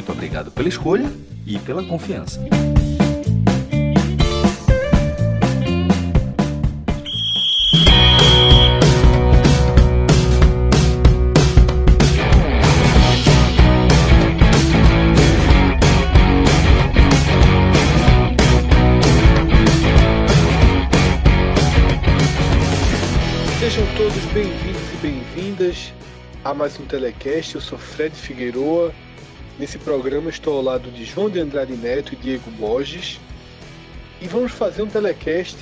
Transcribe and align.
Muito 0.00 0.12
obrigado 0.12 0.50
pela 0.50 0.66
escolha 0.66 1.12
e 1.46 1.58
pela 1.58 1.84
confiança. 1.84 2.40
Sejam 23.58 23.84
todos 23.98 24.24
bem-vindos 24.32 24.80
e 24.94 24.96
bem-vindas 25.02 25.92
a 26.42 26.54
mais 26.54 26.80
um 26.80 26.86
telecast. 26.86 27.56
Eu 27.56 27.60
sou 27.60 27.76
Fred 27.76 28.16
Figueroa. 28.16 28.94
Nesse 29.60 29.78
programa 29.78 30.30
estou 30.30 30.56
ao 30.56 30.62
lado 30.62 30.90
de 30.90 31.04
João 31.04 31.28
de 31.28 31.38
Andrade 31.38 31.76
Neto 31.76 32.14
e 32.14 32.16
Diego 32.16 32.50
Borges. 32.52 33.20
E 34.18 34.26
vamos 34.26 34.52
fazer 34.52 34.80
um 34.80 34.88
telecast 34.88 35.58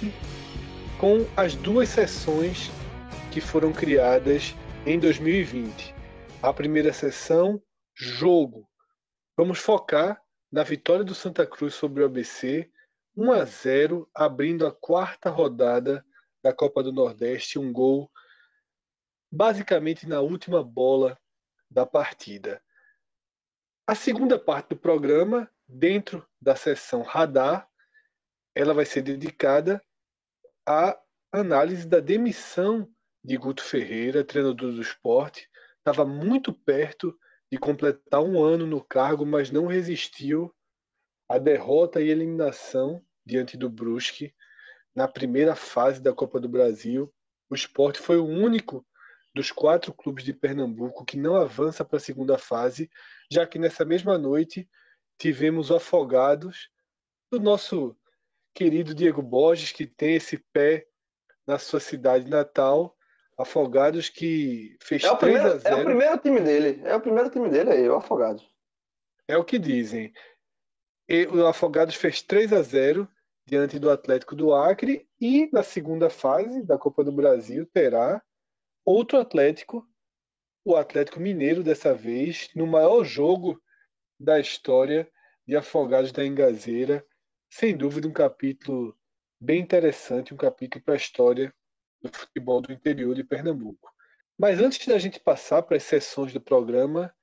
com 1.00 1.26
as 1.36 1.56
duas 1.56 1.88
sessões 1.88 2.70
que 3.32 3.40
foram 3.40 3.72
criadas 3.72 4.54
em 4.86 5.00
2020. 5.00 5.92
A 6.40 6.52
primeira 6.52 6.92
sessão, 6.92 7.60
jogo. 7.92 8.68
Vamos 9.36 9.58
focar 9.58 10.22
na 10.48 10.62
vitória 10.62 11.04
do 11.04 11.12
Santa 11.12 11.44
Cruz 11.44 11.74
sobre 11.74 12.04
o 12.04 12.06
ABC, 12.06 12.70
1 13.16 13.32
a 13.32 13.44
0, 13.44 14.08
abrindo 14.14 14.64
a 14.64 14.70
quarta 14.70 15.28
rodada 15.28 16.04
da 16.40 16.52
Copa 16.52 16.84
do 16.84 16.92
Nordeste, 16.92 17.58
um 17.58 17.72
gol 17.72 18.08
basicamente 19.28 20.06
na 20.06 20.20
última 20.20 20.62
bola 20.62 21.18
da 21.68 21.84
partida. 21.84 22.62
A 23.88 23.94
segunda 23.94 24.38
parte 24.38 24.68
do 24.68 24.76
programa, 24.76 25.50
dentro 25.66 26.22
da 26.38 26.54
sessão 26.54 27.00
Radar, 27.00 27.66
ela 28.54 28.74
vai 28.74 28.84
ser 28.84 29.00
dedicada 29.00 29.82
à 30.68 30.94
análise 31.32 31.88
da 31.88 31.98
demissão 31.98 32.86
de 33.24 33.38
Guto 33.38 33.64
Ferreira, 33.64 34.22
treinador 34.22 34.72
do 34.72 34.82
esporte. 34.82 35.48
Estava 35.78 36.04
muito 36.04 36.52
perto 36.52 37.18
de 37.50 37.56
completar 37.56 38.20
um 38.20 38.44
ano 38.44 38.66
no 38.66 38.84
cargo, 38.84 39.24
mas 39.24 39.50
não 39.50 39.64
resistiu 39.66 40.54
à 41.26 41.38
derrota 41.38 41.98
e 41.98 42.10
eliminação 42.10 43.02
diante 43.24 43.56
do 43.56 43.70
Brusque 43.70 44.34
na 44.94 45.08
primeira 45.08 45.56
fase 45.56 46.02
da 46.02 46.12
Copa 46.12 46.38
do 46.38 46.46
Brasil. 46.46 47.10
O 47.48 47.54
esporte 47.54 48.00
foi 48.00 48.18
o 48.18 48.26
único 48.26 48.86
dos 49.34 49.50
quatro 49.52 49.92
clubes 49.92 50.24
de 50.24 50.32
Pernambuco 50.32 51.04
que 51.04 51.16
não 51.16 51.36
avança 51.36 51.84
para 51.84 51.98
a 51.98 52.00
segunda 52.00 52.38
fase, 52.38 52.90
já 53.30 53.46
que 53.46 53.58
nessa 53.58 53.84
mesma 53.84 54.18
noite 54.18 54.68
tivemos 55.18 55.70
o 55.70 55.76
Afogados 55.76 56.70
do 57.30 57.38
nosso 57.38 57.96
querido 58.54 58.94
Diego 58.94 59.22
Borges, 59.22 59.72
que 59.72 59.86
tem 59.86 60.16
esse 60.16 60.38
pé 60.52 60.86
na 61.46 61.58
sua 61.58 61.80
cidade 61.80 62.28
natal. 62.28 62.96
Afogados 63.38 64.08
que 64.08 64.76
fez 64.82 65.04
É 65.04 65.12
o, 65.12 65.16
3 65.16 65.32
primeiro, 65.34 65.56
a 65.56 65.58
0. 65.58 65.76
é 65.76 65.80
o 65.80 65.84
primeiro 65.84 66.18
time 66.18 66.40
dele. 66.40 66.82
É 66.84 66.96
o 66.96 67.00
primeiro 67.00 67.30
time 67.30 67.48
dele 67.48 67.70
aí, 67.70 67.88
o 67.88 67.94
Afogados. 67.94 68.44
É 69.28 69.36
o 69.36 69.44
que 69.44 69.58
dizem. 69.58 70.12
E 71.08 71.26
o 71.26 71.46
Afogados 71.46 71.94
fez 71.94 72.20
3 72.20 72.52
a 72.52 72.62
0 72.62 73.08
diante 73.46 73.78
do 73.78 73.90
Atlético 73.90 74.34
do 74.34 74.52
Acre 74.52 75.08
e 75.20 75.48
na 75.52 75.62
segunda 75.62 76.10
fase 76.10 76.62
da 76.64 76.76
Copa 76.76 77.04
do 77.04 77.12
Brasil 77.12 77.64
terá 77.72 78.20
outro 78.90 79.18
Atlético, 79.18 79.86
o 80.64 80.74
Atlético 80.74 81.20
Mineiro 81.20 81.62
dessa 81.62 81.92
vez, 81.94 82.48
no 82.54 82.66
maior 82.66 83.04
jogo 83.04 83.60
da 84.18 84.40
história 84.40 85.10
de 85.46 85.56
Afogados 85.56 86.10
da 86.10 86.24
Engazeira. 86.24 87.04
Sem 87.50 87.76
dúvida 87.76 88.08
um 88.08 88.12
capítulo 88.12 88.96
bem 89.38 89.60
interessante, 89.60 90.32
um 90.32 90.38
capítulo 90.38 90.82
para 90.82 90.94
a 90.94 90.96
história 90.96 91.54
do 92.00 92.10
futebol 92.10 92.62
do 92.62 92.72
interior 92.72 93.14
de 93.14 93.24
Pernambuco. 93.24 93.92
Mas 94.38 94.58
antes 94.58 94.86
da 94.86 94.98
gente 94.98 95.20
passar 95.20 95.62
para 95.62 95.76
as 95.76 95.82
sessões 95.82 96.32
do 96.32 96.40
programa, 96.40 97.14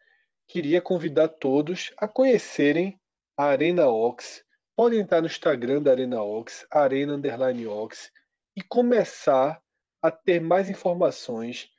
queria 0.48 0.82
convidar 0.82 1.30
todos 1.30 1.92
a 1.98 2.08
conhecerem 2.08 3.00
a 3.36 3.46
Arena 3.46 3.88
Ox. 3.88 4.44
Podem 4.76 5.00
entrar 5.00 5.22
no 5.22 5.28
Instagram 5.28 5.82
da 5.82 5.92
Arena 5.92 6.22
Ox, 6.22 6.66
Arena 6.70 7.14
Underline 7.14 7.66
Ox, 7.68 8.12
e 8.56 8.62
começar 8.62 9.62
a 10.06 10.12
ter 10.12 10.40
mais 10.40 10.70
informações 10.70 11.72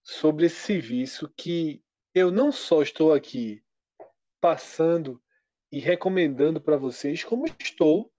sobre 0.00 0.46
esse 0.46 0.60
serviço 0.60 1.28
que 1.36 1.82
eu 2.14 2.30
não 2.30 2.52
só 2.52 2.82
estou 2.82 3.12
aqui 3.12 3.64
passando 4.40 5.20
e 5.72 5.80
recomendando 5.80 6.60
para 6.60 6.76
vocês, 6.76 7.24
como 7.24 7.46
estou 7.58 8.12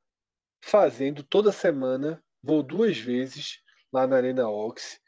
fazendo 0.61 1.23
toda 1.23 1.53
semana, 1.53 2.21
vou 2.43 2.61
duas 2.61 2.97
vezes 2.97 3.61
lá 3.93 4.05
na 4.05 4.17
Arena 4.17 4.49
Ox 4.49 4.99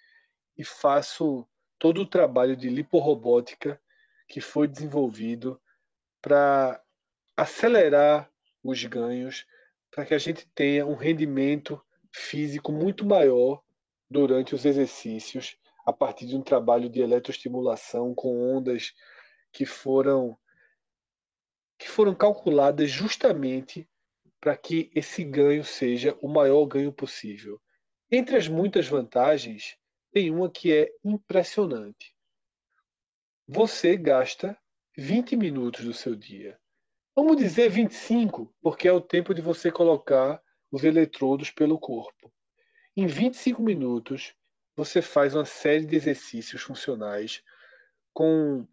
e 0.58 0.64
faço 0.64 1.46
todo 1.78 2.04
o 2.04 2.10
trabalho 2.10 2.56
de 2.56 2.70
liporrobótica 2.70 3.82
que 4.30 4.40
foi 4.40 4.66
desenvolvido 4.66 5.62
para 6.22 6.82
acelerar 7.36 8.32
os 8.64 8.82
ganhos, 8.86 9.46
para 9.92 10.06
que 10.06 10.14
a 10.14 10.18
gente 10.18 10.48
tenha 10.56 10.86
um 10.86 10.96
rendimento 10.96 11.84
físico 12.14 12.72
muito 12.72 13.06
maior 13.06 13.62
durante 14.10 14.56
os 14.56 14.66
exercícios, 14.66 15.58
a 15.86 15.94
partir 15.94 16.26
de 16.26 16.36
um 16.36 16.42
trabalho 16.42 16.90
de 16.90 17.02
eletroestimulação 17.02 18.14
com 18.14 18.56
ondas 18.56 18.94
que 19.52 19.66
foram 19.66 20.38
que 21.78 21.88
foram 21.88 22.16
calculadas 22.16 22.90
justamente 22.90 23.88
para 24.40 24.58
que 24.58 24.92
esse 24.96 25.24
ganho 25.24 25.64
seja 25.64 26.18
o 26.22 26.28
maior 26.28 26.66
ganho 26.66 26.92
possível. 26.92 27.62
Entre 28.10 28.36
as 28.36 28.48
muitas 28.48 28.88
vantagens, 28.88 29.78
tem 30.12 30.32
uma 30.32 30.50
que 30.50 30.74
é 30.74 30.92
impressionante. 31.04 32.16
Você 33.48 33.96
gasta 33.96 34.58
20 34.98 35.36
minutos 35.36 35.86
do 35.86 35.94
seu 35.94 36.16
dia. 36.16 36.60
Vamos 37.16 37.38
dizer 37.38 37.70
25, 37.70 38.54
porque 38.62 38.88
é 38.88 38.92
o 38.92 39.02
tempo 39.02 39.34
de 39.34 39.42
você 39.42 39.72
colocar 39.72 40.42
os 40.72 40.84
eletrodos 40.84 41.52
pelo 41.52 41.80
corpo. 41.80 42.34
Em 43.00 43.06
25 43.06 43.62
minutos, 43.62 44.34
você 44.76 45.04
faz 45.04 45.36
uma 45.36 45.46
série 45.46 45.86
de 45.86 45.96
exercícios 45.96 46.64
funcionais 46.64 47.44
com 48.12 48.66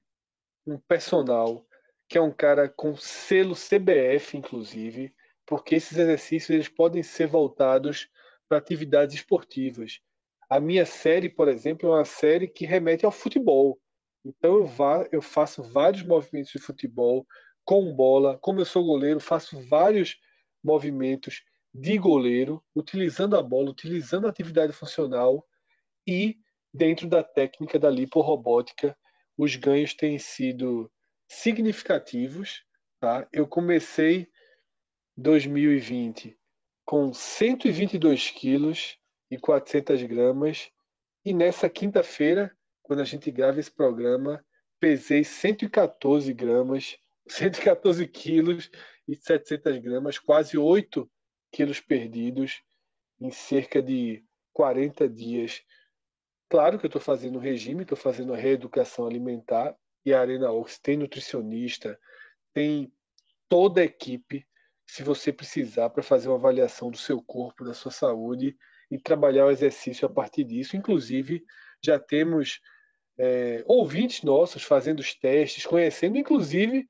um 0.66 0.78
personal 0.78 1.68
que 2.08 2.16
é 2.16 2.22
um 2.22 2.32
cara 2.32 2.66
com 2.66 2.96
selo 2.96 3.54
CBF, 3.54 4.38
inclusive, 4.38 5.14
porque 5.44 5.74
esses 5.74 5.98
exercícios 5.98 6.48
eles 6.48 6.68
podem 6.70 7.02
ser 7.02 7.26
voltados 7.26 8.08
para 8.48 8.56
atividades 8.56 9.14
esportivas. 9.14 10.00
A 10.48 10.58
minha 10.58 10.86
série, 10.86 11.28
por 11.28 11.46
exemplo, 11.46 11.90
é 11.90 11.96
uma 11.96 12.06
série 12.06 12.48
que 12.48 12.64
remete 12.64 13.04
ao 13.04 13.12
futebol. 13.12 13.78
Então 14.24 14.56
eu, 14.56 14.70
eu 15.12 15.20
faço 15.20 15.62
vários 15.62 16.02
movimentos 16.02 16.50
de 16.50 16.58
futebol 16.58 17.26
com 17.62 17.94
bola. 17.94 18.38
Como 18.38 18.58
eu 18.58 18.64
sou 18.64 18.86
goleiro, 18.86 19.20
faço 19.20 19.60
vários 19.68 20.18
movimentos 20.62 21.44
de 21.74 21.98
goleiro, 21.98 22.62
utilizando 22.74 23.36
a 23.36 23.42
bola, 23.42 23.70
utilizando 23.70 24.26
a 24.26 24.30
atividade 24.30 24.72
funcional 24.72 25.44
e 26.06 26.38
dentro 26.72 27.08
da 27.08 27.24
técnica 27.24 27.78
da 27.80 27.90
liporrobótica, 27.90 28.96
os 29.36 29.56
ganhos 29.56 29.92
têm 29.92 30.16
sido 30.18 30.90
significativos. 31.26 32.64
Tá? 33.00 33.26
Eu 33.32 33.48
comecei 33.48 34.28
2020 35.16 36.38
com 36.84 37.12
122 37.12 38.30
quilos 38.30 38.96
e 39.28 39.36
400 39.36 40.02
gramas 40.04 40.70
e 41.24 41.32
nessa 41.32 41.68
quinta-feira, 41.68 42.54
quando 42.82 43.00
a 43.00 43.04
gente 43.04 43.30
grava 43.30 43.58
esse 43.58 43.70
programa, 43.70 44.44
pesei 44.78 45.24
114 45.24 46.32
gramas, 46.32 46.96
114 47.26 48.06
quilos 48.06 48.70
e 49.08 49.16
700 49.16 49.78
gramas, 49.78 50.18
quase 50.18 50.56
8 50.56 51.10
quilos 51.54 51.80
perdidos 51.80 52.60
em 53.20 53.30
cerca 53.30 53.80
de 53.80 54.24
40 54.52 55.08
dias. 55.08 55.62
Claro 56.50 56.80
que 56.80 56.86
eu 56.86 56.88
estou 56.88 57.00
fazendo 57.00 57.38
regime, 57.38 57.82
estou 57.82 57.96
fazendo 57.96 58.34
a 58.34 58.36
reeducação 58.36 59.06
alimentar 59.06 59.76
e 60.04 60.12
a 60.12 60.20
Arena 60.20 60.50
Ox 60.50 60.80
tem 60.80 60.96
nutricionista, 60.96 61.98
tem 62.52 62.92
toda 63.48 63.80
a 63.80 63.84
equipe, 63.84 64.44
se 64.84 65.04
você 65.04 65.32
precisar, 65.32 65.90
para 65.90 66.02
fazer 66.02 66.28
uma 66.28 66.36
avaliação 66.36 66.90
do 66.90 66.98
seu 66.98 67.22
corpo, 67.22 67.64
da 67.64 67.72
sua 67.72 67.92
saúde 67.92 68.56
e 68.90 68.98
trabalhar 68.98 69.46
o 69.46 69.50
exercício 69.50 70.06
a 70.06 70.10
partir 70.10 70.42
disso. 70.42 70.76
Inclusive, 70.76 71.44
já 71.82 72.00
temos 72.00 72.60
é, 73.16 73.62
ouvintes 73.64 74.22
nossos 74.22 74.64
fazendo 74.64 74.98
os 74.98 75.14
testes, 75.14 75.64
conhecendo, 75.64 76.18
inclusive, 76.18 76.88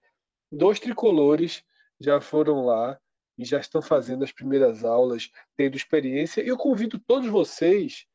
dois 0.50 0.80
tricolores 0.80 1.62
já 2.00 2.18
foram 2.18 2.64
lá 2.64 2.98
e 3.36 3.44
já 3.44 3.58
estão 3.58 3.82
fazendo 3.82 4.24
as 4.24 4.32
primeiras 4.32 4.84
aulas, 4.84 5.30
tendo 5.56 5.76
experiência. 5.76 6.42
E 6.42 6.48
eu 6.48 6.56
convido 6.56 6.98
todos 6.98 7.28
vocês, 7.28 8.06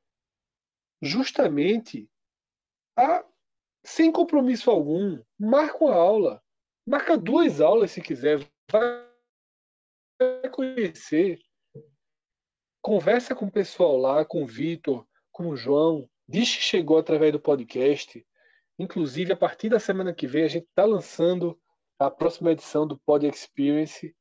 justamente, 1.02 2.10
a, 2.98 3.24
sem 3.84 4.12
compromisso 4.12 4.70
algum, 4.70 5.22
marca 5.38 5.84
uma 5.84 5.96
aula. 5.96 6.44
Marca 6.88 7.18
duas 7.18 7.62
aulas 7.62 7.92
se 7.92 8.02
quiser. 8.02 8.40
Vai 8.72 10.50
conhecer. 10.52 11.40
Conversa 12.82 13.36
com 13.36 13.46
o 13.46 13.52
pessoal 13.52 13.98
lá, 13.98 14.26
com 14.26 14.44
o 14.44 14.48
Vitor, 14.48 15.06
com 15.32 15.50
o 15.50 15.56
João. 15.56 16.10
Diz 16.28 16.56
que 16.56 16.62
chegou 16.62 16.98
através 16.98 17.32
do 17.32 17.40
podcast. 17.40 18.26
Inclusive, 18.78 19.34
a 19.34 19.38
partir 19.38 19.70
da 19.70 19.80
semana 19.80 20.14
que 20.14 20.26
vem, 20.26 20.44
a 20.44 20.48
gente 20.48 20.66
está 20.66 20.86
lançando 20.86 21.60
a 22.00 22.10
próxima 22.10 22.52
edição 22.52 22.88
do 22.88 22.98
Pod 22.98 23.28
Experience 23.28 24.16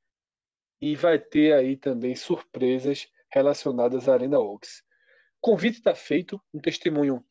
e 0.81 0.95
vai 0.95 1.19
ter 1.19 1.55
aí 1.55 1.77
também 1.77 2.15
surpresas 2.15 3.09
relacionadas 3.31 4.09
à 4.09 4.15
Arena 4.15 4.39
Ox. 4.39 4.83
Convite 5.41 5.79
está 5.79 5.95
feito, 5.95 6.41
um 6.53 6.61
testemunho 6.61 7.25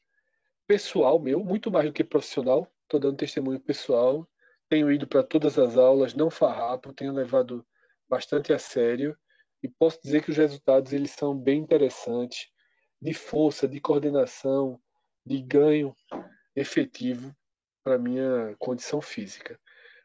pessoal 0.68 1.20
meu, 1.20 1.44
muito 1.44 1.72
mais 1.72 1.86
do 1.86 1.94
que 1.94 2.04
profissional. 2.04 2.72
Estou 2.84 3.00
dando 3.00 3.18
testemunho 3.18 3.60
pessoal. 3.60 4.28
Tenho 4.70 4.92
ido 4.92 5.08
para 5.08 5.24
todas 5.24 5.58
as 5.58 5.78
aulas, 5.78 6.14
não 6.14 6.30
farrapo, 6.30 6.94
tenho 6.94 7.14
levado 7.14 7.66
bastante 8.10 8.52
a 8.52 8.60
sério 8.60 9.18
e 9.64 9.68
posso 9.68 10.00
dizer 10.02 10.24
que 10.24 10.32
os 10.32 10.38
resultados 10.38 10.94
eles 10.94 11.12
são 11.12 11.36
bem 11.36 11.60
interessantes, 11.60 12.50
de 13.02 13.14
força, 13.14 13.68
de 13.68 13.80
coordenação, 13.80 14.80
de 15.26 15.42
ganho 15.42 15.96
efetivo 16.56 17.36
para 17.84 17.98
minha 17.98 18.56
condição 18.60 19.02
física. 19.02 19.60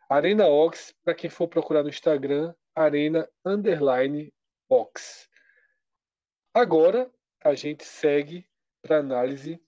Arena 0.09 0.47
Ox, 0.47 0.95
para 1.05 1.15
quem 1.15 1.31
for 1.31 1.49
procurar 1.49 1.83
no 1.83 1.89
Instagram, 1.89 2.55
Arena 2.75 3.29
Underline 3.45 4.33
Ox. 4.69 5.29
Agora 6.55 7.13
a 7.45 7.55
gente 7.55 7.85
segue 7.85 8.49
para 8.81 8.99
análise 8.99 9.63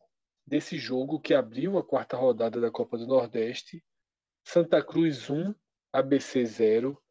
desse 0.47 0.79
jogo 0.79 1.21
que 1.21 1.35
abriu 1.35 1.77
a 1.77 1.85
quarta 1.85 2.17
rodada 2.17 2.61
da 2.61 2.71
Copa 2.71 2.97
do 2.97 3.07
Nordeste. 3.07 3.85
Santa 4.43 4.83
Cruz 4.83 5.29
1, 5.29 5.55
ABC 5.93 6.45
0. 6.45 7.03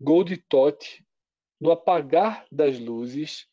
Gol 0.00 0.24
de 0.24 0.36
Totti 0.36 1.06
no 1.60 1.70
apagar 1.70 2.44
das 2.50 2.78
luzes. 2.78 3.48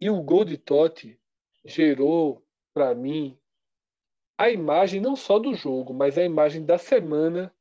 E 0.00 0.08
o 0.08 0.22
gol 0.22 0.44
de 0.44 0.56
Totti 0.56 1.20
gerou 1.64 2.46
para 2.72 2.94
mim 2.94 3.38
a 4.38 4.48
imagem 4.48 5.02
não 5.02 5.14
só 5.14 5.38
do 5.38 5.52
jogo, 5.52 5.92
mas 5.92 6.16
a 6.16 6.24
imagem 6.24 6.64
da 6.64 6.78
semana, 6.78 7.54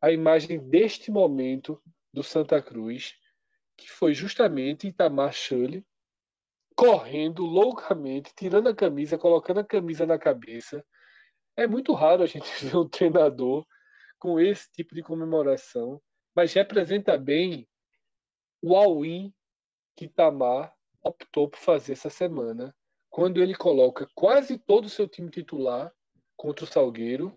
a 0.00 0.10
imagem 0.10 0.58
deste 0.58 1.10
momento 1.10 1.78
do 2.12 2.22
Santa 2.22 2.60
Cruz, 2.60 3.14
que 3.76 3.90
foi 3.90 4.14
justamente 4.14 4.86
Itamar 4.86 5.32
Schulli 5.32 5.84
correndo 6.74 7.44
loucamente, 7.44 8.32
tirando 8.34 8.68
a 8.68 8.74
camisa, 8.74 9.18
colocando 9.18 9.60
a 9.60 9.64
camisa 9.64 10.06
na 10.06 10.18
cabeça. 10.18 10.84
É 11.56 11.66
muito 11.66 11.92
raro 11.92 12.22
a 12.22 12.26
gente 12.26 12.46
ver 12.64 12.76
um 12.76 12.88
treinador 12.88 13.66
com 14.18 14.38
esse 14.40 14.70
tipo 14.72 14.94
de 14.94 15.02
comemoração, 15.02 16.00
mas 16.34 16.52
representa 16.52 17.18
bem 17.18 17.68
o 18.62 18.76
all-in 18.76 19.32
que 19.96 20.06
Itamar 20.06 20.72
optou 21.02 21.48
por 21.48 21.58
fazer 21.58 21.92
essa 21.92 22.08
semana, 22.08 22.74
quando 23.10 23.42
ele 23.42 23.54
coloca 23.54 24.08
quase 24.14 24.56
todo 24.56 24.86
o 24.86 24.90
seu 24.90 25.08
time 25.08 25.30
titular 25.30 25.92
contra 26.36 26.64
o 26.64 26.68
Salgueiro, 26.68 27.36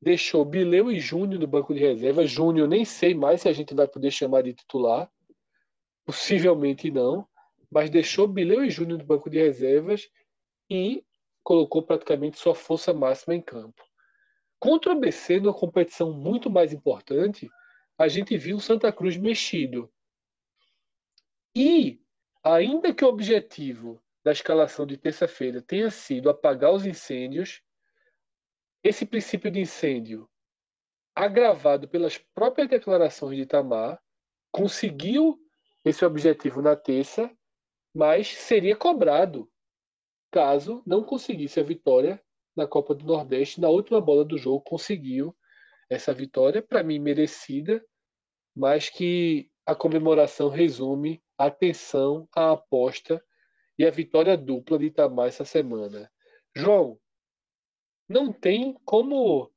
deixou 0.00 0.44
Bileu 0.44 0.90
e 0.90 0.98
Júnior 0.98 1.40
no 1.40 1.46
banco 1.46 1.74
de 1.74 1.80
reserva. 1.80 2.26
Júnior 2.26 2.68
nem 2.68 2.84
sei 2.84 3.14
mais 3.14 3.42
se 3.42 3.48
a 3.48 3.52
gente 3.52 3.74
vai 3.74 3.86
poder 3.86 4.10
chamar 4.10 4.42
de 4.42 4.54
titular, 4.54 5.10
possivelmente 6.04 6.90
não 6.90 7.28
mas 7.70 7.88
deixou 7.88 8.26
Bileu 8.26 8.64
e 8.64 8.70
Júnior 8.70 8.98
no 8.98 9.04
banco 9.04 9.30
de 9.30 9.38
reservas 9.38 10.10
e 10.68 11.04
colocou 11.42 11.82
praticamente 11.82 12.38
sua 12.38 12.54
força 12.54 12.92
máxima 12.92 13.34
em 13.34 13.40
campo. 13.40 13.82
Contra 14.58 14.92
o 14.92 14.96
ABC, 14.96 15.38
numa 15.38 15.54
competição 15.54 16.12
muito 16.12 16.50
mais 16.50 16.72
importante, 16.72 17.48
a 17.96 18.08
gente 18.08 18.36
viu 18.36 18.56
o 18.56 18.60
Santa 18.60 18.92
Cruz 18.92 19.16
mexido. 19.16 19.90
E, 21.54 22.00
ainda 22.42 22.92
que 22.92 23.04
o 23.04 23.08
objetivo 23.08 24.02
da 24.22 24.32
escalação 24.32 24.84
de 24.84 24.96
terça-feira 24.96 25.62
tenha 25.62 25.90
sido 25.90 26.28
apagar 26.28 26.72
os 26.72 26.84
incêndios, 26.84 27.62
esse 28.82 29.04
princípio 29.04 29.50
de 29.50 29.60
incêndio, 29.60 30.28
agravado 31.14 31.88
pelas 31.88 32.18
próprias 32.18 32.68
declarações 32.68 33.36
de 33.36 33.42
Itamar, 33.42 34.00
conseguiu 34.50 35.38
esse 35.84 36.04
objetivo 36.04 36.62
na 36.62 36.76
terça 36.76 37.30
mas 37.94 38.28
seria 38.28 38.76
cobrado 38.76 39.50
caso 40.30 40.82
não 40.86 41.02
conseguisse 41.02 41.58
a 41.58 41.62
vitória 41.62 42.22
na 42.56 42.66
Copa 42.66 42.94
do 42.94 43.04
Nordeste. 43.04 43.60
Na 43.60 43.68
última 43.68 44.00
bola 44.00 44.24
do 44.24 44.38
jogo, 44.38 44.62
conseguiu 44.62 45.36
essa 45.88 46.14
vitória, 46.14 46.62
para 46.62 46.84
mim 46.84 47.00
merecida, 47.00 47.84
mas 48.54 48.88
que 48.88 49.50
a 49.66 49.74
comemoração 49.74 50.48
resume 50.48 51.20
a 51.36 51.46
atenção, 51.46 52.28
a 52.34 52.52
aposta 52.52 53.22
e 53.76 53.84
a 53.84 53.90
vitória 53.90 54.36
dupla 54.36 54.78
de 54.78 54.86
Itamar 54.86 55.28
essa 55.28 55.44
semana. 55.44 56.10
João, 56.54 56.98
não 58.10 58.32
tem 58.32 58.76
como 58.84 59.48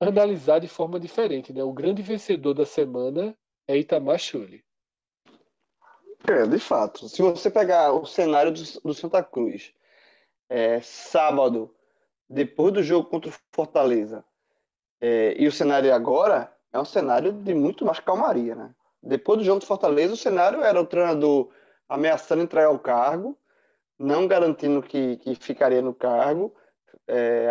analisar 0.00 0.58
de 0.58 0.66
forma 0.66 0.98
diferente, 0.98 1.52
né? 1.52 1.62
O 1.62 1.72
grande 1.72 2.02
vencedor 2.02 2.52
da 2.52 2.66
semana 2.66 3.36
é 3.68 3.78
Itamar 3.78 4.18
Schulli. 4.18 4.64
É, 6.28 6.44
de 6.44 6.58
fato. 6.58 7.08
Se 7.08 7.22
você 7.22 7.48
pegar 7.48 7.92
o 7.92 8.04
cenário 8.04 8.50
do, 8.50 8.62
do 8.80 8.92
Santa 8.92 9.22
Cruz, 9.22 9.72
é, 10.48 10.80
sábado, 10.80 11.72
depois 12.28 12.74
do 12.74 12.82
jogo 12.82 13.08
contra 13.08 13.30
o 13.30 13.34
Fortaleza, 13.52 14.24
é, 15.00 15.36
e 15.38 15.46
o 15.46 15.52
cenário 15.52 15.94
agora, 15.94 16.52
é 16.72 16.80
um 16.80 16.84
cenário 16.84 17.32
de 17.32 17.54
muito 17.54 17.84
mais 17.84 18.00
calmaria, 18.00 18.56
né? 18.56 18.74
Depois 19.00 19.38
do 19.38 19.44
jogo 19.44 19.60
do 19.60 19.66
Fortaleza, 19.66 20.14
o 20.14 20.16
cenário 20.16 20.62
era 20.62 20.80
o 20.80 20.86
treinador 20.86 21.48
ameaçando 21.88 22.42
entregar 22.42 22.70
o 22.70 22.78
cargo, 22.80 23.38
não 23.96 24.26
garantindo 24.26 24.82
que, 24.82 25.16
que 25.18 25.36
ficaria 25.36 25.80
no 25.80 25.94
cargo, 25.94 26.52
é, 27.08 27.48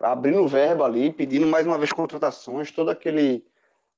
abrindo 0.00 0.46
verba 0.46 0.84
ali, 0.84 1.12
pedindo 1.12 1.46
mais 1.46 1.66
uma 1.66 1.78
vez 1.78 1.90
contratações, 1.92 2.70
toda 2.70 2.92
aquele, 2.92 3.44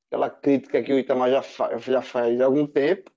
aquela 0.06 0.30
crítica 0.30 0.82
que 0.82 0.92
o 0.92 0.98
Itamar 0.98 1.30
já, 1.30 1.42
fa 1.42 1.76
já 1.78 2.00
faz 2.00 2.40
há 2.40 2.44
algum 2.44 2.66
tempo. 2.66 3.10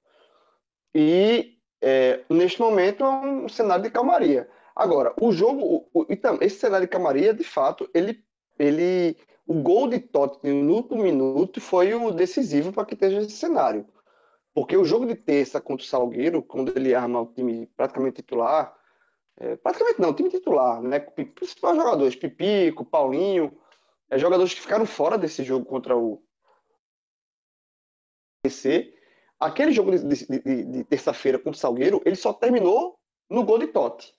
E 0.93 1.57
é, 1.81 2.21
neste 2.29 2.59
momento 2.59 3.03
é 3.03 3.09
um 3.09 3.47
cenário 3.47 3.83
de 3.83 3.91
calmaria. 3.91 4.50
Agora, 4.75 5.13
o 5.21 5.31
jogo, 5.31 5.88
o, 5.93 6.01
o, 6.01 6.07
esse 6.41 6.57
cenário 6.57 6.88
de 6.88 6.91
calmaria, 6.91 7.33
de 7.33 7.43
fato, 7.43 7.88
ele, 7.93 8.23
ele, 8.57 9.15
o 9.45 9.53
gol 9.53 9.88
de 9.88 10.00
Tottenham 10.00 10.63
no 10.63 10.73
último 10.73 11.03
minuto 11.03 11.62
foi 11.62 11.93
o 11.93 12.12
decisivo 12.12 12.73
para 12.73 12.85
que 12.85 12.95
esteja 12.95 13.19
esse 13.19 13.31
cenário. 13.31 13.85
Porque 14.53 14.77
o 14.77 14.85
jogo 14.85 15.05
de 15.05 15.15
terça 15.15 15.62
contra 15.62 15.83
o 15.83 15.88
Salgueiro, 15.88 16.41
quando 16.41 16.71
ele 16.75 16.93
arma 16.93 17.21
o 17.21 17.27
time 17.27 17.67
praticamente 17.75 18.17
titular, 18.17 18.73
é, 19.37 19.55
praticamente 19.55 19.99
não, 19.99 20.13
time 20.13 20.29
titular, 20.29 20.81
né? 20.81 20.99
Principais 20.99 21.75
jogadores, 21.75 22.15
Pipico, 22.15 22.85
Paulinho, 22.85 23.57
é, 24.09 24.17
jogadores 24.17 24.53
que 24.53 24.61
ficaram 24.61 24.85
fora 24.85 25.17
desse 25.17 25.43
jogo 25.43 25.65
contra 25.65 25.97
o 25.97 26.23
PC 28.43 28.93
aquele 29.45 29.71
jogo 29.71 29.91
de, 29.91 29.99
de, 30.03 30.25
de, 30.25 30.63
de 30.63 30.83
terça-feira 30.85 31.37
contra 31.37 31.51
o 31.51 31.57
Salgueiro, 31.57 32.01
ele 32.05 32.15
só 32.15 32.33
terminou 32.33 32.97
no 33.29 33.43
gol 33.43 33.59
de 33.59 33.67
Totti. 33.67 34.13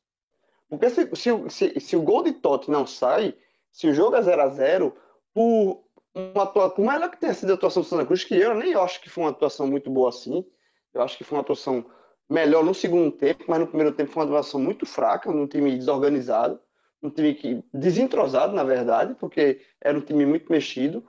Porque 0.69 0.91
se, 0.91 1.09
se, 1.15 1.51
se, 1.51 1.81
se, 1.81 1.97
o 1.97 2.03
gol 2.03 2.23
de 2.23 2.33
Totti 2.33 2.71
não 2.71 2.87
sai, 2.87 3.35
se 3.71 3.89
o 3.89 3.95
jogo 3.95 4.17
é 4.17 4.23
0 4.23 4.43
a 4.43 4.49
0 4.49 4.97
por, 5.33 5.85
uma, 6.15 6.47
por 6.47 6.79
melhor 6.79 7.11
que 7.11 7.21
tenha 7.21 7.35
sido 7.35 7.53
a 7.53 7.55
atuação 7.55 7.83
do 7.83 7.89
Santa 7.89 8.07
Cruz, 8.07 8.25
que 8.25 8.35
eu 8.35 8.55
nem 8.55 8.75
acho 8.75 9.01
que 9.01 9.11
foi 9.11 9.25
uma 9.25 9.31
atuação 9.31 9.67
muito 9.67 9.91
boa 9.91 10.09
assim, 10.09 10.45
eu 10.93 11.03
acho 11.03 11.17
que 11.17 11.25
foi 11.25 11.37
uma 11.37 11.43
atuação 11.43 11.85
melhor 12.29 12.65
no 12.65 12.75
segundo 12.75 13.11
tempo, 13.13 13.45
mas 13.49 13.61
no 13.61 13.67
primeiro 13.67 13.95
tempo 13.95 14.13
foi 14.13 14.23
uma 14.23 14.29
atuação 14.29 14.61
muito 14.61 14.87
fraca, 14.87 15.31
num 15.31 15.47
time 15.47 15.77
desorganizado, 15.77 16.61
um 17.03 17.11
time 17.11 17.35
que, 17.35 17.63
desentrosado, 17.73 18.55
na 18.55 18.65
verdade, 18.65 19.15
porque 19.15 19.61
era 19.81 19.97
um 19.97 20.01
time 20.01 20.25
muito 20.25 20.51
mexido. 20.51 21.07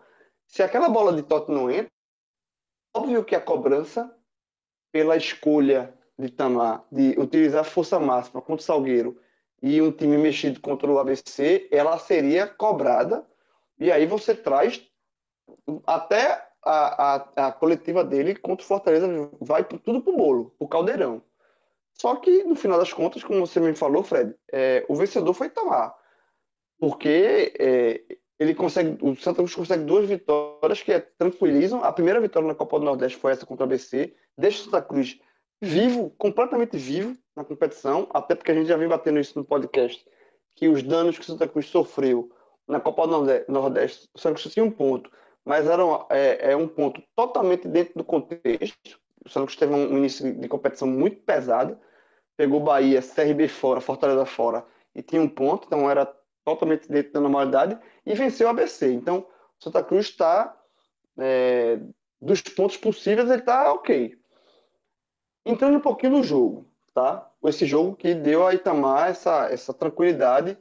Se 0.48 0.62
aquela 0.62 0.90
bola 0.90 1.14
de 1.14 1.24
Totti 1.24 1.52
não 1.52 1.72
entra, 1.72 1.90
Óbvio 2.96 3.26
que 3.26 3.36
a 3.36 3.42
cobrança 3.42 4.10
pela 4.90 5.18
escolha 5.18 5.94
de 6.18 6.30
Tamar 6.30 6.86
de 6.90 7.10
utilizar 7.20 7.66
força 7.66 8.00
máxima 8.00 8.42
contra 8.42 8.62
o 8.62 8.66
Salgueiro 8.66 9.20
e 9.62 9.82
um 9.82 9.92
time 9.92 10.18
mexido 10.18 10.62
contra 10.62 10.90
o 10.90 10.98
ABC, 10.98 11.68
ela 11.70 12.00
seria 12.00 12.48
cobrada. 12.48 13.28
E 13.78 13.92
aí 13.92 14.06
você 14.06 14.34
traz 14.34 14.82
até 15.86 16.45
a, 16.66 17.16
a, 17.16 17.48
a 17.48 17.52
coletiva 17.52 18.04
dele 18.04 18.36
contra 18.36 18.64
o 18.64 18.68
Fortaleza 18.68 19.08
vai 19.40 19.64
tudo 19.64 20.02
pro 20.02 20.18
bolo, 20.18 20.54
pro 20.58 20.68
caldeirão. 20.68 21.22
Só 21.94 22.16
que, 22.16 22.44
no 22.44 22.56
final 22.56 22.78
das 22.78 22.92
contas, 22.92 23.24
como 23.24 23.46
você 23.46 23.60
me 23.60 23.74
falou, 23.74 24.04
Fred, 24.04 24.36
é, 24.52 24.86
o 24.90 24.96
vencedor 24.96 25.34
foi 25.34 25.48
Itamar. 25.48 25.96
Porque 26.78 27.54
é, 27.58 28.02
ele 28.38 28.54
consegue, 28.54 28.98
o 29.02 29.16
Santa 29.16 29.38
Cruz 29.38 29.56
consegue 29.56 29.86
duas 29.86 30.08
vitórias 30.08 30.82
que 30.82 30.92
é, 30.92 31.00
tranquilizam. 31.00 31.84
A 31.84 31.94
primeira 31.94 32.20
vitória 32.20 32.48
na 32.48 32.56
Copa 32.56 32.80
do 32.80 32.86
Nordeste 32.86 33.18
foi 33.18 33.32
essa 33.32 33.46
contra 33.46 33.64
o 33.64 33.68
ABC, 33.68 34.14
deixa 34.38 34.62
o 34.62 34.66
Santa 34.66 34.82
Cruz 34.82 35.18
vivo, 35.62 36.10
completamente 36.18 36.78
vivo 36.78 37.18
na 37.36 37.46
competição, 37.46 38.10
até 38.14 38.36
porque 38.36 38.52
a 38.52 38.56
gente 38.56 38.68
já 38.68 38.76
vem 38.76 38.90
batendo 38.90 39.20
isso 39.20 39.38
no 39.40 39.46
podcast, 39.46 40.06
que 40.54 40.68
os 40.68 40.84
danos 40.84 41.18
que 41.18 41.24
o 41.24 41.26
Santa 41.26 41.48
Cruz 41.48 41.68
sofreu 41.68 42.30
na 42.68 42.80
Copa 42.80 43.08
do 43.08 43.24
Nordeste, 43.48 44.10
o 44.14 44.20
Santa 44.20 44.40
Cruz 44.40 44.54
tinha 44.54 44.66
um 44.66 44.72
ponto, 44.72 45.10
mas 45.46 45.68
era 45.68 45.86
um, 45.86 46.06
é, 46.10 46.52
é 46.52 46.56
um 46.56 46.68
ponto 46.68 47.02
totalmente 47.16 47.68
dentro 47.68 47.94
do 47.96 48.04
contexto. 48.04 49.00
O 49.24 49.30
Cruz 49.30 49.56
teve 49.56 49.74
um 49.74 49.98
início 49.98 50.34
de 50.34 50.48
competição 50.48 50.88
muito 50.88 51.22
pesado, 51.22 51.80
pegou 52.36 52.60
Bahia, 52.60 53.02
CRB 53.02 53.48
fora, 53.48 53.80
Fortaleza 53.80 54.26
fora, 54.26 54.66
e 54.94 55.02
tinha 55.02 55.22
um 55.22 55.30
ponto, 55.30 55.68
então 55.68 55.90
era 55.90 56.06
totalmente 56.44 56.88
dentro 56.90 57.14
da 57.14 57.22
normalidade, 57.22 57.78
e 58.06 58.14
venceu 58.14 58.48
o 58.48 58.50
ABC. 58.50 58.92
Então, 58.92 59.26
Santa 59.60 59.84
Cruz 59.84 60.08
está, 60.08 60.56
é, 61.18 61.80
dos 62.22 62.42
pontos 62.42 62.78
possíveis, 62.78 63.30
ele 63.30 63.40
está 63.40 63.72
ok. 63.72 64.18
Entrando 65.46 65.78
um 65.78 65.82
pouquinho 65.82 66.14
no 66.14 66.24
jogo, 66.24 66.68
tá? 66.94 67.32
Esse 67.44 67.66
jogo 67.66 67.96
que 67.96 68.14
deu 68.16 68.46
a 68.46 68.54
Itamar 68.54 69.10
essa, 69.10 69.48
essa 69.52 69.74
tranquilidade 69.74 70.58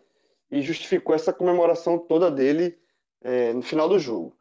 e 0.51 0.61
justificou 0.61 1.15
essa 1.15 1.33
comemoração 1.33 1.99
toda 1.99 2.31
dele 2.31 2.79
é, 3.23 3.53
no 3.53 3.63
final 3.63 3.89
do 3.89 3.99
jogo. 3.99 4.37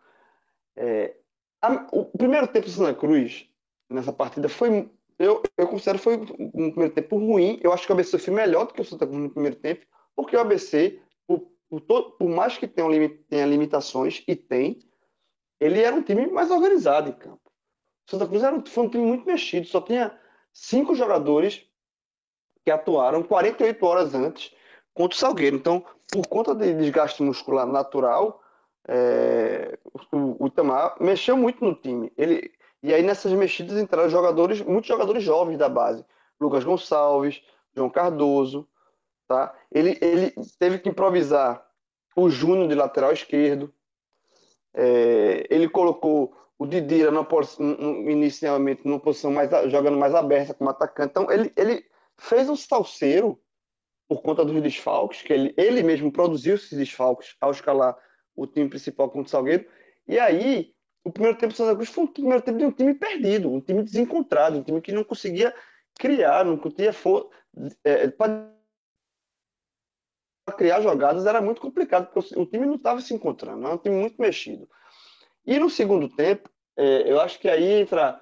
É, 0.76 1.16
a, 1.62 1.88
o 1.92 2.06
primeiro 2.06 2.48
tempo 2.48 2.66
do 2.66 2.72
Santa 2.72 2.94
Cruz, 2.94 3.48
nessa 3.90 4.12
partida, 4.12 4.50
foi 4.50 4.90
eu, 5.20 5.44
eu 5.58 5.68
considero 5.68 6.00
foi 6.00 6.16
um 6.18 6.72
primeiro 6.72 6.94
tempo 6.94 7.18
ruim. 7.18 7.60
Eu 7.64 7.72
acho 7.72 7.86
que 7.86 7.92
o 7.92 7.96
ABC 7.96 8.18
foi 8.18 8.34
melhor 8.34 8.66
do 8.66 8.74
que 8.74 8.82
o 8.82 8.86
Santa 8.86 9.06
Cruz 9.06 9.22
no 9.22 9.30
primeiro 9.30 9.56
tempo, 9.56 9.86
porque 10.16 10.36
o 10.36 10.40
ABC, 10.40 11.00
por, 11.28 11.48
por, 11.70 11.82
todo, 11.82 12.12
por 12.12 12.30
mais 12.30 12.58
que 12.58 12.68
tenha, 12.68 13.10
tenha 13.30 13.46
limitações, 13.46 14.24
e 14.28 14.36
tem, 14.36 14.80
ele 15.60 15.82
era 15.82 15.96
um 15.96 16.02
time 16.02 16.28
mais 16.28 16.52
organizado 16.52 17.10
em 17.10 17.14
campo. 17.14 17.42
O 18.08 18.12
Santa 18.12 18.28
Cruz 18.28 18.44
era, 18.44 18.62
foi 18.66 18.84
um 18.84 18.90
time 18.90 19.06
muito 19.06 19.26
mexido, 19.26 19.68
só 19.68 19.80
tinha 19.80 20.18
cinco 20.52 20.94
jogadores 20.94 21.66
que 22.66 22.72
atuaram 22.72 23.24
48 23.24 23.86
horas 23.86 24.14
antes 24.14 24.54
contra 24.94 25.16
o 25.16 25.20
Salgueiro. 25.20 25.56
Então, 25.56 25.86
por 26.12 26.28
conta 26.28 26.54
de 26.56 26.74
desgaste 26.74 27.24
muscular 27.24 27.66
natural, 27.66 28.43
é, 28.88 29.78
o, 30.12 30.44
o 30.44 30.48
Itamar 30.48 30.96
mexeu 31.00 31.38
muito 31.38 31.64
no 31.64 31.74
time. 31.74 32.12
Ele, 32.18 32.52
e 32.82 32.94
aí 32.94 33.02
nessas 33.02 33.32
mexidas 33.32 33.78
entraram 33.78 34.10
jogadores, 34.10 34.62
muitos 34.62 34.88
jogadores 34.88 35.24
jovens 35.24 35.58
da 35.58 35.70
base. 35.70 36.06
Lucas 36.40 36.64
Gonçalves, 36.64 37.42
João 37.76 37.90
Cardoso, 37.90 38.68
tá? 39.28 39.56
Ele, 39.72 39.98
ele 40.02 40.34
teve 40.60 40.80
que 40.80 40.90
improvisar 40.90 41.66
o 42.16 42.30
Júnior 42.30 42.68
de 42.68 42.76
lateral 42.76 43.14
esquerdo. 43.14 43.74
É, 44.74 45.48
ele 45.50 45.70
colocou 45.70 46.36
o 46.58 46.66
Didira 46.66 47.12
na, 47.12 47.26
inicialmente 48.10 48.86
numa 48.86 49.00
posição 49.00 49.32
mais 49.32 49.50
jogando 49.72 49.98
mais 49.98 50.14
aberta 50.14 50.54
como 50.54 50.70
atacante. 50.70 51.12
Então 51.12 51.32
ele, 51.32 51.52
ele 51.56 51.86
fez 52.18 52.50
um 52.50 52.56
salseiro 52.56 53.40
por 54.08 54.22
conta 54.22 54.44
dos 54.46 54.62
desfalques, 54.62 55.22
que 55.22 55.34
ele, 55.34 55.54
ele 55.58 55.82
mesmo 55.82 56.12
produziu 56.12 56.56
esses 56.56 56.78
desfalques 56.78 57.36
ao 57.40 57.52
escalar 57.52 57.98
o 58.36 58.48
time 58.48 58.70
principal 58.70 59.10
contra 59.10 59.28
o 59.28 59.30
Salgueiro. 59.30 59.66
E 60.08 60.20
aí 60.20 60.74
o 61.04 61.12
primeiro 61.12 61.38
tempo 61.38 61.54
do 61.54 61.58
Santa 61.58 61.76
Cruz 61.76 61.90
foi 61.90 62.04
um 62.06 62.08
primeiro 62.08 62.42
tempo 62.42 62.58
de 62.58 62.66
um 62.66 62.72
time 62.72 62.94
perdido, 62.94 63.52
um 63.52 63.60
time 63.60 63.84
desencontrado, 63.84 64.58
um 64.58 64.64
time 64.64 64.82
que 64.82 64.92
não 64.92 65.04
conseguia 65.04 65.54
criar, 66.00 66.46
não 66.46 66.58
conseguia 66.58 66.94
for, 66.94 67.30
é, 67.84 68.08
para 68.08 68.54
criar 70.58 70.82
jogadas 70.82 71.26
era 71.26 71.42
muito 71.42 71.62
complicado, 71.62 72.12
porque 72.12 72.38
o 72.40 72.46
time 72.46 72.66
não 72.66 72.76
estava 72.76 73.02
se 73.02 73.14
encontrando, 73.14 73.66
era 73.66 73.76
um 73.76 73.78
time 73.78 73.96
muito 73.96 74.22
mexido. 74.22 74.68
E 75.46 75.60
no 75.60 75.70
segundo 75.70 76.08
tempo, 76.08 76.50
é, 76.78 77.12
eu 77.12 77.20
acho 77.20 77.40
que 77.40 77.50
aí 77.50 77.82
entra. 77.82 78.22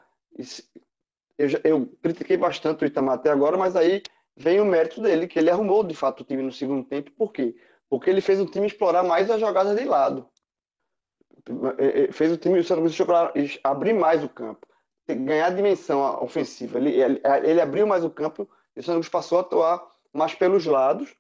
Eu, 1.38 1.50
eu 1.63 1.88
critiquei 2.01 2.38
bastante 2.38 2.84
o 2.84 2.88
Itamar 2.88 3.15
até 3.15 3.30
agora, 3.30 3.58
mas 3.58 3.75
aí 3.75 4.01
vem 4.36 4.60
o 4.60 4.65
mérito 4.65 5.01
dele, 5.01 5.27
que 5.27 5.38
ele 5.38 5.50
arrumou 5.50 5.84
de 5.84 5.96
fato 5.96 6.22
o 6.22 6.24
time 6.24 6.41
no 6.41 6.51
segundo 6.51 6.84
tempo. 6.84 7.12
Por 7.12 7.32
quê? 7.32 7.53
Porque 7.53 7.70
ele 8.07 8.21
fez 8.21 8.39
o 8.39 8.45
time 8.45 8.67
explorar 8.67 9.03
mais 9.03 9.29
as 9.29 9.39
jogadas 9.39 9.77
de 9.77 9.86
lado. 9.86 10.27
Fez 12.12 12.31
o 12.31 12.38
time 12.38 12.60
do 12.60 12.63
Santa 12.63 12.81
Cruz 12.81 13.60
abrir 13.63 13.93
mais 13.93 14.24
o 14.24 14.29
campo, 14.29 14.65
ganhar 15.07 15.50
dimensão 15.50 16.24
ofensiva. 16.24 16.77
Ele, 16.77 17.01
ele, 17.01 17.21
ele 17.43 17.62
abriu 17.62 17.88
mais 17.88 18.03
o 18.03 18.10
campo 18.10 18.48
e 18.75 18.79
o 18.79 18.83
Santa 18.83 18.98
Cruz 18.98 19.10
passou 19.10 19.39
a 19.39 19.41
atuar 19.41 19.86
mais 20.13 20.36
pelos 20.36 20.65
lados. 20.65 21.13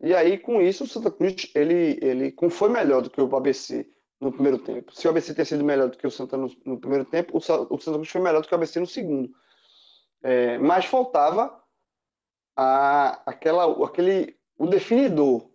E 0.00 0.14
aí, 0.14 0.36
com 0.36 0.60
isso, 0.60 0.84
o 0.84 0.86
Santa 0.86 1.10
Cruz 1.10 1.50
ele, 1.54 1.98
ele 2.02 2.34
foi 2.50 2.68
melhor 2.68 3.02
do 3.02 3.10
que 3.10 3.20
o 3.20 3.36
ABC 3.36 3.88
no 4.20 4.32
primeiro 4.32 4.58
tempo. 4.58 4.94
Se 4.94 5.06
o 5.06 5.10
ABC 5.10 5.34
ter 5.34 5.44
sido 5.44 5.64
melhor 5.64 5.88
do 5.88 5.96
que 5.96 6.06
o 6.06 6.10
Santa 6.10 6.36
no, 6.36 6.50
no 6.64 6.78
primeiro 6.78 7.04
tempo, 7.04 7.34
o, 7.34 7.38
o, 7.38 7.40
Santa 7.40 7.98
Cruz 7.98 8.08
foi 8.08 8.20
melhor 8.20 8.42
do 8.42 8.48
que 8.48 8.54
o 8.54 8.56
ABC 8.56 8.80
no 8.80 8.86
segundo. 8.86 9.32
É, 10.22 10.58
mas 10.58 10.84
faltava 10.84 11.60
a, 12.56 13.22
aquela, 13.26 13.84
aquele, 13.84 14.36
o 14.58 14.66
definidor, 14.66 15.51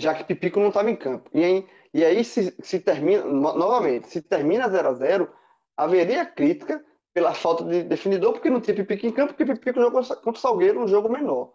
já 0.00 0.14
que 0.14 0.24
Pipico 0.24 0.58
não 0.60 0.68
estava 0.68 0.90
em 0.90 0.96
campo. 0.96 1.30
E 1.32 1.44
aí, 1.44 1.68
e 1.92 2.04
aí, 2.04 2.24
se, 2.24 2.54
se 2.62 2.80
termina, 2.80 3.24
novamente, 3.24 4.08
se 4.08 4.22
termina 4.22 4.68
0 4.68 4.88
a 4.88 4.94
0 4.94 5.32
haveria 5.76 6.24
crítica 6.24 6.84
pela 7.12 7.34
falta 7.34 7.64
de 7.64 7.82
definidor, 7.82 8.32
porque 8.32 8.50
não 8.50 8.60
tinha 8.60 8.76
Pipico 8.76 9.06
em 9.06 9.12
campo, 9.12 9.34
porque 9.34 9.44
Pipico 9.44 9.80
jogou 9.80 10.02
contra 10.02 10.30
o 10.30 10.36
Salgueiro, 10.36 10.80
um 10.80 10.88
jogo 10.88 11.08
menor. 11.08 11.52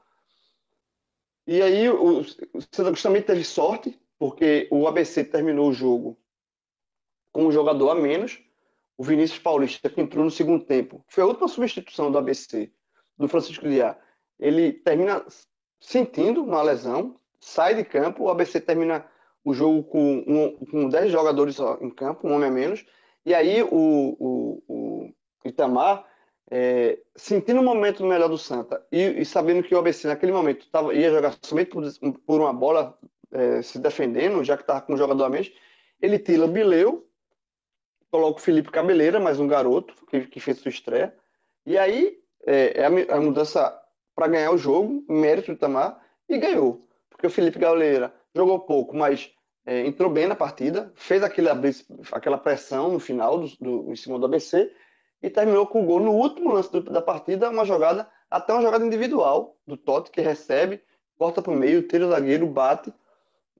E 1.47 1.61
aí, 1.61 1.89
o, 1.89 2.19
o 2.19 2.61
Santa 2.71 2.93
também 3.01 3.21
teve 3.21 3.43
sorte, 3.43 3.99
porque 4.17 4.67
o 4.71 4.87
ABC 4.87 5.23
terminou 5.23 5.69
o 5.69 5.73
jogo 5.73 6.17
com 7.31 7.47
um 7.47 7.51
jogador 7.51 7.89
a 7.89 7.95
menos. 7.95 8.41
O 8.97 9.03
Vinícius 9.03 9.39
Paulista, 9.39 9.89
que 9.89 9.99
entrou 9.99 10.23
no 10.23 10.31
segundo 10.31 10.63
tempo, 10.63 11.03
foi 11.07 11.23
a 11.23 11.27
última 11.27 11.49
substituição 11.49 12.09
do 12.09 12.17
ABC, 12.17 12.71
do 13.17 13.27
Francisco 13.27 13.65
Liá. 13.65 13.97
Ele 14.39 14.71
termina 14.71 15.25
sentindo 15.79 16.43
uma 16.43 16.61
lesão, 16.61 17.19
sai 17.39 17.75
de 17.75 17.84
campo, 17.84 18.24
o 18.24 18.30
ABC 18.30 18.60
termina 18.60 19.06
o 19.44 19.54
jogo 19.54 19.84
com, 19.84 20.24
um, 20.27 20.65
com 20.65 20.89
10 20.89 21.12
jogadores 21.12 21.58
em 21.82 21.89
campo, 21.89 22.27
um 22.27 22.34
homem 22.34 22.50
a 22.50 22.51
menos, 22.51 22.86
e 23.25 23.34
aí 23.34 23.62
o, 23.63 24.15
o, 24.20 24.63
o 24.68 25.13
Itamar, 25.46 26.06
é, 26.50 27.00
sentindo 27.15 27.60
o 27.60 27.63
momento 27.63 28.06
melhor 28.06 28.30
do 28.30 28.38
Santa 28.38 28.86
e, 28.92 29.01
e, 29.01 29.25
sabendo 29.25 29.63
que 29.63 29.74
o 29.74 29.80
ABC 29.80 30.08
naquele 30.08 30.32
momento 30.32 30.68
tava, 30.70 30.94
ia 30.94 31.10
jogar 31.10 31.36
somente 31.42 31.72
por, 31.72 31.84
por 32.25 32.39
uma 32.39 32.54
bola 32.54 32.98
é, 33.32 33.62
se 33.62 33.80
defendendo, 33.80 34.44
já 34.44 34.56
que 34.56 34.63
estava 34.63 34.82
com 34.82 34.94
um 34.94 34.98
jogador 34.98 35.25
a 35.25 35.30
menos, 35.30 35.51
ele 36.01 36.20
tira 36.20 36.46
o 36.46 36.48
Bileu, 36.48 37.08
coloca 38.12 38.39
o 38.39 38.44
Felipe 38.44 38.72
Cabeleira, 38.72 39.20
mais 39.20 39.39
um 39.39 39.48
garoto 39.48 39.94
que, 40.08 40.27
que 40.27 40.39
fez 40.39 40.60
sua 40.60 40.70
estreia, 40.70 41.15
e 41.65 41.77
aí 41.77 42.20
é, 42.46 42.82
é 42.82 42.86
a, 42.86 43.18
a, 43.18 43.22
mudança 43.22 43.75
para 44.15 44.27
ganhar 44.27 44.51
o 44.51 44.58
jogo, 44.58 45.04
mérito 45.10 45.48
do 45.48 45.56
Itamar, 45.56 46.00
e 46.30 46.38
ganhou. 46.38 46.85
Porque 47.15 47.27
o 47.27 47.29
Felipe 47.29 47.60
Cabeleira 47.60 48.13
jogou 48.36 48.60
pouco, 48.60 48.95
mas 48.95 49.31
é, 49.65 49.88
entrou 49.88 50.10
bem 50.10 50.27
na 50.27 50.36
partida, 50.36 50.91
fez 50.95 51.24
aquele, 51.24 51.48
aquela 52.12 52.38
pressão 52.38 52.91
no 52.91 53.00
final 53.00 53.39
do, 53.39 53.48
do, 53.60 53.91
em 53.91 53.95
cima 53.95 54.19
do 54.19 54.25
ABC 54.25 54.69
e 55.24 55.29
terminou 55.29 55.65
com 55.65 55.84
o 55.84 55.86
gol 55.86 56.01
no 56.01 56.12
último 56.12 56.51
lance 56.51 56.69
do, 56.72 56.81
da 56.81 57.01
partida, 57.01 57.50
uma 57.50 57.63
jogada, 57.63 58.07
até 58.29 58.51
uma 58.51 58.62
jogada 58.62 58.86
individual 58.86 59.57
do 59.65 59.77
Totti, 59.77 60.12
que 60.12 60.19
recebe, 60.19 60.81
corta 61.17 61.41
para 61.41 61.53
o 61.53 61.55
meio, 61.55 61.88
tira 61.88 62.05
o 62.05 62.10
zagueiro, 62.10 62.45
bate. 62.48 62.93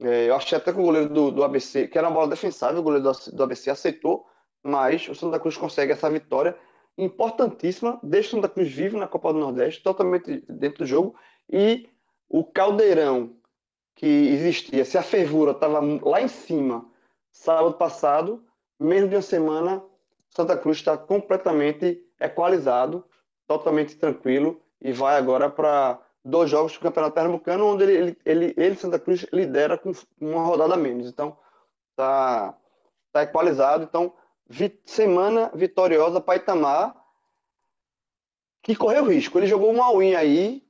É, 0.02 0.30
eu 0.30 0.36
achei 0.36 0.58
até 0.58 0.74
que 0.74 0.80
o 0.80 0.84
goleiro 0.84 1.08
do, 1.08 1.32
do 1.32 1.44
ABC, 1.44 1.88
que 1.88 1.98
era 1.98 2.08
uma 2.08 2.14
bola 2.14 2.28
defensável, 2.28 2.82
o 2.82 2.84
goleiro 2.84 3.10
do, 3.10 3.32
do 3.32 3.44
ABC 3.44 3.70
aceitou, 3.70 4.28
mas 4.62 5.08
o 5.08 5.16
Santa 5.16 5.40
Cruz 5.40 5.56
consegue 5.56 5.94
essa 5.94 6.10
vitória 6.10 6.58
importantíssima, 6.98 8.00
deixa 8.04 8.30
o 8.30 8.32
Santa 8.32 8.50
Cruz 8.50 8.70
vivo 8.70 8.98
na 8.98 9.08
Copa 9.08 9.32
do 9.32 9.40
Nordeste, 9.40 9.82
totalmente 9.82 10.44
dentro 10.50 10.80
do 10.80 10.86
jogo, 10.86 11.16
e 11.50 11.90
o 12.28 12.44
caldeirão 12.44 13.36
que 13.96 14.06
existia, 14.06 14.84
se 14.84 14.98
a 14.98 15.04
fervura 15.04 15.52
estava 15.52 15.80
lá 15.80 16.22
em 16.22 16.28
cima 16.28 16.86
sábado 17.32 17.76
passado, 17.76 18.46
menos 18.80 19.10
de 19.10 19.16
uma 19.16 19.22
semana, 19.22 19.84
Santa 20.30 20.58
Cruz 20.58 20.78
está 20.78 20.98
completamente 20.98 22.06
equalizado, 22.20 23.06
totalmente 23.48 23.96
tranquilo 23.96 24.62
e 24.82 24.92
vai 24.92 25.18
agora 25.18 25.50
para 25.50 26.00
dois 26.24 26.50
jogos 26.50 26.74
do 26.74 26.80
Campeonato 26.80 27.14
Pernambucano, 27.14 27.66
onde 27.66 27.84
ele, 27.84 28.18
ele, 28.26 28.54
ele, 28.58 28.76
Santa 28.76 29.00
Cruz, 29.00 29.26
lidera 29.32 29.78
com 29.78 29.92
uma 30.20 30.44
rodada 30.44 30.76
menos. 30.76 31.08
Então, 31.08 31.38
tá, 31.96 32.58
tá 33.12 33.24
equalizado. 33.24 33.84
Então, 33.84 34.14
vi, 34.48 34.80
semana 34.86 35.52
vitoriosa 35.54 36.20
para 36.20 36.38
Itamar, 36.38 36.96
que 38.62 38.76
correu 38.76 39.06
risco. 39.06 39.38
Ele 39.38 39.48
jogou 39.48 39.72
um 39.72 39.82
all-in 39.82 40.16
aí, 40.16 40.68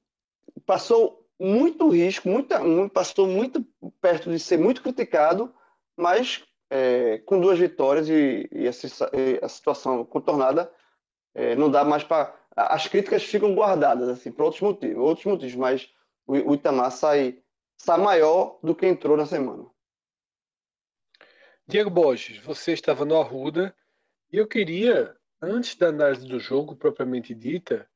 passou 0.65 1.24
muito 1.39 1.89
risco, 1.89 2.29
muita, 2.29 2.59
passou 2.93 3.27
muito 3.27 3.63
perto 4.01 4.31
de 4.31 4.39
ser 4.39 4.57
muito 4.57 4.81
criticado, 4.81 5.53
mas 5.97 6.43
é, 6.69 7.19
com 7.19 7.39
duas 7.39 7.59
vitórias 7.59 8.09
e, 8.09 8.49
e, 8.51 8.63
e, 8.63 9.39
a 9.41 9.49
situação 9.49 10.05
contornada, 10.05 10.71
é, 11.33 11.55
não 11.55 11.69
dá 11.69 11.83
mais 11.83 12.03
para. 12.03 12.33
As 12.55 12.87
críticas 12.87 13.23
ficam 13.23 13.53
guardadas 13.53 14.07
assim, 14.07 14.31
por 14.31 14.43
outros 14.43 14.61
motivos, 14.61 14.97
outros 14.97 15.25
motivos, 15.25 15.55
mas 15.55 15.89
o, 16.25 16.51
o 16.51 16.55
Itamar 16.55 16.91
sai, 16.91 17.41
sai 17.77 17.99
maior 17.99 18.57
do 18.63 18.73
que 18.73 18.87
entrou 18.87 19.17
na 19.17 19.25
semana. 19.25 19.65
Diego 21.67 21.89
Borges, 21.89 22.37
você 22.37 22.73
estava 22.73 23.03
no 23.03 23.19
Arruda 23.19 23.75
e 24.31 24.37
eu 24.37 24.47
queria, 24.47 25.15
antes 25.41 25.75
da 25.75 25.87
análise 25.87 26.25
do 26.27 26.39
jogo 26.39 26.75
propriamente 26.75 27.33
dita, 27.33 27.89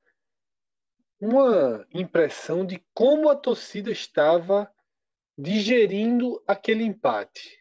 uma 1.19 1.85
impressão 1.93 2.65
de 2.65 2.83
como 2.93 3.29
a 3.29 3.35
torcida 3.35 3.91
estava 3.91 4.71
digerindo 5.37 6.41
aquele 6.47 6.83
empate. 6.83 7.59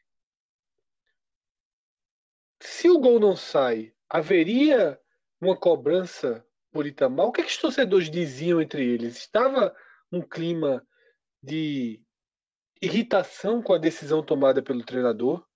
Se 2.61 2.89
o 2.91 2.99
gol 2.99 3.19
não 3.19 3.35
sai, 3.35 3.95
haveria 4.09 5.01
uma 5.41 5.57
cobrança 5.57 6.45
por 6.71 6.87
Itamar? 6.87 7.27
O 7.27 7.33
que, 7.33 7.41
é 7.41 7.45
que 7.45 7.51
os 7.51 7.57
torcedores 7.57 8.11
diziam 8.11 8.61
entre 8.61 8.85
eles? 8.85 9.17
Estava 9.17 9.75
um 10.11 10.21
clima 10.21 10.87
de 11.43 12.03
irritação 12.83 13.63
com 13.63 13.73
a 13.73 13.79
decisão 13.79 14.23
tomada 14.23 14.63
pelo 14.63 14.85
treinador? 14.85 15.48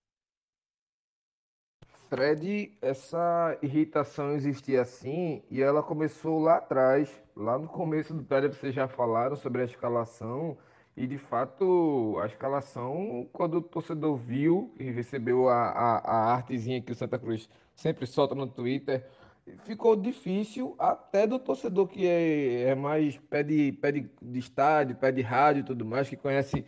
Fred, 2.12 2.76
essa 2.82 3.56
irritação 3.62 4.32
existia 4.32 4.82
assim 4.82 5.42
e 5.50 5.62
ela 5.62 5.82
começou 5.82 6.38
lá 6.38 6.56
atrás, 6.56 7.08
lá 7.34 7.58
no 7.58 7.66
começo 7.66 8.12
do 8.12 8.22
prédio, 8.22 8.52
vocês 8.52 8.74
já 8.74 8.86
falaram 8.86 9.34
sobre 9.34 9.62
a 9.62 9.64
escalação 9.64 10.58
e 10.94 11.06
de 11.06 11.16
fato 11.16 12.18
a 12.22 12.26
escalação, 12.26 13.26
quando 13.32 13.54
o 13.54 13.62
torcedor 13.62 14.14
viu 14.14 14.74
e 14.78 14.90
recebeu 14.90 15.48
a, 15.48 15.70
a, 15.70 15.98
a 16.00 16.34
artezinha 16.34 16.82
que 16.82 16.92
o 16.92 16.94
Santa 16.94 17.18
Cruz 17.18 17.48
sempre 17.74 18.06
solta 18.06 18.34
no 18.34 18.46
Twitter, 18.46 19.06
ficou 19.64 19.96
difícil 19.96 20.74
até 20.78 21.26
do 21.26 21.38
torcedor 21.38 21.88
que 21.88 22.06
é, 22.06 22.64
é 22.64 22.74
mais 22.74 23.16
pé 23.16 23.42
de, 23.42 23.72
pé 23.72 23.90
de, 23.90 24.10
de 24.20 24.38
estádio, 24.38 24.96
pé 24.96 25.10
de 25.10 25.22
rádio 25.22 25.60
e 25.60 25.64
tudo 25.64 25.82
mais, 25.86 26.10
que 26.10 26.16
conhece 26.18 26.62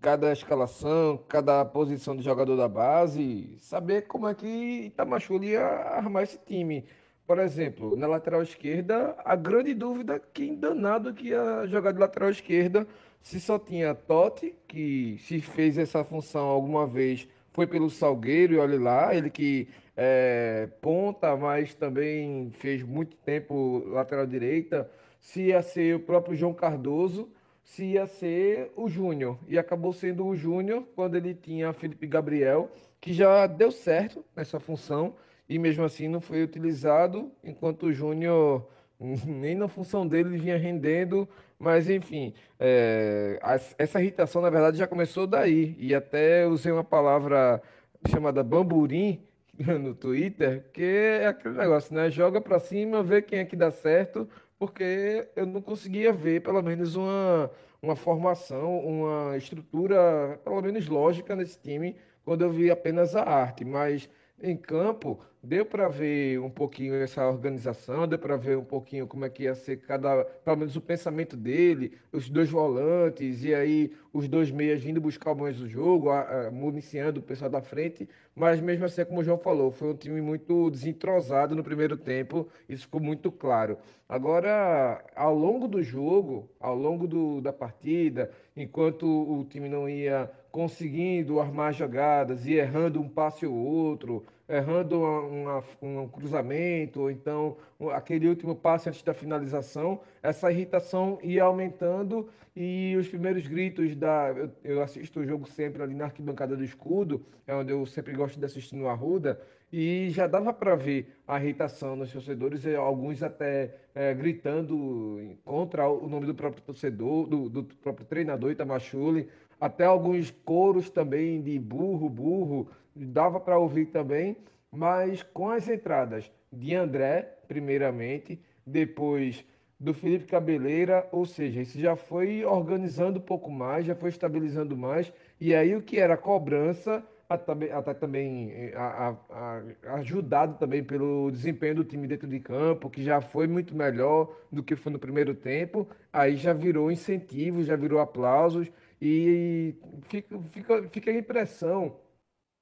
cada 0.00 0.32
escalação, 0.32 1.18
cada 1.28 1.64
posição 1.64 2.16
de 2.16 2.22
jogador 2.22 2.56
da 2.56 2.68
base, 2.68 3.56
saber 3.58 4.06
como 4.06 4.28
é 4.28 4.34
que 4.34 4.86
Itamachule 4.86 5.48
ia 5.48 5.64
armar 5.64 6.22
esse 6.22 6.38
time. 6.38 6.84
Por 7.26 7.38
exemplo, 7.38 7.96
na 7.96 8.06
lateral 8.06 8.42
esquerda, 8.42 9.16
a 9.24 9.36
grande 9.36 9.72
dúvida 9.72 10.20
quem 10.32 10.56
danado 10.56 11.14
que 11.14 11.28
ia 11.28 11.66
jogar 11.66 11.92
de 11.92 12.00
lateral 12.00 12.30
esquerda, 12.30 12.86
se 13.20 13.40
só 13.40 13.58
tinha 13.58 13.94
Totti, 13.94 14.54
que 14.66 15.16
se 15.20 15.40
fez 15.40 15.78
essa 15.78 16.02
função 16.02 16.46
alguma 16.46 16.86
vez, 16.86 17.28
foi 17.52 17.66
pelo 17.66 17.90
Salgueiro, 17.90 18.54
e 18.54 18.58
olha 18.58 18.80
lá, 18.80 19.14
ele 19.14 19.30
que 19.30 19.68
é, 19.96 20.68
ponta, 20.80 21.36
mas 21.36 21.74
também 21.74 22.50
fez 22.52 22.82
muito 22.82 23.16
tempo 23.18 23.84
lateral 23.88 24.26
direita, 24.26 24.90
se 25.20 25.48
ia 25.48 25.62
ser 25.62 25.96
o 25.96 26.00
próprio 26.00 26.34
João 26.34 26.54
Cardoso, 26.54 27.28
se 27.70 27.84
ia 27.84 28.06
ser 28.06 28.72
o 28.74 28.88
Júnior. 28.88 29.38
E 29.46 29.56
acabou 29.56 29.92
sendo 29.92 30.26
o 30.26 30.34
Júnior 30.34 30.82
quando 30.96 31.16
ele 31.16 31.34
tinha 31.34 31.72
Felipe 31.72 32.04
Gabriel, 32.04 32.68
que 33.00 33.12
já 33.12 33.46
deu 33.46 33.70
certo 33.70 34.24
nessa 34.34 34.58
função 34.58 35.14
e 35.48 35.56
mesmo 35.56 35.84
assim 35.84 36.08
não 36.08 36.20
foi 36.20 36.42
utilizado, 36.42 37.30
enquanto 37.44 37.86
o 37.86 37.92
Júnior 37.92 38.66
nem 38.98 39.54
na 39.54 39.68
função 39.68 40.04
dele 40.04 40.36
vinha 40.36 40.56
rendendo, 40.56 41.28
mas 41.60 41.88
enfim, 41.88 42.34
é, 42.58 43.38
essa 43.78 44.00
irritação 44.00 44.42
na 44.42 44.50
verdade 44.50 44.76
já 44.76 44.88
começou 44.88 45.26
daí, 45.26 45.76
e 45.78 45.94
até 45.94 46.46
usei 46.46 46.72
uma 46.72 46.84
palavra 46.84 47.62
chamada 48.08 48.42
bamburim 48.42 49.22
no 49.80 49.94
Twitter, 49.94 50.64
que 50.72 50.82
é 50.82 51.26
aquele 51.28 51.54
negócio, 51.56 51.94
né? 51.94 52.10
Joga 52.10 52.40
para 52.40 52.58
cima, 52.58 53.02
vê 53.02 53.22
quem 53.22 53.38
é 53.38 53.44
que 53.44 53.54
dá 53.54 53.70
certo, 53.70 54.28
porque 54.60 55.26
eu 55.34 55.46
não 55.46 55.62
conseguia 55.62 56.12
ver 56.12 56.42
pelo 56.42 56.62
menos 56.62 56.94
uma, 56.94 57.50
uma 57.80 57.96
formação, 57.96 58.78
uma 58.78 59.34
estrutura, 59.34 60.38
pelo 60.44 60.60
menos 60.60 60.86
lógica 60.86 61.34
nesse 61.34 61.58
time, 61.58 61.96
quando 62.22 62.42
eu 62.42 62.50
vi 62.50 62.70
apenas 62.70 63.16
a 63.16 63.22
arte. 63.22 63.64
Mas 63.64 64.06
em 64.42 64.56
campo, 64.56 65.20
deu 65.42 65.64
para 65.64 65.88
ver 65.88 66.38
um 66.40 66.50
pouquinho 66.50 66.94
essa 66.94 67.26
organização, 67.26 68.06
deu 68.06 68.18
para 68.18 68.36
ver 68.36 68.56
um 68.58 68.64
pouquinho 68.64 69.06
como 69.06 69.24
é 69.24 69.30
que 69.30 69.44
ia 69.44 69.54
ser 69.54 69.78
cada, 69.78 70.24
pelo 70.24 70.56
menos 70.56 70.76
o 70.76 70.80
pensamento 70.80 71.36
dele, 71.36 71.92
os 72.12 72.28
dois 72.28 72.50
volantes, 72.50 73.42
e 73.44 73.54
aí 73.54 73.92
os 74.12 74.28
dois 74.28 74.50
meias 74.50 74.82
vindo 74.82 75.00
buscar 75.00 75.34
mais 75.34 75.60
o 75.60 75.68
jogo, 75.68 76.10
a, 76.10 76.46
a, 76.46 76.50
municiando 76.50 77.20
o 77.20 77.22
pessoal 77.22 77.50
da 77.50 77.62
frente, 77.62 78.08
mas 78.34 78.60
mesmo 78.60 78.84
assim, 78.84 79.04
como 79.04 79.20
o 79.20 79.24
João 79.24 79.38
falou, 79.38 79.70
foi 79.70 79.88
um 79.92 79.96
time 79.96 80.20
muito 80.20 80.70
desentrosado 80.70 81.54
no 81.54 81.62
primeiro 81.62 81.96
tempo, 81.96 82.48
isso 82.68 82.82
ficou 82.82 83.00
muito 83.00 83.30
claro. 83.32 83.78
Agora, 84.08 85.04
ao 85.14 85.34
longo 85.34 85.68
do 85.68 85.82
jogo, 85.82 86.50
ao 86.58 86.74
longo 86.74 87.06
do, 87.06 87.40
da 87.40 87.52
partida, 87.52 88.30
enquanto 88.56 89.06
o 89.06 89.44
time 89.44 89.68
não 89.68 89.88
ia 89.88 90.30
conseguindo 90.50 91.40
armar 91.40 91.72
jogadas 91.72 92.46
e 92.46 92.54
errando 92.54 93.00
um 93.00 93.08
passe 93.08 93.46
ou 93.46 93.54
outro, 93.54 94.24
errando 94.48 95.00
uma, 95.00 95.62
uma, 95.80 96.02
um 96.02 96.08
cruzamento, 96.08 97.02
ou 97.02 97.10
então 97.10 97.56
aquele 97.92 98.28
último 98.28 98.54
passe 98.54 98.88
antes 98.88 99.02
da 99.02 99.14
finalização, 99.14 100.00
essa 100.22 100.50
irritação 100.50 101.18
ia 101.22 101.44
aumentando 101.44 102.28
e 102.54 102.96
os 102.98 103.06
primeiros 103.08 103.46
gritos 103.46 103.94
da. 103.94 104.34
Eu, 104.36 104.50
eu 104.64 104.82
assisto 104.82 105.20
o 105.20 105.26
jogo 105.26 105.48
sempre 105.48 105.82
ali 105.82 105.94
na 105.94 106.06
arquibancada 106.06 106.56
do 106.56 106.64
escudo, 106.64 107.24
é 107.46 107.54
onde 107.54 107.72
eu 107.72 107.86
sempre 107.86 108.12
gosto 108.12 108.38
de 108.38 108.44
assistir 108.44 108.74
no 108.74 108.88
Arruda, 108.88 109.40
e 109.72 110.10
já 110.10 110.26
dava 110.26 110.52
para 110.52 110.74
ver 110.74 111.14
a 111.28 111.40
irritação 111.40 111.94
nos 111.94 112.12
torcedores, 112.12 112.66
alguns 112.66 113.22
até 113.22 113.76
é, 113.94 114.12
gritando 114.12 115.36
contra 115.44 115.88
o 115.88 116.08
nome 116.08 116.26
do 116.26 116.34
próprio 116.34 116.62
torcedor, 116.62 117.28
do, 117.28 117.48
do 117.48 117.62
próprio 117.62 118.04
treinador 118.04 118.50
Itamachule, 118.50 119.28
até 119.60 119.84
alguns 119.84 120.30
coros 120.30 120.88
também 120.88 121.42
de 121.42 121.58
burro, 121.58 122.08
burro, 122.08 122.68
dava 122.96 123.38
para 123.38 123.58
ouvir 123.58 123.86
também, 123.86 124.36
mas 124.72 125.22
com 125.22 125.50
as 125.50 125.68
entradas 125.68 126.30
de 126.52 126.74
André, 126.74 127.38
primeiramente, 127.46 128.40
depois 128.66 129.44
do 129.78 129.94
Felipe 129.94 130.26
Cabeleira, 130.26 131.08
ou 131.10 131.24
seja, 131.24 131.62
isso 131.62 131.78
já 131.78 131.96
foi 131.96 132.44
organizando 132.44 133.18
um 133.18 133.22
pouco 133.22 133.50
mais, 133.50 133.86
já 133.86 133.94
foi 133.94 134.10
estabilizando 134.10 134.76
mais, 134.76 135.12
e 135.40 135.54
aí 135.54 135.74
o 135.74 135.80
que 135.80 135.98
era 135.98 136.16
cobrança, 136.16 137.02
até 137.30 137.94
também 137.94 138.72
a, 138.74 139.08
a, 139.30 139.62
a, 139.86 139.94
ajudado 139.94 140.58
também 140.58 140.82
pelo 140.82 141.30
desempenho 141.30 141.76
do 141.76 141.84
time 141.84 142.06
dentro 142.06 142.28
de 142.28 142.40
campo, 142.40 142.90
que 142.90 143.02
já 143.02 143.20
foi 143.20 143.46
muito 143.46 143.74
melhor 143.74 144.36
do 144.50 144.62
que 144.62 144.74
foi 144.74 144.92
no 144.92 144.98
primeiro 144.98 145.34
tempo, 145.34 145.88
aí 146.12 146.36
já 146.36 146.52
virou 146.52 146.90
incentivo, 146.90 147.62
já 147.62 147.76
virou 147.76 148.00
aplausos, 148.00 148.70
e 149.00 149.74
fica, 150.02 150.38
fica, 150.50 150.88
fica 150.90 151.10
a 151.10 151.16
impressão 151.16 151.96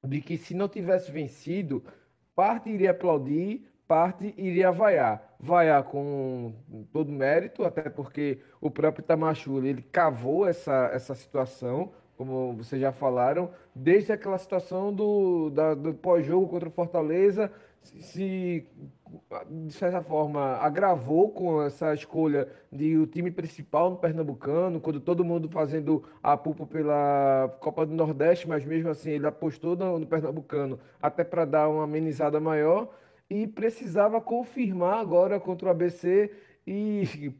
de 0.06 0.20
que 0.20 0.36
se 0.36 0.54
não 0.54 0.68
tivesse 0.68 1.10
vencido, 1.10 1.82
parte 2.34 2.70
iria 2.70 2.92
aplaudir, 2.92 3.68
parte 3.86 4.32
iria 4.36 4.70
vaiar. 4.70 5.36
Vaiar 5.40 5.82
com 5.84 6.54
todo 6.92 7.10
mérito, 7.10 7.64
até 7.64 7.88
porque 7.88 8.40
o 8.60 8.70
próprio 8.70 9.04
Tamachule, 9.04 9.68
ele 9.68 9.82
cavou 9.82 10.46
essa, 10.46 10.90
essa 10.92 11.14
situação, 11.14 11.92
como 12.16 12.54
vocês 12.54 12.80
já 12.80 12.92
falaram, 12.92 13.50
desde 13.74 14.12
aquela 14.12 14.38
situação 14.38 14.92
do, 14.92 15.50
da, 15.50 15.74
do 15.74 15.94
pós-jogo 15.94 16.48
contra 16.48 16.68
o 16.68 16.72
Fortaleza, 16.72 17.52
se 18.00 18.66
de 19.50 19.72
certa 19.72 20.02
forma 20.02 20.56
agravou 20.56 21.30
com 21.30 21.62
essa 21.62 21.94
escolha 21.94 22.48
de 22.70 22.96
o 22.98 23.06
time 23.06 23.30
principal 23.30 23.90
no 23.90 23.96
Pernambucano, 23.96 24.80
quando 24.80 25.00
todo 25.00 25.24
mundo 25.24 25.48
fazendo 25.48 26.04
a 26.22 26.36
pulpa 26.36 26.66
pela 26.66 27.56
Copa 27.60 27.86
do 27.86 27.94
Nordeste, 27.94 28.48
mas 28.48 28.64
mesmo 28.64 28.90
assim 28.90 29.10
ele 29.12 29.26
apostou 29.26 29.76
no, 29.76 29.98
no 29.98 30.06
Pernambucano 30.06 30.78
até 31.00 31.24
para 31.24 31.44
dar 31.44 31.68
uma 31.68 31.84
amenizada 31.84 32.38
maior 32.38 32.94
e 33.30 33.46
precisava 33.46 34.20
confirmar 34.20 34.98
agora 34.98 35.40
contra 35.40 35.68
o 35.68 35.70
ABC 35.70 36.30
e 36.66 37.32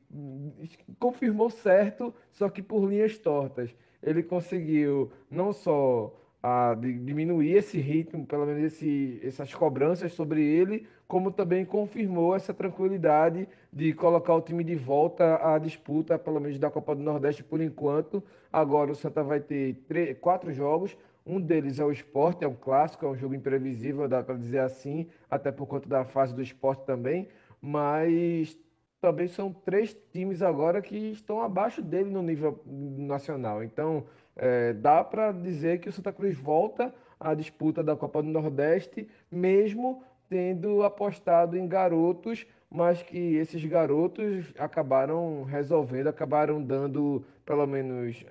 confirmou 0.99 1.51
certo, 1.51 2.15
só 2.31 2.49
que 2.49 2.63
por 2.63 2.89
linhas 2.89 3.19
tortas. 3.19 3.75
Ele 4.03 4.23
conseguiu 4.23 5.11
não 5.31 5.53
só 5.53 6.15
a 6.43 6.75
diminuir 6.75 7.57
esse 7.57 7.79
ritmo, 7.79 8.25
pelo 8.27 8.47
menos 8.47 8.63
esse, 8.63 9.21
essas 9.23 9.53
cobranças 9.53 10.13
sobre 10.13 10.43
ele, 10.43 10.87
como 11.07 11.33
também 11.33 11.65
confirmou 11.65 12.37
essa 12.37 12.55
tranquilidade 12.55 13.49
de 13.73 13.93
colocar 13.93 14.35
o 14.35 14.41
time 14.41 14.63
de 14.63 14.77
volta 14.77 15.41
à 15.43 15.59
disputa, 15.59 16.19
pelo 16.19 16.41
menos 16.41 16.59
da 16.59 16.71
Copa 16.71 16.95
do 16.95 17.03
Nordeste 17.03 17.43
por 17.43 17.61
enquanto. 17.61 18.23
Agora 18.53 18.93
o 18.93 18.95
Santa 18.95 19.23
vai 19.23 19.41
ter 19.41 19.83
três, 19.89 20.17
quatro 20.19 20.53
jogos, 20.53 20.97
um 21.27 21.41
deles 21.41 21.79
é 21.79 21.85
o 21.85 21.93
esporte, 21.93 22.45
é 22.45 22.49
um 22.49 22.55
clássico, 22.55 23.05
é 23.05 23.09
um 23.09 23.17
jogo 23.17 23.35
imprevisível, 23.35 24.09
dá 24.09 24.23
para 24.23 24.37
dizer 24.37 24.61
assim, 24.61 25.09
até 25.31 25.51
por 25.51 25.67
conta 25.67 25.89
da 25.89 26.05
fase 26.05 26.35
do 26.35 26.41
esporte 26.41 26.85
também, 26.87 27.29
mas 27.61 28.57
também 29.01 29.29
são 29.29 29.53
três 29.53 29.97
times 30.13 30.43
agora 30.43 30.81
que 30.83 30.97
estão 30.97 31.41
abaixo 31.41 31.83
dele 31.83 32.11
no 32.11 32.23
nível 32.23 32.61
nacional. 32.67 33.63
Então, 33.63 34.05
é, 34.39 34.73
dá 34.73 35.03
para 35.03 35.33
dizer 35.33 35.81
que 35.81 35.89
o 35.89 35.93
Santa 35.93 36.13
Cruz 36.13 36.37
volta 36.39 36.95
a 37.19 37.35
disputa 37.35 37.83
da 37.83 37.97
Copa 37.97 38.23
do 38.23 38.29
Nordeste, 38.29 39.09
mesmo 39.31 40.03
tendo 40.29 40.83
apostado 40.83 41.57
em 41.57 41.67
garotos, 41.67 42.47
mas 42.71 43.03
que 43.03 43.37
esses 43.37 43.65
garotos 43.65 44.53
acabaram 44.59 45.43
resolvendo, 45.43 46.07
acabaram 46.07 46.63
dando 46.63 47.25
pelo 47.45 47.67
menos 47.67 48.25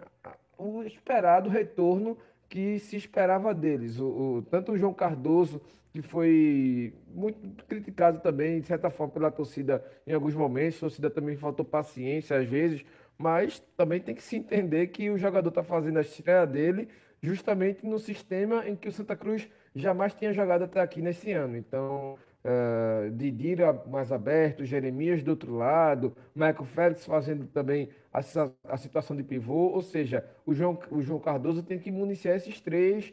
o 0.58 0.84
esperado 0.84 1.50
retorno 1.50 2.18
que 2.48 2.80
se 2.80 2.96
esperava 2.96 3.54
deles. 3.54 4.00
O, 4.00 4.06
o, 4.08 4.42
tanto 4.44 4.72
o 4.72 4.78
João 4.78 4.94
Cardoso, 4.94 5.62
que 5.92 6.02
foi 6.02 6.94
muito 7.08 7.66
criticado 7.66 8.20
também, 8.20 8.60
de 8.60 8.68
certa 8.68 8.90
forma, 8.90 9.12
pela 9.14 9.32
torcida 9.32 9.84
em 10.06 10.14
alguns 10.14 10.36
momentos, 10.36 10.78
a 10.78 10.82
torcida 10.82 11.10
também 11.10 11.36
faltou 11.36 11.66
paciência 11.66 12.38
às 12.38 12.48
vezes, 12.48 12.86
mas 13.18 13.60
também 13.76 14.00
tem 14.00 14.14
que 14.16 14.24
se 14.24 14.36
entender 14.36 14.88
que 14.88 15.10
o 15.10 15.18
jogador 15.18 15.50
está 15.50 15.64
fazendo 15.64 15.98
a 15.98 16.02
estreia 16.02 16.46
dele 16.46 16.88
justamente 17.22 17.86
no 17.86 17.98
sistema 17.98 18.68
em 18.68 18.76
que 18.76 18.88
o 18.88 18.92
Santa 18.92 19.16
Cruz 19.16 19.50
jamais 19.76 20.14
tinha 20.14 20.34
jogado 20.34 20.64
até 20.64 20.80
aqui 20.80 21.02
nesse 21.02 21.32
ano. 21.32 21.58
Então, 21.58 22.18
uh, 22.44 23.12
Didira 23.12 23.74
mais 23.88 24.12
aberto, 24.12 24.66
Jeremias 24.66 25.24
do 25.24 25.32
outro 25.32 25.56
lado, 25.56 26.16
Michael 26.36 26.66
Félix 26.66 27.06
fazendo 27.06 27.48
também 27.48 27.90
a, 28.14 28.20
a 28.70 28.78
situação 28.78 29.16
de 29.16 29.24
pivô, 29.24 29.72
ou 29.74 29.82
seja, 29.82 30.24
o 30.46 30.54
João, 30.54 30.78
o 30.92 31.02
João 31.02 31.20
Cardoso 31.20 31.64
tem 31.64 31.80
que 31.80 31.92
municiar 31.92 32.36
esses 32.36 32.62
três, 32.62 33.12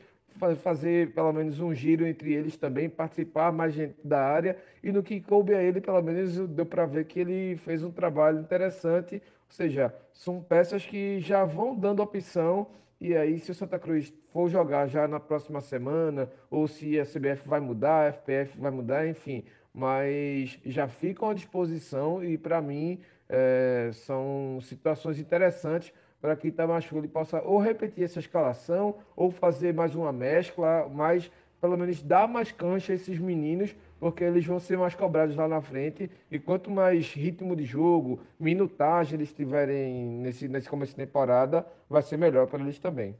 fazer 0.56 1.12
pelo 1.12 1.32
menos 1.32 1.60
um 1.60 1.72
giro 1.72 2.06
entre 2.06 2.32
eles 2.32 2.56
também, 2.56 2.88
participar 2.88 3.52
mais 3.52 3.72
gente 3.72 3.94
da 4.02 4.20
área, 4.20 4.56
e 4.82 4.90
no 4.90 5.02
que 5.02 5.20
coube 5.20 5.54
a 5.54 5.62
ele, 5.62 5.80
pelo 5.80 6.02
menos 6.02 6.36
deu 6.48 6.66
para 6.66 6.86
ver 6.86 7.04
que 7.04 7.20
ele 7.20 7.56
fez 7.58 7.84
um 7.84 7.90
trabalho 7.90 8.40
interessante, 8.40 9.22
ou 9.48 9.54
seja, 9.54 9.94
são 10.12 10.42
peças 10.42 10.84
que 10.84 11.20
já 11.20 11.44
vão 11.44 11.76
dando 11.76 12.02
opção 12.02 12.66
e 13.00 13.14
aí, 13.14 13.38
se 13.38 13.50
o 13.50 13.54
Santa 13.54 13.78
Cruz 13.78 14.12
for 14.32 14.48
jogar 14.48 14.86
já 14.86 15.06
na 15.06 15.20
próxima 15.20 15.60
semana, 15.60 16.30
ou 16.50 16.66
se 16.66 16.98
a 16.98 17.04
CBF 17.04 17.46
vai 17.46 17.60
mudar, 17.60 18.08
a 18.08 18.12
FPF 18.12 18.58
vai 18.58 18.70
mudar, 18.70 19.06
enfim, 19.06 19.44
mas 19.74 20.58
já 20.64 20.88
ficam 20.88 21.28
à 21.28 21.34
disposição 21.34 22.24
e, 22.24 22.38
para 22.38 22.62
mim, 22.62 23.00
é, 23.28 23.90
são 23.92 24.58
situações 24.62 25.18
interessantes 25.18 25.92
para 26.18 26.34
que 26.34 26.48
Itamachule 26.48 27.06
possa 27.06 27.42
ou 27.42 27.58
repetir 27.58 28.04
essa 28.04 28.20
escalação 28.20 28.96
ou 29.14 29.30
fazer 29.30 29.74
mais 29.74 29.94
uma 29.94 30.10
mescla, 30.10 30.88
mas 30.88 31.30
pelo 31.64 31.78
menos 31.78 32.02
dar 32.02 32.28
mais 32.28 32.52
cancha 32.52 32.92
a 32.92 32.94
esses 32.94 33.18
meninos, 33.18 33.74
porque 33.98 34.22
eles 34.22 34.44
vão 34.44 34.60
ser 34.60 34.76
mais 34.76 34.94
cobrados 34.94 35.34
lá 35.34 35.48
na 35.48 35.62
frente. 35.62 36.10
E 36.30 36.38
quanto 36.38 36.70
mais 36.70 37.10
ritmo 37.14 37.56
de 37.56 37.64
jogo, 37.64 38.20
minutagem 38.38 39.14
eles 39.14 39.32
tiverem 39.32 40.20
nesse, 40.20 40.46
nesse 40.46 40.68
começo 40.68 40.92
de 40.92 40.96
temporada, 40.96 41.66
vai 41.88 42.02
ser 42.02 42.18
melhor 42.18 42.46
para 42.48 42.62
eles 42.62 42.78
também. 42.78 43.18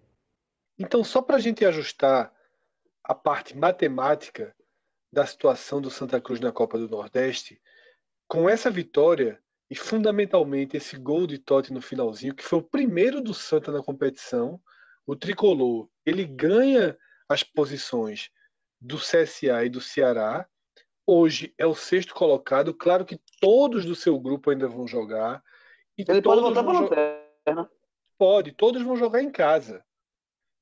Então, 0.78 1.02
só 1.02 1.22
para 1.22 1.37
a 1.37 1.38
gente 1.38 1.64
ajustar 1.64 2.30
a 3.02 3.14
parte 3.14 3.57
matemática 3.57 4.54
da 5.11 5.24
situação 5.24 5.80
do 5.80 5.88
Santa 5.90 6.20
Cruz 6.20 6.38
na 6.38 6.52
Copa 6.52 6.76
do 6.76 6.87
Nordeste, 6.87 7.59
com 8.28 8.46
essa 8.46 8.70
vitória 8.70 9.40
e 9.70 9.74
fundamentalmente 9.74 10.76
esse 10.76 10.98
gol 10.98 11.26
de 11.26 11.38
Totti 11.38 11.72
no 11.72 11.80
finalzinho, 11.80 12.35
que 12.35 12.44
foi 12.44 12.59
o 12.59 12.62
primeiro 12.62 13.22
do 13.22 13.33
Santa 13.33 13.72
na 13.72 13.83
competição, 13.83 14.61
o 15.07 15.16
tricolor 15.16 15.88
ele 16.04 16.26
ganha 16.26 16.94
as 17.28 17.42
posições 17.42 18.30
do 18.85 18.99
CSA 18.99 19.64
e 19.64 19.70
do 19.70 19.81
Ceará. 19.81 20.47
Hoje 21.07 21.55
é 21.57 21.66
o 21.66 21.75
sexto 21.75 22.14
colocado. 22.14 22.75
Claro 22.75 23.05
que 23.05 23.18
todos 23.40 23.87
do 23.87 23.94
seu 23.94 24.18
grupo 24.20 24.51
ainda 24.51 24.68
vão 24.68 24.87
jogar. 24.87 25.42
E 25.97 26.05
Ele 26.07 26.20
pode 26.20 26.42
voltar 26.42 26.62
para 26.62 26.81
lanterna. 26.81 27.70
Pode, 28.18 28.53
todos 28.53 28.83
vão 28.83 28.94
jogar 28.97 29.23
em 29.23 29.31
casa. 29.31 29.83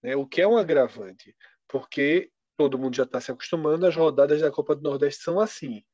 Né? 0.03 0.15
O 0.15 0.27
que 0.27 0.41
é 0.41 0.47
um 0.47 0.57
agravante, 0.57 1.37
porque 1.69 2.31
todo 2.57 2.79
mundo 2.79 2.95
já 2.95 3.03
está 3.03 3.21
se 3.21 3.33
acostumando, 3.33 3.87
as 3.87 3.97
rodadas 3.97 4.41
da 4.41 4.53
Copa 4.53 4.77
do 4.77 4.83
Nordeste 4.83 5.23
são 5.23 5.41
assim. 5.41 5.85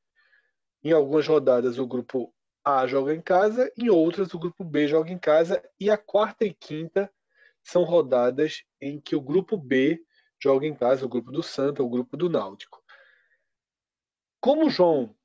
Em 0.85 0.93
algumas 0.93 1.27
rodadas 1.27 1.79
o 1.79 1.87
grupo 1.87 2.33
A 2.63 2.87
joga 2.87 3.15
em 3.15 3.23
casa, 3.23 3.73
em 3.77 3.89
outras 3.89 4.35
o 4.35 4.39
grupo 4.39 4.65
B 4.65 4.87
joga 4.87 5.11
em 5.11 5.19
casa, 5.19 5.63
e 5.81 5.91
a 5.91 5.97
quarta 5.97 6.45
e 6.45 6.53
quinta 6.53 7.11
são 7.63 7.85
rodadas 7.85 8.65
em 8.81 9.01
que 9.01 9.17
o 9.17 9.21
grupo 9.21 9.57
B 9.57 10.03
joga 10.43 10.67
em 10.67 10.75
casa 10.75 11.05
o 11.05 11.09
grupo 11.09 11.31
do 11.31 11.43
Santa, 11.43 11.83
o 11.83 11.89
grupo 11.89 12.17
do 12.17 12.29
Náutico. 12.29 12.83
Como 14.41 14.67
o 14.67 14.71
João 14.71 15.17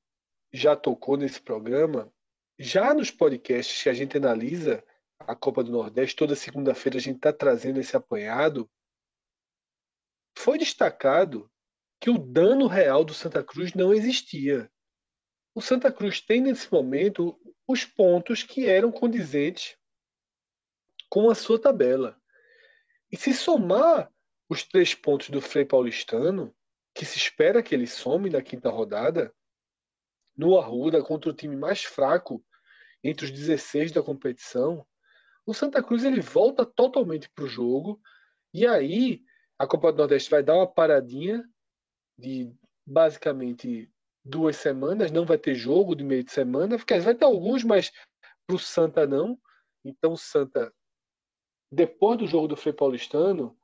já 0.52 0.76
tocou 0.76 1.17
nesse 1.17 1.41
programa, 1.41 2.12
já 2.58 2.93
nos 2.93 3.12
podcasts 3.12 3.82
que 3.82 3.89
a 3.89 3.93
gente 3.93 4.17
analisa 4.17 4.84
a 5.19 5.36
Copa 5.36 5.63
do 5.63 5.71
Nordeste, 5.71 6.15
toda 6.15 6.36
segunda-feira 6.36 6.97
a 6.97 7.02
gente 7.02 7.17
está 7.17 7.32
trazendo 7.32 7.80
esse 7.80 7.95
apanhado, 7.95 8.69
foi 10.38 10.58
destacado 10.58 11.49
que 11.99 12.10
o 12.10 12.17
dano 12.17 12.67
real 12.67 13.04
do 13.04 13.13
Santa 13.13 13.43
Cruz 13.43 13.73
não 13.73 13.93
existia. 13.93 14.69
O 15.56 15.62
Santa 15.62 15.91
Cruz 15.91 16.19
tem 16.19 16.41
nesse 16.41 16.71
momento 16.71 17.39
os 17.67 17.86
pontos 17.86 18.43
que 18.43 18.67
eram 18.67 18.91
condizentes 18.91 19.78
com 21.10 21.30
a 21.30 21.36
sua 21.36 21.62
tabela. 21.62 22.19
E 23.12 23.15
se 23.15 23.34
somar 23.34 24.12
os 24.54 24.63
três 24.63 24.94
pontos 24.94 25.30
do 25.30 25.42
Frei 25.42 25.66
Paulistano, 25.66 26.56
que 26.94 27.06
se 27.06 27.18
espera 27.18 27.63
que 27.63 27.74
ele 27.74 27.88
some 27.88 28.30
na 28.30 28.42
quinta 28.42 28.70
rodada, 28.70 29.34
no 30.38 30.58
Arruda, 30.58 31.04
contra 31.04 31.30
o 31.30 31.34
time 31.34 31.56
mais 31.56 31.84
fraco 31.84 32.44
entre 33.04 33.26
os 33.26 33.32
16 33.32 33.92
da 33.92 34.02
competição, 34.02 34.86
o 35.46 35.54
Santa 35.54 35.84
Cruz 35.84 36.04
ele 36.04 36.22
volta 36.22 36.66
totalmente 36.66 37.30
para 37.30 37.44
o 37.44 37.50
jogo 37.50 38.00
e 38.54 38.66
aí 38.66 39.22
a 39.60 39.68
Copa 39.68 39.92
do 39.92 39.98
Nordeste 39.98 40.30
vai 40.30 40.42
dar 40.42 40.56
uma 40.56 40.72
paradinha 40.72 41.44
de 42.18 42.54
basicamente 42.86 43.92
duas 44.24 44.56
semanas, 44.56 45.12
não 45.12 45.26
vai 45.26 45.38
ter 45.38 45.56
jogo 45.56 45.96
de 45.96 46.04
meio 46.04 46.24
de 46.24 46.32
semana, 46.32 46.78
porque 46.78 46.98
vai 47.00 47.16
ter 47.16 47.26
alguns, 47.26 47.63
mas 47.63 47.92
para 48.48 48.56
o 48.56 48.60
Santa 48.60 49.06
não. 49.06 49.38
Então 49.84 50.13
o 50.13 50.18
Santa, 50.18 50.74
depois 51.72 52.18
do 52.20 52.28
jogo 52.28 52.48
do 52.48 52.56
Frei 52.56 52.74
Paulistano, 52.74 53.58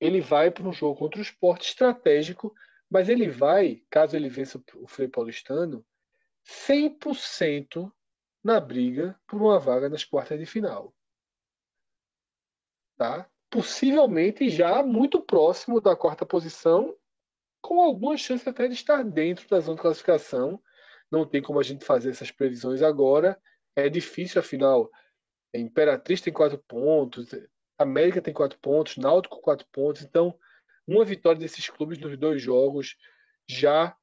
ele 0.00 0.20
vai 0.20 0.50
para 0.50 0.66
um 0.66 0.72
jogo 0.72 0.98
contra 0.98 1.18
o 1.18 1.22
esporte 1.22 1.68
estratégico, 1.68 2.54
mas 2.90 3.08
ele 3.08 3.28
vai, 3.28 3.82
caso 3.90 4.16
ele 4.16 4.28
vença 4.28 4.62
o 4.76 4.88
Frei 4.88 5.06
Paulistano, 5.06 5.84
100% 6.44 7.92
na 8.42 8.58
briga 8.58 9.18
por 9.28 9.40
uma 9.40 9.58
vaga 9.60 9.88
nas 9.88 10.02
quartas 10.02 10.38
de 10.38 10.46
final. 10.46 10.94
Tá? 12.96 13.30
Possivelmente 13.50 14.48
já 14.48 14.82
muito 14.82 15.20
próximo 15.20 15.80
da 15.80 15.94
quarta 15.94 16.24
posição, 16.24 16.96
com 17.60 17.80
alguma 17.80 18.16
chance 18.16 18.48
até 18.48 18.66
de 18.66 18.74
estar 18.74 19.04
dentro 19.04 19.46
da 19.48 19.60
zona 19.60 19.76
de 19.76 19.82
classificação. 19.82 20.62
Não 21.10 21.26
tem 21.26 21.42
como 21.42 21.60
a 21.60 21.62
gente 21.62 21.84
fazer 21.84 22.10
essas 22.10 22.30
previsões 22.30 22.82
agora. 22.82 23.40
É 23.76 23.88
difícil, 23.88 24.40
afinal. 24.40 24.90
A 25.54 25.58
Imperatriz 25.58 26.20
tem 26.20 26.32
quatro 26.32 26.58
pontos, 26.66 27.34
América 27.82 28.20
tem 28.20 28.34
quatro 28.34 28.58
pontos, 28.58 28.96
Náutico 28.96 29.40
quatro 29.40 29.66
pontos. 29.72 30.02
Então, 30.02 30.38
uma 30.86 31.04
vitória 31.04 31.38
desses 31.38 31.68
clubes 31.68 31.98
nos 31.98 32.16
dois 32.18 32.42
jogos 32.42 32.96
já 33.48 33.96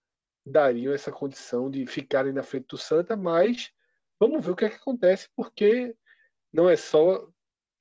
dariam 0.45 0.93
essa 0.93 1.11
condição 1.11 1.69
de 1.69 1.85
ficarem 1.85 2.33
na 2.33 2.43
frente 2.43 2.67
do 2.67 2.77
Santa, 2.77 3.15
mas 3.15 3.71
vamos 4.19 4.43
ver 4.43 4.51
o 4.51 4.55
que, 4.55 4.65
é 4.65 4.69
que 4.69 4.77
acontece, 4.77 5.29
porque 5.35 5.95
não 6.51 6.69
é 6.69 6.75
só 6.75 7.27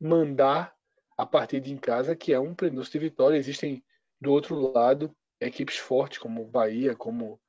mandar 0.00 0.74
a 1.16 1.24
partida 1.24 1.68
em 1.68 1.78
casa 1.78 2.14
que 2.14 2.32
é 2.32 2.38
um 2.38 2.54
prenúncio 2.54 2.92
de 2.92 2.98
vitória. 2.98 3.38
Existem 3.38 3.82
do 4.20 4.32
outro 4.32 4.72
lado 4.72 5.14
equipes 5.40 5.78
fortes 5.78 6.18
como 6.18 6.44
Bahia, 6.44 6.94
como, 6.94 7.40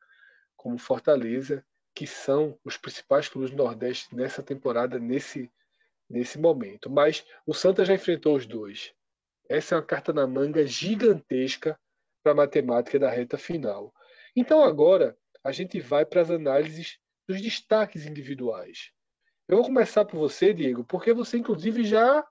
como 0.56 0.78
Fortaleza, 0.78 1.66
que 1.94 2.08
são 2.08 2.58
os 2.64 2.78
principais 2.78 3.28
clubes 3.28 3.52
do 3.52 3.58
Nordeste 3.58 4.16
nessa 4.16 4.44
temporada, 4.44 5.00
nesse 5.00 5.52
nesse 6.10 6.40
momento. 6.40 6.90
Mas 6.90 7.26
o 7.46 7.54
Santa 7.54 7.86
já 7.86 7.94
enfrentou 7.94 8.36
os 8.36 8.46
dois. 8.46 8.94
Essa 9.50 9.76
é 9.76 9.78
uma 9.78 9.86
carta 9.86 10.12
na 10.12 10.28
manga 10.28 10.66
gigantesca 10.66 11.80
para 12.24 12.34
a 12.34 12.36
matemática 12.36 13.00
da 13.00 13.10
reta 13.10 13.38
final. 13.38 13.94
Então 14.36 14.64
agora 14.64 15.18
a 15.44 15.52
gente 15.52 15.80
vai 15.80 16.06
para 16.06 16.22
as 16.22 16.30
análises 16.30 17.00
dos 17.28 17.42
destaques 17.42 18.06
individuais. 18.06 18.92
Eu 19.48 19.58
vou 19.58 19.66
começar 19.66 20.04
por 20.04 20.18
você, 20.18 20.54
Diego, 20.54 20.84
porque 20.84 21.14
você 21.14 21.38
inclusive 21.38 21.84
já 21.84 22.26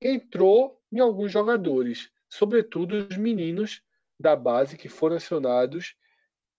entrou 0.00 0.80
em 0.90 0.98
alguns 0.98 1.30
jogadores, 1.30 2.10
sobretudo 2.28 3.06
os 3.08 3.16
meninos 3.16 3.82
da 4.18 4.34
base 4.34 4.76
que 4.76 4.88
foram 4.88 5.16
acionados 5.16 5.94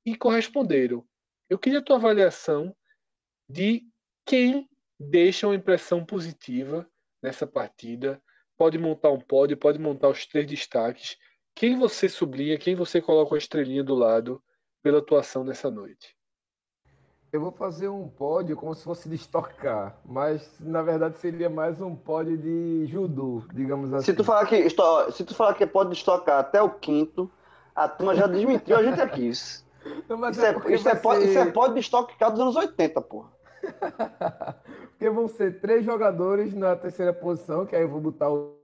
e 0.05 0.15
corresponderam. 0.15 1.05
Eu 1.49 1.57
queria 1.57 1.79
a 1.79 1.81
tua 1.81 1.95
avaliação 1.95 2.75
de 3.49 3.85
quem 4.25 4.69
deixa 4.99 5.47
uma 5.47 5.55
impressão 5.55 6.05
positiva 6.05 6.87
nessa 7.21 7.47
partida. 7.47 8.21
Pode 8.57 8.77
montar 8.77 9.09
um 9.09 9.19
pódio, 9.19 9.57
pode 9.57 9.79
montar 9.79 10.09
os 10.09 10.25
três 10.25 10.45
destaques. 10.45 11.17
Quem 11.55 11.77
você 11.77 12.09
sublinha, 12.09 12.57
quem 12.57 12.75
você 12.75 13.01
coloca 13.01 13.35
a 13.35 13.37
estrelinha 13.37 13.83
do 13.83 13.95
lado 13.95 14.41
pela 14.81 14.99
atuação 14.99 15.43
nessa 15.43 15.69
noite? 15.69 16.15
Eu 17.31 17.41
vou 17.41 17.51
fazer 17.51 17.89
um 17.89 18.07
pódio 18.07 18.55
como 18.55 18.75
se 18.75 18.83
fosse 18.83 19.09
de 19.09 19.15
estocar, 19.15 19.97
mas 20.05 20.55
na 20.59 20.83
verdade 20.83 21.17
seria 21.17 21.49
mais 21.49 21.81
um 21.81 21.95
pódio 21.95 22.37
de 22.37 22.85
judô, 22.85 23.43
digamos 23.51 23.91
assim. 23.91 24.05
Se 24.05 24.13
tu 24.13 24.23
falar 24.23 24.45
que, 24.45 24.69
se 24.69 25.23
tu 25.25 25.33
falar 25.33 25.55
que 25.55 25.65
pode 25.65 25.93
estocar 25.93 26.39
até 26.39 26.61
o 26.61 26.69
quinto, 26.69 27.31
a 27.73 27.87
turma 27.87 28.13
já 28.13 28.27
desmentiu 28.27 28.77
a 28.77 28.83
gente 28.83 29.01
aqui. 29.01 29.29
Isso, 29.29 29.65
Não, 30.07 30.29
isso, 30.29 30.45
é, 30.45 30.49
é, 30.49 30.73
isso, 30.73 30.87
é, 30.87 30.95
ser... 30.95 31.23
isso 31.23 31.39
é 31.39 31.51
pódio 31.51 31.73
de 31.73 31.79
estocar 31.79 32.31
dos 32.31 32.39
anos 32.39 32.55
80, 32.55 33.01
porra. 33.01 33.31
porque 34.91 35.09
vão 35.09 35.27
ser 35.27 35.59
três 35.59 35.85
jogadores 35.85 36.53
na 36.53 36.75
terceira 36.75 37.13
posição, 37.13 37.65
que 37.65 37.75
aí 37.75 37.81
eu 37.81 37.89
vou 37.89 38.01
botar 38.01 38.31
o 38.31 38.59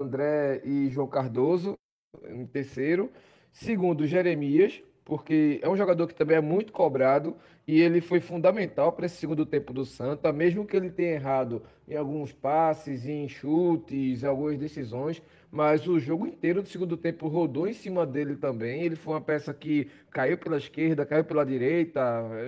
André 0.00 0.62
e 0.64 0.88
João 0.88 1.08
Cardoso 1.08 1.78
em 2.26 2.46
terceiro. 2.46 3.10
Segundo, 3.52 4.06
Jeremias, 4.06 4.82
porque 5.10 5.58
é 5.60 5.68
um 5.68 5.76
jogador 5.76 6.06
que 6.06 6.14
também 6.14 6.36
é 6.36 6.40
muito 6.40 6.72
cobrado 6.72 7.34
e 7.66 7.80
ele 7.80 8.00
foi 8.00 8.20
fundamental 8.20 8.92
para 8.92 9.06
esse 9.06 9.16
segundo 9.16 9.44
tempo 9.44 9.72
do 9.72 9.84
Santa, 9.84 10.32
mesmo 10.32 10.64
que 10.64 10.76
ele 10.76 10.88
tenha 10.88 11.14
errado 11.14 11.64
em 11.88 11.96
alguns 11.96 12.32
passes, 12.32 13.04
em 13.08 13.28
chutes, 13.28 14.22
em 14.22 14.26
algumas 14.28 14.56
decisões, 14.56 15.20
mas 15.50 15.84
o 15.88 15.98
jogo 15.98 16.28
inteiro 16.28 16.62
do 16.62 16.68
segundo 16.68 16.96
tempo 16.96 17.26
rodou 17.26 17.66
em 17.66 17.72
cima 17.72 18.06
dele 18.06 18.36
também. 18.36 18.84
Ele 18.84 18.94
foi 18.94 19.14
uma 19.14 19.20
peça 19.20 19.52
que 19.52 19.90
caiu 20.12 20.38
pela 20.38 20.58
esquerda, 20.58 21.04
caiu 21.04 21.24
pela 21.24 21.44
direita, 21.44 22.00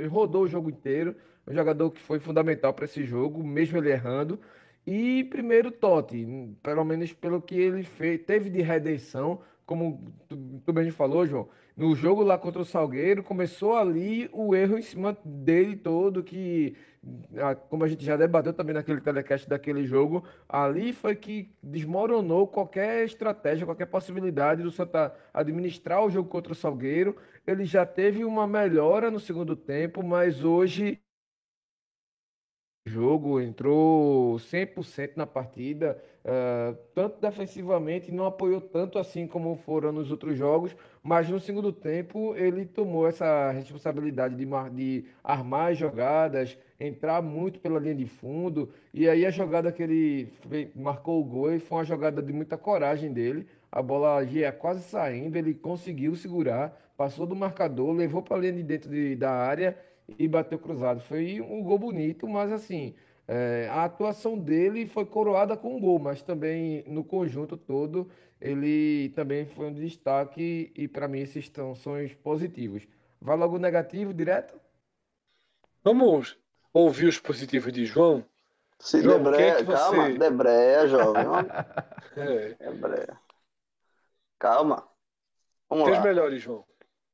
rodou 0.08 0.44
o 0.44 0.48
jogo 0.48 0.70
inteiro. 0.70 1.16
Um 1.44 1.52
jogador 1.52 1.90
que 1.90 2.00
foi 2.00 2.20
fundamental 2.20 2.72
para 2.72 2.84
esse 2.84 3.02
jogo, 3.02 3.42
mesmo 3.42 3.76
ele 3.76 3.90
errando. 3.90 4.38
E 4.86 5.24
primeiro 5.24 5.72
Totti, 5.72 6.24
pelo 6.62 6.84
menos 6.84 7.12
pelo 7.12 7.42
que 7.42 7.56
ele 7.56 7.82
fez, 7.82 8.20
teve 8.22 8.48
de 8.48 8.62
redenção, 8.62 9.40
como 9.66 10.00
tu, 10.28 10.36
tu 10.64 10.72
bem 10.72 10.88
falou, 10.92 11.26
João 11.26 11.48
no 11.76 11.94
jogo 11.94 12.22
lá 12.22 12.36
contra 12.38 12.62
o 12.62 12.64
Salgueiro, 12.64 13.22
começou 13.22 13.76
ali 13.76 14.28
o 14.32 14.54
erro 14.54 14.78
em 14.78 14.82
cima 14.82 15.16
dele 15.24 15.76
todo, 15.76 16.22
que, 16.22 16.76
como 17.68 17.84
a 17.84 17.88
gente 17.88 18.04
já 18.04 18.16
debateu 18.16 18.52
também 18.52 18.74
naquele 18.74 19.00
telecast 19.00 19.48
daquele 19.48 19.84
jogo, 19.86 20.24
ali 20.48 20.92
foi 20.92 21.16
que 21.16 21.50
desmoronou 21.62 22.46
qualquer 22.46 23.04
estratégia, 23.04 23.66
qualquer 23.66 23.86
possibilidade 23.86 24.62
do 24.62 24.70
Santa 24.70 25.14
administrar 25.32 26.04
o 26.04 26.10
jogo 26.10 26.28
contra 26.28 26.52
o 26.52 26.56
Salgueiro. 26.56 27.16
Ele 27.46 27.64
já 27.64 27.84
teve 27.86 28.24
uma 28.24 28.46
melhora 28.46 29.10
no 29.10 29.18
segundo 29.18 29.56
tempo, 29.56 30.02
mas 30.02 30.44
hoje 30.44 31.00
jogo, 32.86 33.40
entrou 33.40 34.38
100% 34.38 35.16
na 35.16 35.26
partida, 35.26 36.02
uh, 36.24 36.76
tanto 36.94 37.20
defensivamente, 37.20 38.12
não 38.12 38.26
apoiou 38.26 38.60
tanto 38.60 38.98
assim 38.98 39.26
como 39.26 39.56
foram 39.56 39.92
nos 39.92 40.10
outros 40.10 40.36
jogos, 40.36 40.74
mas 41.02 41.28
no 41.28 41.40
segundo 41.40 41.72
tempo 41.72 42.34
ele 42.36 42.64
tomou 42.64 43.06
essa 43.06 43.50
responsabilidade 43.50 44.34
de, 44.34 44.46
de 44.72 45.04
armar 45.22 45.72
as 45.72 45.78
jogadas, 45.78 46.58
entrar 46.78 47.22
muito 47.22 47.60
pela 47.60 47.78
linha 47.78 47.94
de 47.94 48.06
fundo, 48.06 48.70
e 48.92 49.08
aí 49.08 49.24
a 49.24 49.30
jogada 49.30 49.72
que 49.72 49.82
ele 49.82 50.28
marcou 50.74 51.20
o 51.20 51.24
gol 51.24 51.58
foi 51.60 51.78
uma 51.78 51.84
jogada 51.84 52.22
de 52.22 52.32
muita 52.32 52.56
coragem 52.56 53.12
dele, 53.12 53.46
a 53.70 53.80
bola 53.80 54.22
ia 54.22 54.52
quase 54.52 54.82
saindo, 54.82 55.36
ele 55.36 55.54
conseguiu 55.54 56.14
segurar, 56.14 56.92
passou 56.96 57.26
do 57.26 57.34
marcador, 57.34 57.92
levou 57.92 58.22
para 58.22 58.36
a 58.36 58.40
linha 58.40 58.52
de 58.52 58.62
dentro 58.62 58.90
de, 58.90 59.16
da 59.16 59.30
área 59.30 59.76
e 60.18 60.28
bateu 60.28 60.58
cruzado. 60.58 61.00
Foi 61.00 61.40
um 61.40 61.62
gol 61.62 61.78
bonito, 61.78 62.28
mas 62.28 62.52
assim, 62.52 62.94
é, 63.28 63.68
a 63.70 63.84
atuação 63.84 64.38
dele 64.38 64.86
foi 64.86 65.06
coroada 65.06 65.56
com 65.56 65.76
um 65.76 65.80
gol, 65.80 65.98
mas 65.98 66.22
também 66.22 66.84
no 66.86 67.04
conjunto 67.04 67.56
todo 67.56 68.10
ele 68.42 69.10
também 69.10 69.46
foi 69.46 69.66
um 69.66 69.72
destaque 69.72 70.72
e 70.74 70.88
para 70.88 71.06
mim 71.06 71.20
esses 71.20 71.48
são 71.54 71.76
sons 71.76 72.12
positivos. 72.14 72.88
Vai 73.20 73.36
logo 73.36 73.56
negativo 73.56 74.12
direto? 74.12 74.60
Vamos 75.84 76.36
ouvir 76.72 77.06
os 77.06 77.20
positivos 77.20 77.72
de 77.72 77.86
João. 77.86 78.24
Se 78.80 79.00
João, 79.00 79.22
Debreia, 79.22 79.54
que 79.54 79.60
é 79.60 79.64
que 79.64 79.72
calma, 79.72 80.10
você... 80.10 80.18
Debreia, 80.18 80.88
jovem. 80.88 81.22
é. 82.16 82.54
Debreia. 82.54 83.20
Calma. 84.40 84.88
Vamos 85.70 85.84
Teus 85.84 85.98
lá. 85.98 86.04
melhores, 86.04 86.42
João. 86.42 86.64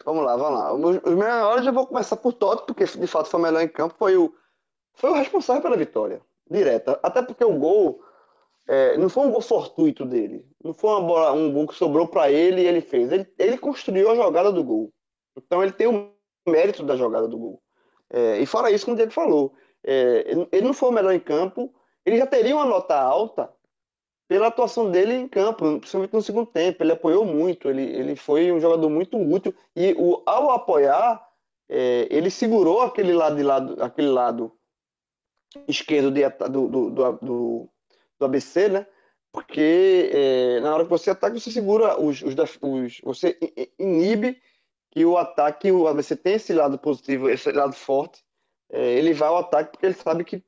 Vamos 0.02 0.24
lá, 0.24 0.34
vamos 0.34 0.58
lá. 0.58 0.72
Os, 0.72 0.96
os 1.04 1.14
melhores 1.14 1.66
eu 1.66 1.74
vou 1.74 1.86
começar 1.86 2.16
por 2.16 2.32
Totti, 2.32 2.64
porque 2.66 2.86
de 2.86 3.06
fato 3.06 3.28
foi 3.28 3.38
o 3.38 3.42
melhor 3.42 3.60
em 3.60 3.68
campo, 3.68 3.94
foi 3.98 4.16
o, 4.16 4.34
foi 4.98 5.10
o 5.10 5.14
responsável 5.14 5.62
pela 5.62 5.76
vitória, 5.76 6.20
direta. 6.50 6.98
Até 7.02 7.22
porque 7.22 7.44
o 7.44 7.56
gol 7.56 8.02
é, 8.66 8.98
não 8.98 9.08
foi 9.08 9.26
um 9.26 9.30
gol 9.30 9.40
fortuito 9.40 10.04
dele. 10.04 10.44
Não 10.62 10.74
foi 10.74 10.90
uma 10.90 11.00
bola, 11.00 11.32
um 11.32 11.52
gol 11.52 11.68
que 11.68 11.74
sobrou 11.74 12.08
para 12.08 12.30
ele 12.30 12.62
e 12.62 12.66
ele 12.66 12.80
fez. 12.80 13.12
Ele, 13.12 13.26
ele 13.38 13.56
construiu 13.56 14.10
a 14.10 14.16
jogada 14.16 14.50
do 14.50 14.62
gol. 14.62 14.92
Então 15.36 15.62
ele 15.62 15.72
tem 15.72 15.86
o 15.86 16.10
mérito 16.48 16.82
da 16.82 16.96
jogada 16.96 17.28
do 17.28 17.38
gol. 17.38 17.62
É, 18.10 18.40
e 18.40 18.46
fora 18.46 18.72
isso, 18.72 18.84
como 18.84 18.94
o 18.94 18.96
Diego 18.96 19.12
falou, 19.12 19.54
é, 19.84 20.24
ele 20.50 20.66
não 20.66 20.74
foi 20.74 20.88
o 20.88 20.92
melhor 20.92 21.14
em 21.14 21.20
campo, 21.20 21.72
ele 22.04 22.18
já 22.18 22.26
teria 22.26 22.56
uma 22.56 22.64
nota 22.64 22.98
alta 22.98 23.48
pela 24.26 24.48
atuação 24.48 24.90
dele 24.90 25.14
em 25.14 25.28
campo, 25.28 25.78
principalmente 25.78 26.12
no 26.12 26.22
segundo 26.22 26.46
tempo. 26.46 26.82
Ele 26.82 26.92
apoiou 26.92 27.24
muito, 27.24 27.68
ele, 27.68 27.84
ele 27.84 28.16
foi 28.16 28.50
um 28.50 28.60
jogador 28.60 28.90
muito 28.90 29.16
útil 29.16 29.54
e 29.76 29.94
o, 29.96 30.22
ao 30.26 30.50
apoiar, 30.50 31.24
é, 31.68 32.08
ele 32.10 32.30
segurou 32.30 32.80
aquele 32.80 33.12
lado, 33.12 33.36
de 33.36 33.44
lado, 33.44 33.76
aquele 33.80 34.08
lado 34.08 34.57
esquerdo 35.66 36.10
de, 36.10 36.28
do, 36.28 36.68
do, 36.68 36.90
do, 36.90 37.68
do, 38.18 38.24
ABC, 38.24 38.68
né? 38.68 38.86
Porque 39.32 40.10
é, 40.12 40.60
na 40.60 40.74
hora 40.74 40.84
que 40.84 40.90
você 40.90 41.10
ataca, 41.10 41.38
você 41.38 41.50
segura 41.50 42.00
os, 42.00 42.22
os, 42.22 42.34
os, 42.62 43.00
você 43.02 43.38
inibe 43.78 44.40
que 44.90 45.04
o 45.04 45.16
ataque, 45.18 45.70
o 45.70 45.86
ABC 45.86 46.16
tem 46.16 46.34
esse 46.34 46.52
lado 46.52 46.78
positivo, 46.78 47.28
esse 47.28 47.52
lado 47.52 47.74
forte. 47.74 48.24
É, 48.70 48.94
ele 48.94 49.12
vai 49.12 49.28
ao 49.28 49.38
ataque 49.38 49.72
porque 49.72 49.86
ele 49.86 49.94
sabe 49.94 50.24
que 50.24 50.42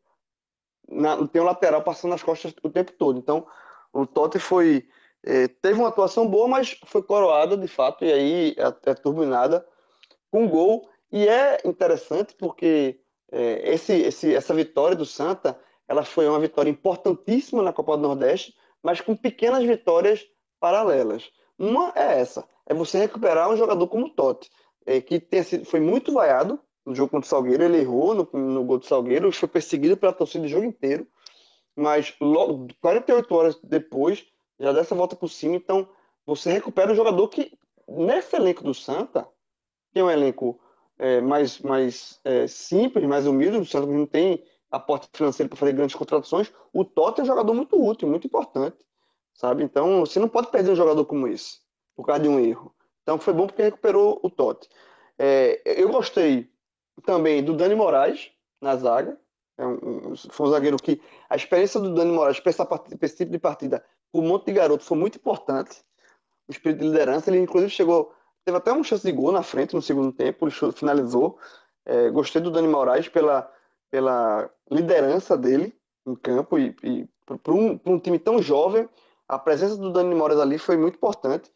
na, 0.89 1.27
tem 1.29 1.41
um 1.41 1.45
lateral 1.45 1.83
passando 1.83 2.11
nas 2.11 2.23
costas 2.23 2.55
o 2.63 2.71
tempo 2.71 2.93
todo. 2.93 3.19
Então, 3.19 3.47
o 3.93 4.07
Totti 4.07 4.39
foi 4.39 4.89
é, 5.23 5.49
teve 5.49 5.79
uma 5.79 5.89
atuação 5.89 6.27
boa, 6.27 6.49
mas 6.49 6.79
foi 6.87 7.03
coroada 7.03 7.57
de 7.57 7.69
fato 7.69 8.05
e 8.05 8.13
aí 8.13 8.57
até 8.59 8.95
turbinada 8.95 9.67
com 10.31 10.49
gol. 10.49 10.89
E 11.13 11.29
é 11.29 11.59
interessante 11.65 12.35
porque 12.35 13.01
é, 13.33 13.73
esse, 13.75 13.93
esse, 13.93 14.35
essa 14.35 14.55
vitória 14.55 14.97
do 14.97 15.07
Santa 15.07 15.59
ela 15.91 16.05
foi 16.05 16.29
uma 16.29 16.39
vitória 16.39 16.71
importantíssima 16.71 17.63
na 17.63 17.73
Copa 17.73 17.97
do 17.97 18.03
Nordeste, 18.05 18.55
mas 18.81 19.01
com 19.01 19.17
pequenas 19.17 19.65
vitórias 19.65 20.25
paralelas. 20.61 21.29
Uma 21.59 21.93
é 21.97 22.21
essa, 22.21 22.47
é 22.65 22.73
você 22.73 22.99
recuperar 22.99 23.51
um 23.51 23.57
jogador 23.57 23.87
como 23.89 24.09
Totti, 24.09 24.49
é, 24.87 25.01
que 25.01 25.21
sido, 25.43 25.65
foi 25.65 25.81
muito 25.81 26.13
vaiado 26.13 26.61
no 26.87 26.95
jogo 26.95 27.11
contra 27.11 27.27
o 27.27 27.29
Salgueiro, 27.29 27.65
ele 27.65 27.79
errou 27.79 28.15
no, 28.15 28.29
no 28.33 28.65
gol 28.65 28.79
do 28.79 28.87
Salgueiro, 28.87 29.33
foi 29.33 29.49
perseguido 29.49 29.97
pela 29.97 30.13
torcida 30.13 30.47
o 30.47 30.49
jogo 30.49 30.65
inteiro, 30.65 31.07
mas 31.77 32.15
logo 32.21 32.69
48 32.81 33.35
horas 33.35 33.61
depois 33.63 34.25
já 34.61 34.73
dessa 34.73 34.95
volta 34.95 35.17
por 35.17 35.29
cima, 35.29 35.57
então 35.57 35.89
você 36.25 36.53
recupera 36.53 36.93
um 36.93 36.97
jogador 36.97 37.27
que 37.29 37.53
nesse 37.89 38.37
elenco 38.37 38.63
do 38.63 38.75
Santa, 38.75 39.27
que 39.93 39.99
é 39.99 40.05
um 40.05 40.11
elenco 40.11 40.61
é, 41.01 41.19
mais, 41.19 41.59
mais 41.61 42.21
é, 42.25 42.47
simples, 42.47 43.07
mais 43.07 43.27
humilde, 43.27 43.57
o 43.57 43.65
Santa 43.65 43.87
não 43.87 44.07
tem 44.07 44.45
aporte 44.71 45.09
financeiro 45.13 45.49
para 45.49 45.59
fazer 45.59 45.73
grandes 45.73 45.97
contratações, 45.97 46.53
o 46.73 46.85
Totti 46.85 47.21
é 47.21 47.23
um 47.25 47.27
jogador 47.27 47.55
muito 47.55 47.83
útil, 47.83 48.07
muito 48.07 48.27
importante, 48.27 48.77
sabe? 49.35 49.65
Então 49.65 50.01
você 50.01 50.21
não 50.21 50.29
pode 50.29 50.49
perder 50.51 50.73
um 50.73 50.77
jogador 50.77 51.05
como 51.07 51.27
esse 51.27 51.59
por 51.97 52.05
causa 52.05 52.23
de 52.23 52.29
um 52.29 52.39
erro. 52.39 52.75
Então 53.03 53.19
foi 53.19 53.33
bom 53.33 53.47
porque 53.47 53.63
recuperou 53.63 54.21
o 54.23 54.31
Totti. 54.31 54.69
É, 55.19 55.63
eu 55.65 55.89
gostei 55.89 56.51
também 57.03 57.43
do 57.43 57.57
Dani 57.57 57.75
Moraes 57.75 58.31
na 58.61 58.77
zaga, 58.77 59.19
é 59.57 59.67
um, 59.67 60.15
foi 60.15 60.49
um 60.49 60.51
zagueiro 60.51 60.77
que 60.77 61.01
a 61.31 61.35
experiência 61.35 61.81
do 61.81 61.95
Dani 61.95 62.13
Moraes 62.13 62.39
para 62.41 62.51
esse 62.51 63.17
tipo 63.17 63.33
de 63.33 63.39
partida, 63.39 63.83
o 64.13 64.21
monte 64.21 64.47
de 64.47 64.53
garoto 64.53 64.85
foi 64.85 64.99
muito 64.99 65.17
importante. 65.17 65.83
O 66.47 66.53
espírito 66.53 66.81
de 66.81 66.89
liderança, 66.89 67.31
ele 67.31 67.41
inclusive 67.41 67.71
chegou, 67.71 68.13
teve 68.45 68.57
até 68.57 68.73
uma 68.73 68.85
chance 68.85 69.05
de 69.05 69.13
gol 69.13 69.33
na 69.33 69.43
frente 69.43 69.75
no 69.75 69.83
segundo 69.83 70.13
tempo, 70.13 70.47
ele 70.47 70.73
finalizou. 70.73 71.39
É, 71.85 72.11
gostei 72.11 72.41
do 72.41 72.51
Dani 72.51 72.69
Moraes 72.69 73.09
pela, 73.09 73.51
pela 73.91 74.51
liderança 74.71 75.37
dele 75.37 75.75
em 76.07 76.15
campo 76.15 76.59
e, 76.59 76.75
e 76.83 77.09
para 77.25 77.53
um, 77.53 77.79
um, 77.87 77.99
time 77.99 78.19
tão 78.19 78.43
jovem, 78.43 78.89
a 79.29 79.39
presença 79.39 79.77
do 79.77 79.93
Dani 79.93 80.15
Moraes 80.15 80.41
ali 80.41 80.59
foi 80.59 80.77
muito 80.77 80.97
importante. 80.97 81.51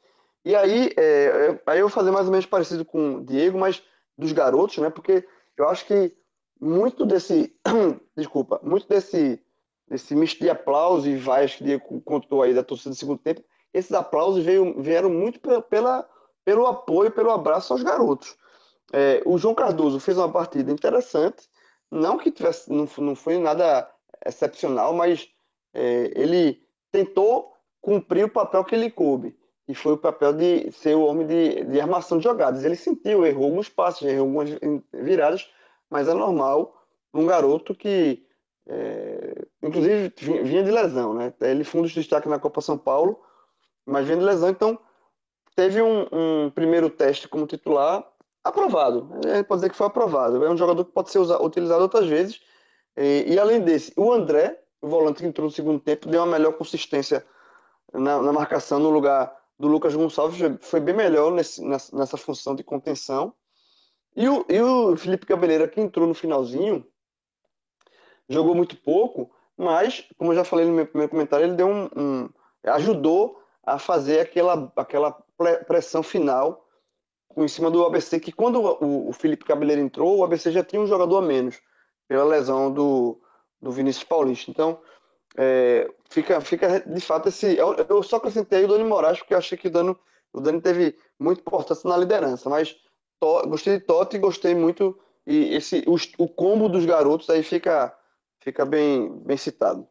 E 0.45 0.55
aí, 0.55 0.93
é, 0.97 1.61
aí 1.67 1.79
eu 1.79 1.89
vou 1.89 1.95
fazer 1.95 2.11
mais 2.11 2.27
ou 2.27 2.33
menos 2.33 2.47
parecido 2.47 2.85
com 2.85 3.17
o 3.17 3.25
Diego, 3.25 3.59
mas 3.59 3.83
dos 4.17 4.33
garotos, 4.33 4.79
né? 4.79 4.91
Porque 4.91 5.27
eu 5.57 5.69
acho 5.69 5.87
que 5.87 6.15
muito 6.61 7.05
desse, 7.05 7.55
desculpa, 8.17 8.61
muito 8.63 8.87
desse, 8.89 9.41
desse 9.89 10.15
misto 10.15 10.41
de 10.41 10.51
aplausos 10.51 11.07
e 11.07 11.17
vaias 11.17 11.55
que 11.55 11.65
Diego 11.65 12.01
contou 12.03 12.43
aí 12.43 12.55
da 12.55 12.63
torcida 12.63 12.91
do 12.91 12.97
segundo 12.97 13.19
tempo, 13.19 13.43
esses 13.73 13.93
aplausos 13.93 14.45
veio, 14.45 14.81
vieram 14.81 15.11
muito 15.11 15.41
pela, 15.41 15.61
pela, 15.61 16.09
pelo 16.45 16.67
apoio, 16.67 17.11
pelo 17.11 17.31
abraço 17.31 17.73
aos 17.73 17.83
garotos. 17.83 18.37
É, 18.93 19.23
o 19.25 19.39
João 19.39 19.55
Cardoso 19.55 19.99
fez 19.99 20.19
uma 20.19 20.31
partida 20.31 20.71
interessante, 20.71 21.49
não 21.91 22.19
que 22.19 22.31
tivesse, 22.31 22.71
não, 22.71 22.89
não 22.99 23.17
foi 23.17 23.39
nada 23.39 23.91
excepcional, 24.25 24.93
mas 24.93 25.29
é, 25.73 26.13
ele 26.15 26.63
tentou 26.93 27.53
cumprir 27.81 28.25
o 28.25 28.31
papel 28.31 28.65
que 28.65 28.75
ele 28.75 28.91
coube, 28.91 29.37
e 29.67 29.75
foi 29.75 29.93
o 29.93 29.99
papel 29.99 30.33
de 30.33 30.71
ser 30.73 30.95
o 30.95 31.05
homem 31.05 31.27
de, 31.27 31.65
de 31.65 31.81
armação 31.81 32.19
de 32.19 32.25
jogadas. 32.25 32.65
Ele 32.65 32.77
sentiu, 32.77 33.25
errou 33.25 33.45
alguns 33.45 33.69
passos, 33.69 34.07
errou 34.07 34.27
algumas 34.27 34.51
viradas, 34.93 35.51
mas 35.91 36.07
é 36.07 36.15
normal 36.15 36.75
um 37.13 37.27
garoto 37.27 37.75
que, 37.75 38.27
é, 38.69 39.47
inclusive, 39.63 40.13
vinha 40.43 40.63
de 40.63 40.71
lesão, 40.71 41.15
né? 41.15 41.33
Ele 41.41 41.65
foi 41.65 41.81
um 41.81 41.85
dos 41.85 41.95
destaques 41.95 42.31
na 42.31 42.39
Copa 42.39 42.61
São 42.61 42.77
Paulo, 42.77 43.21
mas 43.87 44.07
vinha 44.07 44.19
de 44.19 44.25
lesão, 44.25 44.51
então 44.51 44.79
teve 45.55 45.81
um, 45.81 46.07
um 46.13 46.51
primeiro 46.51 46.91
teste 46.91 47.29
como 47.29 47.47
titular 47.47 48.05
aprovado. 48.43 49.09
A 49.25 49.37
gente 49.37 49.47
pode 49.47 49.61
dizer 49.61 49.71
que 49.71 49.77
foi 49.77 49.87
aprovado. 49.87 50.45
É 50.45 50.51
um 50.51 50.57
jogador 50.57 50.85
que 50.85 50.93
pode 50.93 51.11
ser 51.11 51.19
usado, 51.19 51.45
utilizado 51.45 51.83
outras 51.83 52.07
vezes. 52.07 52.41
E, 52.97 53.25
e, 53.29 53.39
além 53.39 53.61
desse, 53.61 53.93
o 53.97 54.13
André, 54.13 54.61
o 54.81 54.89
volante 54.89 55.23
que 55.23 55.27
entrou 55.27 55.47
no 55.47 55.51
segundo 55.51 55.81
tempo, 55.81 56.09
deu 56.09 56.21
uma 56.21 56.39
melhor 56.39 56.53
consistência 56.53 57.25
na, 57.93 58.21
na 58.21 58.33
marcação 58.33 58.79
no 58.79 58.91
lugar 58.91 59.35
do 59.59 59.67
Lucas 59.67 59.95
Gonçalves. 59.95 60.39
Foi 60.61 60.81
bem 60.81 60.95
melhor 60.95 61.33
nesse, 61.33 61.65
nessa, 61.65 61.97
nessa 61.97 62.17
função 62.17 62.55
de 62.55 62.63
contenção. 62.63 63.33
E 64.17 64.29
o, 64.29 64.45
e 64.49 64.61
o 64.61 64.97
Felipe 64.97 65.27
Cabeleira, 65.27 65.67
que 65.67 65.81
entrou 65.81 66.07
no 66.07 66.15
finalzinho, 66.15 66.87
jogou 68.29 68.55
muito 68.55 68.77
pouco, 68.77 69.31
mas, 69.57 70.07
como 70.17 70.33
eu 70.33 70.37
já 70.37 70.45
falei 70.45 70.67
no 70.67 70.73
meu 70.73 70.87
primeiro 70.87 71.11
comentário, 71.11 71.47
ele 71.47 71.55
deu 71.55 71.67
um, 71.67 71.89
um 71.97 72.29
ajudou 72.65 73.41
a 73.63 73.79
fazer 73.79 74.21
aquela, 74.21 74.73
aquela 74.77 75.24
pressão 75.67 76.03
final 76.03 76.65
em 77.37 77.49
cima 77.49 77.71
do 77.71 77.85
ABC, 77.85 78.21
que 78.21 78.33
quando 78.33 78.61
o, 78.61 79.09
o 79.09 79.13
Felipe 79.13 79.45
Cabeleira 79.45 79.83
entrou, 79.83 80.19
o 80.19 80.25
ABC 80.25 80.53
já 80.53 80.63
tinha 80.63 80.81
um 80.81 80.87
jogador 80.87 81.19
a 81.19 81.23
menos, 81.23 81.61
pela 82.07 82.25
lesão 82.25 82.73
do, 82.73 83.21
do 83.61 83.73
Vinícius 83.73 84.05
Paulista. 84.05 84.51
Então, 84.51 84.81
é, 85.37 85.91
fica, 86.09 86.41
fica 86.41 86.81
de 86.81 87.01
fato 87.01 87.29
esse. 87.29 87.57
Eu, 87.57 87.75
eu 87.89 88.03
só 88.03 88.17
acrescentei 88.17 88.65
o 88.65 88.69
Dani 88.69 88.85
Moraes, 88.85 89.19
porque 89.19 89.35
eu 89.35 89.39
achei 89.39 89.59
que 89.59 89.69
o 89.69 89.71
Dani, 89.71 89.97
o 90.33 90.41
Dani 90.41 90.61
teve 90.61 90.97
muita 91.19 91.41
importância 91.41 91.89
na 91.89 91.97
liderança, 91.97 92.49
mas 92.49 92.77
to, 93.19 93.43
gostei 93.49 93.79
de 93.79 93.85
Totti 93.85 94.17
e 94.17 94.21
gostei 94.21 94.55
muito. 94.55 94.99
E 95.27 95.55
esse, 95.55 95.83
o, 95.87 95.97
o 96.23 96.29
combo 96.29 96.69
dos 96.69 96.85
garotos 96.85 97.29
aí 97.31 97.43
fica, 97.43 97.97
fica 98.41 98.65
bem, 98.65 99.19
bem 99.21 99.37
citado. 99.37 99.89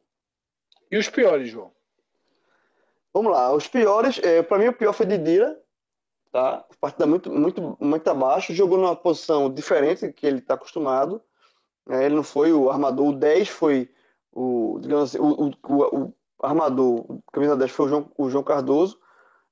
E 0.91 0.97
os 0.97 1.09
piores, 1.09 1.49
João? 1.49 1.71
Vamos 3.13 3.31
lá, 3.31 3.53
os 3.53 3.67
piores, 3.67 4.19
é, 4.23 4.41
para 4.41 4.57
mim 4.57 4.67
o 4.67 4.73
pior 4.73 4.91
foi 4.91 5.05
Didira, 5.05 5.55
tá? 6.31 6.65
Partida 6.81 7.05
muito, 7.05 7.31
muito, 7.31 7.77
muito 7.79 8.07
abaixo, 8.09 8.53
jogou 8.53 8.77
numa 8.77 8.95
posição 8.95 9.53
diferente 9.53 10.11
que 10.11 10.25
ele 10.25 10.39
está 10.39 10.55
acostumado. 10.55 11.21
É, 11.89 12.05
ele 12.05 12.15
não 12.15 12.23
foi 12.23 12.51
o 12.51 12.71
armador, 12.71 13.09
o 13.09 13.13
10 13.13 13.49
foi 13.49 13.89
o, 14.31 14.79
digamos 14.81 15.09
assim, 15.09 15.19
o, 15.19 15.51
o, 15.51 16.05
o 16.05 16.13
armador, 16.41 17.05
o 17.07 17.23
camisa 17.31 17.55
10 17.55 17.71
foi 17.71 17.85
o 17.85 17.89
João, 17.89 18.11
o 18.17 18.29
João 18.29 18.43
Cardoso, 18.43 18.99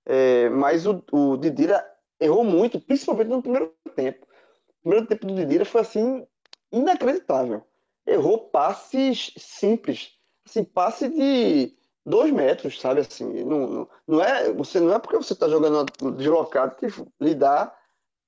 é, 0.05 0.49
mas 0.49 0.87
o, 0.87 1.03
o 1.11 1.37
Didira 1.37 1.85
errou 2.19 2.43
muito, 2.43 2.79
principalmente 2.79 3.27
no 3.27 3.43
primeiro 3.43 3.73
tempo. 3.95 4.25
O 4.25 4.81
primeiro 4.81 5.05
tempo 5.05 5.27
do 5.27 5.35
Didira 5.35 5.65
foi 5.65 5.81
assim, 5.81 6.25
inacreditável. 6.71 7.63
Errou 8.07 8.49
passes 8.49 9.33
simples, 9.37 10.17
assim, 10.47 10.63
passe 10.63 11.07
de 11.09 11.75
dois 12.05 12.31
metros, 12.31 12.79
sabe 12.79 13.01
assim, 13.01 13.43
não, 13.43 13.67
não, 13.67 13.89
não 14.07 14.23
é, 14.23 14.51
você 14.51 14.79
não 14.79 14.93
é 14.93 14.99
porque 14.99 15.17
você 15.17 15.33
está 15.33 15.47
jogando 15.47 15.85
deslocado 16.15 16.75
que 16.75 16.87
lhe 17.19 17.35
dá 17.35 17.75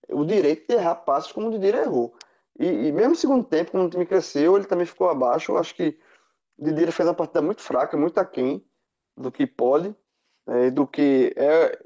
o 0.10 0.24
direito 0.26 0.68
de 0.68 0.76
errar 0.76 0.96
passos 0.96 1.32
como 1.32 1.48
o 1.48 1.52
Didira 1.52 1.80
errou. 1.80 2.14
E, 2.60 2.66
e, 2.66 2.92
mesmo 2.92 3.12
no 3.12 3.16
segundo 3.16 3.44
tempo, 3.44 3.72
quando 3.72 3.88
o 3.88 3.90
time 3.90 4.06
cresceu, 4.06 4.56
ele 4.56 4.66
também 4.66 4.86
ficou 4.86 5.10
abaixo. 5.10 5.52
Eu 5.52 5.58
acho 5.58 5.74
que 5.76 5.98
o 6.58 6.64
Didira 6.64 6.92
fez 6.92 7.08
uma 7.08 7.16
partida 7.16 7.42
muito 7.42 7.62
fraca, 7.62 7.98
muito 7.98 8.20
aquém 8.20 8.64
do 9.18 9.32
que 9.32 9.48
pode, 9.48 9.96
é, 10.48 10.70
do 10.70 10.86
que 10.86 11.34
é 11.36 11.80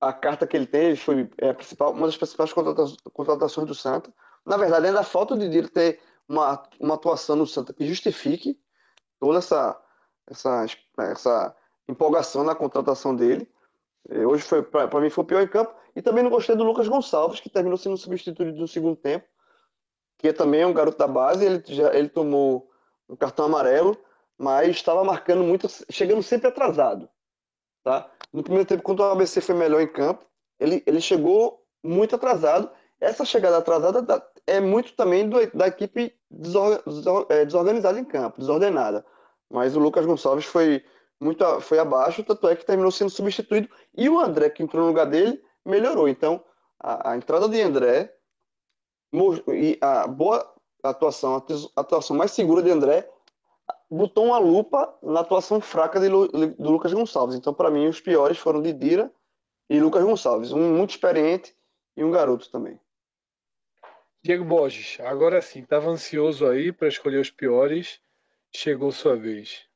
a 0.00 0.12
carta 0.12 0.46
que 0.46 0.56
ele 0.56 0.66
tem. 0.66 0.86
Ele 0.86 0.96
foi 0.96 1.30
é, 1.38 1.52
principal, 1.52 1.92
uma 1.92 2.06
das 2.06 2.16
principais 2.16 2.52
contratações 2.52 3.66
do 3.66 3.74
Santa. 3.74 4.12
Na 4.44 4.56
verdade, 4.56 4.86
ainda 4.86 5.04
falta 5.04 5.34
o 5.34 5.38
Didira 5.38 5.68
ter 5.68 6.00
uma, 6.28 6.62
uma 6.80 6.94
atuação 6.94 7.36
no 7.36 7.46
Santa 7.46 7.72
que 7.72 7.86
justifique 7.86 8.58
toda 9.20 9.38
essa 9.38 9.80
essa, 10.30 10.66
essa 10.98 11.56
empolgação 11.88 12.44
na 12.44 12.54
contratação 12.54 13.14
dele. 13.14 13.48
É, 14.08 14.26
hoje 14.26 14.42
foi 14.42 14.62
para 14.62 15.00
mim 15.00 15.10
foi 15.10 15.24
o 15.24 15.26
pior 15.26 15.42
em 15.42 15.48
campo 15.48 15.74
e 15.94 16.02
também 16.02 16.22
não 16.22 16.30
gostei 16.30 16.54
do 16.54 16.64
Lucas 16.64 16.88
Gonçalves 16.88 17.40
que 17.40 17.50
terminou 17.50 17.76
sendo 17.76 17.96
substituído 17.96 18.58
no 18.58 18.68
segundo 18.68 18.96
tempo, 18.96 19.26
que 20.18 20.32
também 20.32 20.62
é 20.62 20.66
um 20.66 20.72
garoto 20.72 20.98
da 20.98 21.06
base. 21.06 21.44
Ele 21.44 21.62
já 21.66 21.94
ele 21.94 22.08
tomou 22.08 22.70
um 23.08 23.16
cartão 23.16 23.46
amarelo, 23.46 23.96
mas 24.36 24.68
estava 24.68 25.02
marcando 25.04 25.42
muito, 25.42 25.66
chegando 25.90 26.22
sempre 26.22 26.48
atrasado, 26.48 27.08
tá? 27.82 28.10
No 28.32 28.42
primeiro 28.42 28.68
tempo, 28.68 28.82
quando 28.82 29.00
o 29.00 29.04
ABC 29.04 29.40
foi 29.40 29.54
melhor 29.54 29.80
em 29.80 29.92
campo, 29.92 30.24
ele 30.60 30.82
ele 30.86 31.00
chegou 31.00 31.64
muito 31.82 32.14
atrasado. 32.14 32.70
Essa 33.00 33.24
chegada 33.24 33.58
atrasada 33.58 34.26
é 34.46 34.60
muito 34.60 34.94
também 34.94 35.28
do, 35.28 35.38
da 35.56 35.68
equipe 35.68 36.14
é, 37.28 37.44
desorganizada 37.44 37.98
em 37.98 38.04
campo, 38.04 38.40
desordenada. 38.40 39.04
Mas 39.50 39.76
o 39.76 39.80
Lucas 39.80 40.04
Gonçalves 40.04 40.44
foi 40.44 40.84
muito 41.20 41.60
foi 41.60 41.78
abaixo, 41.78 42.22
tanto 42.22 42.46
é 42.48 42.54
que 42.54 42.64
terminou 42.64 42.90
sendo 42.90 43.10
substituído. 43.10 43.68
E 43.96 44.08
o 44.08 44.18
André, 44.18 44.50
que 44.50 44.62
entrou 44.62 44.82
no 44.82 44.88
lugar 44.88 45.06
dele, 45.06 45.42
melhorou. 45.64 46.08
Então, 46.08 46.42
a, 46.78 47.12
a 47.12 47.16
entrada 47.16 47.48
de 47.48 47.60
André 47.60 48.14
e 49.48 49.78
a 49.80 50.06
boa 50.06 50.54
atuação, 50.82 51.42
a 51.76 51.80
atuação 51.80 52.16
mais 52.16 52.30
segura 52.30 52.62
de 52.62 52.70
André, 52.70 53.08
botou 53.90 54.26
uma 54.26 54.38
lupa 54.38 54.96
na 55.02 55.20
atuação 55.20 55.60
fraca 55.60 55.98
de, 55.98 56.08
do 56.08 56.70
Lucas 56.70 56.92
Gonçalves. 56.92 57.36
Então, 57.36 57.54
para 57.54 57.70
mim, 57.70 57.88
os 57.88 58.00
piores 58.00 58.38
foram 58.38 58.62
Didira 58.62 59.10
e 59.68 59.80
Lucas 59.80 60.04
Gonçalves. 60.04 60.52
Um 60.52 60.76
muito 60.76 60.90
experiente 60.90 61.56
e 61.96 62.04
um 62.04 62.10
garoto 62.10 62.50
também. 62.50 62.78
Diego 64.22 64.44
Borges, 64.44 64.98
agora 65.00 65.40
sim, 65.40 65.60
estava 65.60 65.88
ansioso 65.88 66.46
aí 66.46 66.72
para 66.72 66.88
escolher 66.88 67.20
os 67.20 67.30
piores. 67.30 68.00
Chegou 68.54 68.90
sua 68.90 69.16
vez. 69.16 69.68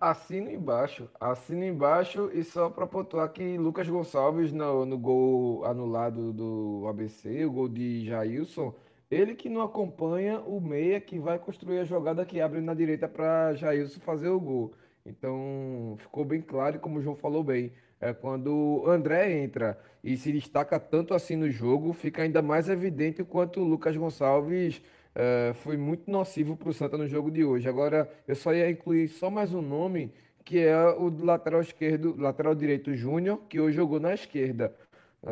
Assino 0.00 0.50
embaixo. 0.50 1.08
Assino 1.18 1.64
embaixo 1.64 2.30
e 2.32 2.44
só 2.44 2.68
para 2.68 2.86
pontuar 2.86 3.32
que 3.32 3.56
Lucas 3.56 3.88
Gonçalves 3.88 4.52
no, 4.52 4.84
no 4.84 4.98
gol 4.98 5.64
anulado 5.64 6.32
do 6.32 6.86
ABC, 6.88 7.44
o 7.44 7.52
gol 7.52 7.68
de 7.68 8.04
Jailson, 8.04 8.74
ele 9.10 9.34
que 9.34 9.48
não 9.48 9.62
acompanha 9.62 10.40
o 10.40 10.60
meia 10.60 11.00
que 11.00 11.18
vai 11.18 11.38
construir 11.38 11.78
a 11.78 11.84
jogada 11.84 12.26
que 12.26 12.40
abre 12.40 12.60
na 12.60 12.74
direita 12.74 13.08
para 13.08 13.54
Jailson 13.54 14.00
fazer 14.00 14.28
o 14.28 14.40
gol. 14.40 14.74
Então 15.06 15.96
ficou 15.98 16.24
bem 16.24 16.42
claro, 16.42 16.78
como 16.80 16.98
o 16.98 17.02
João 17.02 17.16
falou 17.16 17.42
bem, 17.42 17.72
é 18.00 18.12
quando 18.12 18.82
o 18.84 18.90
André 18.90 19.32
entra 19.42 19.78
e 20.02 20.16
se 20.16 20.30
destaca 20.32 20.78
tanto 20.78 21.14
assim 21.14 21.36
no 21.36 21.50
jogo, 21.50 21.92
fica 21.92 22.22
ainda 22.22 22.42
mais 22.42 22.68
evidente 22.68 23.22
o 23.22 23.26
quanto 23.26 23.60
o 23.60 23.64
Lucas 23.64 23.96
Gonçalves 23.96 24.82
uh, 25.16 25.54
foi 25.54 25.76
muito 25.76 26.10
nocivo 26.10 26.56
para 26.56 26.68
o 26.68 26.72
Santa 26.72 26.96
no 26.96 27.06
jogo 27.08 27.30
de 27.30 27.44
hoje. 27.44 27.68
Agora, 27.68 28.10
eu 28.26 28.34
só 28.34 28.52
ia 28.54 28.70
incluir 28.70 29.08
só 29.08 29.30
mais 29.30 29.54
um 29.54 29.62
nome, 29.62 30.12
que 30.44 30.58
é 30.58 30.76
o 30.88 31.08
lateral 31.24 31.60
esquerdo, 31.60 32.14
lateral 32.18 32.54
direito 32.54 32.94
Júnior, 32.94 33.40
que 33.48 33.60
hoje 33.60 33.76
jogou 33.76 33.98
na 33.98 34.14
esquerda. 34.14 34.74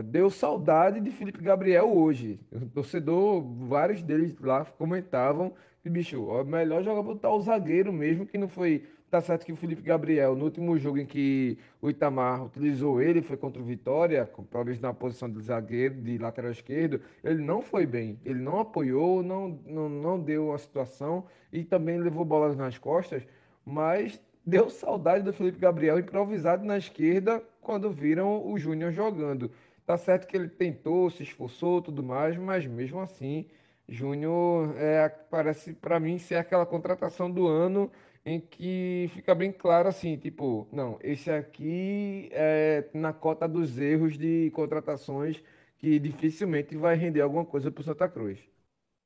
Deu 0.05 0.31
saudade 0.31 1.01
de 1.01 1.11
Felipe 1.11 1.43
Gabriel 1.43 1.93
hoje. 1.93 2.41
O 2.51 2.67
torcedor, 2.67 3.43
vários 3.43 4.03
deles 4.03 4.35
lá 4.41 4.65
comentavam 4.65 5.53
que, 5.83 5.91
bicho, 5.91 6.27
melhor 6.45 6.83
jogar 6.83 7.03
botar 7.03 7.31
o 7.31 7.43
zagueiro 7.43 7.93
mesmo, 7.93 8.25
que 8.25 8.39
não 8.39 8.49
foi 8.49 8.87
Tá 9.13 9.21
certo 9.21 9.45
que 9.45 9.53
o 9.53 9.57
Felipe 9.57 9.83
Gabriel, 9.83 10.35
no 10.35 10.45
último 10.45 10.79
jogo 10.79 10.97
em 10.97 11.05
que 11.05 11.59
o 11.83 11.91
Itamar 11.91 12.47
utilizou 12.47 12.99
ele, 12.99 13.21
foi 13.21 13.37
contra 13.37 13.61
o 13.61 13.65
Vitória, 13.65 14.27
talvez 14.51 14.81
na 14.81 14.95
posição 14.95 15.31
de 15.31 15.39
zagueiro, 15.39 15.97
de 15.97 16.17
lateral 16.17 16.51
esquerdo, 16.51 16.99
ele 17.23 17.43
não 17.43 17.61
foi 17.61 17.85
bem. 17.85 18.19
Ele 18.25 18.41
não 18.41 18.59
apoiou, 18.59 19.23
não, 19.23 19.61
não, 19.67 19.87
não 19.91 20.19
deu 20.19 20.55
a 20.55 20.57
situação 20.57 21.27
e 21.53 21.63
também 21.63 21.99
levou 21.99 22.25
bolas 22.25 22.57
nas 22.57 22.79
costas, 22.79 23.23
mas 23.67 24.19
deu 24.47 24.71
saudade 24.71 25.23
do 25.23 25.33
Felipe 25.35 25.59
Gabriel 25.59 25.99
improvisado 25.99 26.65
na 26.65 26.79
esquerda 26.79 27.43
quando 27.61 27.91
viram 27.91 28.51
o 28.51 28.59
Júnior 28.59 28.93
jogando. 28.93 29.51
Tá 29.85 29.99
certo 29.99 30.27
que 30.27 30.35
ele 30.35 30.49
tentou, 30.49 31.11
se 31.11 31.23
esforçou, 31.23 31.83
tudo 31.83 32.03
mais, 32.03 32.39
mas 32.39 32.67
mesmo 32.67 32.99
assim, 32.99 33.45
Júnior 33.87 34.75
é, 34.79 35.07
parece 35.07 35.75
para 35.75 36.01
mim 36.01 36.17
ser 36.17 36.37
aquela 36.37 36.65
contratação 36.65 37.31
do 37.31 37.47
ano 37.47 37.91
em 38.25 38.41
que 38.41 39.11
fica 39.15 39.35
bem 39.35 39.53
claro 39.53 39.89
assim, 39.89 40.17
tipo, 40.17 40.69
não, 40.73 40.99
esse 41.03 41.31
aqui 41.31 42.29
é 42.33 42.85
na 42.95 43.13
cota 43.13 43.49
dos 43.49 43.79
erros 43.79 44.17
de 44.17 44.51
contratações 44.55 45.43
que 45.79 45.99
dificilmente 45.99 46.77
vai 46.77 46.95
render 46.95 47.21
alguma 47.21 47.45
coisa 47.45 47.71
para 47.71 47.81
o 47.81 47.85
Santa 47.85 48.09
Cruz. 48.09 48.39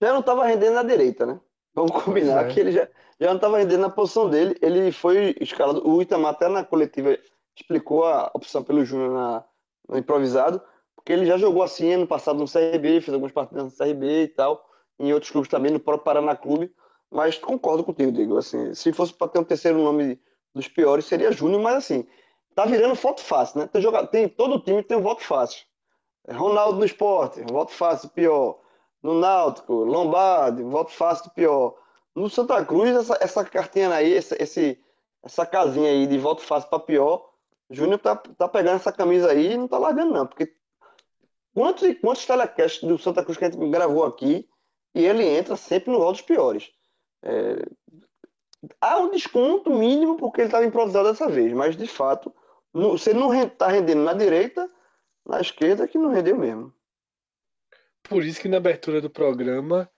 Já 0.01 0.13
não 0.13 0.21
estava 0.21 0.45
rendendo 0.45 0.75
na 0.75 0.83
direita, 0.83 1.25
né? 1.25 1.41
Vamos 1.75 1.93
combinar 2.05 2.47
é. 2.47 2.53
que 2.53 2.61
ele 2.61 2.73
já, 2.73 2.89
já 3.19 3.29
não 3.29 3.37
estava 3.37 3.59
rendendo 3.59 3.81
na 3.81 3.91
posição 3.91 4.29
dele. 4.29 4.57
Ele 4.61 4.93
foi 4.93 5.35
escalado. 5.41 5.87
O 5.89 6.03
Itamar 6.03 6.33
até 6.33 6.49
na 6.49 6.65
coletiva 6.65 7.17
explicou 7.55 8.05
a 8.05 8.31
opção 8.35 8.63
pelo 8.63 8.85
Júnior 8.85 9.13
na, 9.13 9.45
no 9.89 9.97
improvisado, 9.97 10.61
porque 10.95 11.13
ele 11.13 11.25
já 11.25 11.39
jogou 11.39 11.63
assim 11.63 11.93
ano 11.93 12.07
passado 12.07 12.39
no 12.39 12.51
CRB, 12.51 13.01
fez 13.01 13.09
algumas 13.09 13.33
partidas 13.33 13.65
no 13.65 13.71
CRB 13.71 14.25
e 14.25 14.29
tal, 14.29 14.69
em 14.99 15.13
outros 15.13 15.31
clubes 15.31 15.51
também, 15.51 15.73
no 15.73 15.81
próprio 15.81 16.05
Paraná 16.05 16.37
Clube. 16.37 16.71
Mas 17.17 17.39
concordo 17.39 17.83
contigo, 17.83 18.13
Diego. 18.13 18.37
Assim, 18.37 18.75
se 18.75 18.93
fosse 18.93 19.15
para 19.15 19.29
ter 19.29 19.39
um 19.39 19.45
terceiro 19.45 19.83
nome 19.83 20.21
dos 20.55 20.69
piores, 20.69 21.07
seria 21.07 21.33
Júnior, 21.33 21.63
mas 21.63 21.77
assim, 21.77 22.07
tá 22.55 22.67
virando 22.67 22.95
voto 22.95 23.23
fácil, 23.23 23.61
né? 23.61 23.67
Tem, 23.73 23.81
jogador, 23.81 24.07
tem, 24.09 24.29
todo 24.29 24.61
time 24.61 24.83
tem 24.83 24.99
um 24.99 25.03
voto 25.03 25.23
fácil. 25.23 25.65
Ronaldo 26.29 26.79
no 26.79 26.85
esporte, 26.85 27.41
voto 27.51 27.73
fácil, 27.73 28.11
pior. 28.11 28.61
no 29.03 29.15
Náutico, 29.15 29.73
Lombardi, 29.73 30.63
voto 30.63 30.91
fácil 30.93 31.31
pior. 31.31 31.75
No 32.15 32.29
Santa 32.29 32.63
Cruz, 32.67 32.95
essa, 32.95 33.17
essa 33.19 33.45
cartinha 33.47 33.95
aí, 33.95 34.13
esse, 34.13 34.37
esse, 34.39 34.79
essa 35.23 35.47
casinha 35.47 35.89
aí 35.89 36.07
de 36.07 36.19
voto 36.19 36.43
fácil 36.43 36.69
para 36.69 36.81
pior, 36.81 37.31
Júnior 37.71 37.99
tá, 37.99 38.15
tá 38.15 38.47
pegando 38.47 38.77
essa 38.77 38.93
camisa 38.93 39.31
aí 39.31 39.53
e 39.55 39.57
não 39.57 39.69
tá 39.69 39.79
largando, 39.79 40.13
não. 40.13 40.27
Porque 40.27 40.53
quantos 41.55 41.83
e 41.85 41.95
quantos 41.95 42.27
telecasts 42.27 42.87
do 42.87 42.99
Santa 42.99 43.25
Cruz 43.25 43.39
que 43.39 43.45
a 43.47 43.51
gente 43.51 43.71
gravou 43.71 44.05
aqui 44.05 44.47
e 44.95 45.03
ele 45.03 45.25
entra 45.25 45.57
sempre 45.57 45.91
no 45.91 45.99
rol 45.99 46.13
dos 46.13 46.21
piores. 46.21 46.76
É, 47.29 47.57
há 48.81 48.99
um 48.99 49.11
desconto 49.11 49.69
mínimo 49.71 50.17
porque 50.17 50.41
ele 50.41 50.49
estava 50.49 50.65
improvisado 50.65 51.09
dessa 51.09 51.29
vez, 51.29 51.53
mas 51.53 51.77
de 51.77 51.89
fato, 51.89 52.33
você 52.73 53.13
não 53.13 53.35
está 53.35 53.67
rendendo 53.67 54.05
na 54.05 54.15
direita, 54.15 54.71
na 55.27 55.41
esquerda 55.41 55.89
que 55.89 55.99
não 55.99 56.11
rendeu 56.11 56.39
mesmo. 56.39 56.73
Por 58.05 58.23
isso 58.25 58.41
que 58.41 58.49
na 58.49 58.59
abertura 58.59 59.01
do 59.01 59.11
programa, 59.11 59.91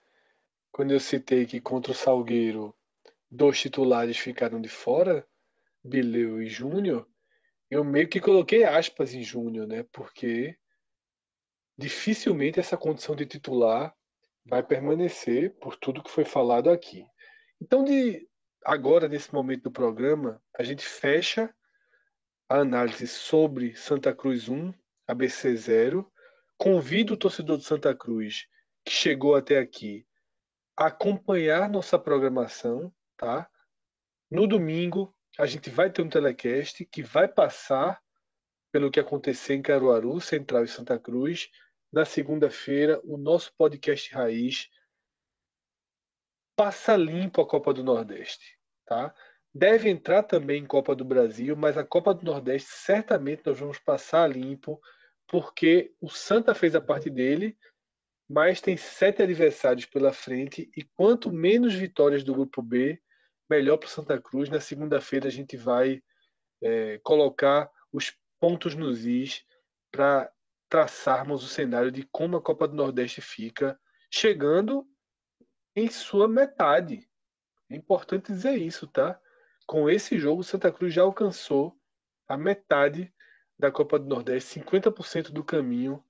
quando 0.71 0.91
eu 0.91 0.99
citei 0.99 1.45
que 1.45 1.61
contra 1.61 1.91
o 1.91 1.95
Salgueiro 1.95 2.75
dois 3.29 3.59
titulares 3.59 4.17
ficaram 4.17 4.59
de 4.59 4.69
fora, 4.69 5.27
Bileu 5.83 6.41
e 6.41 6.47
Júnior, 6.47 7.07
eu 7.69 7.83
meio 7.83 8.07
que 8.09 8.19
coloquei 8.19 8.63
aspas 8.63 9.13
em 9.13 9.21
Júnior, 9.21 9.67
né? 9.67 9.85
Porque 9.91 10.57
dificilmente 11.77 12.59
essa 12.59 12.75
condição 12.75 13.15
de 13.15 13.27
titular 13.27 13.95
vai 14.43 14.63
permanecer 14.63 15.55
por 15.59 15.75
tudo 15.75 16.01
que 16.03 16.09
foi 16.09 16.25
falado 16.25 16.71
aqui. 16.71 17.05
Então, 17.61 17.83
de 17.83 18.27
agora 18.63 19.07
nesse 19.07 19.33
momento 19.33 19.63
do 19.63 19.71
programa, 19.71 20.41
a 20.57 20.63
gente 20.63 20.85
fecha 20.85 21.53
a 22.47 22.59
análise 22.59 23.07
sobre 23.07 23.75
Santa 23.75 24.13
Cruz 24.13 24.49
1, 24.49 24.73
ABC 25.07 25.55
0 25.55 26.11
Convido 26.57 27.13
o 27.13 27.17
torcedor 27.17 27.57
de 27.57 27.63
Santa 27.63 27.95
Cruz 27.95 28.47
que 28.83 28.91
chegou 28.91 29.35
até 29.35 29.59
aqui 29.59 30.05
a 30.75 30.87
acompanhar 30.87 31.69
nossa 31.69 31.99
programação, 31.99 32.93
tá? 33.15 33.49
No 34.31 34.47
domingo 34.47 35.15
a 35.37 35.45
gente 35.45 35.69
vai 35.69 35.89
ter 35.89 36.01
um 36.01 36.09
telecast 36.09 36.83
que 36.85 37.01
vai 37.01 37.27
passar 37.27 38.01
pelo 38.71 38.91
que 38.91 38.99
aconteceu 38.99 39.55
em 39.55 39.61
Caruaru, 39.61 40.19
Central 40.19 40.63
e 40.63 40.67
Santa 40.67 40.99
Cruz. 40.99 41.49
Na 41.91 42.05
segunda-feira, 42.05 42.99
o 43.03 43.17
nosso 43.17 43.53
podcast 43.57 44.13
Raiz 44.13 44.69
passa 46.59 46.97
limpo 46.97 47.41
a 47.41 47.47
Copa 47.47 47.73
do 47.73 47.85
Nordeste, 47.85 48.59
tá? 48.85 49.15
Deve 49.55 49.89
entrar 49.89 50.23
também 50.23 50.61
em 50.61 50.67
Copa 50.67 50.93
do 50.93 51.05
Brasil, 51.05 51.55
mas 51.55 51.77
a 51.77 51.85
Copa 51.85 52.13
do 52.13 52.25
Nordeste 52.25 52.67
certamente 52.69 53.43
nós 53.45 53.57
vamos 53.57 53.79
passar 53.79 54.29
limpo 54.29 54.77
porque 55.25 55.93
o 56.01 56.09
Santa 56.09 56.53
fez 56.53 56.75
a 56.75 56.81
parte 56.81 57.09
dele, 57.09 57.57
mas 58.29 58.59
tem 58.59 58.75
sete 58.75 59.23
adversários 59.23 59.85
pela 59.85 60.11
frente 60.11 60.69
e 60.75 60.83
quanto 60.83 61.31
menos 61.31 61.73
vitórias 61.73 62.25
do 62.25 62.33
grupo 62.33 62.61
B, 62.61 63.01
melhor 63.49 63.77
para 63.77 63.87
o 63.87 63.89
Santa 63.89 64.19
Cruz. 64.19 64.49
Na 64.49 64.59
segunda-feira 64.59 65.29
a 65.29 65.31
gente 65.31 65.55
vai 65.55 66.03
é, 66.61 66.99
colocar 67.01 67.71
os 67.89 68.13
pontos 68.37 68.75
nos 68.75 69.05
is 69.05 69.45
para 69.89 70.29
traçarmos 70.67 71.41
o 71.41 71.47
cenário 71.47 71.89
de 71.89 72.03
como 72.11 72.35
a 72.35 72.41
Copa 72.41 72.67
do 72.67 72.75
Nordeste 72.75 73.21
fica, 73.21 73.79
chegando 74.11 74.85
em 75.75 75.89
sua 75.89 76.27
metade. 76.27 77.07
É 77.69 77.75
importante 77.75 78.31
dizer 78.31 78.57
isso, 78.57 78.87
tá? 78.87 79.19
Com 79.65 79.89
esse 79.89 80.17
jogo, 80.17 80.43
Santa 80.43 80.71
Cruz 80.71 80.93
já 80.93 81.03
alcançou 81.03 81.79
a 82.27 82.37
metade 82.37 83.13
da 83.57 83.71
Copa 83.71 83.99
do 83.99 84.07
Nordeste, 84.07 84.59
50% 84.59 85.31
do 85.31 85.43
caminho 85.43 86.03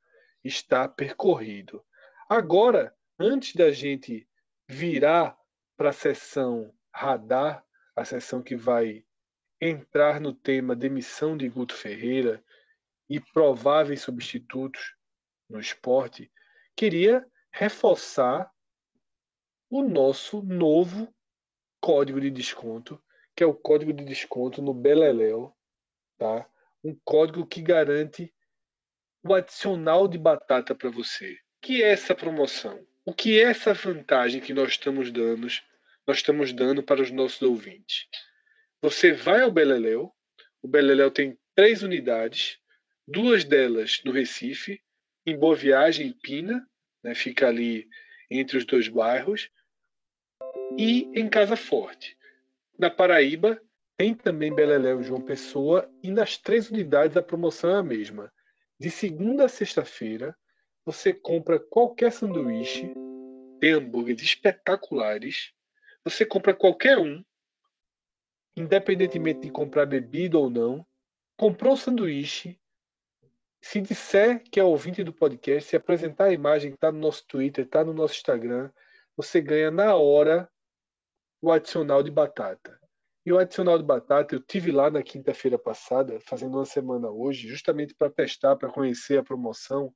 está 0.43 0.87
percorrido. 0.87 1.83
Agora, 2.29 2.95
antes 3.19 3.55
da 3.55 3.71
gente 3.71 4.27
virar 4.67 5.37
para 5.75 5.89
a 5.89 5.93
sessão 5.93 6.73
radar, 6.93 7.65
a 7.95 8.05
sessão 8.05 8.41
que 8.41 8.55
vai 8.55 9.03
entrar 9.59 10.21
no 10.21 10.33
tema 10.33 10.75
demissão 10.75 11.35
de 11.35 11.49
Guto 11.49 11.73
Ferreira 11.73 12.43
e 13.09 13.19
prováveis 13.19 14.01
substitutos 14.01 14.95
no 15.49 15.59
esporte, 15.59 16.31
queria 16.75 17.27
reforçar 17.51 18.49
o 19.69 19.83
nosso 19.83 20.41
novo 20.41 21.13
código 21.79 22.19
de 22.19 22.31
desconto, 22.31 23.01
que 23.35 23.43
é 23.43 23.45
o 23.45 23.53
código 23.53 23.93
de 23.93 24.03
desconto 24.03 24.61
no 24.61 24.73
Beleléu, 24.73 25.55
tá? 26.17 26.49
um 26.83 26.97
código 27.03 27.45
que 27.45 27.61
garante 27.61 28.33
o 29.23 29.33
adicional 29.33 30.07
de 30.07 30.17
batata 30.17 30.73
para 30.73 30.89
você. 30.89 31.33
O 31.33 31.61
que 31.61 31.83
é 31.83 31.89
essa 31.89 32.15
promoção? 32.15 32.85
O 33.05 33.13
que 33.13 33.39
é 33.39 33.43
essa 33.43 33.73
vantagem 33.73 34.41
que 34.41 34.53
nós 34.53 34.69
estamos 34.69 35.11
dando, 35.11 35.47
nós 36.07 36.17
estamos 36.17 36.53
dando 36.53 36.81
para 36.81 37.01
os 37.01 37.11
nossos 37.11 37.41
ouvintes? 37.41 38.07
Você 38.81 39.11
vai 39.11 39.41
ao 39.41 39.51
Beleléu, 39.51 40.13
o 40.61 40.67
Beleléu 40.67 41.11
tem 41.11 41.37
três 41.53 41.83
unidades, 41.83 42.57
duas 43.07 43.43
delas 43.43 44.01
no 44.05 44.11
Recife, 44.11 44.81
em 45.25 45.37
Boa 45.37 45.55
Viagem, 45.55 46.07
em 46.07 46.13
Pina, 46.13 46.65
né, 47.03 47.13
fica 47.13 47.47
ali 47.47 47.87
entre 48.31 48.57
os 48.57 48.65
dois 48.65 48.87
bairros, 48.87 49.49
e 50.77 51.09
em 51.13 51.29
Casa 51.29 51.55
Forte. 51.55 52.17
Na 52.77 52.89
Paraíba, 52.89 53.61
tem 53.97 54.13
também 54.13 54.53
Beleléu 54.53 55.01
e 55.01 55.03
João 55.03 55.21
Pessoa, 55.21 55.89
e 56.01 56.09
nas 56.09 56.37
três 56.37 56.69
unidades 56.69 57.17
a 57.17 57.21
promoção 57.21 57.69
é 57.69 57.79
a 57.79 57.83
mesma. 57.83 58.31
De 58.79 58.89
segunda 58.89 59.45
a 59.45 59.49
sexta-feira, 59.49 60.35
você 60.85 61.13
compra 61.13 61.59
qualquer 61.59 62.11
sanduíche, 62.11 62.93
tem 63.59 63.73
hambúrgueres 63.73 64.23
espetaculares, 64.23 65.51
você 66.03 66.25
compra 66.25 66.53
qualquer 66.53 66.97
um, 66.97 67.23
independentemente 68.55 69.41
de 69.41 69.51
comprar 69.51 69.85
bebida 69.85 70.37
ou 70.37 70.49
não, 70.49 70.85
comprou 71.35 71.73
o 71.73 71.77
sanduíche, 71.77 72.59
se 73.61 73.81
disser 73.81 74.41
que 74.49 74.59
é 74.59 74.63
ouvinte 74.63 75.03
do 75.03 75.13
podcast, 75.13 75.69
se 75.69 75.75
apresentar 75.75 76.25
a 76.25 76.33
imagem 76.33 76.71
que 76.71 76.77
está 76.77 76.91
no 76.91 76.99
nosso 76.99 77.25
Twitter, 77.27 77.65
está 77.65 77.83
no 77.83 77.93
nosso 77.93 78.13
Instagram, 78.15 78.71
você 79.19 79.41
ganha 79.41 79.69
na 79.69 79.95
hora 79.95 80.49
o 81.41 81.51
adicional 81.51 82.01
de 82.01 82.09
batata. 82.09 82.79
E 83.25 83.33
o 83.33 83.37
adicional 83.37 83.77
de 83.77 83.83
batata, 83.83 84.33
eu 84.33 84.39
tive 84.39 84.71
lá 84.71 84.89
na 84.89 85.03
quinta-feira 85.03 85.59
passada, 85.59 86.21
fazendo 86.21 86.55
uma 86.55 86.65
semana 86.65 87.09
hoje, 87.09 87.45
justamente 87.45 87.93
para 87.93 88.09
testar, 88.09 88.55
para 88.55 88.71
conhecer 88.71 89.19
a 89.19 89.23
promoção. 89.23 89.93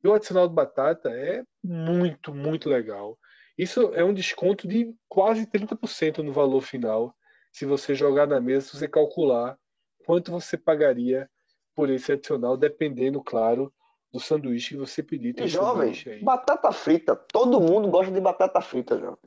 E 0.00 0.06
o 0.06 0.14
adicional 0.14 0.46
de 0.46 0.54
batata 0.54 1.10
é 1.10 1.42
muito, 1.60 2.32
muito 2.32 2.68
legal. 2.68 3.18
Isso 3.58 3.92
é 3.94 4.04
um 4.04 4.14
desconto 4.14 4.68
de 4.68 4.94
quase 5.08 5.44
30% 5.44 6.18
no 6.18 6.32
valor 6.32 6.60
final. 6.60 7.12
Se 7.50 7.66
você 7.66 7.96
jogar 7.96 8.28
na 8.28 8.40
mesa, 8.40 8.66
se 8.66 8.78
você 8.78 8.86
calcular 8.86 9.58
quanto 10.06 10.30
você 10.30 10.56
pagaria 10.56 11.28
por 11.74 11.90
esse 11.90 12.12
adicional, 12.12 12.56
dependendo, 12.56 13.20
claro, 13.20 13.74
do 14.14 14.20
sanduíche 14.20 14.70
que 14.70 14.76
você 14.76 15.02
pedir. 15.02 15.34
Tem 15.34 15.48
jovem, 15.48 15.92
batata 16.22 16.70
frita. 16.70 17.16
Todo 17.16 17.60
mundo 17.60 17.88
gosta 17.88 18.12
de 18.12 18.20
batata 18.20 18.60
frita, 18.60 18.96
jovem. 18.96 19.18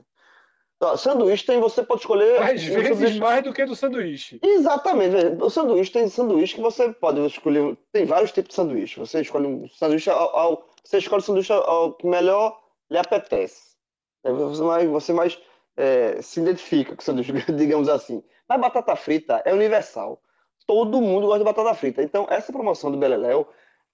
Sanduíche 0.96 1.44
tem, 1.44 1.60
você 1.60 1.82
pode 1.82 2.00
escolher. 2.00 2.40
Às 2.40 2.62
um 2.62 2.74
vezes 2.74 2.88
sanduíche... 2.88 3.20
mais 3.20 3.44
do 3.44 3.52
que 3.52 3.66
do 3.66 3.76
sanduíche. 3.76 4.40
Exatamente. 4.42 5.42
O 5.42 5.50
sanduíche 5.50 5.92
tem 5.92 6.08
sanduíche 6.08 6.54
que 6.54 6.60
você 6.60 6.90
pode 6.90 7.20
escolher. 7.26 7.76
Tem 7.92 8.06
vários 8.06 8.32
tipos 8.32 8.50
de 8.50 8.54
sanduíche. 8.54 8.98
Você 8.98 9.20
escolhe 9.20 9.46
um 9.46 9.68
sanduíche 9.68 10.08
ao, 10.08 10.36
ao 10.36 10.68
você 10.82 10.98
escolhe 10.98 11.20
o 11.20 11.24
sanduíche 11.24 11.52
ao 11.52 11.92
que 11.94 12.06
melhor 12.06 12.58
lhe 12.90 12.96
apetece. 12.96 13.76
Você 14.24 14.62
mais, 14.62 14.88
você 14.88 15.12
mais 15.12 15.38
é, 15.76 16.22
se 16.22 16.40
identifica 16.40 16.94
com 16.94 17.02
o 17.02 17.04
sanduíche, 17.04 17.32
digamos 17.52 17.88
assim. 17.88 18.22
Mas 18.48 18.60
batata 18.60 18.96
frita 18.96 19.42
é 19.44 19.52
universal. 19.52 20.22
Todo 20.66 21.02
mundo 21.02 21.26
gosta 21.26 21.40
de 21.40 21.44
batata 21.44 21.74
frita. 21.74 22.02
Então, 22.02 22.26
essa 22.30 22.52
promoção 22.52 22.90
do 22.90 22.96
Beleléu, 22.96 23.48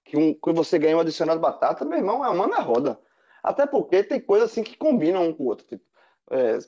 que, 0.05 0.17
um, 0.17 0.35
que 0.35 0.53
você 0.53 0.79
ganha 0.79 0.97
um 0.97 1.01
adicionado 1.01 1.39
de 1.39 1.43
batata, 1.43 1.85
meu 1.85 1.99
irmão, 1.99 2.25
é 2.25 2.29
uma 2.29 2.47
na 2.47 2.61
roda. 2.61 2.99
Até 3.43 3.67
porque 3.67 4.03
tem 4.03 4.21
coisas 4.21 4.51
assim 4.51 4.63
que 4.63 4.77
combinam 4.77 5.29
um 5.29 5.35
com 5.35 5.45
o 5.45 5.47
outro. 5.47 5.67
Tipo, 5.67 5.85
é, 6.31 6.59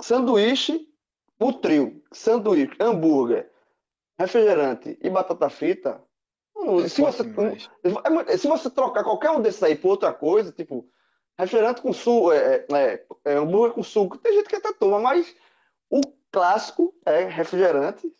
sanduíche, 0.00 0.88
o 1.38 1.52
trio, 1.52 2.02
sanduíche, 2.12 2.74
hambúrguer, 2.80 3.50
refrigerante 4.18 4.98
e 5.00 5.10
batata 5.10 5.48
frita. 5.48 6.02
É 6.56 6.88
se, 6.88 7.02
você, 7.02 7.22
é 8.26 8.36
se 8.36 8.46
você 8.46 8.70
trocar 8.70 9.02
qualquer 9.04 9.30
um 9.30 9.40
desses 9.40 9.62
aí 9.62 9.74
por 9.74 9.90
outra 9.90 10.12
coisa, 10.12 10.52
tipo 10.52 10.88
refrigerante 11.38 11.82
com 11.82 11.92
suco, 11.92 12.32
é, 12.32 12.64
é, 12.72 13.06
é, 13.24 13.34
hambúrguer 13.34 13.74
com 13.74 13.82
suco, 13.82 14.18
tem 14.18 14.34
gente 14.34 14.48
que 14.48 14.56
até 14.56 14.72
toma, 14.72 15.00
mas 15.00 15.34
o 15.90 16.00
clássico 16.30 16.94
é 17.04 17.24
refrigerante, 17.24 18.12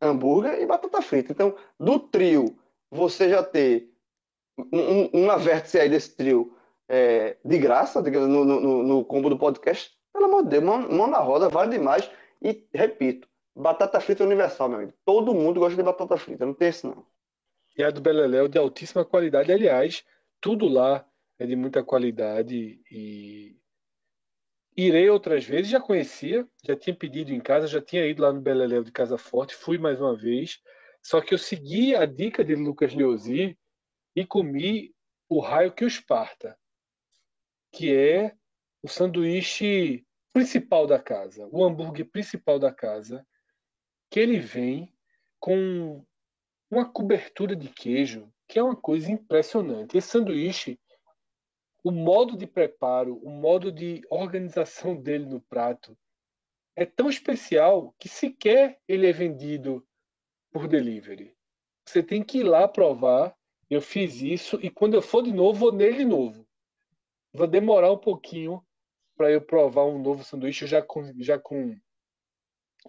hambúrguer 0.00 0.60
e 0.60 0.66
batata 0.66 1.02
frita. 1.02 1.32
Então, 1.32 1.56
do 1.78 1.98
trio, 1.98 2.56
você 2.90 3.28
já 3.28 3.42
ter 3.42 3.90
um, 4.72 5.24
uma 5.24 5.38
vértice 5.38 5.78
aí 5.78 5.88
desse 5.88 6.16
trio 6.16 6.56
é, 6.88 7.36
de 7.44 7.58
graça, 7.58 8.02
no, 8.02 8.44
no, 8.44 8.82
no 8.82 9.04
combo 9.04 9.30
do 9.30 9.38
podcast, 9.38 9.90
pelo 10.12 10.24
amor 10.24 10.42
de 10.42 10.50
Deus, 10.50 10.64
mão, 10.64 10.88
mão 10.90 11.06
na 11.06 11.18
roda, 11.18 11.48
vale 11.48 11.70
demais. 11.70 12.10
E, 12.42 12.66
repito, 12.74 13.28
batata 13.54 14.00
frita 14.00 14.22
é 14.22 14.26
universal, 14.26 14.68
meu 14.68 14.78
amigo. 14.78 14.92
Todo 15.04 15.34
mundo 15.34 15.60
gosta 15.60 15.76
de 15.76 15.82
batata 15.82 16.16
frita, 16.16 16.44
não 16.44 16.54
tem 16.54 16.70
isso 16.70 16.86
não. 16.88 17.06
E 17.76 17.82
a 17.84 17.90
do 17.90 18.00
Beleléu 18.00 18.48
de 18.48 18.58
altíssima 18.58 19.04
qualidade. 19.04 19.52
Aliás, 19.52 20.04
tudo 20.40 20.68
lá 20.68 21.06
é 21.38 21.46
de 21.46 21.54
muita 21.54 21.82
qualidade 21.82 22.80
e 22.90 23.56
irei 24.76 25.08
outras 25.10 25.44
vezes, 25.44 25.70
já 25.70 25.80
conhecia, 25.80 26.46
já 26.64 26.76
tinha 26.76 26.94
pedido 26.94 27.32
em 27.32 27.40
casa, 27.40 27.66
já 27.66 27.80
tinha 27.80 28.06
ido 28.06 28.22
lá 28.22 28.32
no 28.32 28.40
Beleléu 28.40 28.82
de 28.82 28.90
Casa 28.90 29.18
Forte, 29.18 29.54
fui 29.54 29.78
mais 29.78 30.00
uma 30.00 30.16
vez, 30.16 30.60
só 31.02 31.20
que 31.20 31.34
eu 31.34 31.38
segui 31.38 31.94
a 31.94 32.04
dica 32.06 32.44
de 32.44 32.54
Lucas 32.54 32.94
Leozzi 32.94 33.58
e 34.14 34.26
comi 34.26 34.94
o 35.28 35.40
raio 35.40 35.72
que 35.72 35.84
o 35.84 35.88
esparta, 35.88 36.58
que 37.72 37.94
é 37.94 38.34
o 38.82 38.88
sanduíche 38.88 40.04
principal 40.32 40.86
da 40.86 40.98
casa, 40.98 41.48
o 41.50 41.64
hambúrguer 41.64 42.08
principal 42.10 42.58
da 42.58 42.72
casa, 42.72 43.26
que 44.10 44.18
ele 44.18 44.38
vem 44.38 44.92
com 45.38 46.04
uma 46.70 46.90
cobertura 46.90 47.56
de 47.56 47.68
queijo, 47.68 48.32
que 48.46 48.58
é 48.58 48.62
uma 48.62 48.76
coisa 48.76 49.10
impressionante. 49.10 49.96
Esse 49.96 50.08
sanduíche, 50.08 50.78
o 51.82 51.90
modo 51.90 52.36
de 52.36 52.46
preparo, 52.46 53.16
o 53.22 53.30
modo 53.30 53.72
de 53.72 54.02
organização 54.10 55.00
dele 55.00 55.26
no 55.26 55.40
prato 55.40 55.96
é 56.76 56.84
tão 56.84 57.08
especial 57.08 57.94
que 57.98 58.08
sequer 58.08 58.78
ele 58.86 59.06
é 59.06 59.12
vendido 59.12 59.86
por 60.52 60.68
delivery. 60.68 61.34
Você 61.86 62.02
tem 62.02 62.22
que 62.22 62.38
ir 62.38 62.44
lá 62.44 62.68
provar. 62.68 63.34
Eu 63.68 63.80
fiz 63.80 64.20
isso 64.20 64.58
e 64.62 64.68
quando 64.68 64.94
eu 64.94 65.02
for 65.02 65.22
de 65.22 65.32
novo, 65.32 65.58
vou 65.58 65.72
nele 65.72 65.98
de 65.98 66.04
novo. 66.04 66.46
Vai 67.32 67.46
demorar 67.46 67.92
um 67.92 67.98
pouquinho 67.98 68.64
para 69.16 69.30
eu 69.30 69.40
provar 69.40 69.84
um 69.84 70.00
novo 70.00 70.24
sanduíche. 70.24 70.64
Eu 70.64 70.68
já, 70.68 70.84
já, 71.18 71.38
com, 71.38 71.76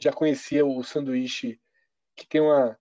já 0.01 0.11
conhecia 0.11 0.65
o 0.65 0.83
sanduíche 0.83 1.59
que 2.15 2.27
tem 2.27 2.41
uma, 2.41 2.79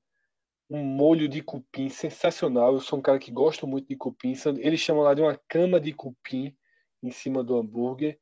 um 0.70 0.82
molho 0.82 1.28
de 1.28 1.42
cupim 1.42 1.88
sensacional. 1.88 2.72
Eu 2.72 2.80
sou 2.80 2.98
um 2.98 3.02
cara 3.02 3.18
que 3.18 3.30
gosta 3.30 3.66
muito 3.66 3.88
de 3.88 3.96
cupim. 3.96 4.34
Eles 4.58 4.80
chamam 4.80 5.02
lá 5.02 5.12
de 5.12 5.20
uma 5.20 5.38
cama 5.48 5.78
de 5.78 5.92
cupim 5.92 6.56
em 7.02 7.10
cima 7.10 7.44
do 7.44 7.56
hambúrguer. 7.56 8.18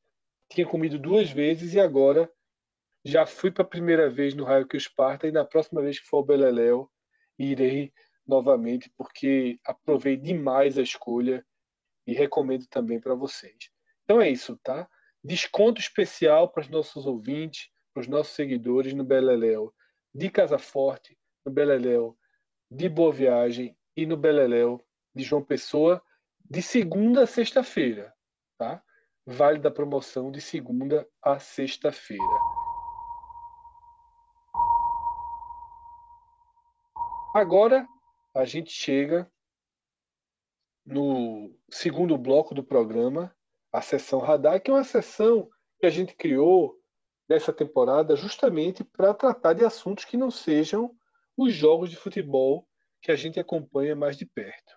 Tinha 0.50 0.66
comido 0.66 0.98
duas 0.98 1.30
vezes 1.30 1.74
e 1.74 1.80
agora 1.80 2.28
já 3.08 3.24
fui 3.24 3.50
para 3.50 3.62
a 3.62 3.68
primeira 3.68 4.10
vez 4.10 4.34
no 4.34 4.44
Raio 4.44 4.66
que 4.66 4.76
o 4.76 4.78
Esparta 4.78 5.26
e 5.26 5.32
na 5.32 5.42
próxima 5.42 5.80
vez 5.80 5.98
que 5.98 6.06
for 6.06 6.18
ao 6.18 6.24
Beleléu 6.24 6.90
irei 7.38 7.90
novamente 8.26 8.92
porque 8.98 9.58
aprovei 9.64 10.14
demais 10.14 10.76
a 10.76 10.82
escolha 10.82 11.42
e 12.06 12.12
recomendo 12.12 12.66
também 12.66 13.00
para 13.00 13.14
vocês. 13.14 13.70
Então 14.04 14.20
é 14.20 14.28
isso, 14.28 14.58
tá? 14.62 14.86
Desconto 15.24 15.80
especial 15.80 16.52
para 16.52 16.60
os 16.60 16.68
nossos 16.68 17.06
ouvintes, 17.06 17.70
para 17.94 18.02
os 18.02 18.06
nossos 18.06 18.34
seguidores 18.34 18.92
no 18.92 19.04
Beleléu 19.04 19.74
de 20.14 20.28
Casa 20.28 20.58
Forte, 20.58 21.18
no 21.46 21.50
Beleléu 21.50 22.14
de 22.70 22.90
Boa 22.90 23.12
Viagem 23.12 23.74
e 23.96 24.04
no 24.04 24.18
Beleléu 24.18 24.84
de 25.14 25.24
João 25.24 25.42
Pessoa 25.42 26.02
de 26.50 26.60
segunda 26.60 27.22
a 27.22 27.26
sexta-feira, 27.26 28.12
tá? 28.58 28.82
Vale 29.24 29.58
da 29.58 29.70
promoção 29.70 30.30
de 30.30 30.42
segunda 30.42 31.08
a 31.22 31.38
sexta-feira. 31.38 32.57
Agora 37.38 37.86
a 38.34 38.44
gente 38.44 38.72
chega 38.72 39.30
no 40.84 41.56
segundo 41.70 42.18
bloco 42.18 42.52
do 42.52 42.64
programa, 42.64 43.32
a 43.72 43.80
sessão 43.80 44.18
radar, 44.18 44.60
que 44.60 44.72
é 44.72 44.74
uma 44.74 44.82
sessão 44.82 45.48
que 45.78 45.86
a 45.86 45.90
gente 45.90 46.16
criou 46.16 46.76
nessa 47.28 47.52
temporada 47.52 48.16
justamente 48.16 48.82
para 48.82 49.14
tratar 49.14 49.52
de 49.52 49.64
assuntos 49.64 50.04
que 50.04 50.16
não 50.16 50.32
sejam 50.32 50.92
os 51.36 51.54
jogos 51.54 51.90
de 51.90 51.96
futebol 51.96 52.68
que 53.00 53.12
a 53.12 53.14
gente 53.14 53.38
acompanha 53.38 53.94
mais 53.94 54.16
de 54.16 54.26
perto. 54.26 54.76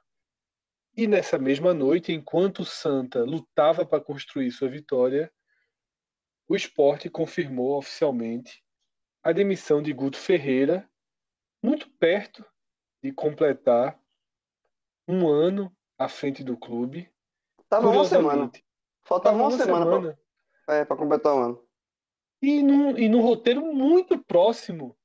E 0.95 1.07
nessa 1.07 1.39
mesma 1.39 1.73
noite, 1.73 2.11
enquanto 2.11 2.59
o 2.59 2.65
Santa 2.65 3.23
lutava 3.23 3.83
para 3.83 4.03
construir 4.03 4.51
sua 4.51 4.69
vitória, 4.69 5.33
o 6.47 6.55
esporte 6.55 7.09
confirmou 7.09 7.75
oficialmente 7.75 8.63
a 9.23 9.31
demissão 9.31 9.81
de 9.81 9.91
Guto 9.91 10.17
Ferreira, 10.17 10.87
muito 11.63 11.89
perto 11.97 12.45
de 13.01 13.11
completar 13.11 13.99
um 15.07 15.27
ano 15.27 15.75
à 15.97 16.07
frente 16.07 16.43
do 16.43 16.57
clube. 16.57 17.11
Tava 17.69 17.89
uma 17.89 18.05
semana. 18.05 18.51
Faltava 19.03 19.35
uma, 19.35 19.47
uma, 19.47 19.57
semana, 19.57 19.85
semana. 19.85 20.19
para 20.65 20.75
é, 20.75 20.85
completar 20.85 21.35
o 21.35 21.39
ano. 21.39 21.67
E 22.41 22.61
num, 22.63 22.97
e 22.97 23.09
num 23.09 23.21
roteiro 23.21 23.61
muito 23.73 24.17
próximo 24.17 24.97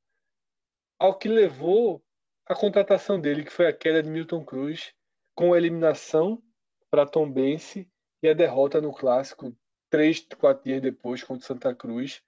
ao 0.99 1.19
que 1.19 1.29
levou 1.29 2.03
a 2.47 2.55
contratação 2.55 3.21
dele, 3.21 3.45
que 3.45 3.53
foi 3.53 3.67
a 3.67 3.73
queda 3.73 4.03
de 4.03 4.09
Milton 4.09 4.45
Cruz, 4.45 4.95
com 5.35 5.53
a 5.53 5.59
eliminação 5.59 6.43
para 6.91 7.07
Tom 7.07 7.31
Bense 7.31 7.91
e 8.23 8.29
a 8.29 8.35
derrota 8.35 8.81
no 8.81 8.93
clássico 8.93 9.55
três, 9.91 10.27
quatro 10.39 10.65
dias 10.65 10.81
depois 10.81 11.23
contra 11.23 11.47
Santa 11.47 11.75
Cruz. 11.75 12.23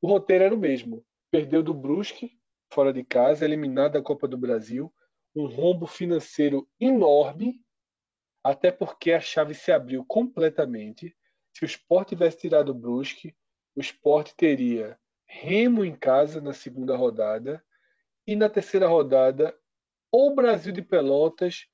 O 0.00 0.08
roteiro 0.08 0.44
era 0.44 0.54
o 0.54 0.58
mesmo. 0.58 1.04
Perdeu 1.30 1.62
do 1.62 1.74
Brusque, 1.74 2.38
fora 2.72 2.92
de 2.92 3.04
casa, 3.04 3.44
eliminado 3.44 3.92
da 3.92 4.02
Copa 4.02 4.28
do 4.28 4.36
Brasil, 4.36 4.92
um 5.34 5.46
rombo 5.46 5.86
financeiro 5.86 6.68
enorme, 6.78 7.60
até 8.44 8.70
porque 8.70 9.12
a 9.12 9.20
chave 9.20 9.54
se 9.54 9.72
abriu 9.72 10.04
completamente. 10.04 11.16
Se 11.52 11.64
o 11.64 11.66
Sport 11.66 12.08
tivesse 12.08 12.38
tirado 12.38 12.70
o 12.70 12.74
Brusque, 12.74 13.34
o 13.74 13.80
Sport 13.80 14.32
teria 14.36 14.98
Remo 15.24 15.82
em 15.84 15.94
casa 15.96 16.40
na 16.40 16.52
segunda 16.52 16.94
rodada 16.94 17.64
e 18.26 18.36
na 18.36 18.50
terceira 18.50 18.86
rodada 18.86 19.56
ou 20.10 20.34
Brasil 20.34 20.72
de 20.72 20.82
Pelotas 20.82 21.66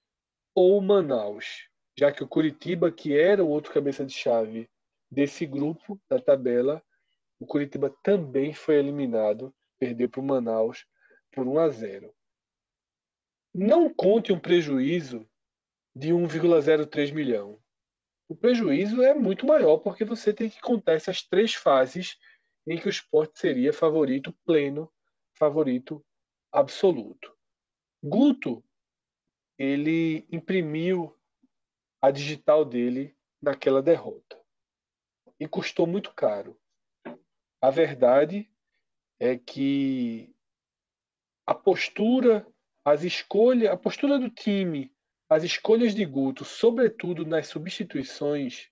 ou 0.54 0.80
Manaus, 0.80 1.68
já 1.98 2.12
que 2.12 2.22
o 2.22 2.28
Curitiba, 2.28 2.92
que 2.92 3.18
era 3.18 3.44
o 3.44 3.48
outro 3.48 3.72
cabeça 3.72 4.06
de 4.06 4.12
chave 4.12 4.70
desse 5.10 5.44
grupo 5.44 6.00
da 6.08 6.20
tabela, 6.20 6.80
o 7.40 7.46
Curitiba 7.46 7.92
também 8.02 8.52
foi 8.52 8.76
eliminado, 8.76 9.52
perdeu 9.78 10.08
para 10.08 10.20
o 10.20 10.24
Manaus 10.24 10.86
por 11.32 11.46
1 11.46 11.58
a 11.58 11.68
0 11.68 12.14
não 13.58 13.92
conte 13.92 14.32
um 14.32 14.38
prejuízo 14.38 15.28
de 15.94 16.10
1,03 16.10 17.12
milhão. 17.12 17.60
O 18.28 18.36
prejuízo 18.36 19.02
é 19.02 19.12
muito 19.14 19.44
maior 19.44 19.78
porque 19.78 20.04
você 20.04 20.32
tem 20.32 20.48
que 20.48 20.60
contar 20.60 20.92
essas 20.92 21.24
três 21.24 21.54
fases 21.54 22.16
em 22.66 22.78
que 22.78 22.86
o 22.86 22.90
esporte 22.90 23.38
seria 23.38 23.72
favorito 23.72 24.32
pleno, 24.44 24.92
favorito 25.36 26.04
absoluto. 26.52 27.36
Guto, 28.00 28.62
ele 29.58 30.24
imprimiu 30.30 31.18
a 32.00 32.12
digital 32.12 32.64
dele 32.64 33.16
naquela 33.42 33.82
derrota 33.82 34.40
e 35.40 35.48
custou 35.48 35.84
muito 35.84 36.14
caro. 36.14 36.56
A 37.60 37.70
verdade 37.70 38.48
é 39.18 39.36
que 39.36 40.32
a 41.44 41.54
postura 41.54 42.46
as 42.90 43.04
escolhas, 43.04 43.70
a 43.70 43.76
postura 43.76 44.18
do 44.18 44.30
time, 44.30 44.90
as 45.28 45.44
escolhas 45.44 45.94
de 45.94 46.04
Guto, 46.06 46.44
sobretudo 46.44 47.26
nas 47.26 47.46
substituições, 47.46 48.70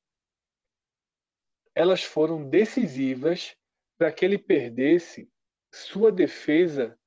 elas 1.75 2.03
foram 2.03 2.49
decisivas 2.49 3.55
para 3.99 4.11
que 4.11 4.25
ele 4.25 4.39
perdesse 4.39 5.31
sua 5.71 6.11
defesa 6.11 6.99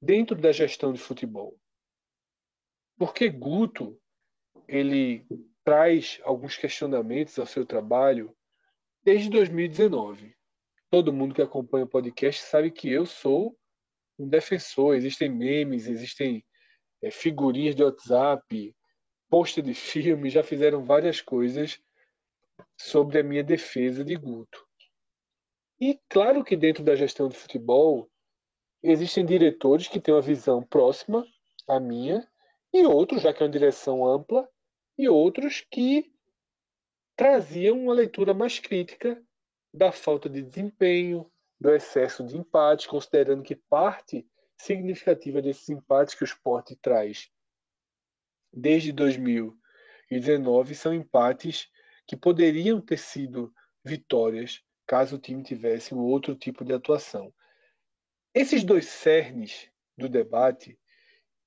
dentro 0.00 0.36
da 0.36 0.52
gestão 0.52 0.92
de 0.92 1.00
futebol. 1.00 1.58
Porque 2.96 3.28
Guto, 3.28 4.00
ele 4.68 5.26
traz 5.64 6.20
alguns 6.22 6.56
questionamentos 6.56 7.38
ao 7.40 7.46
seu 7.46 7.66
trabalho 7.66 8.36
desde 9.02 9.28
2019. 9.30 10.36
Todo 10.88 11.12
mundo 11.12 11.34
que 11.34 11.42
acompanha 11.42 11.84
o 11.84 11.88
podcast 11.88 12.42
sabe 12.42 12.70
que 12.70 12.88
eu 12.88 13.04
sou 13.04 13.58
um 14.16 14.28
defensor, 14.28 14.94
existem 14.94 15.28
memes, 15.28 15.88
existem 15.88 16.44
é, 17.02 17.10
figurinhas 17.10 17.74
de 17.74 17.82
WhatsApp, 17.82 18.74
pôster 19.28 19.64
de 19.64 19.74
filme, 19.74 20.30
já 20.30 20.42
fizeram 20.42 20.84
várias 20.84 21.20
coisas 21.20 21.80
sobre 22.76 23.18
a 23.18 23.22
minha 23.22 23.42
defesa 23.42 24.04
de 24.04 24.14
Guto. 24.14 24.66
E 25.80 25.98
claro 26.08 26.44
que 26.44 26.56
dentro 26.56 26.84
da 26.84 26.94
gestão 26.94 27.28
de 27.28 27.36
futebol 27.36 28.08
existem 28.82 29.24
diretores 29.24 29.88
que 29.88 30.00
têm 30.00 30.14
uma 30.14 30.20
visão 30.20 30.62
próxima 30.62 31.26
à 31.68 31.80
minha 31.80 32.26
e 32.72 32.86
outros, 32.86 33.22
já 33.22 33.32
que 33.32 33.42
é 33.42 33.46
uma 33.46 33.52
direção 33.52 34.06
ampla, 34.06 34.48
e 34.96 35.08
outros 35.08 35.66
que 35.70 36.12
traziam 37.16 37.78
uma 37.78 37.94
leitura 37.94 38.32
mais 38.32 38.58
crítica 38.58 39.22
da 39.72 39.90
falta 39.90 40.28
de 40.28 40.42
desempenho, 40.42 41.30
do 41.60 41.70
excesso 41.70 42.24
de 42.24 42.36
empate, 42.36 42.88
considerando 42.88 43.42
que 43.42 43.54
parte 43.54 44.26
significativa 44.62 45.42
desses 45.42 45.68
empates 45.68 46.14
que 46.14 46.22
o 46.22 46.24
esporte 46.24 46.76
traz 46.76 47.30
desde 48.52 48.92
2019 48.92 50.74
são 50.74 50.92
empates 50.92 51.68
que 52.06 52.16
poderiam 52.16 52.80
ter 52.80 52.98
sido 52.98 53.52
vitórias 53.84 54.62
caso 54.86 55.16
o 55.16 55.18
time 55.18 55.42
tivesse 55.42 55.94
um 55.94 56.00
outro 56.00 56.34
tipo 56.34 56.64
de 56.64 56.72
atuação. 56.74 57.32
Esses 58.34 58.62
dois 58.62 58.86
cernes 58.86 59.70
do 59.96 60.08
debate, 60.08 60.78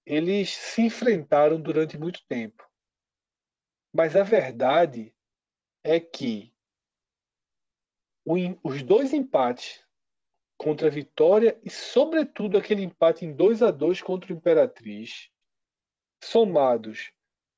eles 0.06 0.50
se 0.50 0.82
enfrentaram 0.82 1.62
durante 1.62 1.98
muito 1.98 2.26
tempo. 2.28 2.68
Mas 3.94 4.16
a 4.16 4.24
verdade 4.24 5.16
é 5.84 6.00
que 6.00 6.54
os 8.64 8.82
dois 8.82 9.14
empates 9.14 9.85
contra 10.58 10.88
a 10.88 10.92
Vitória 10.92 11.60
e, 11.64 11.70
sobretudo, 11.70 12.58
aquele 12.58 12.84
empate 12.84 13.26
em 13.26 13.34
2 13.34 13.62
a 13.62 13.72
2 13.72 14.02
contra 14.02 14.34
o 14.34 14.36
Imperatriz, 14.36 15.30
somados 16.24 17.12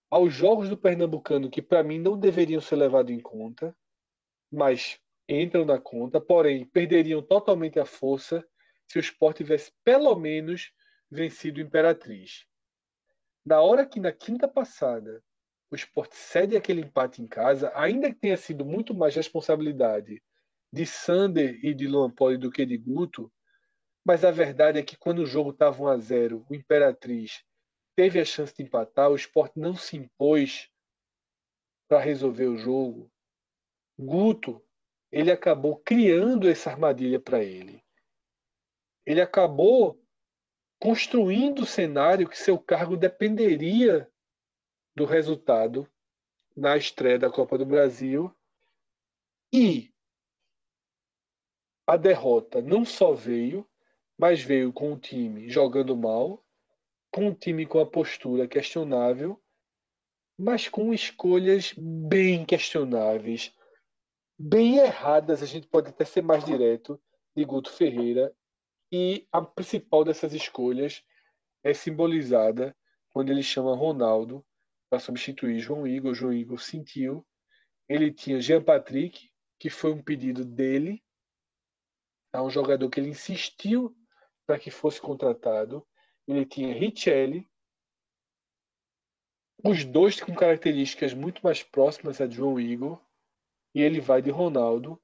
aos 0.09 0.33
jogos 0.33 0.69
do 0.69 0.77
Pernambucano, 0.77 1.49
que 1.49 1.61
para 1.61 1.83
mim 1.83 1.99
não 1.99 2.17
deveriam 2.17 2.61
ser 2.61 2.77
levados 2.77 3.11
em 3.11 3.19
conta, 3.19 3.75
mas 4.51 4.99
entram 5.27 5.65
na 5.65 5.79
conta, 5.79 6.21
porém 6.21 6.65
perderiam 6.65 7.21
totalmente 7.21 7.79
a 7.79 7.85
força 7.85 8.45
se 8.87 8.97
o 8.97 9.01
Sport 9.01 9.37
tivesse 9.37 9.71
pelo 9.83 10.15
menos 10.15 10.71
vencido 11.11 11.59
o 11.59 11.63
Imperatriz. 11.63 12.45
Na 13.45 13.61
hora 13.61 13.85
que 13.85 13.99
na 13.99 14.11
quinta 14.11 14.47
passada 14.47 15.23
o 15.69 15.75
Sport 15.75 16.13
cede 16.13 16.55
aquele 16.55 16.81
empate 16.81 17.21
em 17.21 17.27
casa, 17.27 17.71
ainda 17.75 18.09
que 18.09 18.19
tenha 18.19 18.37
sido 18.37 18.63
muito 18.63 18.93
mais 18.93 19.15
responsabilidade 19.15 20.21
de 20.77 20.85
Sander 20.85 21.59
e 21.63 21.73
de 21.73 21.87
Luan 21.87 22.11
Poli 22.11 22.37
do 22.37 22.51
que 22.51 22.65
de 22.65 22.77
Guto, 22.77 23.31
mas 24.05 24.23
a 24.23 24.31
verdade 24.31 24.79
é 24.79 24.83
que 24.83 24.95
quando 24.95 25.19
o 25.19 25.25
jogo 25.25 25.49
estava 25.49 25.81
1 25.83 25.87
a 25.87 25.97
0 25.97 26.45
o 26.49 26.55
Imperatriz 26.55 27.43
teve 27.95 28.19
a 28.19 28.25
chance 28.25 28.55
de 28.55 28.63
empatar, 28.63 29.09
o 29.09 29.15
Sport 29.15 29.53
não 29.55 29.75
se 29.75 29.97
impôs 29.97 30.69
para 31.89 31.99
resolver 31.99 32.45
o 32.45 32.57
jogo. 32.57 33.11
Guto, 33.97 34.63
ele 35.11 35.31
acabou 35.31 35.77
criando 35.79 36.47
essa 36.47 36.69
armadilha 36.69 37.19
para 37.19 37.43
ele. 37.43 37.83
Ele 39.03 39.19
acabou 39.19 39.99
construindo 40.79 41.63
o 41.63 41.65
cenário 41.65 42.29
que 42.29 42.37
seu 42.37 42.59
cargo 42.59 42.95
dependeria 42.95 44.07
do 44.95 45.05
resultado 45.05 45.89
na 46.55 46.77
estreia 46.77 47.17
da 47.17 47.31
Copa 47.31 47.57
do 47.57 47.65
Brasil 47.65 48.31
e 49.51 49.91
a 51.87 51.95
derrota 51.95 52.61
não 52.61 52.83
só 52.83 53.13
veio, 53.13 53.65
mas 54.17 54.41
veio 54.41 54.73
com 54.73 54.91
o 54.91 54.99
time 54.99 55.49
jogando 55.49 55.95
mal, 55.95 56.43
com 57.09 57.29
o 57.29 57.33
time 57.33 57.65
com 57.65 57.79
a 57.79 57.85
postura 57.85 58.45
questionável, 58.45 59.41
mas 60.37 60.67
com 60.67 60.93
escolhas 60.93 61.73
bem 61.77 62.45
questionáveis, 62.45 63.53
bem 64.37 64.77
erradas, 64.77 65.41
a 65.41 65.45
gente 65.45 65.65
pode 65.67 65.89
até 65.89 66.03
ser 66.03 66.21
mais 66.21 66.43
direto, 66.43 67.01
de 67.35 67.45
Guto 67.45 67.71
Ferreira. 67.71 68.35
E 68.91 69.27
a 69.31 69.41
principal 69.41 70.03
dessas 70.03 70.33
escolhas 70.33 71.03
é 71.63 71.73
simbolizada 71.73 72.75
quando 73.09 73.31
ele 73.31 73.43
chama 73.43 73.75
Ronaldo 73.75 74.45
para 74.89 74.99
substituir 74.99 75.59
João 75.59 75.87
Igor. 75.87 76.13
João 76.13 76.33
Igor 76.33 76.59
sentiu. 76.59 77.25
Ele 77.89 78.11
tinha 78.11 78.41
Jean 78.41 78.61
Patrick, 78.61 79.29
que 79.59 79.69
foi 79.69 79.91
um 79.91 80.01
pedido 80.01 80.45
dele, 80.45 81.03
a 82.37 82.43
um 82.43 82.51
jogador 82.51 82.87
que 82.87 82.99
ele 82.99 83.09
insistiu 83.09 83.97
para 84.45 84.59
que 84.59 84.69
fosse 84.69 85.01
contratado. 85.01 85.83
Ele 86.27 86.45
tinha 86.45 86.71
Richelli, 86.71 87.49
os 89.63 89.83
dois 89.83 90.21
com 90.21 90.35
características 90.35 91.15
muito 91.15 91.41
mais 91.43 91.63
próximas 91.63 92.21
a 92.21 92.29
João 92.29 92.59
Igor, 92.59 93.01
e 93.73 93.81
ele 93.81 93.99
vai 93.99 94.21
de 94.21 94.29
Ronaldo, 94.29 95.01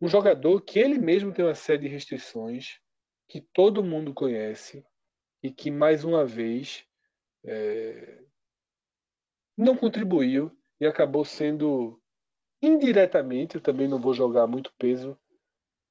um 0.00 0.08
jogador 0.08 0.62
que 0.62 0.78
ele 0.78 0.98
mesmo 0.98 1.34
tem 1.34 1.44
uma 1.44 1.54
série 1.54 1.82
de 1.82 1.88
restrições, 1.88 2.80
que 3.28 3.42
todo 3.42 3.84
mundo 3.84 4.14
conhece, 4.14 4.86
e 5.42 5.52
que 5.52 5.70
mais 5.70 6.02
uma 6.02 6.24
vez 6.24 6.86
é, 7.44 8.24
não 9.54 9.76
contribuiu 9.76 10.50
e 10.80 10.86
acabou 10.86 11.26
sendo 11.26 12.02
indiretamente, 12.62 13.56
eu 13.56 13.60
também 13.60 13.86
não 13.86 14.00
vou 14.00 14.14
jogar 14.14 14.46
muito 14.46 14.72
peso 14.78 15.18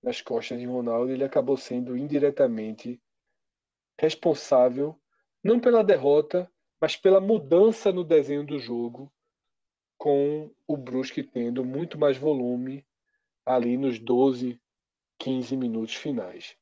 nas 0.03 0.21
costas 0.21 0.59
de 0.59 0.65
Ronaldo, 0.65 1.11
ele 1.11 1.23
acabou 1.23 1.55
sendo 1.55 1.97
indiretamente 1.97 3.01
responsável 3.97 4.99
não 5.41 5.59
pela 5.59 5.83
derrota, 5.83 6.51
mas 6.79 6.97
pela 6.97 7.21
mudança 7.21 7.91
no 7.91 8.03
desenho 8.03 8.45
do 8.45 8.59
jogo, 8.59 9.11
com 9.97 10.53
o 10.67 10.75
Brusque 10.75 11.23
tendo 11.23 11.63
muito 11.63 11.97
mais 11.97 12.17
volume 12.17 12.85
ali 13.45 13.77
nos 13.77 13.97
12, 13.99 14.59
15 15.17 15.55
minutos 15.55 15.95
finais. 15.95 16.57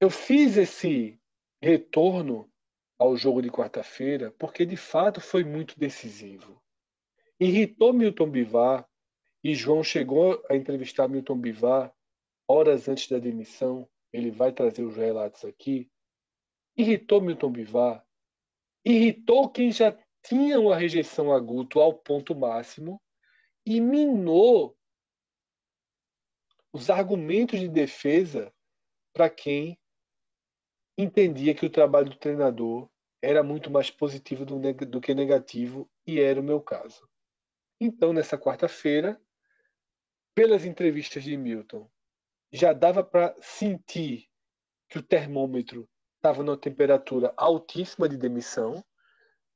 Eu 0.00 0.08
fiz 0.08 0.56
esse 0.56 1.20
retorno 1.60 2.50
ao 2.98 3.16
jogo 3.16 3.42
de 3.42 3.50
quarta-feira 3.50 4.30
porque 4.38 4.64
de 4.64 4.76
fato 4.76 5.20
foi 5.20 5.44
muito 5.44 5.78
decisivo. 5.78 6.62
Irritou 7.38 7.92
Milton 7.92 8.30
Bivar 8.30 8.88
e 9.42 9.54
João 9.54 9.82
chegou 9.82 10.42
a 10.48 10.56
entrevistar 10.56 11.08
Milton 11.08 11.36
Bivar 11.36 11.94
horas 12.48 12.88
antes 12.88 13.08
da 13.08 13.18
demissão, 13.18 13.88
ele 14.12 14.30
vai 14.30 14.52
trazer 14.52 14.84
os 14.84 14.96
relatos 14.96 15.44
aqui, 15.44 15.90
irritou 16.76 17.20
Milton 17.20 17.50
Bivar, 17.50 18.06
irritou 18.84 19.50
quem 19.50 19.72
já 19.72 19.96
tinha 20.22 20.58
uma 20.60 20.76
rejeição 20.76 21.32
a 21.32 21.38
Guto 21.38 21.80
ao 21.80 21.94
ponto 21.94 22.34
máximo 22.34 23.00
e 23.66 23.80
minou 23.80 24.76
os 26.72 26.90
argumentos 26.90 27.60
de 27.60 27.68
defesa 27.68 28.52
para 29.12 29.30
quem 29.30 29.78
entendia 30.98 31.54
que 31.54 31.66
o 31.66 31.70
trabalho 31.70 32.10
do 32.10 32.16
treinador 32.16 32.88
era 33.22 33.42
muito 33.42 33.70
mais 33.70 33.90
positivo 33.90 34.44
do, 34.44 34.58
do 34.86 35.00
que 35.00 35.14
negativo, 35.14 35.90
e 36.06 36.20
era 36.20 36.38
o 36.38 36.44
meu 36.44 36.60
caso. 36.60 37.08
Então, 37.80 38.12
nessa 38.12 38.36
quarta-feira, 38.36 39.20
pelas 40.34 40.64
entrevistas 40.64 41.24
de 41.24 41.36
Milton 41.36 41.90
já 42.54 42.72
dava 42.72 43.02
para 43.02 43.34
sentir 43.42 44.30
que 44.88 44.96
o 44.96 45.02
termômetro 45.02 45.88
estava 46.14 46.40
numa 46.44 46.56
temperatura 46.56 47.34
altíssima 47.36 48.08
de 48.08 48.16
demissão. 48.16 48.84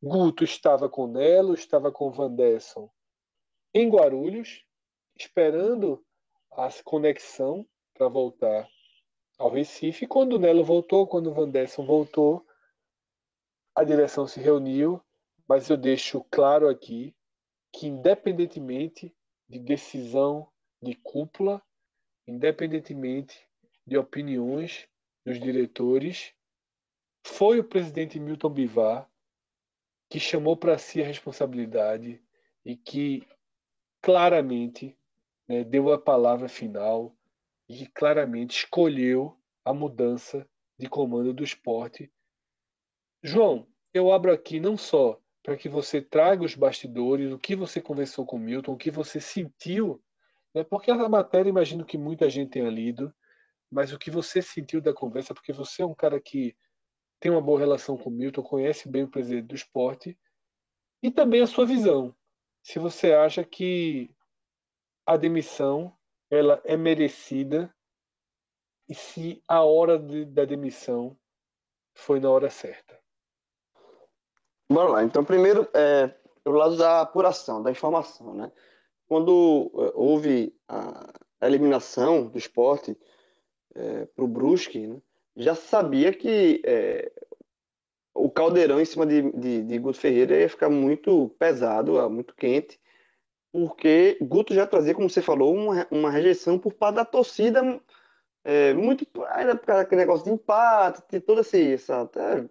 Guto 0.03 0.43
estava 0.43 0.89
com 0.89 1.07
Nelo, 1.07 1.55
estava 1.55 1.93
com 1.93 2.11
Vandesson 2.11 2.91
em 3.73 3.89
Guarulhos, 3.89 4.65
esperando 5.17 6.05
a 6.51 6.69
conexão 6.83 7.65
para 7.95 8.09
voltar 8.09 8.69
ao 9.39 9.49
Recife. 9.49 10.05
Quando 10.05 10.33
o 10.33 10.39
Nelo 10.41 10.65
voltou, 10.65 11.07
quando 11.07 11.31
o 11.31 11.35
Vandesson 11.35 11.87
voltou, 11.87 12.45
a 13.77 13.85
direção 13.85 14.27
se 14.27 14.41
reuniu, 14.41 15.01
mas 15.47 15.71
eu 15.71 15.77
deixo 15.77 16.25
claro 16.33 16.69
aqui 16.69 17.15
que, 17.73 17.87
independentemente 17.87 19.15
de 19.49 19.61
decisão 19.61 20.51
de 20.83 20.97
cúpula, 20.97 21.63
independentemente 22.29 23.49
de 23.87 23.97
opiniões 23.97 24.87
dos 25.25 25.41
diretores, 25.41 26.35
foi 27.27 27.59
o 27.59 27.65
presidente 27.65 28.21
Milton 28.21 28.51
Bivar 28.51 29.11
que 30.11 30.21
chamou 30.21 30.57
para 30.57 30.79
si 30.79 31.03
a 31.03 31.07
responsabilidade 31.07 32.23
e 32.65 32.77
que 32.77 33.27
claramente 34.01 34.97
né, 35.47 35.65
deu 35.65 35.93
a 35.93 35.99
palavra 35.99 36.49
final 36.49 37.17
e 37.69 37.79
que 37.79 37.87
claramente 37.87 38.59
escolheu 38.59 39.37
a 39.65 39.73
mudança 39.73 40.49
de 40.79 40.89
comando 40.89 41.33
do 41.33 41.43
esporte. 41.43 42.11
João, 43.23 43.67
eu 43.93 44.13
abro 44.13 44.33
aqui 44.33 44.61
não 44.61 44.77
só 44.77 45.21
para 45.43 45.57
que 45.57 45.69
você 45.69 46.01
traga 46.01 46.45
os 46.45 46.55
bastidores, 46.55 47.33
o 47.33 47.39
que 47.39 47.57
você 47.57 47.81
conversou 47.81 48.25
com 48.25 48.39
Milton, 48.39 48.73
o 48.73 48.79
que 48.79 48.91
você 48.91 49.21
sentiu 49.21 50.03
é 50.61 50.65
porque 50.65 50.91
a 50.91 51.09
matéria, 51.09 51.49
imagino 51.49 51.85
que 51.85 51.99
muita 51.99 52.29
gente 52.29 52.51
tenha 52.51 52.71
lido, 52.71 53.15
mas 53.71 53.93
o 53.93 53.99
que 53.99 54.11
você 54.11 54.41
sentiu 54.43 54.81
da 54.81 54.93
conversa, 54.93 55.35
porque 55.35 55.53
você 55.53 55.83
é 55.83 55.87
um 55.87 55.95
cara 55.95 56.21
que 56.21 56.57
tem 57.21 57.31
uma 57.31 57.41
boa 57.41 57.59
relação 57.59 57.97
com 57.97 58.11
o 58.11 58.13
Milton, 58.13 58.43
conhece 58.43 58.89
bem 58.89 59.05
o 59.05 59.11
presidente 59.11 59.47
do 59.47 59.55
esporte, 59.55 60.19
e 61.03 61.11
também 61.11 61.43
a 61.43 61.47
sua 61.47 61.67
visão. 61.67 62.15
Se 62.63 62.79
você 62.79 63.13
acha 63.13 63.45
que 63.45 64.11
a 65.07 65.17
demissão 65.17 65.97
ela 66.31 66.61
é 66.65 66.77
merecida 66.77 67.75
e 68.89 68.95
se 68.95 69.43
a 69.47 69.63
hora 69.63 69.99
de, 69.99 70.25
da 70.25 70.45
demissão 70.45 71.19
foi 71.95 72.21
na 72.21 72.31
hora 72.31 72.51
certa. 72.51 72.99
Bora 74.71 74.91
lá. 74.91 75.05
Então, 75.05 75.25
primeiro, 75.25 75.69
é, 75.75 76.15
o 76.45 76.51
lado 76.51 76.77
da 76.77 77.01
apuração, 77.01 77.63
da 77.63 77.71
informação, 77.71 78.35
né? 78.35 78.53
Quando 79.09 79.71
é, 79.75 79.93
houve 79.95 80.55
a 80.69 81.13
eliminação 81.43 82.27
do 82.27 82.37
esporte 82.37 82.97
é, 83.75 84.05
para 84.07 84.25
o 84.25 84.29
Brusque, 84.29 84.87
né, 84.87 85.01
já 85.37 85.55
sabia 85.55 86.13
que 86.13 86.61
é, 86.65 87.11
o 88.15 88.29
caldeirão 88.31 88.81
em 88.81 88.85
cima 88.85 89.07
de, 89.07 89.31
de, 89.33 89.63
de, 89.63 89.79
Guto 89.79 89.99
Ferreira 89.99 90.39
ia 90.39 90.49
ficar 90.49 90.69
muito 90.69 91.35
pesado, 91.39 92.11
muito 92.11 92.35
quente, 92.35 92.79
porque 93.53 94.19
Guto 94.21 94.53
já 94.53 94.67
trazia, 94.67 94.95
como 94.95 95.09
você 95.09 95.23
falou, 95.23 95.55
uma, 95.55 95.87
uma 95.91 96.11
rejeição 96.11 96.59
por 96.59 96.75
parte 96.75 96.97
da 96.97 97.05
torcida, 97.05 97.81
é, 98.45 98.75
muito 98.75 99.07
ainda 99.29 99.57
por 99.57 99.67
causa 99.67 99.83
daquele 99.83 100.01
negócio 100.01 100.25
de 100.25 100.33
empate, 100.33 101.03
de 101.11 101.21
toda 101.21 101.41
essa, 101.41 102.03
até, 102.03 102.45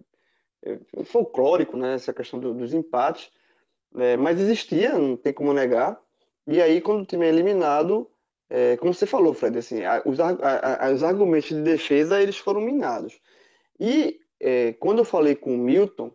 folclórico, 1.06 1.78
né, 1.78 1.96
essa 1.96 2.14
questão 2.14 2.40
do, 2.40 2.54
dos 2.54 2.74
empates, 2.74 3.32
mas 4.20 4.40
existia, 4.40 4.98
não 4.98 5.16
tem 5.18 5.34
como 5.34 5.54
negar, 5.54 6.00
E 6.48 6.62
aí, 6.62 6.80
quando 6.82 7.02
o 7.02 7.06
time 7.06 7.26
é 7.26 7.30
eliminado, 7.30 8.10
é, 8.50 8.78
como 8.78 8.94
você 8.94 9.06
falou, 9.06 9.34
Fred, 9.34 9.58
assim, 9.58 9.84
a, 9.84 10.02
os, 10.06 10.20
a, 10.20 10.92
os, 10.94 11.04
argumentos 11.04 11.50
de 11.50 11.62
defesa 11.62 12.22
eles 12.22 12.38
foram 12.38 12.62
minados. 12.62 13.20
E 13.80 14.20
é, 14.40 14.74
quando 14.74 15.00
eu 15.00 15.06
falei 15.06 15.36
com 15.36 15.54
o 15.54 15.58
Milton, 15.58 16.12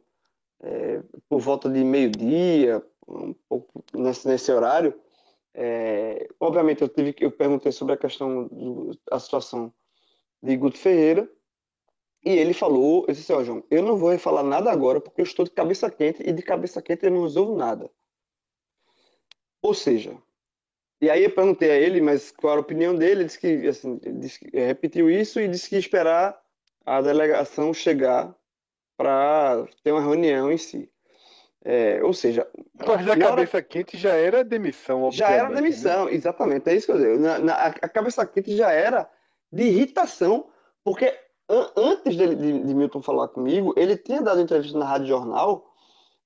é, 0.63 1.03
por 1.29 1.41
volta 1.41 1.69
de 1.69 1.85
meio-dia, 1.85 2.83
um 3.07 3.35
pouco 3.49 3.85
nesse, 3.95 4.27
nesse 4.27 4.51
horário, 4.51 4.95
é, 5.55 6.29
obviamente 6.41 6.81
eu 6.81 6.89
tive 6.89 7.15
eu 7.21 7.31
perguntei 7.31 7.71
sobre 7.73 7.93
a 7.95 7.99
questão 7.99 8.49
da 9.11 9.19
situação 9.19 9.73
de 10.43 10.57
Guto 10.57 10.79
Ferreira 10.79 11.31
e 12.25 12.31
ele 12.31 12.55
falou, 12.55 13.05
eu 13.07 13.13
disse 13.13 13.33
assim, 13.33 13.43
ó, 13.43 13.45
João, 13.45 13.65
eu 13.71 13.83
não 13.83 13.97
vou 13.97 14.17
falar 14.19 14.43
nada 14.43 14.71
agora 14.71 15.01
porque 15.01 15.21
eu 15.21 15.25
estou 15.25 15.45
de 15.45 15.51
cabeça 15.51 15.91
quente 15.91 16.23
e 16.23 16.33
de 16.33 16.43
cabeça 16.43 16.81
quente 16.81 17.05
eu 17.05 17.11
não 17.11 17.25
resolvo 17.25 17.55
nada. 17.57 17.91
Ou 19.63 19.73
seja, 19.73 20.17
e 21.01 21.09
aí 21.09 21.25
eu 21.25 21.31
perguntei 21.31 21.71
a 21.71 21.77
ele, 21.77 22.01
mas 22.01 22.31
qual 22.31 22.53
era 22.53 22.61
a 22.61 22.63
opinião 22.63 22.95
dele, 22.95 23.23
ele 23.23 23.25
disse 23.25 23.39
que, 23.39 23.67
assim, 23.67 24.01
disse 24.19 24.39
que 24.39 24.59
repetiu 24.59 25.11
isso 25.11 25.41
e 25.41 25.49
disse 25.49 25.69
que 25.69 25.77
esperar 25.77 26.39
a 26.85 27.01
delegação 27.01 27.73
chegar 27.73 28.35
para 28.97 29.65
ter 29.83 29.93
uma 29.93 30.01
reunião 30.01 30.51
em 30.51 30.59
si. 30.59 30.89
É, 31.65 32.03
ou 32.03 32.13
seja, 32.13 32.47
mas 32.75 33.09
a 33.09 33.17
cabeça 33.17 33.59
hora... 33.59 33.63
quente 33.63 33.97
já 33.97 34.15
era 34.15 34.43
demissão, 34.43 35.11
Já 35.13 35.31
era 35.31 35.49
né? 35.49 35.57
demissão, 35.57 36.07
né? 36.07 36.15
exatamente. 36.15 36.69
É 36.69 36.75
isso 36.75 36.87
que 36.87 36.93
eu 36.93 36.99
digo. 36.99 37.19
Na, 37.19 37.39
na, 37.39 37.55
a 37.55 37.89
cabeça 37.89 38.27
quente 38.27 38.57
já 38.57 38.73
era 38.73 39.09
de 39.51 39.65
irritação, 39.65 40.49
porque 40.83 41.17
an 41.49 41.71
antes 41.77 42.17
de, 42.17 42.35
de, 42.35 42.59
de, 42.65 42.75
Milton 42.75 43.01
falar 43.01 43.29
comigo, 43.29 43.73
ele 43.77 43.97
tinha 43.97 44.21
dado 44.21 44.41
entrevista 44.41 44.77
na 44.77 44.87
Rádio 44.87 45.07
Jornal, 45.07 45.72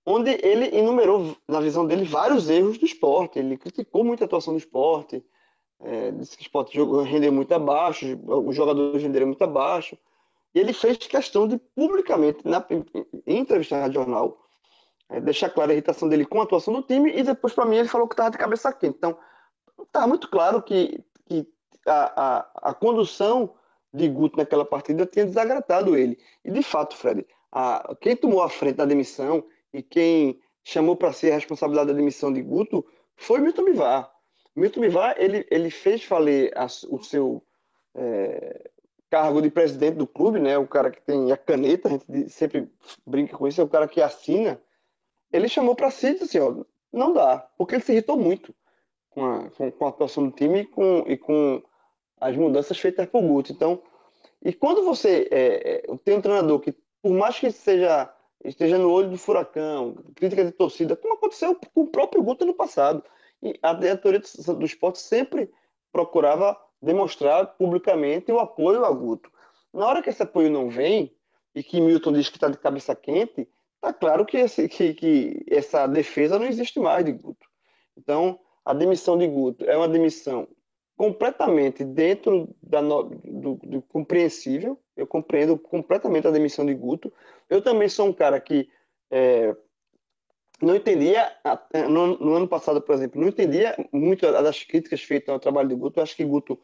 onde 0.07 0.31
ele 0.43 0.75
enumerou, 0.79 1.37
na 1.49 1.61
visão 1.61 1.85
dele, 1.85 2.05
vários 2.05 2.49
erros 2.49 2.79
do 2.79 2.87
esporte. 2.87 3.41
Ele 3.41 3.59
criticou 3.59 4.05
muito 4.05 4.23
a 4.23 4.27
atuação 4.27 4.55
do 4.55 4.59
esporte, 4.59 5.23
é, 5.81 6.13
disse 6.13 6.37
que 6.37 6.45
o 6.45 6.47
esporte 6.47 6.79
rendeu 7.05 7.33
muito 7.33 7.53
abaixo, 7.53 8.19
os 8.25 8.55
jogadores 8.55 9.03
renderam 9.03 9.27
muito 9.27 9.43
abaixo. 9.43 9.99
E 10.55 10.61
ele 10.61 10.73
fez 10.73 10.97
questão 10.97 11.47
de, 11.47 11.59
publicamente, 11.75 12.39
na, 12.45 12.65
em 13.27 13.39
entrevista 13.39 13.79
na 13.79 13.91
Jornal, 13.91 14.39
é, 15.09 15.21
deixar 15.21 15.51
clara 15.51 15.73
a 15.73 15.75
irritação 15.75 16.09
dele 16.09 16.25
com 16.25 16.41
a 16.41 16.45
atuação 16.45 16.73
do 16.73 16.83
time, 16.83 17.13
e 17.13 17.23
depois, 17.23 17.53
para 17.53 17.67
mim, 17.67 17.77
ele 17.77 17.89
falou 17.89 18.07
que 18.07 18.15
estava 18.15 18.31
de 18.31 18.39
cabeça 18.39 18.73
quente. 18.73 18.97
Então, 18.97 19.19
está 19.83 20.07
muito 20.07 20.31
claro 20.31 20.63
que, 20.63 21.05
que 21.27 21.47
a, 21.85 22.39
a, 22.63 22.71
a, 22.71 22.75
condução 22.75 23.55
de 23.93 24.09
Guto 24.09 24.39
naquela 24.39 24.65
partida 24.65 25.05
tinha 25.05 25.27
desagradado 25.27 25.97
ele. 25.97 26.19
E, 26.45 26.51
de 26.51 26.63
fato, 26.63 26.97
Fred, 26.97 27.27
a, 27.53 27.95
quem 28.01 28.17
tomou 28.17 28.43
a 28.43 28.49
frente 28.49 28.77
da 28.77 28.85
demissão 28.85 29.45
e 29.77 29.83
quem 29.83 30.41
chamou 30.65 30.97
para 30.97 31.13
si 31.13 31.31
a 31.31 31.35
responsabilidade 31.35 31.89
da 31.89 31.97
demissão 31.97 32.33
de 32.33 32.43
Guto 32.43 32.85
foi 33.17 33.41
Milton 33.41 33.65
Bivar. 33.65 34.13
Milton 34.55 34.81
Bivar, 34.81 35.15
ele, 35.19 35.47
ele 35.51 35.71
fez 35.71 36.05
valer 36.07 36.53
a, 36.57 36.67
o 36.89 37.03
seu 37.03 37.43
é, 37.95 38.71
cargo 39.11 39.41
de 39.41 39.51
presidente 39.51 39.97
do 39.97 40.07
clube, 40.07 40.39
né? 40.39 40.57
o 40.59 40.67
cara 40.67 40.91
que 40.91 41.01
tem 41.01 41.31
a 41.31 41.37
caneta, 41.37 41.89
a 41.89 41.93
gente 41.93 42.31
sempre 42.31 42.71
brinca 43.07 43.37
com 43.37 43.47
isso, 43.47 43.61
é 43.61 43.65
o 43.65 43.69
cara 43.69 43.87
que 43.87 44.01
assina 44.01 44.61
ele 45.33 45.49
chamou 45.49 45.75
para 45.75 45.91
si 45.91 46.09
e 46.09 46.13
disse 46.13 46.25
assim, 46.25 46.39
ó, 46.39 46.65
não 46.93 47.13
dá, 47.13 47.39
porque 47.59 47.75
ele 47.75 47.83
se 47.83 47.93
irritou 47.93 48.17
muito 48.17 48.55
com 49.11 49.25
a, 49.25 49.51
com, 49.51 49.71
com 49.71 49.85
a 49.85 49.89
atuação 49.89 50.25
do 50.25 50.31
time 50.31 50.61
e 50.61 50.67
com, 50.67 51.05
e 51.07 51.17
com 51.17 51.63
as 52.21 52.37
mudanças 52.37 52.79
feitas 52.79 53.07
por 53.07 53.23
Guto. 53.23 53.53
Então, 53.53 53.83
e 54.43 54.53
quando 54.53 54.85
você 54.85 55.29
é, 55.31 55.83
é, 55.91 55.97
tem 56.05 56.17
um 56.17 56.21
treinador 56.21 56.61
que, 56.61 56.73
por 57.03 57.13
mais 57.13 57.39
que 57.39 57.51
seja 57.51 58.13
esteja 58.45 58.79
no 58.79 58.91
olho 58.91 59.11
do 59.11 59.19
furacão, 59.19 59.97
crítica 60.15 60.45
de 60.45 60.53
torcida, 60.53 60.97
como 60.97 61.15
aconteceu 61.15 61.59
com 61.75 61.83
o 61.83 61.87
próprio 61.89 62.23
Guto 62.23 62.45
no 62.45 62.55
passado, 62.55 63.03
e 63.43 63.59
a 63.63 63.73
diretoria 63.73 64.21
do 64.21 64.65
esporte 64.65 64.99
sempre 64.99 65.51
procurava 65.93 66.57
demonstrar 66.81 67.47
publicamente 67.57 68.31
o 68.31 68.39
apoio 68.39 68.85
a 68.85 68.91
Guto. 68.91 69.31
Na 69.73 69.87
hora 69.87 70.03
que 70.03 70.11
esse 70.11 70.23
apoio 70.23 70.51
não 70.51 70.69
vem, 70.69 71.15
e 71.55 71.63
que 71.63 71.81
Milton 71.81 72.13
diz 72.13 72.29
que 72.29 72.37
está 72.37 72.49
de 72.49 72.59
cabeça 72.59 72.95
quente, 72.95 73.49
Tá 73.81 73.93
claro 73.93 74.25
que, 74.25 74.37
esse, 74.37 74.69
que, 74.69 74.95
que 74.95 75.45
essa 75.49 75.87
defesa 75.87 76.39
não 76.39 76.47
existe 76.47 76.81
mais 76.81 77.05
de 77.05 77.13
Guto. 77.13 77.47
Então, 77.97 78.39
a 78.65 78.75
demissão 78.75 79.17
de 79.17 79.29
Guto 79.29 79.65
é 79.65 79.77
uma 79.77 79.89
demissão 79.89 80.49
completamente 80.97 81.85
dentro 81.85 82.49
da, 82.63 82.81
do, 82.81 83.59
do, 83.63 83.83
compreensível. 83.83 84.79
Eu 84.97 85.07
compreendo 85.07 85.59
completamente 85.59 86.27
a 86.27 86.31
demissão 86.31 86.65
de 86.65 86.75
Guto. 86.75 87.13
Eu 87.49 87.61
também 87.61 87.89
sou 87.89 88.09
um 88.09 88.13
cara 88.13 88.41
que 88.41 88.69
é, 89.11 89.55
não 90.61 90.75
entendia, 90.75 91.31
no, 91.89 92.19
no, 92.19 92.35
ano 92.35 92.49
passado, 92.49 92.81
por 92.81 92.95
exemplo, 92.95 93.21
não 93.21 93.29
entendia 93.29 93.77
muito 93.93 94.23
das 94.31 94.63
críticas 94.65 95.03
feitas 95.03 95.29
ao 95.29 95.39
trabalho 95.39 95.69
de 95.69 95.75
Guto. 95.75 95.99
Eu 95.99 96.03
acho 96.03 96.17
que 96.17 96.25
Guto, 96.25 96.59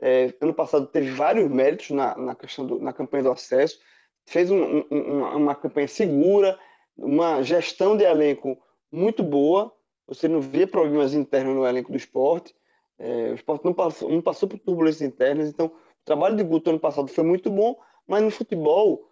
é, 0.00 0.32
ano 0.40 0.54
passado, 0.54 0.86
teve 0.86 1.10
vários 1.10 1.50
méritos 1.50 1.90
na, 1.90 2.16
na 2.16 2.34
questão 2.34 2.66
do, 2.66 2.80
na 2.80 2.92
campanha 2.92 3.24
do 3.24 3.32
acesso 3.32 3.78
fez 4.26 4.50
um, 4.50 4.84
um, 4.90 5.36
uma 5.36 5.54
campanha 5.54 5.88
segura, 5.88 6.58
uma 6.96 7.42
gestão 7.42 7.96
de 7.96 8.04
elenco 8.04 8.58
muito 8.90 9.22
boa. 9.22 9.72
Você 10.06 10.28
não 10.28 10.40
via 10.40 10.66
problemas 10.66 11.14
internos 11.14 11.54
no 11.54 11.66
elenco 11.66 11.90
do 11.90 11.96
esporte. 11.96 12.54
É, 12.98 13.30
o 13.30 13.34
esporte 13.34 13.64
não 13.64 13.74
passou, 13.74 14.08
não 14.08 14.22
passou 14.22 14.48
por 14.48 14.58
turbulências 14.58 15.02
internas. 15.02 15.48
Então, 15.48 15.66
o 15.66 16.04
trabalho 16.04 16.36
de 16.36 16.42
Guto 16.42 16.70
ano 16.70 16.80
passado 16.80 17.08
foi 17.08 17.24
muito 17.24 17.50
bom, 17.50 17.78
mas 18.06 18.22
no 18.22 18.30
futebol, 18.30 19.10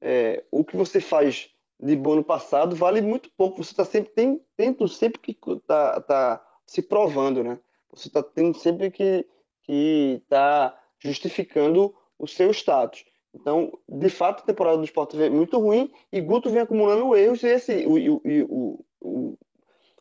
é, 0.00 0.44
o 0.50 0.64
que 0.64 0.76
você 0.76 1.00
faz 1.00 1.50
de 1.80 1.96
bom 1.96 2.16
no 2.16 2.24
passado 2.24 2.76
vale 2.76 3.00
muito 3.00 3.30
pouco. 3.36 3.62
Você 3.62 3.72
está 3.72 3.84
sempre 3.84 4.12
tem, 4.12 4.40
tendo 4.56 4.86
sempre 4.88 5.20
que 5.20 5.36
tá, 5.66 6.00
tá 6.00 6.46
se 6.66 6.82
provando, 6.82 7.42
né? 7.42 7.58
Você 7.92 8.08
está 8.08 8.22
tendo 8.22 8.56
sempre 8.56 8.90
que 8.90 9.26
que 9.64 10.20
está 10.22 10.78
justificando 10.98 11.94
o 12.18 12.28
seu 12.28 12.50
status. 12.52 13.04
Então, 13.34 13.76
de 13.88 14.08
fato, 14.08 14.42
a 14.42 14.46
temporada 14.46 14.78
do 14.78 14.84
Sport 14.84 15.14
é 15.14 15.28
muito 15.28 15.58
ruim 15.58 15.92
e 16.12 16.20
Guto 16.20 16.50
vem 16.50 16.60
acumulando 16.60 17.16
erros 17.16 17.42
e 17.42 17.48
esse, 17.48 17.84
o, 17.84 18.20
o, 18.22 18.84
o, 19.00 19.38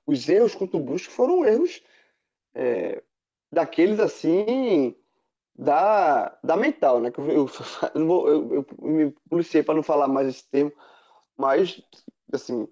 os 0.06 0.30
erros 0.30 0.54
contra 0.54 0.78
o 0.78 0.84
Brusque 0.84 1.12
foram 1.12 1.44
erros 1.44 1.82
é, 2.54 3.02
daqueles 3.54 3.99
assim 3.99 4.95
da, 5.56 6.38
da 6.43 6.58
mental, 6.58 6.99
né? 6.99 7.12
Que 7.12 7.20
eu, 7.20 7.30
eu, 7.30 7.49
eu, 7.95 8.54
eu, 8.54 8.66
me 8.82 9.12
policiei 9.30 9.64
para 9.64 9.76
não 9.76 9.84
falar 9.84 10.08
mais 10.08 10.28
esse 10.28 10.49
termo, 10.49 10.72
mas 11.38 11.82
assim 12.32 12.68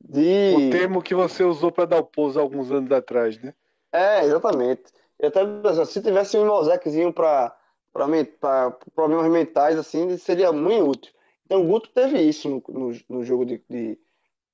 de 0.00 0.54
o 0.56 0.70
termo 0.70 1.02
que 1.02 1.14
você 1.14 1.44
usou 1.44 1.70
para 1.72 1.86
dar 1.86 1.98
o 1.98 2.04
pouso 2.04 2.38
alguns 2.38 2.70
anos 2.70 2.90
atrás, 2.92 3.40
né? 3.40 3.54
É, 3.92 4.24
exatamente. 4.24 4.84
Eu 5.18 5.28
até 5.28 5.84
se 5.84 6.02
tivesse 6.02 6.36
um 6.36 6.46
mosaquezinho 6.46 7.12
para 7.12 7.56
para 7.92 8.70
problemas 8.94 9.26
mentais, 9.30 9.76
assim, 9.76 10.16
seria 10.16 10.52
muito 10.52 10.88
útil. 10.88 11.12
Então, 11.44 11.62
o 11.62 11.66
Guto 11.66 11.90
teve 11.90 12.20
isso 12.20 12.48
no, 12.48 12.62
no, 12.68 12.96
no 13.08 13.24
jogo 13.24 13.44
de, 13.44 13.60
de, 13.68 13.98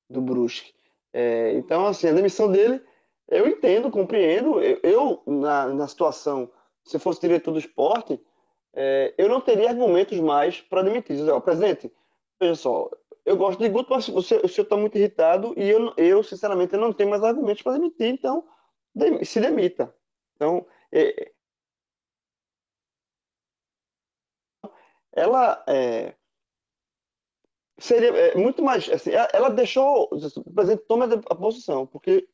do 0.09 0.23
Brusque. 0.23 0.73
É, 1.13 1.53
então, 1.53 1.87
assim, 1.87 2.09
a 2.09 2.13
demissão 2.13 2.51
dele, 2.51 2.83
eu 3.29 3.47
entendo, 3.49 3.91
compreendo. 3.91 4.61
Eu, 4.61 4.81
eu 4.83 5.23
na, 5.27 5.67
na 5.69 5.89
situação, 5.89 6.51
se 6.85 6.99
fosse 6.99 7.21
diretor 7.21 7.53
do 7.53 7.59
esporte, 7.59 8.21
é, 8.75 9.15
eu 9.19 9.29
não 9.29 9.41
teria 9.41 9.71
argumentos 9.71 10.19
mais 10.21 10.61
para 10.61 10.83
demitir. 10.83 11.17
Dizer, 11.17 11.31
ó, 11.31 11.41
presidente, 11.41 11.93
veja 12.41 12.55
só, 12.55 12.91
eu 13.25 13.37
gosto 13.37 13.59
de 13.59 13.69
Guto, 13.69 13.91
mas 13.91 14.09
o 14.09 14.23
senhor 14.23 14.45
está 14.45 14.77
muito 14.77 14.97
irritado 14.97 15.53
e 15.57 15.69
eu, 15.69 15.93
eu, 15.97 16.23
sinceramente, 16.23 16.75
eu 16.75 16.81
não 16.81 16.93
tenho 16.93 17.11
mais 17.11 17.25
argumentos 17.25 17.63
para 17.63 17.73
demitir, 17.73 18.07
então 18.07 18.45
se 19.25 19.41
demita. 19.41 19.93
Então, 20.37 20.67
é, 20.93 21.33
ela 25.13 25.65
é, 25.67 26.15
seria 27.79 28.11
é, 28.11 28.35
muito 28.37 28.63
mais 28.63 28.89
assim, 28.89 29.11
ela 29.33 29.49
deixou 29.51 30.09
o 30.13 30.55
presidente 30.55 30.85
toma 30.87 31.07
a 31.07 31.35
posição 31.35 31.87
porque 31.87 32.29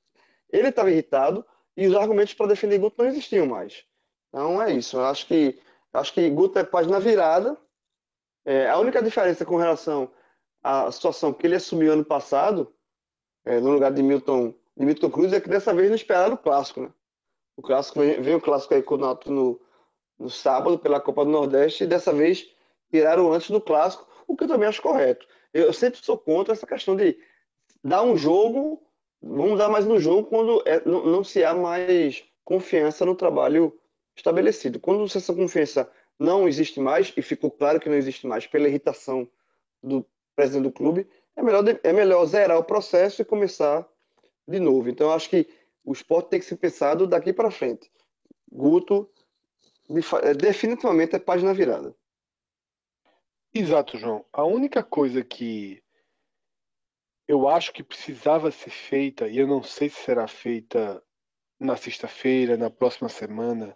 ele 0.53 0.69
estava 0.69 0.91
irritado 0.91 1.45
e 1.77 1.87
os 1.87 1.97
argumentos 1.97 2.35
para 2.35 2.49
defender 2.49 2.79
Guto 2.79 3.03
não 3.03 3.09
existiam 3.09 3.47
mais. 3.47 3.85
Então 4.29 4.63
é 4.63 4.73
isso. 4.73 4.97
Eu 4.97 5.05
acho 5.07 5.27
que 5.27 5.59
acho 5.93 6.13
que 6.13 6.31
Guto 6.31 6.59
é 6.59 6.65
página 6.65 7.01
virada. 7.01 7.57
É, 8.45 8.69
a 8.69 8.79
única 8.79 9.03
diferença 9.03 9.45
com 9.45 9.57
relação 9.57 10.11
à 10.63 10.91
situação 10.91 11.33
que 11.33 11.47
ele 11.47 11.57
assumiu 11.57 11.93
ano 11.93 12.05
passado, 12.05 12.75
é, 13.45 13.61
no 13.61 13.71
lugar 13.71 13.93
de 13.93 14.03
Milton, 14.03 14.55
de 14.77 14.85
Milton 14.85 15.11
Cruz, 15.11 15.33
é 15.33 15.41
que 15.41 15.49
dessa 15.49 15.73
vez 15.73 15.89
não 15.89 15.97
esperaram 15.97 16.35
o 16.35 16.39
clássico, 16.39 16.81
né? 16.81 16.93
O 17.57 17.63
clássico 17.63 18.01
vem 18.01 18.35
o 18.35 18.41
clássico 18.41 18.75
aí 18.75 18.83
com 18.83 18.95
o 18.95 18.99
Nato 18.99 19.31
no, 19.31 19.61
no 20.19 20.31
sábado 20.31 20.79
pela 20.79 21.01
Copa 21.01 21.25
do 21.25 21.31
Nordeste 21.31 21.85
e 21.85 21.87
dessa 21.87 22.13
vez 22.13 22.49
tiraram 22.91 23.33
antes 23.33 23.51
do 23.51 23.61
clássico, 23.61 24.07
o 24.27 24.37
que 24.37 24.45
eu 24.45 24.49
também 24.49 24.69
acho 24.69 24.83
correto. 24.83 25.27
Eu 25.53 25.73
sempre 25.73 26.03
sou 26.03 26.17
contra 26.17 26.55
essa 26.55 26.67
questão 26.67 26.97
de 26.97 27.19
dar 27.85 28.03
um 28.03 28.17
jogo, 28.17 28.83
vamos 29.23 29.59
dar 29.59 29.69
mais 29.69 29.87
no 29.87 30.01
jogo 30.01 30.29
quando 30.29 30.63
é, 30.67 30.83
não, 30.85 31.07
não, 31.07 31.25
se 31.25 31.45
há 31.45 31.55
mais 31.55 32.25
confiança 32.45 33.07
no 33.07 33.15
trabalho 33.15 33.79
estabelecido. 34.17 34.81
Quando 34.81 35.05
essa 35.05 35.33
confiança 35.35 35.91
não 36.19 36.49
existe 36.49 36.81
mais, 36.81 37.13
e 37.17 37.23
ficou 37.23 37.51
claro 37.51 37.81
que 37.81 37.89
não 37.89 37.97
existe 37.97 38.27
mais 38.27 38.47
pela 38.47 38.69
irritação 38.69 39.29
do 39.83 40.05
presidente 40.35 40.65
do 40.65 40.73
clube, 40.73 41.07
é 41.37 41.43
melhor, 41.43 41.65
é 41.83 41.93
melhor 41.93 42.25
zerar 42.27 42.59
o 42.59 42.65
processo 42.65 43.23
e 43.23 43.25
começar 43.25 43.89
de 44.47 44.61
novo. 44.61 44.89
Então, 44.89 45.13
acho 45.13 45.31
que 45.31 45.47
O 45.85 45.93
esporte 45.93 46.31
tem 46.31 46.39
que 46.39 46.47
ser 46.47 46.57
pensado 46.57 47.07
daqui 47.07 47.33
para 47.33 47.51
frente. 47.51 47.91
Guto 48.51 49.11
é, 50.23 50.35
definitivamente 50.35 51.17
é 51.17 51.19
página 51.19 51.53
virada. 51.53 51.95
Exato, 53.53 53.99
João. 53.99 54.25
A 54.33 54.45
única 54.45 54.83
coisa 54.83 55.23
que 55.23 55.82
eu 57.33 57.49
acho 57.49 57.73
que 57.73 57.83
precisava 57.83 58.51
ser 58.51 58.69
feita, 58.69 59.27
e 59.27 59.39
eu 59.39 59.47
não 59.47 59.63
sei 59.63 59.89
se 59.89 59.97
será 60.03 60.29
feita 60.29 61.03
na 61.59 61.79
sexta-feira, 61.79 62.59
na 62.59 62.69
próxima 62.69 63.09
semana, 63.09 63.75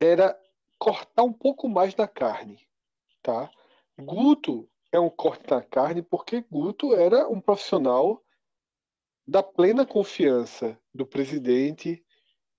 era 0.00 0.34
cortar 0.78 1.24
um 1.24 1.32
pouco 1.32 1.68
mais 1.68 1.92
da 1.92 2.08
carne, 2.08 2.66
tá? 3.20 3.50
Guto 3.98 4.66
é 4.90 4.98
um 4.98 5.10
corte 5.10 5.50
na 5.50 5.60
carne 5.60 6.00
porque 6.00 6.40
Guto 6.50 6.94
era 6.94 7.28
um 7.28 7.38
profissional 7.38 8.24
da 9.26 9.42
plena 9.42 9.84
confiança 9.84 10.80
do 10.94 11.04
presidente 11.04 12.02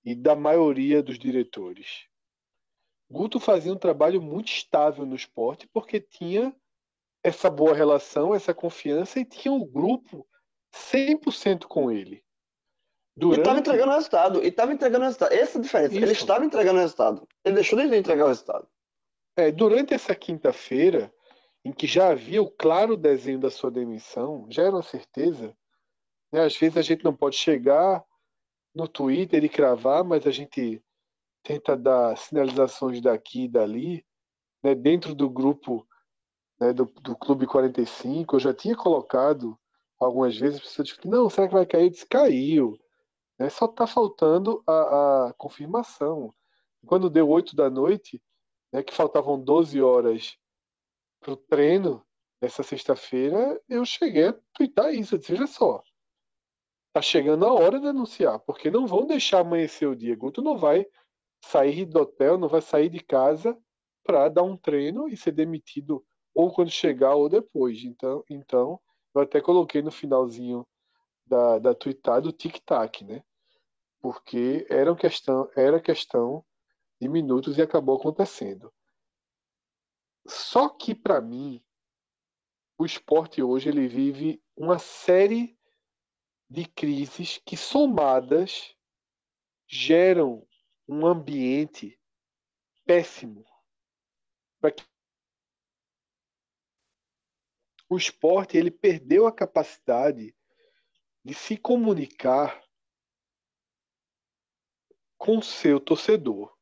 e 0.06 0.14
da 0.14 0.36
maioria 0.36 1.02
dos 1.02 1.18
diretores. 1.18 2.08
Guto 3.10 3.40
fazia 3.40 3.74
um 3.74 3.80
trabalho 3.80 4.22
muito 4.22 4.50
estável 4.50 5.04
no 5.04 5.16
esporte 5.16 5.68
porque 5.74 6.00
tinha 6.00 6.56
essa 7.30 7.50
boa 7.50 7.74
relação, 7.74 8.36
essa 8.36 8.54
confiança 8.54 9.20
e 9.20 9.26
tinha 9.26 9.52
um 9.52 9.66
grupo 9.66 10.28
100% 10.74 11.66
com 11.66 11.92
ele. 11.92 12.24
Durante... 13.16 13.40
E 13.40 13.42
estava 13.42 13.60
entregando 13.60 13.92
resultado. 13.92 14.44
E 14.44 14.48
estava 14.48 14.74
entregando 14.74 15.06
resultado. 15.06 15.34
Essa 15.34 15.58
é 15.58 15.60
a 15.60 15.64
diferença. 15.64 15.94
Isso. 15.94 16.04
Ele 16.04 16.12
estava 16.12 16.46
entregando 16.46 16.80
resultado. 16.80 17.28
Ele 17.44 17.56
deixou 17.56 17.80
de 17.80 17.98
entregar 17.98 18.26
o 18.26 18.28
resultado. 18.30 18.68
É, 19.36 19.52
durante 19.52 19.94
essa 19.94 20.16
quinta-feira, 20.16 21.14
em 21.64 21.72
que 21.72 21.86
já 21.86 22.10
havia 22.10 22.42
o 22.42 22.50
claro 22.50 22.96
desenho 22.96 23.40
da 23.40 23.50
sua 23.50 23.70
demissão, 23.70 24.48
já 24.50 24.64
era 24.64 24.72
uma 24.72 24.84
certeza. 24.84 25.56
Né? 26.32 26.44
Às 26.44 26.56
vezes 26.56 26.78
a 26.78 26.82
gente 26.82 27.04
não 27.04 27.14
pode 27.14 27.36
chegar 27.36 28.04
no 28.74 28.88
Twitter 28.88 29.44
e 29.44 29.50
cravar, 29.50 30.04
mas 30.04 30.26
a 30.26 30.32
gente 30.32 30.82
tenta 31.44 31.76
dar 31.76 32.18
sinalizações 32.18 33.02
daqui 33.02 33.46
e 33.46 33.50
dali. 33.50 34.06
Né? 34.64 34.76
Dentro 34.76 35.14
do 35.14 35.30
grupo 35.30 35.86
né, 36.60 36.74
do, 36.74 36.86
do 36.86 37.16
Clube 37.16 37.48
45, 37.48 38.36
eu 38.36 38.40
já 38.40 38.54
tinha 38.54 38.76
colocado 38.76 39.58
algumas 40.00 40.38
vezes, 40.38 40.60
a 40.60 40.62
pessoa 40.62 40.86
disse, 40.86 41.08
não, 41.08 41.30
será 41.30 41.48
que 41.48 41.54
vai 41.54 41.66
cair? 41.66 41.90
Diz, 41.90 42.04
caiu. 42.04 42.78
Né? 43.38 43.50
Só 43.50 43.66
está 43.66 43.88
faltando 43.88 44.64
a, 44.68 45.28
a, 45.28 45.34
confirmação. 45.34 46.34
Quando 46.86 47.10
deu 47.10 47.30
8 47.30 47.56
da 47.56 47.70
noite, 47.70 48.22
né, 48.72 48.84
que 48.84 48.94
faltavam 48.94 49.40
12 49.40 49.82
horas 49.82 50.38
para 51.20 51.34
o 51.34 51.38
treino 51.38 52.06
nessa 52.42 52.64
sexta-feira, 52.64 53.62
eu 53.68 53.86
cheguei 53.86 54.28
a 54.28 54.36
twittar 54.54 54.94
isso. 54.94 55.16
Eu 55.16 55.20
disse, 55.20 55.32
veja 55.32 55.48
só, 55.48 55.84
tá 56.94 57.02
chegando 57.02 57.46
a 57.46 57.54
hora 57.54 57.80
de 57.80 57.88
anunciar, 57.88 58.40
porque 58.40 58.72
não 58.72 58.88
vão 58.88 59.06
deixar 59.06 59.40
amanhecer 59.40 59.88
o 59.88 59.96
dia. 59.96 60.16
Guto 60.16 60.42
não 60.42 60.58
vai 60.58 60.86
sair 61.44 61.86
do 61.86 62.00
hotel, 62.00 62.38
não 62.38 62.48
vai 62.48 62.62
sair 62.62 62.90
de 62.90 63.00
casa 63.00 63.58
para 64.04 64.30
dar 64.30 64.44
um 64.44 64.58
treino 64.58 65.08
e 65.08 65.18
ser 65.18 65.32
demitido 65.32 66.06
ou 66.40 66.54
quando 66.54 66.72
chegar 66.72 67.16
ou 67.16 67.28
depois. 67.28 67.84
Então, 67.84 68.24
então 68.30 68.80
eu 69.14 69.22
até 69.22 69.42
coloquei 69.42 69.82
no 69.82 69.92
finalzinho 69.92 70.66
da, 71.26 71.60
da 71.60 71.76
tweetada 71.76 72.30
o 72.30 72.32
tic-tac, 72.32 73.04
né? 73.04 73.22
porque 74.00 74.66
era 74.70 74.96
questão, 74.96 75.52
era 75.54 75.82
questão 75.82 76.46
de 77.00 77.10
minutos 77.10 77.58
e 77.58 77.62
acabou 77.62 77.98
acontecendo. 77.98 78.74
Só 80.26 80.70
que 80.70 80.96
para 80.96 81.20
mim, 81.20 81.62
o 82.78 82.86
esporte 82.86 83.44
hoje 83.44 83.68
ele 83.68 83.90
vive 83.90 84.42
uma 84.56 84.80
série 84.80 85.60
de 86.50 86.66
crises 86.66 87.42
que 87.46 87.58
somadas 87.58 88.74
geram 89.68 90.48
um 90.88 91.06
ambiente 91.06 92.00
péssimo 92.86 93.46
para 94.62 94.74
o 97.90 97.98
esporte 97.98 98.56
ele 98.56 98.70
perdeu 98.70 99.26
a 99.26 99.32
capacidade 99.32 100.36
de 101.26 101.34
se 101.34 101.58
comunicar 101.58 102.64
com 105.18 105.40
o 105.40 105.44
seu 105.44 105.80
torcedor. 105.80 106.56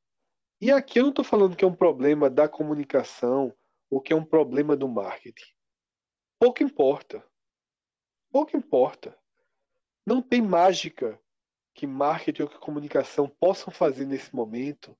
E 0.59 0.71
aqui 0.71 0.99
eu 0.99 1.03
não 1.03 1.09
estou 1.11 1.25
falando 1.25 1.55
que 1.55 1.63
é 1.63 1.67
um 1.67 1.75
problema 1.75 2.29
da 2.29 2.47
comunicação 2.47 3.53
ou 3.89 4.01
que 4.01 4.13
é 4.13 4.15
um 4.15 4.25
problema 4.25 4.75
do 4.75 4.87
marketing. 4.87 5.53
Pouco 6.39 6.63
importa. 6.63 7.23
Pouco 8.31 8.55
importa. 8.55 9.17
Não 10.05 10.21
tem 10.21 10.41
mágica 10.41 11.21
que 11.73 11.85
marketing 11.85 12.43
ou 12.43 12.49
que 12.49 12.57
comunicação 12.57 13.29
possam 13.29 13.71
fazer 13.71 14.05
nesse 14.05 14.33
momento 14.33 14.97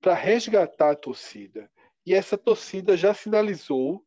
para 0.00 0.14
resgatar 0.14 0.90
a 0.90 0.96
torcida. 0.96 1.70
E 2.04 2.12
essa 2.12 2.36
torcida 2.36 2.96
já 2.96 3.14
sinalizou 3.14 4.04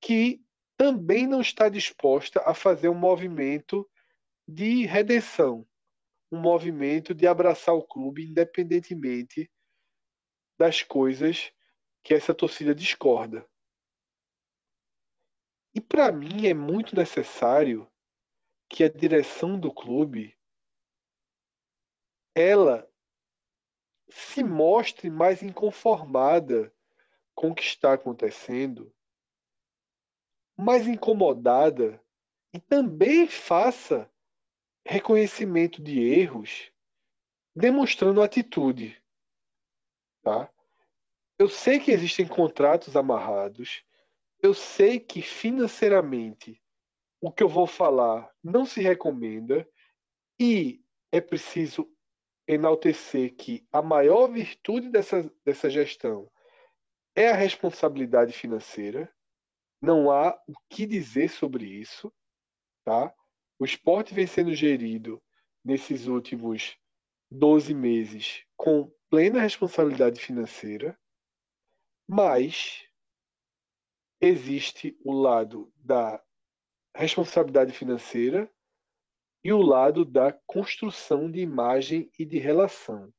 que 0.00 0.44
também 0.78 1.26
não 1.26 1.42
está 1.42 1.68
disposta 1.68 2.40
a 2.46 2.54
fazer 2.54 2.88
um 2.88 2.94
movimento 2.94 3.86
de 4.46 4.86
redenção 4.86 5.68
um 6.30 6.40
movimento 6.40 7.14
de 7.14 7.26
abraçar 7.26 7.74
o 7.74 7.82
clube 7.82 8.24
independentemente 8.24 9.50
das 10.58 10.82
coisas 10.82 11.52
que 12.02 12.14
essa 12.14 12.34
torcida 12.34 12.74
discorda. 12.74 13.48
E 15.74 15.80
para 15.80 16.10
mim 16.12 16.46
é 16.46 16.54
muito 16.54 16.96
necessário 16.96 17.90
que 18.68 18.84
a 18.84 18.88
direção 18.88 19.58
do 19.58 19.72
clube 19.72 20.36
ela 22.34 22.88
se 24.10 24.42
mostre 24.42 25.10
mais 25.10 25.42
inconformada 25.42 26.72
com 27.34 27.50
o 27.50 27.54
que 27.54 27.62
está 27.62 27.92
acontecendo, 27.92 28.94
mais 30.58 30.88
incomodada 30.88 32.02
e 32.52 32.58
também 32.58 33.28
faça 33.28 34.10
reconhecimento 34.84 35.80
de 35.80 36.00
erros, 36.00 36.72
demonstrando 37.54 38.20
atitude. 38.20 39.00
Tá? 40.22 40.50
Eu 41.38 41.48
sei 41.48 41.78
que 41.78 41.92
existem 41.92 42.26
contratos 42.26 42.96
amarrados, 42.96 43.84
eu 44.42 44.52
sei 44.52 44.98
que 44.98 45.22
financeiramente 45.22 46.60
o 47.20 47.30
que 47.30 47.42
eu 47.42 47.48
vou 47.48 47.66
falar 47.66 48.28
não 48.42 48.64
se 48.64 48.80
recomenda 48.80 49.68
e 50.40 50.82
é 51.12 51.20
preciso 51.20 51.88
enaltecer 52.46 53.34
que 53.36 53.66
a 53.70 53.82
maior 53.82 54.28
virtude 54.28 54.88
dessa, 54.88 55.30
dessa 55.44 55.68
gestão 55.68 56.30
é 57.14 57.28
a 57.28 57.36
responsabilidade 57.36 58.32
financeira. 58.32 59.12
Não 59.80 60.10
há 60.10 60.34
o 60.46 60.54
que 60.68 60.86
dizer 60.86 61.28
sobre 61.30 61.64
isso, 61.64 62.12
tá? 62.84 63.14
O 63.58 63.64
esporte 63.64 64.14
vem 64.14 64.26
sendo 64.26 64.54
gerido 64.54 65.22
nesses 65.64 66.06
últimos 66.06 66.76
12 67.30 67.74
meses 67.74 68.44
com 68.56 68.90
plena 69.10 69.40
responsabilidade 69.40 70.20
financeira, 70.20 70.98
mas 72.06 72.86
existe 74.20 74.98
o 75.04 75.12
lado 75.12 75.72
da 75.76 76.22
responsabilidade 76.94 77.72
financeira 77.72 78.50
e 79.44 79.52
o 79.52 79.62
lado 79.62 80.04
da 80.04 80.32
construção 80.46 81.30
de 81.30 81.40
imagem 81.40 82.10
e 82.18 82.24
de 82.24 82.38
relação. 82.38 83.12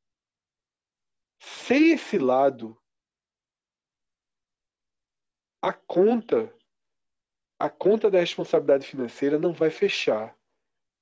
Sem 1.42 1.92
esse 1.92 2.18
lado, 2.18 2.79
a 5.62 5.74
conta 5.74 6.54
a 7.62 7.70
conta 7.70 8.10
da 8.10 8.20
responsabilidade 8.20 8.88
financeira 8.88 9.38
não 9.38 9.52
vai 9.52 9.70
fechar, 9.70 10.34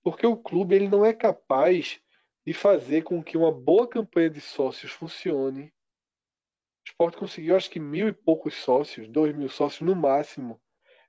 porque 0.04 0.26
o 0.26 0.36
clube 0.36 0.76
ele 0.76 0.88
não 0.88 1.06
é 1.06 1.14
capaz 1.14 2.02
de 2.44 2.52
fazer 2.52 3.04
com 3.04 3.24
que 3.24 3.38
uma 3.38 3.52
boa 3.52 3.88
campanha 3.88 4.32
de 4.32 4.42
sócios 4.42 4.92
funcione. 4.92 5.66
O 5.68 6.90
esporte 6.90 7.18
conseguiu, 7.18 7.56
acho 7.56 7.70
que 7.70 7.80
mil 7.80 8.08
e 8.08 8.14
poucos 8.14 8.56
sócios, 8.56 9.08
dois 9.08 9.36
mil 9.36 9.50
sócios 9.50 9.82
no 9.82 9.96
máximo, 9.96 10.60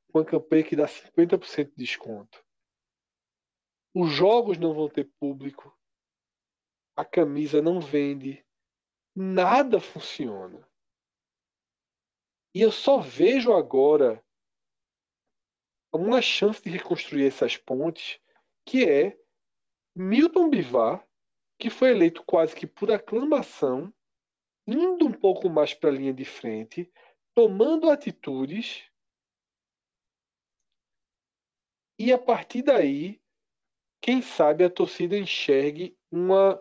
com 0.08 0.18
uma 0.18 0.24
campanha 0.24 0.64
que 0.64 0.76
dá 0.76 0.86
50% 0.86 1.70
de 1.70 1.76
desconto. 1.76 2.44
Os 3.94 4.10
jogos 4.10 4.58
não 4.58 4.74
vão 4.74 4.86
ter 4.86 5.10
público, 5.18 5.74
a 6.94 7.06
camisa 7.06 7.62
não 7.62 7.80
vende, 7.80 8.44
nada 9.14 9.80
funciona. 9.80 10.67
E 12.58 12.60
eu 12.60 12.72
só 12.72 12.98
vejo 12.98 13.52
agora 13.52 14.20
uma 15.94 16.20
chance 16.20 16.60
de 16.60 16.70
reconstruir 16.70 17.24
essas 17.24 17.56
pontes, 17.56 18.20
que 18.66 18.84
é 18.84 19.16
Milton 19.94 20.50
Bivar, 20.50 21.08
que 21.56 21.70
foi 21.70 21.90
eleito 21.90 22.24
quase 22.24 22.56
que 22.56 22.66
por 22.66 22.90
aclamação, 22.90 23.94
indo 24.66 25.06
um 25.06 25.12
pouco 25.12 25.48
mais 25.48 25.72
para 25.72 25.90
a 25.90 25.92
linha 25.92 26.12
de 26.12 26.24
frente, 26.24 26.92
tomando 27.32 27.88
atitudes, 27.88 28.90
e 31.96 32.12
a 32.12 32.18
partir 32.18 32.62
daí 32.62 33.22
quem 34.02 34.20
sabe 34.20 34.64
a 34.64 34.70
torcida 34.70 35.16
enxergue 35.16 35.96
uma 36.10 36.60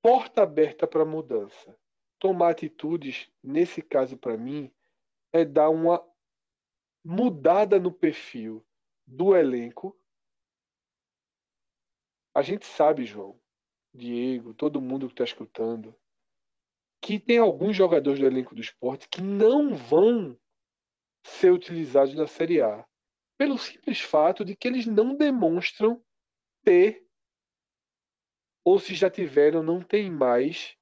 porta 0.00 0.44
aberta 0.44 0.86
para 0.86 1.04
mudança. 1.04 1.78
Tomar 2.18 2.50
atitudes, 2.50 3.30
nesse 3.42 3.80
caso 3.80 4.16
para 4.16 4.36
mim, 4.36 4.72
é 5.32 5.44
dar 5.44 5.70
uma 5.70 6.04
mudada 7.04 7.78
no 7.78 7.92
perfil 7.92 8.64
do 9.06 9.36
elenco. 9.36 9.96
A 12.34 12.42
gente 12.42 12.66
sabe, 12.66 13.04
João, 13.04 13.40
Diego, 13.94 14.54
todo 14.54 14.80
mundo 14.80 15.06
que 15.06 15.14
está 15.14 15.24
escutando, 15.24 15.94
que 17.00 17.18
tem 17.18 17.38
alguns 17.38 17.76
jogadores 17.76 18.20
do 18.20 18.26
elenco 18.26 18.54
do 18.54 18.60
esporte 18.60 19.08
que 19.08 19.22
não 19.22 19.74
vão 19.74 20.38
ser 21.24 21.52
utilizados 21.52 22.14
na 22.14 22.26
Série 22.26 22.60
A. 22.60 22.86
Pelo 23.36 23.56
simples 23.56 24.00
fato 24.00 24.44
de 24.44 24.56
que 24.56 24.66
eles 24.66 24.86
não 24.86 25.16
demonstram 25.16 26.02
ter, 26.64 27.06
ou 28.64 28.78
se 28.78 28.94
já 28.94 29.08
tiveram, 29.08 29.62
não 29.62 29.80
tem 29.80 30.10
mais 30.10 30.77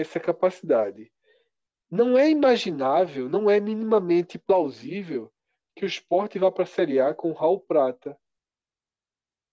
essa 0.00 0.20
capacidade. 0.20 1.12
Não 1.90 2.18
é 2.18 2.28
imaginável, 2.28 3.28
não 3.28 3.48
é 3.48 3.58
minimamente 3.58 4.38
plausível 4.38 5.32
que 5.74 5.84
o 5.84 5.88
esporte 5.88 6.38
vá 6.38 6.50
para 6.50 6.64
a 6.64 6.66
Série 6.66 7.00
A 7.00 7.14
com 7.14 7.32
Raul 7.32 7.60
Prata, 7.60 8.18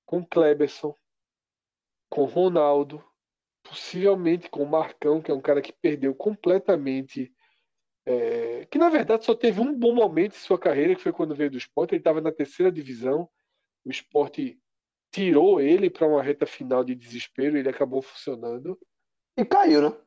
com 0.06 0.26
Kleberson, 0.26 0.96
com 2.10 2.26
Ronaldo, 2.26 3.04
possivelmente 3.64 4.50
com 4.50 4.66
Marcão, 4.66 5.22
que 5.22 5.32
é 5.32 5.34
um 5.34 5.42
cara 5.42 5.62
que 5.62 5.74
perdeu 5.74 6.14
completamente. 6.14 7.34
É, 8.08 8.66
que 8.66 8.78
na 8.78 8.90
verdade 8.90 9.26
só 9.26 9.34
teve 9.34 9.60
um 9.60 9.78
bom 9.78 9.94
momento 9.94 10.36
em 10.36 10.40
sua 10.40 10.60
carreira, 10.60 10.96
que 10.96 11.02
foi 11.02 11.12
quando 11.12 11.36
veio 11.36 11.52
do 11.52 11.58
esporte. 11.58 11.92
Ele 11.92 12.02
estava 12.02 12.22
na 12.22 12.32
terceira 12.32 12.72
divisão, 12.72 13.30
o 13.84 13.90
esporte 13.90 14.60
tirou 15.12 15.62
ele 15.62 15.90
para 15.90 16.08
uma 16.08 16.22
reta 16.22 16.46
final 16.46 16.84
de 16.84 16.94
desespero, 16.94 17.58
ele 17.58 17.70
acabou 17.70 18.02
funcionando. 18.02 18.78
E 19.38 19.46
caiu, 19.46 19.90
né? 19.90 20.05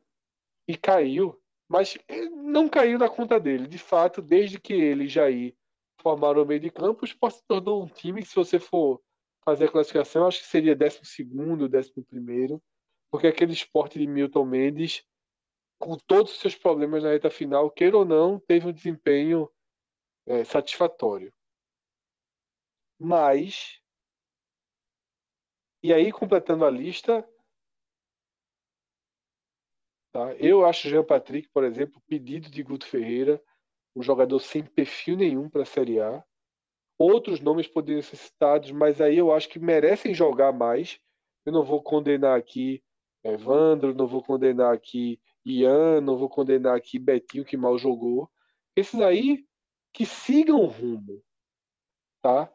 E 0.69 0.77
caiu, 0.77 1.41
mas 1.67 1.97
não 2.31 2.69
caiu 2.69 2.99
na 2.99 3.09
conta 3.09 3.41
dele. 3.41 3.67
De 3.67 3.79
fato, 3.79 4.23
desde 4.23 4.61
que 4.61 4.75
ele 4.75 5.05
e 5.05 5.09
Jair 5.09 5.57
formaram 6.01 6.43
o 6.43 6.47
meio 6.47 6.61
de 6.61 6.71
campo, 6.71 7.03
o 7.03 7.05
esporte 7.07 7.39
se 7.39 7.47
tornou 7.47 7.83
um 7.83 7.89
time 7.89 8.23
que, 8.23 8.29
se 8.29 8.35
você 8.35 8.59
for 8.59 9.03
fazer 9.45 9.65
a 9.65 9.73
classificação, 9.73 10.27
acho 10.27 10.41
que 10.41 10.47
seria 10.47 10.77
12, 10.77 11.01
11, 11.01 12.61
porque 13.11 13.27
aquele 13.27 13.53
esporte 13.53 13.99
de 13.99 14.07
Milton 14.07 14.45
Mendes, 14.45 15.03
com 15.79 15.97
todos 15.97 16.33
os 16.33 16.39
seus 16.39 16.55
problemas 16.55 17.03
na 17.03 17.11
reta 17.11 17.31
final, 17.31 17.71
queira 17.71 17.97
ou 17.97 18.05
não, 18.05 18.39
teve 18.39 18.69
um 18.69 18.73
desempenho 18.73 19.51
é, 20.27 20.45
satisfatório. 20.45 21.33
Mas, 22.99 23.81
e 25.83 25.95
aí 25.95 26.13
completando 26.13 26.65
a 26.65 26.71
lista, 26.71 27.27
tá? 30.13 30.35
eu 30.37 30.65
acho 30.65 30.89
Jean 30.89 31.05
Patrick, 31.05 31.49
por 31.49 31.65
exemplo, 31.65 32.03
pedido 32.07 32.51
de 32.51 32.63
Guto 32.63 32.87
Ferreira, 32.87 33.43
um 33.95 34.03
jogador 34.03 34.39
sem 34.41 34.63
perfil 34.65 35.17
nenhum 35.17 35.49
para 35.49 35.63
a 35.63 35.67
Série 35.67 36.01
A. 36.01 36.25
Outros 36.99 37.41
nomes 37.41 37.67
poderiam 37.67 38.03
ser 38.03 38.17
citados, 38.17 38.71
mas 38.71 39.01
aí 39.01 39.19
eu 39.19 39.33
acho 39.33 39.49
que 39.49 39.59
merecem 39.59 40.15
jogar 40.15 40.53
mais. 40.53 41.01
Eu 41.47 41.53
não 41.53 41.65
vou 41.65 41.83
condenar 41.83 42.37
aqui 42.39 42.83
Evandro, 43.23 43.95
não 43.95 44.07
vou 44.07 44.23
condenar 44.23 44.75
aqui 44.75 45.21
Ian, 45.45 46.01
não 46.01 46.17
vou 46.17 46.29
condenar 46.29 46.77
aqui 46.77 46.99
Betinho, 46.99 47.45
que 47.45 47.57
mal 47.57 47.79
jogou. 47.79 48.31
Esses 48.77 49.01
aí 49.01 49.47
que 49.93 50.05
sigam 50.05 50.61
o 50.61 50.67
rumo, 50.67 51.23
tá? 52.23 52.53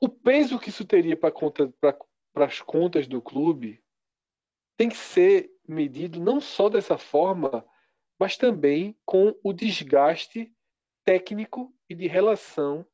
O 0.00 0.08
peso 0.08 0.58
que 0.58 0.68
isso 0.68 0.84
teria 0.84 1.16
para 1.16 2.46
as 2.46 2.60
contas 2.60 3.06
do 3.06 3.20
clube 3.20 3.82
tem 4.82 4.88
que 4.88 4.96
ser 4.96 5.48
medido 5.64 6.18
não 6.18 6.40
só 6.40 6.68
dessa 6.68 6.98
forma, 6.98 7.64
mas 8.18 8.36
também 8.36 8.98
com 9.04 9.32
o 9.40 9.52
desgaste 9.52 10.52
técnico 11.04 11.72
e 11.88 11.94
de 11.94 12.08
relação 12.08 12.84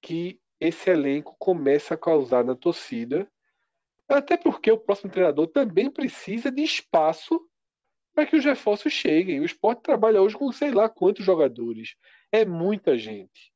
que 0.00 0.40
esse 0.58 0.88
elenco 0.88 1.36
começa 1.38 1.92
a 1.92 1.98
causar 1.98 2.42
na 2.42 2.56
torcida. 2.56 3.30
Até 4.08 4.38
porque 4.38 4.72
o 4.72 4.78
próximo 4.78 5.12
treinador 5.12 5.48
também 5.48 5.90
precisa 5.90 6.50
de 6.50 6.62
espaço 6.62 7.38
para 8.14 8.24
que 8.24 8.36
os 8.36 8.42
reforços 8.42 8.94
cheguem. 8.94 9.38
O 9.40 9.44
esporte 9.44 9.82
trabalha 9.82 10.22
hoje 10.22 10.38
com 10.38 10.50
sei 10.50 10.70
lá 10.70 10.88
quantos 10.88 11.22
jogadores. 11.22 11.96
É 12.32 12.46
muita 12.46 12.96
gente. 12.96 13.52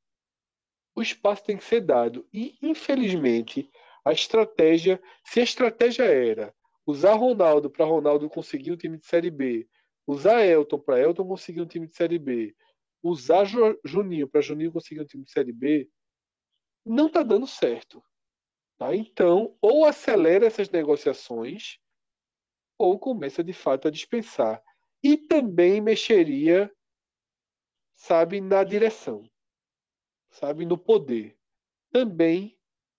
O 0.94 1.00
espaço 1.00 1.44
tem 1.44 1.56
que 1.56 1.64
ser 1.64 1.80
dado. 1.80 2.28
E, 2.30 2.58
infelizmente, 2.60 3.70
a 4.04 4.12
estratégia, 4.12 5.00
se 5.24 5.40
a 5.40 5.44
estratégia 5.44 6.04
era 6.04 6.54
usar 6.86 7.14
Ronaldo 7.14 7.70
para 7.70 7.84
Ronaldo 7.84 8.28
conseguir 8.28 8.72
um 8.72 8.76
time 8.76 8.98
de 8.98 9.06
Série 9.06 9.30
B, 9.30 9.68
usar 10.06 10.44
Elton 10.44 10.78
para 10.78 11.00
Elton 11.00 11.26
conseguir 11.26 11.60
um 11.60 11.66
time 11.66 11.86
de 11.86 11.94
Série 11.94 12.18
B, 12.18 12.54
usar 13.02 13.44
Juninho 13.84 14.28
para 14.28 14.40
Juninho 14.40 14.72
conseguir 14.72 15.00
um 15.00 15.06
time 15.06 15.24
de 15.24 15.30
Série 15.30 15.52
B, 15.52 15.88
não 16.84 17.06
está 17.06 17.22
dando 17.22 17.46
certo. 17.46 18.02
Tá? 18.78 18.94
Então, 18.94 19.56
ou 19.60 19.84
acelera 19.84 20.46
essas 20.46 20.70
negociações, 20.70 21.78
ou 22.78 22.98
começa 22.98 23.44
de 23.44 23.52
fato 23.52 23.88
a 23.88 23.90
dispensar. 23.90 24.62
E 25.02 25.16
também 25.16 25.80
mexeria, 25.80 26.72
sabe, 27.94 28.40
na 28.40 28.64
direção, 28.64 29.22
sabe, 30.30 30.64
no 30.64 30.78
poder. 30.78 31.36
Também 31.92 32.58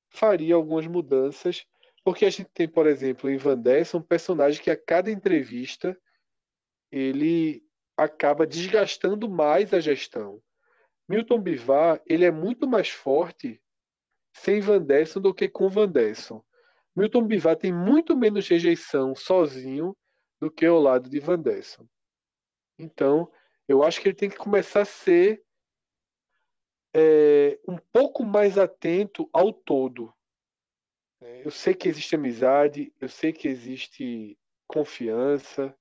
faria 0.10 0.56
algumas 0.56 0.86
mudanças, 0.86 1.66
porque 2.04 2.26
a 2.26 2.30
gente 2.30 2.49
tem, 2.54 2.68
por 2.68 2.88
exemplo, 2.88 3.30
em 3.30 3.38
Van 3.38 3.58
Dessa 3.58 3.97
um 3.97 4.02
personagem 4.02 4.62
que 4.62 4.72
a 4.72 4.78
cada 4.78 5.12
entrevista 5.12 5.97
ele 6.91 7.64
acaba 7.95 8.47
desgastando 8.47 9.30
mais 9.30 9.74
a 9.74 9.80
gestão. 9.80 10.41
Milton 11.08 11.39
Bivar, 11.41 12.02
ele 12.06 12.26
é 12.26 12.32
muito 12.32 12.68
mais 12.68 12.89
forte 12.89 13.62
sem 14.34 14.60
Van 14.60 14.82
Desson 14.82 15.20
do 15.20 15.34
que 15.34 15.47
com 15.47 15.70
Van 15.70 15.89
Desson. 15.89 16.43
Milton 16.95 17.26
Bivar 17.26 17.56
tem 17.56 17.72
muito 17.72 18.16
menos 18.16 18.47
rejeição 18.47 19.16
sozinho 19.16 19.95
do 20.39 20.49
que 20.49 20.66
ao 20.66 20.80
lado 20.80 21.10
de 21.10 21.20
Van 21.20 21.39
Desson. 21.39 21.86
Então, 22.80 23.32
eu 23.68 23.84
acho 23.84 24.02
que 24.02 24.08
ele 24.08 24.16
tem 24.16 24.30
que 24.30 24.38
começar 24.38 24.82
a 24.82 24.86
ser 24.86 25.43
é, 26.93 27.60
um 27.68 27.78
pouco 27.91 28.24
mais 28.24 28.58
atento 28.58 29.30
ao 29.32 29.54
todo. 29.54 30.14
É, 31.22 31.46
eu 31.46 31.52
sei 31.52 31.74
que 31.74 31.88
existe 31.88 32.16
amizade, 32.16 32.94
eu 33.00 33.08
sei 33.08 33.32
que 33.32 33.48
existe 33.48 34.38
confiança, 34.68 35.76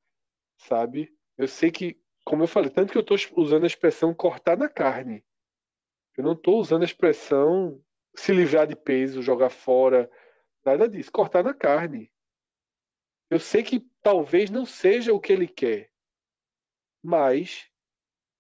sabe? 0.57 1.14
Eu 1.38 1.49
sei 1.49 1.70
que 1.70 2.01
como 2.24 2.45
eu 2.45 2.47
falei, 2.47 2.70
tanto 2.70 2.93
que 2.93 2.99
eu 2.99 3.03
estou 3.03 3.16
usando 3.43 3.64
a 3.64 3.66
expressão 3.66 4.14
cortar 4.14 4.57
na 4.57 4.68
carne. 4.68 5.24
Eu 6.16 6.22
não 6.22 6.32
estou 6.32 6.61
usando 6.61 6.82
a 6.82 6.84
expressão 6.84 7.82
se 8.14 8.32
livrar 8.32 8.66
de 8.66 8.76
peso, 8.76 9.22
jogar 9.22 9.51
fora, 9.51 10.11
nada 10.64 10.88
disso. 10.88 11.11
Cortar 11.11 11.43
na 11.43 11.53
carne. 11.53 12.12
Eu 13.28 13.41
sei 13.41 13.64
que 13.64 13.80
talvez 14.03 14.49
não 14.49 14.64
seja 14.64 15.12
o 15.12 15.20
que 15.20 15.32
ele 15.32 15.49
quer, 15.49 15.91
mas 17.03 17.68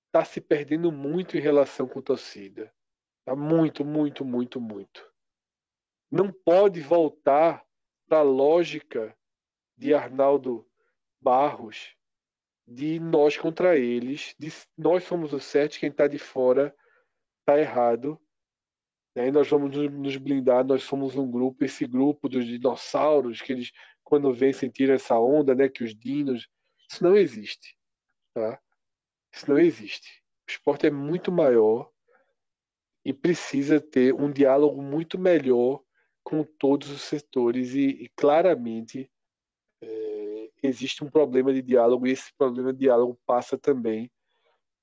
está 0.06 0.24
se 0.24 0.40
perdendo 0.40 0.92
muito 0.92 1.36
em 1.36 1.40
relação 1.40 1.88
com 1.88 2.00
torcida. 2.00 2.72
Tá 3.24 3.34
muito, 3.34 3.84
muito, 3.84 4.24
muito, 4.24 4.60
muito. 4.60 5.09
Não 6.10 6.32
pode 6.32 6.80
voltar 6.80 7.64
para 8.08 8.18
a 8.18 8.22
lógica 8.22 9.16
de 9.76 9.94
Arnaldo 9.94 10.66
Barros 11.20 11.94
de 12.66 13.00
nós 13.00 13.36
contra 13.36 13.76
eles, 13.76 14.34
de 14.38 14.52
nós 14.78 15.02
somos 15.02 15.32
o 15.32 15.40
certo, 15.40 15.78
quem 15.78 15.88
está 15.90 16.06
de 16.06 16.18
fora 16.18 16.74
está 17.40 17.58
errado. 17.58 18.20
E 19.16 19.20
aí 19.20 19.30
nós 19.32 19.48
vamos 19.48 19.76
nos 19.76 20.16
blindar, 20.16 20.64
nós 20.64 20.84
somos 20.84 21.16
um 21.16 21.28
grupo, 21.28 21.64
esse 21.64 21.84
grupo 21.84 22.28
dos 22.28 22.46
dinossauros, 22.46 23.42
que 23.42 23.52
eles, 23.52 23.72
quando 24.04 24.32
vêm 24.32 24.52
sentir 24.52 24.88
essa 24.88 25.18
onda, 25.18 25.52
né, 25.52 25.68
que 25.68 25.82
os 25.82 25.96
dinos, 25.96 26.48
isso 26.88 27.02
não 27.02 27.16
existe. 27.16 27.76
Tá? 28.32 28.60
Isso 29.32 29.50
não 29.50 29.58
existe. 29.58 30.22
O 30.48 30.50
esporte 30.50 30.86
é 30.86 30.90
muito 30.90 31.32
maior 31.32 31.90
e 33.04 33.12
precisa 33.12 33.80
ter 33.80 34.14
um 34.14 34.30
diálogo 34.30 34.80
muito 34.80 35.18
melhor 35.18 35.82
com 36.30 36.44
todos 36.44 36.88
os 36.90 37.02
setores 37.02 37.74
e, 37.74 37.88
e 37.88 38.08
claramente 38.16 39.10
existe 40.62 41.02
um 41.02 41.10
problema 41.10 41.52
de 41.52 41.62
diálogo 41.62 42.06
e 42.06 42.12
esse 42.12 42.32
problema 42.36 42.72
de 42.72 42.80
diálogo 42.80 43.18
passa 43.26 43.58
também 43.58 44.10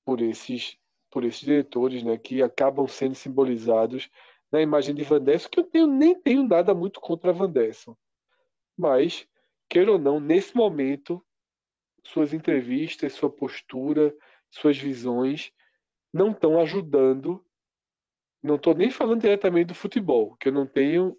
por 0.06 0.22
esses 0.22 0.78
por 1.10 1.24
esses 1.24 1.40
diretores, 1.40 2.04
né, 2.04 2.18
que 2.18 2.44
acabam 2.44 2.86
sendo 2.86 3.16
simbolizados 3.16 4.10
na 4.52 4.62
imagem 4.62 4.94
de 4.94 5.04
Van 5.04 5.24
que 5.50 5.60
eu 5.60 5.64
tenho, 5.64 5.88
nem 5.88 6.14
tenho 6.20 6.44
nada 6.46 6.76
muito 6.76 7.00
contra 7.00 7.32
Van. 7.32 7.52
Mas, 8.78 9.26
queira 9.70 9.94
ou 9.94 9.98
não, 9.98 10.20
nesse 10.20 10.56
momento, 10.56 11.26
suas 12.04 12.34
entrevistas, 12.34 13.14
sua 13.14 13.30
postura, 13.30 14.14
suas 14.52 14.78
visões 14.78 15.52
não 16.14 16.32
estão 16.32 16.60
ajudando 16.60 17.44
Não 18.44 18.56
estou 18.56 18.76
nem 18.76 18.92
falando 18.92 19.22
diretamente 19.22 19.68
do 19.68 19.76
futebol, 19.76 20.36
que 20.36 20.50
eu 20.50 20.54
não 20.54 20.68
tenho 20.68 21.18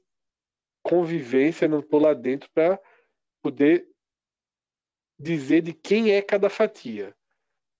convivência, 0.82 1.68
não 1.68 1.80
estou 1.80 2.00
lá 2.00 2.14
dentro 2.14 2.50
para 2.52 2.80
poder 3.42 3.88
dizer 5.18 5.62
de 5.62 5.72
quem 5.72 6.12
é 6.12 6.22
cada 6.22 6.48
fatia. 6.48 7.14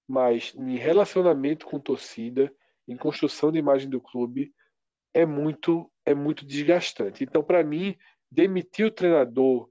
Mas 0.08 0.54
em 0.54 0.76
relacionamento 0.76 1.66
com 1.66 1.78
torcida, 1.78 2.54
em 2.86 2.96
construção 2.96 3.52
de 3.52 3.58
imagem 3.58 3.90
do 3.90 4.00
clube, 4.00 4.54
é 5.14 5.26
muito 5.26 5.90
é 6.04 6.14
muito 6.14 6.46
desgastante. 6.46 7.22
Então, 7.22 7.44
para 7.44 7.62
mim, 7.62 7.94
demitir 8.30 8.86
o 8.86 8.90
treinador 8.90 9.70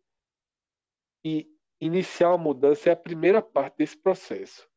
e 1.25 1.49
iniciar 1.81 2.29
uma 2.29 2.37
mudança 2.37 2.89
é 2.89 2.93
a 2.93 2.95
primeira 2.95 3.41
parte 3.41 3.77
desse 3.77 3.97
processo. 3.97 4.69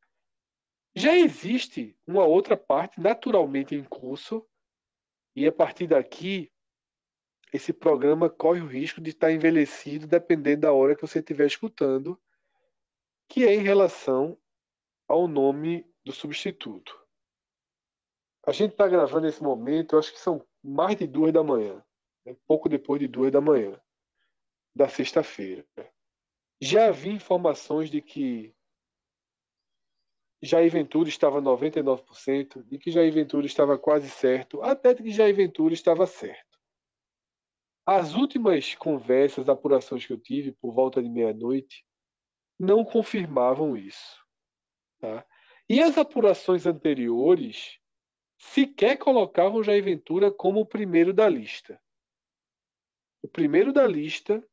Já 0.94 1.14
existe 1.16 1.96
uma 2.06 2.24
outra 2.24 2.56
parte 2.56 2.98
naturalmente 2.98 3.74
em 3.74 3.84
curso, 3.84 4.46
e 5.36 5.46
a 5.46 5.52
partir 5.52 5.86
daqui, 5.86 6.50
esse 7.52 7.72
programa 7.72 8.30
corre 8.30 8.60
o 8.60 8.66
risco 8.66 9.00
de 9.00 9.10
estar 9.10 9.32
envelhecido 9.32 10.06
dependendo 10.06 10.62
da 10.62 10.72
hora 10.72 10.94
que 10.94 11.02
você 11.02 11.18
estiver 11.18 11.46
escutando, 11.46 12.20
que 13.28 13.44
é 13.44 13.54
em 13.54 13.62
relação 13.62 14.38
ao 15.08 15.26
nome 15.26 15.86
do 16.04 16.12
substituto. 16.12 16.98
A 18.46 18.52
gente 18.52 18.72
está 18.72 18.88
gravando 18.88 19.26
nesse 19.26 19.42
momento, 19.42 19.94
eu 19.94 19.98
acho 19.98 20.12
que 20.12 20.20
são 20.20 20.44
mais 20.62 20.96
de 20.96 21.06
duas 21.06 21.32
da 21.32 21.42
manhã, 21.42 21.84
né? 22.24 22.36
pouco 22.46 22.68
depois 22.68 23.00
de 23.00 23.08
duas 23.08 23.30
da 23.30 23.40
manhã, 23.40 23.80
da 24.74 24.88
sexta-feira. 24.88 25.66
Já 26.60 26.88
havia 26.88 27.12
informações 27.12 27.90
de 27.90 28.00
que 28.00 28.54
Jair 30.42 30.70
Ventura 30.70 31.08
estava 31.08 31.40
99%, 31.40 32.64
de 32.64 32.78
que 32.78 32.90
Jair 32.90 33.12
Ventura 33.12 33.46
estava 33.46 33.78
quase 33.78 34.08
certo, 34.08 34.62
até 34.62 34.94
de 34.94 35.02
que 35.02 35.10
Jair 35.10 35.34
Ventura 35.34 35.74
estava 35.74 36.06
certo. 36.06 36.49
As 37.86 38.14
últimas 38.14 38.74
conversas, 38.74 39.48
apurações 39.48 40.06
que 40.06 40.12
eu 40.12 40.18
tive 40.18 40.52
por 40.52 40.72
volta 40.72 41.02
de 41.02 41.08
meia-noite, 41.08 41.84
não 42.58 42.84
confirmavam 42.84 43.76
isso. 43.76 44.24
Tá? 44.98 45.26
E 45.68 45.80
as 45.80 45.96
apurações 45.96 46.66
anteriores 46.66 47.78
sequer 48.38 48.96
colocavam 48.96 49.62
Jair 49.62 49.82
Ventura 49.82 50.30
como 50.30 50.60
o 50.60 50.66
primeiro 50.66 51.12
da 51.12 51.28
lista. 51.28 51.80
O 53.22 53.28
primeiro 53.28 53.72
da 53.72 53.86
lista, 53.86 54.46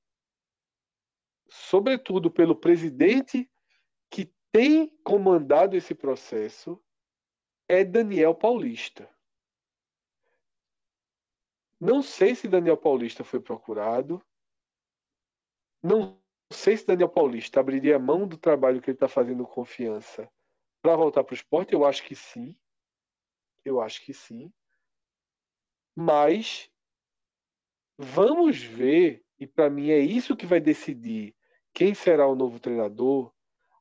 sobretudo 1.50 2.30
pelo 2.30 2.56
presidente 2.56 3.50
que 4.10 4.32
tem 4.52 4.90
comandado 5.04 5.76
esse 5.76 5.96
processo, 5.96 6.82
é 7.68 7.84
Daniel 7.84 8.36
Paulista. 8.36 9.10
Não 11.80 12.02
sei 12.02 12.34
se 12.34 12.48
Daniel 12.48 12.78
Paulista 12.78 13.24
foi 13.24 13.40
procurado. 13.40 14.22
Não 15.82 16.20
sei 16.52 16.76
se 16.76 16.86
Daniel 16.86 17.10
Paulista 17.10 17.60
abriria 17.60 18.00
mão 18.00 18.28
do 18.28 18.38
trabalho 18.38 18.82
que 18.82 18.90
ele 18.90 18.96
está 18.96 19.08
fazendo 19.08 19.46
confiança 19.46 20.30
para 20.82 20.96
voltar 20.96 21.24
para 21.24 21.34
o 21.34 21.36
esporte. 21.36 21.74
Eu 21.74 21.86
acho 21.86 22.04
que 22.04 22.16
sim. 22.16 22.56
Eu 23.64 23.80
acho 23.80 24.04
que 24.04 24.14
sim. 24.14 24.52
Mas 25.96 26.70
vamos 27.98 28.62
ver, 28.62 29.24
e 29.40 29.46
para 29.46 29.70
mim 29.70 29.90
é 29.90 30.00
isso 30.00 30.38
que 30.38 30.46
vai 30.46 30.60
decidir 30.60 31.36
quem 31.74 31.94
será 31.94 32.28
o 32.28 32.36
novo 32.36 32.60
treinador. 32.60 33.32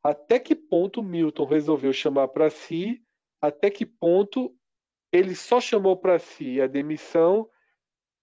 Até 0.03 0.38
que 0.38 0.55
ponto 0.55 1.03
Milton 1.03 1.44
resolveu 1.44 1.92
chamar 1.92 2.28
para 2.28 2.51
si, 2.51 3.03
até 3.40 3.70
que 3.70 3.86
ponto 3.86 4.55
ele 5.11 5.34
só 5.34 5.61
chamou 5.61 5.97
para 5.97 6.18
si 6.18 6.61
a 6.61 6.66
demissão 6.66 7.49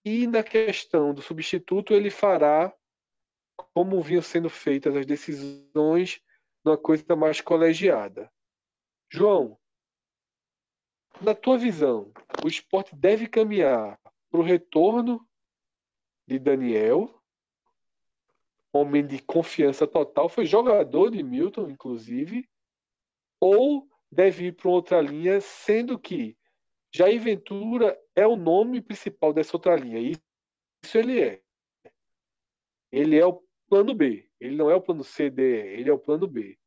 e 0.06 0.28
na 0.28 0.44
questão 0.44 1.14
do 1.14 1.22
substituto, 1.22 1.94
ele 1.94 2.10
fará 2.10 2.74
como 3.74 4.02
vinham 4.02 4.22
sendo 4.22 4.50
feitas 4.50 4.96
as 4.96 5.06
decisões 5.06 6.22
numa 6.64 6.78
coisa 6.78 7.16
mais 7.16 7.40
colegiada. 7.42 8.32
João, 9.10 9.58
na 11.22 11.34
tua 11.36 11.58
visão, 11.58 12.12
o 12.44 12.48
esporte 12.48 12.96
deve 12.96 13.28
caminhar 13.28 14.00
para 14.30 14.40
o 14.40 14.44
retorno 14.44 15.26
de 16.28 16.40
Daniel, 16.40 17.22
homem 18.74 19.06
de 19.06 19.22
confiança 19.22 19.86
total, 19.86 20.28
foi 20.28 20.46
jogador 20.46 21.12
de 21.12 21.22
Milton, 21.22 21.70
inclusive, 21.70 22.50
ou 23.40 23.88
deve 24.12 24.48
ir 24.48 24.52
para 24.54 24.70
outra 24.70 25.02
linha, 25.02 25.40
sendo 25.42 26.00
que 26.00 26.36
Jair 26.96 27.22
Ventura 27.22 28.00
é 28.16 28.28
o 28.28 28.36
nome 28.36 28.82
principal 28.82 29.34
dessa 29.34 29.56
outra 29.56 29.76
linha. 29.76 30.00
Isso 30.84 30.98
ele 30.98 31.22
é. 31.22 31.42
Ele 32.92 33.18
é 33.18 33.26
o 33.26 33.44
plano 33.68 33.96
B. 33.96 34.30
Ele 34.40 34.56
não 34.56 34.70
é 34.70 34.76
o 34.76 34.82
plano 34.82 35.04
C, 35.04 35.30
D, 35.30 35.44
ele 35.74 35.90
é 35.90 35.94
o 35.94 35.98
plano 35.98 36.28
B. 36.28 36.58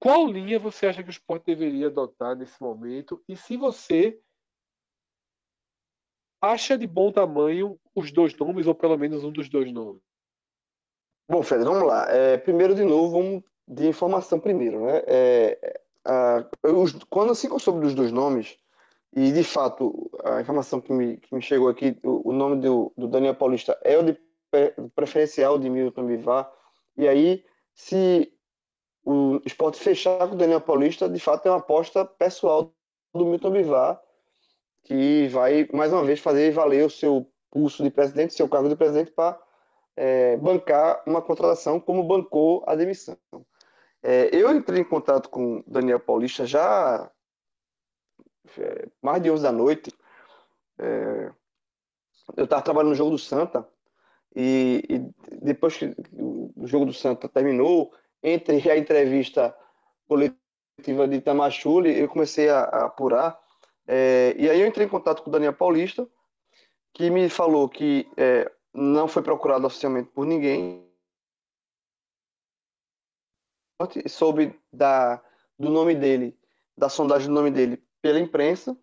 Qual 0.00 0.26
linha 0.26 0.58
você 0.58 0.86
acha 0.86 1.02
que 1.02 1.08
o 1.08 1.10
esporte 1.10 1.46
deveria 1.46 1.86
adotar 1.86 2.36
nesse 2.36 2.60
momento? 2.60 3.22
E 3.28 3.36
se 3.36 3.56
você 3.56 4.20
acha 6.40 6.76
de 6.76 6.86
bom 6.86 7.10
tamanho 7.10 7.80
os 7.94 8.12
dois 8.12 8.36
nomes, 8.36 8.66
ou 8.66 8.74
pelo 8.74 8.96
menos 8.96 9.24
um 9.24 9.32
dos 9.32 9.48
dois 9.48 9.72
nomes? 9.72 10.02
Bom, 11.28 11.42
Fred, 11.42 11.64
vamos 11.64 11.86
lá. 11.86 12.06
É, 12.10 12.36
primeiro, 12.36 12.74
de 12.74 12.84
novo, 12.84 13.10
vamos 13.10 13.44
de 13.66 13.86
informação 13.86 14.38
primeiro. 14.38 14.84
Né? 14.84 15.02
É, 15.06 15.80
a, 16.04 16.48
quando 17.08 17.28
eu 17.28 17.58
soube 17.58 17.80
dos 17.80 17.94
dois 17.94 18.12
nomes, 18.12 18.56
e, 19.14 19.32
de 19.32 19.42
fato, 19.42 20.10
a 20.24 20.40
informação 20.40 20.80
que 20.80 20.92
me, 20.92 21.16
que 21.16 21.34
me 21.34 21.40
chegou 21.40 21.68
aqui, 21.68 21.98
o, 22.02 22.30
o 22.30 22.32
nome 22.32 22.60
do, 22.60 22.92
do, 22.96 23.08
Daniel 23.08 23.34
Paulista 23.34 23.78
é 23.82 23.96
o 23.96 24.02
de 24.02 24.18
preferencial 24.94 25.58
de 25.58 25.68
Milton 25.68 26.06
Bivar. 26.06 26.50
E 26.96 27.08
aí, 27.08 27.44
se 27.74 28.32
o 29.04 29.40
esporte 29.44 29.78
fechar 29.78 30.18
com 30.28 30.34
o 30.34 30.38
Daniel 30.38 30.60
Paulista, 30.60 31.08
de 31.08 31.20
fato, 31.20 31.46
é 31.46 31.50
uma 31.50 31.58
aposta 31.58 32.04
pessoal 32.04 32.72
do 33.14 33.24
Milton 33.24 33.50
Bivar, 33.50 34.00
que 34.84 35.28
vai, 35.28 35.68
mais 35.72 35.92
uma 35.92 36.04
vez, 36.04 36.20
fazer 36.20 36.50
valer 36.52 36.84
o 36.84 36.90
seu 36.90 37.26
pulso 37.50 37.82
de 37.82 37.90
presidente, 37.90 38.34
seu 38.34 38.48
cargo 38.48 38.68
de 38.68 38.76
presidente, 38.76 39.10
para 39.10 39.38
é, 39.96 40.36
bancar 40.36 41.02
uma 41.06 41.22
contratação 41.22 41.80
como 41.80 42.04
bancou 42.04 42.62
a 42.66 42.74
demissão. 42.74 43.16
É, 44.02 44.30
eu 44.32 44.54
entrei 44.54 44.80
em 44.80 44.84
contato 44.84 45.28
com 45.28 45.62
Daniel 45.66 45.98
Paulista 45.98 46.46
já 46.46 47.10
é, 48.58 48.88
mais 49.02 49.22
de 49.22 49.30
11 49.30 49.42
da 49.42 49.52
noite, 49.52 49.92
é, 50.78 51.32
eu 52.36 52.44
estava 52.44 52.62
trabalhando 52.62 52.90
no 52.90 52.94
jogo 52.94 53.10
do 53.10 53.18
Santa, 53.18 53.66
e, 54.34 54.84
e, 54.88 55.36
depois 55.42 55.76
que 55.76 55.94
o 56.12 56.66
jogo 56.66 56.86
do 56.86 56.92
Santa 56.92 57.28
terminou, 57.28 57.92
entre 58.22 58.70
a 58.70 58.76
entrevista 58.76 59.56
coletiva 60.06 61.08
de 61.08 61.20
Tamachule, 61.20 61.98
eu 61.98 62.08
comecei 62.08 62.48
a, 62.48 62.60
a 62.60 62.86
apurar, 62.86 63.38
é, 63.86 64.34
e 64.38 64.48
aí 64.48 64.60
eu 64.60 64.66
entrei 64.66 64.86
em 64.86 64.90
contato 64.90 65.22
com 65.22 65.30
o 65.30 65.32
Daniel 65.32 65.54
Paulista, 65.54 66.06
que 66.92 67.10
me 67.10 67.28
falou 67.28 67.68
que 67.68 68.08
é, 68.16 68.50
não 68.72 69.08
foi 69.08 69.22
procurado 69.22 69.66
oficialmente 69.66 70.10
por 70.10 70.26
ninguém, 70.26 70.86
soube 74.06 74.58
da, 74.72 75.22
do 75.58 75.70
nome 75.70 75.94
dele, 75.94 76.36
da 76.76 76.88
sondagem 76.88 77.28
do 77.28 77.34
nome 77.34 77.50
dele 77.50 77.82
pela 78.00 78.18
imprensa 78.18 78.76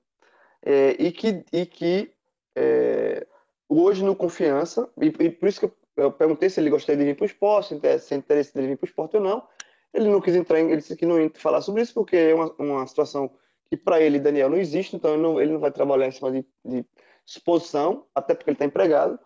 é, 0.62 0.96
e 1.00 1.12
que, 1.12 1.46
e 1.52 1.66
que 1.66 2.12
é, 2.56 3.26
hoje 3.70 4.04
no 4.04 4.16
Confiança, 4.16 4.90
e, 5.00 5.08
e, 5.08 5.30
por 5.30 5.48
isso 5.48 5.60
que 5.60 5.72
eu, 5.98 6.12
perguntei 6.12 6.50
se 6.50 6.60
ele 6.60 6.70
gostaria 6.70 7.00
de 7.00 7.12
vir 7.12 7.16
para 7.16 7.24
o 7.24 7.28
esporte, 7.28 7.80
se 8.00 8.10
tem 8.10 8.18
interesse 8.18 8.54
dele 8.54 8.68
vir 8.68 8.78
para 8.78 8.86
o 8.86 8.90
esporte 8.90 9.18
ou 9.18 9.24
não, 9.24 9.48
ele 9.94 10.10
não 10.10 10.20
quis 10.20 10.36
entrar, 10.36 10.60
ele 10.60 10.78
disse 10.78 10.96
que 10.96 11.06
não 11.06 11.20
ia 11.20 11.32
falar 11.36 11.62
sobre 11.62 11.82
isso 11.82 11.94
porque 11.94 12.18
é 12.18 12.36
uma, 12.36 12.54
uma 12.58 12.88
situação 12.88 13.32
que 13.70 13.78
para 13.78 14.02
ele, 14.02 14.20
Daniel, 14.20 14.50
não 14.50 14.58
existe, 14.58 14.96
então 14.96 15.14
ele 15.14 15.24
não, 15.24 15.42
ele 15.42 15.54
não 15.54 15.60
vai 15.60 15.72
trabalhar 15.72 16.08
em 16.08 16.12
cima 16.12 16.32
de, 16.32 16.46
de 16.64 16.86
exposição, 17.26 18.06
até 18.14 18.36
porque 18.36 18.50
ele 18.50 18.56
está 18.56 18.66
empregado, 18.66 19.20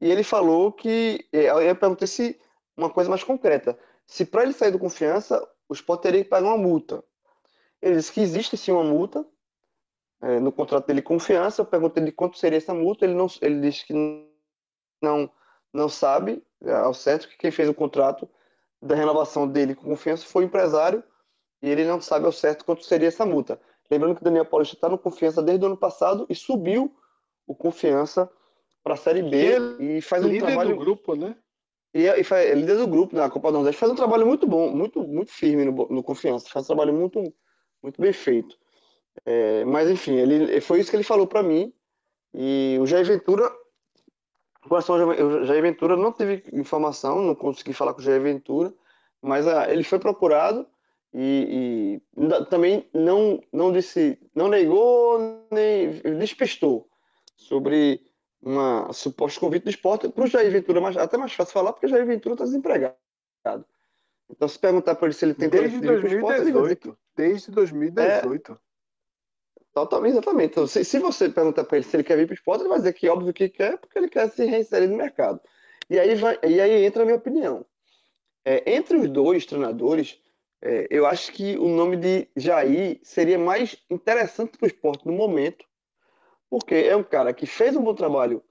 e 0.00 0.10
ele 0.10 0.22
falou 0.22 0.72
que, 0.72 1.26
é, 1.32 1.46
eu 1.46 1.76
perguntei 1.76 2.06
se 2.06 2.38
uma 2.76 2.90
coisa 2.90 3.08
mais 3.08 3.24
concreta, 3.24 3.78
se 4.06 4.24
para 4.24 4.42
ele 4.42 4.52
sair 4.52 4.70
do 4.70 4.78
Confiança, 4.78 5.42
o 5.68 5.74
esporte 5.74 6.02
teria 6.02 6.22
que 6.22 6.30
pagar 6.30 6.48
uma 6.48 6.58
multa, 6.58 7.02
ele 7.82 7.96
disse 7.96 8.12
que 8.12 8.20
existe 8.20 8.56
sim 8.56 8.70
uma 8.70 8.84
multa 8.84 9.26
é, 10.22 10.38
no 10.38 10.52
contrato 10.52 10.86
dele 10.86 11.02
confiança. 11.02 11.60
Eu 11.60 11.66
perguntei 11.66 12.02
de 12.02 12.12
quanto 12.12 12.38
seria 12.38 12.56
essa 12.56 12.72
multa. 12.72 13.04
Ele, 13.04 13.14
não, 13.14 13.26
ele 13.40 13.60
disse 13.60 13.84
que 13.84 13.92
não, 15.02 15.28
não 15.72 15.88
sabe 15.88 16.42
é, 16.62 16.72
ao 16.72 16.94
certo 16.94 17.28
que 17.28 17.36
quem 17.36 17.50
fez 17.50 17.68
o 17.68 17.74
contrato 17.74 18.28
da 18.80 18.94
renovação 18.94 19.46
dele 19.46 19.74
com 19.74 19.84
confiança 19.84 20.24
foi 20.24 20.44
o 20.44 20.46
empresário 20.46 21.02
e 21.60 21.68
ele 21.68 21.84
não 21.84 22.00
sabe 22.00 22.26
ao 22.26 22.32
certo 22.32 22.64
quanto 22.64 22.84
seria 22.84 23.08
essa 23.08 23.26
multa. 23.26 23.60
Lembrando 23.90 24.14
que 24.14 24.22
o 24.22 24.24
Daniel 24.24 24.46
Paulista 24.46 24.74
está 24.74 24.88
no 24.88 24.98
Confiança 24.98 25.42
desde 25.42 25.64
o 25.64 25.68
ano 25.68 25.76
passado 25.76 26.26
e 26.28 26.34
subiu 26.34 26.96
o 27.46 27.54
Confiança 27.54 28.30
para 28.82 28.94
a 28.94 28.96
Série 28.96 29.22
B 29.22 29.58
e, 29.78 29.98
e 29.98 30.00
faz 30.00 30.24
um 30.24 30.38
trabalho... 30.38 30.76
do 30.76 30.80
grupo, 30.80 31.14
né? 31.14 31.36
E, 31.94 32.06
e 32.06 32.24
faz, 32.24 32.48
é 32.48 32.54
líder 32.54 32.78
do 32.78 32.86
grupo 32.86 33.14
na 33.14 33.28
Copa 33.28 33.50
do 33.50 33.58
Nordeste. 33.58 33.78
Faz 33.78 33.92
um 33.92 33.96
trabalho 33.96 34.26
muito 34.26 34.46
bom, 34.46 34.70
muito, 34.70 35.06
muito 35.06 35.30
firme 35.30 35.66
no, 35.66 35.72
no 35.88 36.02
Confiança. 36.02 36.48
Faz 36.48 36.64
um 36.64 36.68
trabalho 36.68 36.94
muito 36.94 37.22
muito 37.82 38.00
bem 38.00 38.12
feito. 38.12 38.56
É, 39.26 39.64
mas 39.64 39.90
enfim, 39.90 40.16
ele 40.16 40.60
foi 40.60 40.80
isso 40.80 40.90
que 40.90 40.96
ele 40.96 41.02
falou 41.02 41.26
para 41.26 41.42
mim. 41.42 41.72
E 42.34 42.78
o 42.80 42.86
Jair 42.86 43.04
Ventura, 43.04 43.50
com 44.62 44.68
relação 44.68 45.44
Jair 45.44 45.62
Ventura, 45.62 45.96
não 45.96 46.12
teve 46.12 46.44
informação, 46.52 47.20
não 47.20 47.34
consegui 47.34 47.72
falar 47.72 47.92
com 47.92 48.00
o 48.00 48.02
Jair 48.02 48.22
Ventura, 48.22 48.72
mas 49.20 49.46
ah, 49.46 49.70
ele 49.70 49.84
foi 49.84 49.98
procurado 49.98 50.66
e, 51.12 52.00
e, 52.16 52.44
também 52.46 52.88
não, 52.94 53.42
não 53.52 53.70
disse, 53.70 54.18
não 54.34 54.48
negou 54.48 55.46
nem 55.50 55.90
despistou 56.18 56.88
sobre 57.36 58.00
uma 58.40 58.92
suposto 58.92 59.38
convite 59.38 59.64
do 59.64 59.70
esporte 59.70 60.08
para 60.08 60.24
o 60.24 60.26
Jair 60.26 60.50
Ventura, 60.50 60.80
mas 60.80 60.96
até 60.96 61.18
mais 61.18 61.32
fácil 61.32 61.52
falar 61.52 61.72
porque 61.72 61.86
o 61.86 61.88
Jair 61.88 62.06
Ventura 62.06 62.34
está 62.34 62.44
desempregado. 62.44 62.96
Então, 64.32 64.48
se 64.48 64.58
perguntar 64.58 64.94
para 64.94 65.06
ele 65.06 65.14
se 65.14 65.24
ele 65.24 65.34
tem 65.34 65.48
desde 65.48 65.78
2018, 65.80 66.48
esporte, 66.48 66.76
que... 66.76 66.92
desde 67.14 67.50
2018. 67.50 68.52
É, 68.52 68.56
totalmente, 69.74 70.12
exatamente. 70.12 70.50
Então, 70.52 70.66
se, 70.66 70.84
se 70.84 70.98
você 70.98 71.28
perguntar 71.28 71.64
para 71.64 71.76
ele 71.76 71.84
se 71.84 71.94
ele 71.94 72.02
quer 72.02 72.16
vir 72.16 72.26
para 72.26 72.32
o 72.32 72.34
esporte, 72.34 72.62
ele 72.62 72.70
vai 72.70 72.78
dizer 72.78 72.94
que 72.94 73.08
óbvio 73.08 73.32
que 73.32 73.48
quer, 73.50 73.78
porque 73.78 73.98
ele 73.98 74.08
quer 74.08 74.30
se 74.30 74.44
reinserir 74.44 74.88
no 74.88 74.96
mercado. 74.96 75.38
E 75.90 75.98
aí, 75.98 76.14
vai, 76.14 76.38
e 76.42 76.60
aí 76.60 76.84
entra 76.84 77.02
a 77.02 77.04
minha 77.04 77.18
opinião. 77.18 77.66
É, 78.44 78.74
entre 78.74 78.96
os 78.96 79.08
dois 79.10 79.44
treinadores, 79.44 80.18
é, 80.62 80.86
eu 80.90 81.06
acho 81.06 81.30
que 81.32 81.58
o 81.58 81.68
nome 81.68 81.96
de 81.96 82.26
Jair 82.34 82.98
seria 83.02 83.38
mais 83.38 83.76
interessante 83.90 84.56
para 84.56 84.66
o 84.66 84.68
esporte 84.68 85.06
no 85.06 85.12
momento, 85.12 85.66
porque 86.48 86.74
é 86.74 86.96
um 86.96 87.04
cara 87.04 87.34
que 87.34 87.46
fez 87.46 87.76
um 87.76 87.82
bom 87.82 87.94
trabalho 87.94 88.42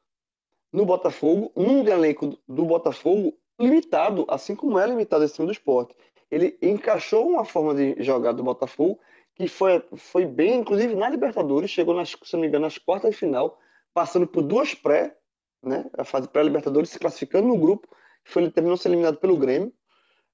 no 0.72 0.86
Botafogo, 0.86 1.52
num 1.56 1.86
elenco 1.88 2.38
do 2.48 2.66
Botafogo 2.66 3.36
limitado, 3.62 4.26
assim 4.30 4.56
como 4.56 4.80
é 4.80 4.86
limitado 4.86 5.24
esse 5.24 5.36
time 5.36 5.48
do 5.48 5.52
esporte. 5.52 5.96
Ele 6.30 6.58
encaixou 6.62 7.28
uma 7.28 7.46
forma 7.46 7.76
de 7.76 7.96
jogar 8.02 8.32
do 8.32 8.44
Botafogo 8.44 9.00
que 9.36 9.48
foi, 9.48 9.84
foi 9.96 10.26
bem, 10.26 10.60
inclusive 10.60 10.96
na 10.96 11.10
Libertadores, 11.10 11.70
chegou, 11.70 11.96
nas, 11.96 12.10
se 12.10 12.34
não 12.34 12.42
me 12.42 12.48
engano, 12.48 12.66
nas 12.66 12.78
quartas 12.78 13.12
de 13.12 13.18
final, 13.18 13.60
passando 13.94 14.28
por 14.28 14.42
duas 14.42 14.74
pré, 14.74 15.16
né, 15.64 15.86
a 15.98 16.04
fase 16.04 16.28
pré-Libertadores, 16.28 16.90
se 16.90 17.00
classificando 17.00 17.48
no 17.48 17.58
grupo, 17.58 17.88
foi, 18.24 18.44
ele 18.44 18.52
terminou 18.52 18.78
sendo 18.78 18.94
eliminado 18.94 19.18
pelo 19.18 19.38
Grêmio, 19.38 19.74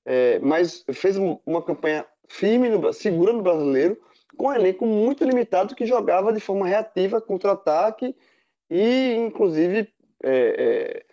é, 0.05 0.39
mas 0.39 0.83
fez 0.93 1.17
uma 1.45 1.61
campanha 1.61 2.05
firme, 2.27 2.69
no, 2.69 2.91
segura 2.93 3.33
no 3.33 3.41
brasileiro, 3.41 3.97
com 4.35 4.47
um 4.47 4.53
elenco 4.53 4.85
muito 4.85 5.23
limitado 5.23 5.75
que 5.75 5.85
jogava 5.85 6.31
de 6.31 6.39
forma 6.39 6.67
reativa, 6.67 7.19
contra-ataque 7.21 8.15
e, 8.69 9.15
inclusive, 9.15 9.89
é, 10.23 11.03
é, 11.03 11.05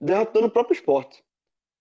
derrotando 0.00 0.46
o 0.46 0.50
próprio 0.50 0.74
esporte 0.74 1.24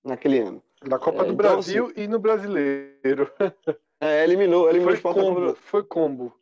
naquele 0.03 0.39
ano. 0.39 0.63
Na 0.83 0.99
Copa 0.99 1.19
do 1.19 1.33
então, 1.33 1.35
Brasil 1.35 1.85
assim, 1.87 2.01
e 2.01 2.07
no 2.07 2.19
Brasileiro. 2.19 3.31
É, 3.97 4.25
eliminou, 4.25 4.69
eliminou 4.69 4.93
foi 4.93 4.93
o 4.93 4.97
Sport 4.97 5.15
combo, 5.15 5.39
do... 5.39 5.55
Foi 5.55 5.83
combo. 5.83 6.33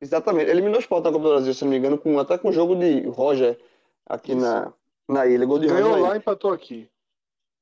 Exatamente, 0.00 0.50
eliminou 0.50 0.78
o 0.78 0.80
Sport 0.80 1.04
na 1.04 1.12
Copa 1.12 1.24
do 1.24 1.30
Brasil, 1.34 1.52
se 1.52 1.62
não 1.62 1.70
me 1.70 1.76
engano, 1.76 1.98
com, 1.98 2.18
até 2.18 2.38
com 2.38 2.48
o 2.48 2.52
jogo 2.52 2.74
de 2.74 3.02
Roger 3.08 3.58
aqui 4.06 4.34
na, 4.34 4.72
na 5.06 5.26
ilha. 5.26 5.44
Gol 5.44 5.58
de 5.58 5.66
Ganhou 5.66 5.90
Roger 5.90 6.02
lá 6.02 6.14
e 6.14 6.18
empatou 6.18 6.50
aqui. 6.50 6.90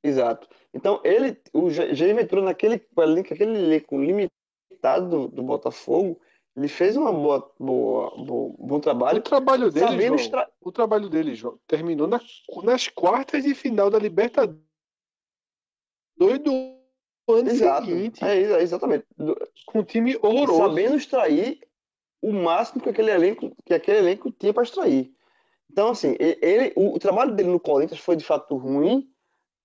Exato. 0.02 0.48
Então, 0.72 1.00
ele, 1.04 1.36
o 1.52 1.70
Jair 1.70 2.14
Ventura, 2.14 2.42
naquele 2.42 2.74
aquele 2.76 3.58
elenco 3.58 3.98
limitado 4.00 5.08
do, 5.08 5.28
do, 5.28 5.42
Botafogo, 5.42 6.20
ele 6.56 6.68
fez 6.68 6.96
uma 6.96 7.12
boa, 7.12 7.50
boa, 7.58 8.10
boa 8.24 8.54
bom 8.58 8.78
trabalho. 8.78 9.18
O 9.18 9.22
trabalho 9.22 9.70
dele, 9.70 10.18
João, 10.18 10.46
o 10.60 10.72
trabalho 10.72 11.08
dele, 11.08 11.34
João, 11.34 11.58
terminou 11.66 12.06
na, 12.06 12.20
nas 12.62 12.88
quartas 12.88 13.44
de 13.44 13.54
final 13.54 13.88
da 13.88 13.98
Libertadores 13.98 14.60
do 16.18 16.82
ano 17.28 17.48
Exato. 17.48 17.86
seguinte. 17.86 18.24
É, 18.24 18.60
exatamente. 18.60 19.06
Com 19.66 19.78
um 19.80 19.84
time 19.84 20.16
horroroso. 20.16 20.58
Sabendo 20.58 20.96
extrair 20.96 21.60
o 22.20 22.32
máximo 22.32 22.82
que 22.82 22.90
aquele 22.90 23.10
elenco, 23.10 23.56
que 23.64 23.72
aquele 23.72 23.98
elenco 23.98 24.30
tinha 24.30 24.52
para 24.52 24.62
extrair. 24.62 25.12
Então, 25.70 25.88
assim, 25.88 26.14
ele, 26.18 26.72
o, 26.76 26.94
o 26.94 26.98
trabalho 26.98 27.34
dele 27.34 27.48
no 27.48 27.58
Corinthians 27.58 28.00
foi 28.00 28.14
de 28.14 28.24
fato 28.24 28.56
ruim, 28.56 29.08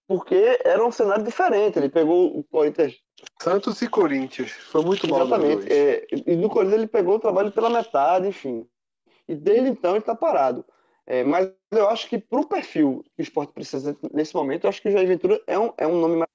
porque 0.08 0.58
era 0.64 0.86
um 0.86 0.92
cenário 0.92 1.24
diferente. 1.24 1.78
Ele 1.78 1.90
pegou 1.90 2.38
o 2.38 2.44
Corinthians. 2.46 2.96
Santos 3.42 3.82
e 3.82 3.88
Corinthians. 3.88 4.52
Foi 4.52 4.84
muito 4.84 5.08
mal. 5.08 5.22
Exatamente. 5.22 5.72
É, 5.72 6.08
e 6.12 6.36
no 6.36 6.50
Corinthians 6.50 6.80
ele 6.80 6.88
pegou 6.88 7.16
o 7.16 7.20
trabalho 7.20 7.52
pela 7.52 7.70
metade, 7.70 8.28
enfim. 8.28 8.68
E 9.28 9.36
desde 9.36 9.70
então 9.70 9.92
ele 9.92 10.00
está 10.00 10.16
parado. 10.16 10.66
É, 11.06 11.24
mas 11.24 11.50
eu 11.72 11.88
acho 11.88 12.08
que 12.10 12.18
para 12.18 12.40
o 12.40 12.48
perfil 12.48 13.04
que 13.16 13.22
o 13.22 13.24
esporte 13.24 13.54
precisa 13.54 13.98
nesse 14.14 14.36
momento, 14.36 14.66
eu 14.66 14.70
acho 14.70 14.82
que 14.82 14.90
o 14.90 14.92
Jair 14.92 15.08
Ventura 15.08 15.42
é 15.48 15.58
um, 15.58 15.74
é 15.78 15.88
um 15.88 16.00
nome 16.00 16.18
mais 16.18 16.30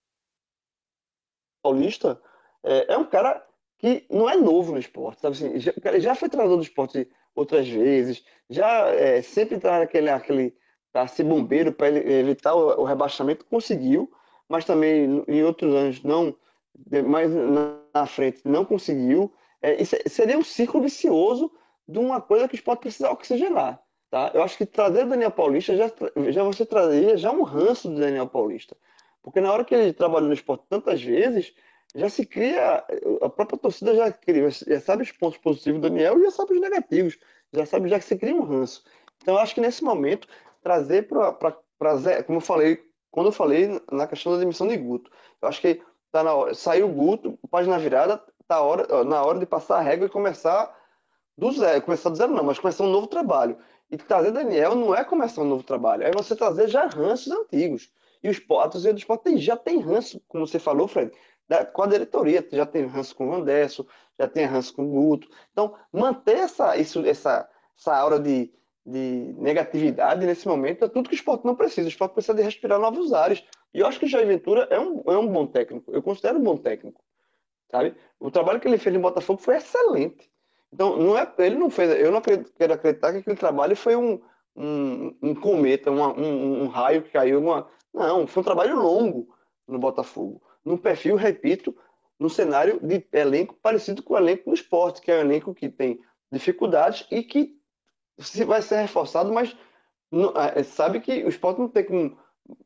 paulista. 1.63 2.21
É, 2.63 2.95
é 2.95 2.99
um 2.99 3.05
cara 3.05 3.47
que 3.79 4.07
não 4.09 4.31
é 4.31 4.37
novo 4.37 4.73
no 4.73 4.79
esporte. 4.79 5.21
Sabe 5.21 5.37
assim, 5.37 5.61
já, 5.61 5.73
já 5.99 6.15
foi 6.15 6.29
treinador 6.29 6.57
do 6.57 6.63
esporte 6.63 7.09
outras 7.35 7.69
vezes, 7.69 8.25
já 8.49 8.89
é, 8.89 9.23
sempre 9.23 9.57
está 9.57 9.79
naquele, 9.79 10.11
aquele, 10.11 10.55
para 10.93 11.07
ser 11.07 11.25
bombeiro, 11.25 11.73
para 11.73 11.89
evitar 11.89 12.55
o, 12.55 12.83
o, 12.83 12.85
rebaixamento, 12.85 13.45
conseguiu, 13.47 14.11
mas 14.49 14.65
também 14.65 15.25
em 15.27 15.43
outros 15.43 15.75
anos 15.75 16.03
não, 16.03 16.37
mais 17.07 17.31
na 17.95 18.07
frente 18.07 18.43
não 18.45 18.65
conseguiu. 18.65 19.33
É, 19.61 19.85
seria 19.85 20.39
um 20.39 20.43
ciclo 20.43 20.81
vicioso 20.81 21.53
de 21.87 21.99
uma 21.99 22.21
coisa 22.21 22.49
que 22.49 22.55
o 22.55 22.57
esporte 22.57 22.81
precisa 22.81 23.11
oxigenar. 23.11 23.81
Tá? 24.11 24.31
Eu 24.35 24.43
acho 24.43 24.59
que 24.59 24.67
trazer 24.67 25.07
o 25.07 25.09
Daniel 25.09 25.31
Paulista 25.31 25.77
já, 25.77 25.91
já 26.31 26.43
você 26.43 26.67
traria 26.67 27.17
já 27.17 27.31
um 27.31 27.43
ranço 27.43 27.89
do 27.89 28.01
Daniel 28.01 28.27
Paulista. 28.27 28.77
Porque 29.23 29.41
na 29.41 29.53
hora 29.53 29.65
que 29.65 29.75
ele 29.75 29.93
trabalhou 29.93 30.29
no 30.29 30.35
esporte 30.35 30.65
tantas 30.69 31.03
vezes, 31.03 31.55
já 31.95 32.09
se 32.09 32.27
cria, 32.27 32.85
a 33.23 33.29
própria 33.29 33.59
torcida 33.59 33.95
já 33.95 34.11
cria, 34.11 34.51
já 34.51 34.81
sabe 34.81 35.03
os 35.03 35.13
pontos 35.13 35.39
positivos 35.39 35.81
do 35.81 35.89
Daniel 35.89 36.19
e 36.19 36.25
já 36.25 36.31
sabe 36.31 36.55
os 36.55 36.61
negativos, 36.61 37.19
já 37.53 37.65
sabe 37.65 37.89
já 37.89 37.99
que 37.99 38.05
se 38.05 38.17
cria 38.17 38.35
um 38.35 38.43
ranço. 38.43 38.85
Então 39.23 39.35
eu 39.35 39.41
acho 39.41 39.55
que 39.55 39.61
nesse 39.61 39.85
momento 39.85 40.27
trazer 40.63 41.07
para 41.07 41.33
como 42.27 42.39
eu 42.39 42.41
falei, 42.41 42.79
quando 43.11 43.27
eu 43.27 43.33
falei 43.33 43.81
na 43.91 44.07
questão 44.07 44.33
da 44.33 44.39
demissão 44.39 44.69
de 44.69 44.77
Guto. 44.77 45.11
Eu 45.41 45.49
acho 45.49 45.61
que 45.61 45.83
tá 46.13 46.23
na 46.23 46.35
hora, 46.35 46.55
saiu 46.55 46.87
o 46.87 46.93
Guto, 46.93 47.39
página 47.51 47.79
virada, 47.79 48.23
tá 48.47 48.61
hora, 48.61 49.03
na 49.03 49.23
hora 49.23 49.39
de 49.39 49.47
passar 49.47 49.79
a 49.79 49.81
regra 49.81 50.07
e 50.07 50.11
começar 50.11 50.79
do 51.37 51.51
zero, 51.51 51.83
começar 51.83 52.11
do 52.11 52.17
zero 52.17 52.33
não, 52.33 52.45
mas 52.45 52.59
começar 52.59 52.85
um 52.85 52.91
novo 52.91 53.07
trabalho. 53.07 53.57
E 53.91 53.97
trazer 53.97 54.31
Daniel 54.31 54.75
não 54.75 54.95
é 54.95 55.03
começar 55.03 55.41
um 55.43 55.47
novo 55.47 55.63
trabalho, 55.63 56.05
é 56.05 56.11
você 56.13 56.37
trazer 56.37 56.69
já 56.69 56.87
ranços 56.87 57.33
antigos. 57.33 57.91
E 58.23 58.29
os 58.29 58.37
a 58.37 58.69
torcida 58.69 58.93
do 58.93 58.99
esporte 58.99 59.37
já 59.39 59.57
tem 59.57 59.81
ranço, 59.81 60.23
como 60.29 60.47
você 60.47 60.59
falou, 60.59 60.87
Fred, 60.87 61.11
da, 61.49 61.65
com 61.65 61.83
a 61.83 61.87
diretoria, 61.87 62.47
já 62.53 62.65
tem 62.65 62.87
ranço 62.87 63.17
com 63.17 63.27
o 63.27 63.31
Vandesso, 63.31 63.87
já 64.19 64.29
tem 64.29 64.45
ranço 64.45 64.75
com 64.75 64.85
o 64.85 64.91
Guto. 64.91 65.29
Então, 65.51 65.75
manter 65.93 66.39
essa, 66.39 66.77
isso, 66.77 67.05
essa, 67.05 67.49
essa 67.77 67.97
aura 67.97 68.21
de, 68.21 68.53
de 68.87 69.35
negatividade 69.39 70.25
nesse 70.25 70.47
momento 70.47 70.85
é 70.85 70.89
tudo 70.89 71.09
que 71.09 71.15
o 71.15 71.17
esporte 71.17 71.45
não 71.45 71.57
precisa. 71.57 71.87
O 71.87 71.91
esporte 71.91 72.13
precisa 72.13 72.35
de 72.35 72.43
respirar 72.43 72.79
novos 72.79 73.13
ares. 73.13 73.43
E 73.75 73.81
eu 73.81 73.87
acho 73.87 73.99
que 73.99 74.07
o 74.07 74.09
Jair 74.09 74.27
Ventura 74.27 74.67
é 74.71 74.79
um, 74.79 75.03
é 75.07 75.17
um 75.17 75.27
bom 75.27 75.47
técnico. 75.47 75.91
Eu 75.93 76.03
considero 76.03 76.39
um 76.39 76.43
bom 76.43 76.57
técnico. 76.57 77.03
Sabe? 77.71 77.95
O 78.21 78.31
trabalho 78.31 78.61
que 78.61 78.69
ele 78.69 78.79
fez 78.79 78.95
no 78.95 79.01
Botafogo 79.01 79.41
foi 79.41 79.57
excelente. 79.57 80.31
Então, 80.73 80.97
não 80.97 81.19
é, 81.19 81.31
ele 81.39 81.57
não 81.57 81.71
fez. 81.71 81.91
Eu 81.99 82.11
não 82.11 82.19
acredito, 82.19 82.53
quero 82.53 82.75
acreditar 82.75 83.13
que 83.13 83.19
aquele 83.19 83.37
trabalho 83.37 83.75
foi 83.75 83.97
um, 83.97 84.21
um, 84.55 85.17
um 85.23 85.35
cometa, 85.35 85.91
uma, 85.91 86.13
um, 86.19 86.65
um, 86.65 86.69
raio 86.69 87.03
que 87.03 87.11
caiu. 87.11 87.39
Uma, 87.41 87.69
não, 87.93 88.27
foi 88.27 88.43
um 88.43 88.45
trabalho 88.45 88.77
longo 88.77 89.35
no 89.67 89.79
Botafogo. 89.79 90.43
Num 90.65 90.77
perfil, 90.77 91.17
repito, 91.17 91.75
no 92.19 92.31
cenário 92.31 92.79
de 92.81 93.07
elenco 93.13 93.55
parecido 93.63 94.03
com 94.03 94.15
o 94.15 94.19
elenco 94.19 94.51
do 94.51 94.55
esporte, 94.55 95.01
que 95.01 95.11
é 95.11 95.17
um 95.17 95.21
elenco 95.21 95.55
que 95.55 95.69
tem 95.69 96.01
dificuldades 96.31 97.07
e 97.11 97.23
que 97.23 97.59
vai 98.47 98.63
ser 98.63 98.77
reforçado, 98.77 99.33
mas 99.33 99.57
não, 100.11 100.33
é, 100.37 100.63
sabe 100.63 101.01
que 101.01 101.25
o 101.25 101.29
esporte 101.29 101.59
não 101.59 101.69
tem 101.69 101.85
com 101.85 102.17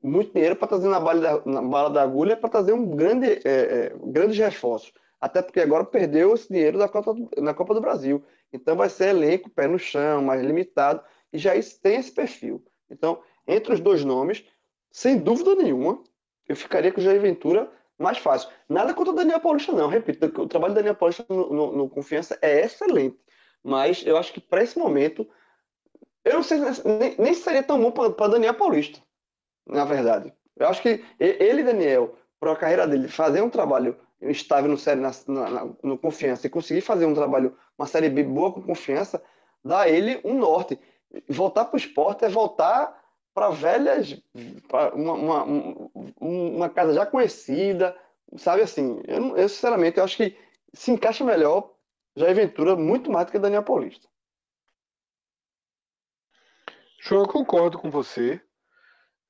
muito 0.02 0.32
dinheiro 0.32 0.56
para 0.56 0.68
trazer 0.68 0.88
na 0.88 1.00
bala 1.00 1.20
da, 1.20 1.42
na 1.44 1.62
bala 1.62 1.90
da 1.90 2.02
agulha 2.02 2.36
para 2.36 2.48
trazer 2.48 2.72
um 2.72 2.96
grande, 2.96 3.26
é, 3.26 3.40
é, 3.44 3.92
grandes 4.04 4.38
reforços. 4.38 4.92
Até 5.20 5.42
porque 5.42 5.60
agora 5.60 5.84
perdeu 5.84 6.34
esse 6.34 6.48
dinheiro 6.48 6.78
da 6.78 6.88
Copa, 6.88 7.14
na 7.38 7.54
Copa 7.54 7.74
do 7.74 7.80
Brasil. 7.80 8.22
Então 8.52 8.76
vai 8.76 8.88
ser 8.88 9.08
elenco, 9.08 9.50
pé 9.50 9.66
no 9.66 9.78
chão, 9.78 10.22
mais 10.22 10.42
limitado, 10.42 11.02
e 11.32 11.38
já 11.38 11.54
isso 11.54 11.80
tem 11.80 11.96
esse 11.96 12.12
perfil. 12.12 12.64
Então, 12.90 13.20
entre 13.46 13.72
os 13.72 13.80
dois 13.80 14.04
nomes, 14.04 14.44
sem 14.90 15.18
dúvida 15.18 15.54
nenhuma, 15.54 16.02
eu 16.48 16.56
ficaria 16.56 16.92
com 16.92 17.00
o 17.00 17.04
Jair 17.04 17.20
Ventura 17.20 17.70
mais 17.98 18.18
fácil. 18.18 18.50
Nada 18.68 18.94
contra 18.94 19.12
o 19.12 19.16
Daniel 19.16 19.40
Paulista, 19.40 19.72
não. 19.72 19.88
Repito, 19.88 20.26
o 20.40 20.46
trabalho 20.46 20.74
do 20.74 20.76
Daniel 20.76 20.94
Paulista 20.94 21.24
no, 21.28 21.52
no, 21.52 21.72
no 21.72 21.88
Confiança 21.88 22.38
é 22.42 22.64
excelente. 22.64 23.18
Mas 23.62 24.04
eu 24.06 24.16
acho 24.16 24.32
que 24.32 24.40
para 24.40 24.62
esse 24.62 24.78
momento, 24.78 25.26
eu 26.24 26.34
não 26.34 26.42
sei, 26.42 26.58
nem, 26.60 27.16
nem 27.18 27.34
seria 27.34 27.62
tão 27.62 27.80
bom 27.80 27.90
para 27.90 28.28
Daniel 28.28 28.54
Paulista, 28.54 29.00
na 29.66 29.84
verdade. 29.84 30.32
Eu 30.56 30.68
acho 30.68 30.80
que 30.80 31.04
ele, 31.18 31.62
Daniel, 31.62 32.16
para 32.40 32.52
a 32.52 32.56
carreira 32.56 32.86
dele, 32.86 33.08
fazer 33.08 33.42
um 33.42 33.50
trabalho 33.50 33.96
estável 34.20 34.70
no 34.70 34.78
série, 34.78 35.00
na, 35.00 35.10
na, 35.26 35.68
no 35.82 35.98
confiança 35.98 36.46
e 36.46 36.50
conseguir 36.50 36.80
fazer 36.80 37.06
um 37.06 37.14
trabalho, 37.14 37.56
uma 37.78 37.86
série 37.86 38.08
B 38.08 38.22
boa 38.22 38.52
com 38.52 38.62
confiança, 38.62 39.22
dá 39.64 39.88
ele 39.88 40.20
um 40.24 40.38
norte. 40.38 40.78
Voltar 41.28 41.66
para 41.66 41.74
o 41.74 41.78
esporte 41.78 42.24
é 42.24 42.28
voltar 42.28 43.04
para 43.34 43.50
velhas, 43.50 44.18
pra 44.66 44.94
uma, 44.94 45.12
uma, 45.12 45.90
uma, 46.18 46.68
casa 46.70 46.94
já 46.94 47.04
conhecida, 47.04 47.94
sabe 48.36 48.62
assim? 48.62 49.02
Eu, 49.06 49.36
eu, 49.36 49.48
sinceramente, 49.48 49.98
eu 49.98 50.04
acho 50.04 50.16
que 50.16 50.36
se 50.72 50.90
encaixa 50.90 51.22
melhor 51.22 51.74
Jair 52.16 52.34
Ventura 52.34 52.74
muito 52.76 53.10
mais 53.10 53.26
do 53.26 53.32
que 53.32 53.38
Daniel 53.38 53.62
Paulista. 53.62 54.08
João, 57.02 57.22
eu 57.22 57.28
concordo 57.28 57.78
com 57.78 57.90
você. 57.90 58.40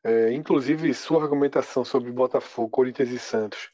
É, 0.07 0.33
inclusive, 0.33 0.95
sua 0.95 1.21
argumentação 1.21 1.85
sobre 1.85 2.13
Botafogo, 2.13 2.71
Corinthians 2.71 3.09
e 3.09 3.19
Santos 3.19 3.73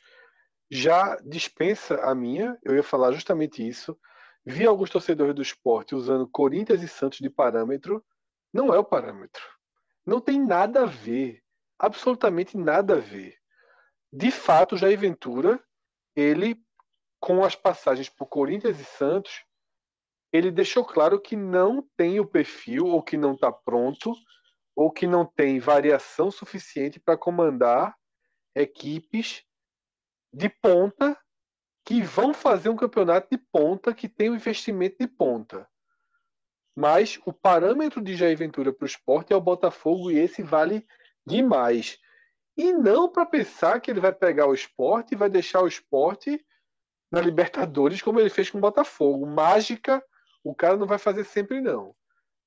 já 0.70 1.16
dispensa 1.16 1.96
a 1.96 2.14
minha. 2.14 2.58
Eu 2.62 2.74
ia 2.74 2.82
falar 2.82 3.12
justamente 3.12 3.68
isso. 3.68 3.94
Vi 4.42 4.66
alguns 4.66 4.88
torcedores 4.88 5.34
do 5.34 5.42
esporte 5.42 5.94
usando 5.94 6.26
Corinthians 6.26 6.82
e 6.82 6.88
Santos 6.88 7.18
de 7.18 7.28
parâmetro. 7.28 8.02
Não 8.50 8.72
é 8.72 8.78
o 8.78 8.84
parâmetro. 8.84 9.42
Não 10.06 10.22
tem 10.22 10.40
nada 10.40 10.84
a 10.84 10.86
ver. 10.86 11.42
Absolutamente 11.78 12.56
nada 12.56 12.94
a 12.94 12.98
ver. 12.98 13.36
De 14.10 14.30
fato, 14.30 14.78
Jair 14.78 14.98
Ventura, 14.98 15.62
ele, 16.16 16.56
com 17.20 17.44
as 17.44 17.54
passagens 17.54 18.08
por 18.08 18.24
Corinthians 18.24 18.80
e 18.80 18.84
Santos, 18.84 19.44
ele 20.32 20.50
deixou 20.50 20.82
claro 20.82 21.20
que 21.20 21.36
não 21.36 21.86
tem 21.94 22.20
o 22.20 22.26
perfil, 22.26 22.86
ou 22.86 23.02
que 23.02 23.18
não 23.18 23.34
está 23.34 23.52
pronto, 23.52 24.14
ou 24.74 24.90
que 24.90 25.06
não 25.06 25.24
tem 25.24 25.58
variação 25.58 26.30
suficiente 26.30 26.98
para 26.98 27.16
comandar 27.16 27.96
equipes 28.54 29.44
de 30.32 30.48
ponta 30.48 31.18
que 31.84 32.02
vão 32.02 32.32
fazer 32.32 32.68
um 32.68 32.76
campeonato 32.76 33.28
de 33.30 33.38
ponta 33.38 33.94
que 33.94 34.08
tem 34.08 34.30
um 34.30 34.34
investimento 34.34 34.96
de 34.98 35.06
ponta. 35.06 35.68
Mas 36.74 37.20
o 37.26 37.32
parâmetro 37.32 38.00
de 38.00 38.16
Jair 38.16 38.36
Ventura 38.36 38.72
para 38.72 38.84
o 38.84 38.86
esporte 38.86 39.32
é 39.32 39.36
o 39.36 39.40
Botafogo 39.40 40.10
e 40.10 40.18
esse 40.18 40.42
vale 40.42 40.86
demais. 41.26 41.98
E 42.56 42.72
não 42.72 43.10
para 43.10 43.26
pensar 43.26 43.80
que 43.80 43.90
ele 43.90 44.00
vai 44.00 44.12
pegar 44.12 44.46
o 44.46 44.54
esporte 44.54 45.12
e 45.12 45.16
vai 45.16 45.28
deixar 45.28 45.60
o 45.60 45.66
esporte 45.66 46.44
na 47.10 47.20
Libertadores 47.20 48.00
como 48.00 48.20
ele 48.20 48.30
fez 48.30 48.48
com 48.48 48.58
o 48.58 48.60
Botafogo. 48.60 49.26
Mágica, 49.26 50.02
o 50.42 50.54
cara 50.54 50.76
não 50.76 50.86
vai 50.86 50.98
fazer 50.98 51.24
sempre, 51.24 51.60
não. 51.60 51.94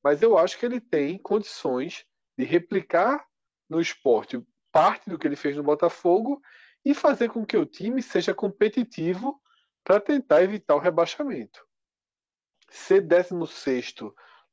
Mas 0.03 0.21
eu 0.21 0.37
acho 0.37 0.57
que 0.57 0.65
ele 0.65 0.79
tem 0.79 1.17
condições 1.17 2.05
de 2.37 2.43
replicar 2.43 3.25
no 3.69 3.79
esporte 3.79 4.43
parte 4.71 5.09
do 5.09 5.17
que 5.17 5.25
ele 5.25 5.35
fez 5.35 5.55
no 5.55 5.63
Botafogo 5.63 6.41
e 6.83 6.93
fazer 6.93 7.29
com 7.29 7.45
que 7.45 7.57
o 7.57 7.65
time 7.65 8.01
seja 8.01 8.33
competitivo 8.33 9.41
para 9.83 9.99
tentar 9.99 10.43
evitar 10.43 10.75
o 10.75 10.79
rebaixamento. 10.79 11.65
Ser 12.69 13.01
16 13.01 13.95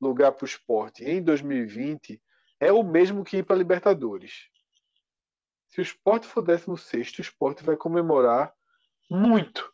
lugar 0.00 0.32
para 0.32 0.44
o 0.44 0.48
esporte 0.48 1.04
em 1.04 1.22
2020 1.22 2.22
é 2.60 2.72
o 2.72 2.82
mesmo 2.82 3.24
que 3.24 3.38
ir 3.38 3.44
para 3.44 3.56
a 3.56 3.59
Libertadores. 3.59 4.48
Se 5.68 5.80
o 5.80 5.82
esporte 5.82 6.26
for 6.26 6.42
16, 6.42 7.18
o 7.18 7.20
esporte 7.22 7.64
vai 7.64 7.76
comemorar 7.76 8.52
muito. 9.10 9.68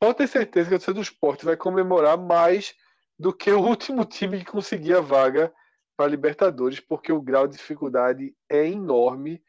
Pode 0.00 0.18
ter 0.18 0.26
certeza 0.26 0.68
que 0.68 0.74
o 0.74 0.78
torcedor 0.78 0.94
do 0.94 1.02
esporte 1.02 1.44
vai 1.44 1.56
comemorar 1.56 2.16
mais 2.16 2.74
do 3.18 3.32
que 3.32 3.50
o 3.50 3.60
último 3.60 4.04
time 4.04 4.38
que 4.38 4.50
conseguia 4.50 4.98
a 4.98 5.02
vaga 5.02 5.52
para 5.98 6.08
Libertadores, 6.08 6.78
porque 6.78 7.10
o 7.12 7.20
grau 7.20 7.48
de 7.48 7.56
dificuldade 7.56 8.32
é 8.48 8.64
enorme 8.68 9.42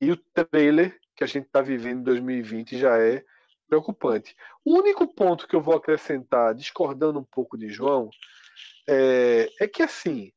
e 0.00 0.12
o 0.12 0.16
trailer 0.16 0.96
que 1.16 1.24
a 1.24 1.26
gente 1.26 1.46
está 1.46 1.60
vivendo 1.60 1.98
em 1.98 2.04
2020 2.04 2.78
já 2.78 2.96
é 2.96 3.24
preocupante. 3.66 4.36
O 4.64 4.78
único 4.78 5.12
ponto 5.12 5.48
que 5.48 5.56
eu 5.56 5.60
vou 5.60 5.74
acrescentar, 5.74 6.54
discordando 6.54 7.18
um 7.18 7.24
pouco 7.24 7.58
de 7.58 7.68
João, 7.68 8.08
é, 8.88 9.50
é 9.60 9.66
que 9.66 9.82
assim, 9.82 10.32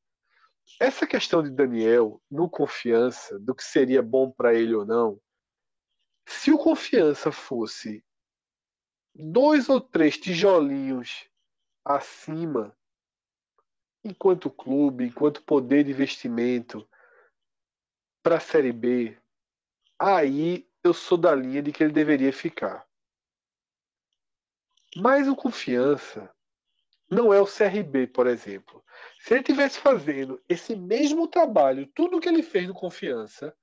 essa 0.79 1.05
questão 1.05 1.43
de 1.43 1.51
Daniel 1.51 2.19
no 2.31 2.49
confiança, 2.49 3.37
do 3.37 3.53
que 3.53 3.63
seria 3.63 4.01
bom 4.01 4.31
para 4.31 4.55
ele 4.55 4.73
ou 4.73 4.83
não, 4.83 5.21
se 6.27 6.51
o 6.51 6.57
confiança 6.57 7.31
fosse 7.31 8.03
dois 9.13 9.69
ou 9.69 9.79
três 9.79 10.17
tijolinhos 10.17 11.29
acima, 11.85 12.75
enquanto 14.03 14.49
clube, 14.49 15.05
enquanto 15.05 15.43
poder 15.43 15.83
de 15.83 15.91
investimento 15.91 16.87
para 18.21 18.37
a 18.37 18.39
Série 18.39 18.71
B, 18.71 19.17
aí 19.99 20.67
eu 20.83 20.93
sou 20.93 21.17
da 21.17 21.33
linha 21.33 21.61
de 21.61 21.71
que 21.71 21.83
ele 21.83 21.93
deveria 21.93 22.33
ficar. 22.33 22.87
Mas 24.95 25.27
o 25.27 25.35
confiança 25.35 26.29
não 27.09 27.33
é 27.33 27.39
o 27.39 27.47
CRB, 27.47 28.07
por 28.07 28.27
exemplo. 28.27 28.83
Se 29.19 29.33
ele 29.33 29.43
tivesse 29.43 29.79
fazendo 29.79 30.41
esse 30.47 30.75
mesmo 30.75 31.27
trabalho, 31.27 31.87
tudo 31.87 32.19
que 32.19 32.27
ele 32.27 32.43
fez 32.43 32.67
no 32.67 32.73
confiança, 32.73 33.55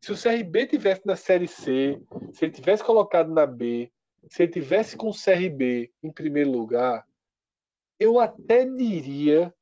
se 0.00 0.12
o 0.12 0.16
CRB 0.16 0.66
tivesse 0.66 1.06
na 1.06 1.16
Série 1.16 1.48
C, 1.48 2.00
se 2.32 2.44
ele 2.44 2.52
tivesse 2.52 2.84
colocado 2.84 3.32
na 3.32 3.46
B, 3.46 3.90
se 4.28 4.42
ele 4.42 4.52
tivesse 4.52 4.96
com 4.96 5.08
o 5.08 5.14
CRB 5.14 5.92
em 6.02 6.12
primeiro 6.12 6.50
lugar, 6.50 7.06
eu 7.98 8.20
até 8.20 8.64
diria 8.64 9.54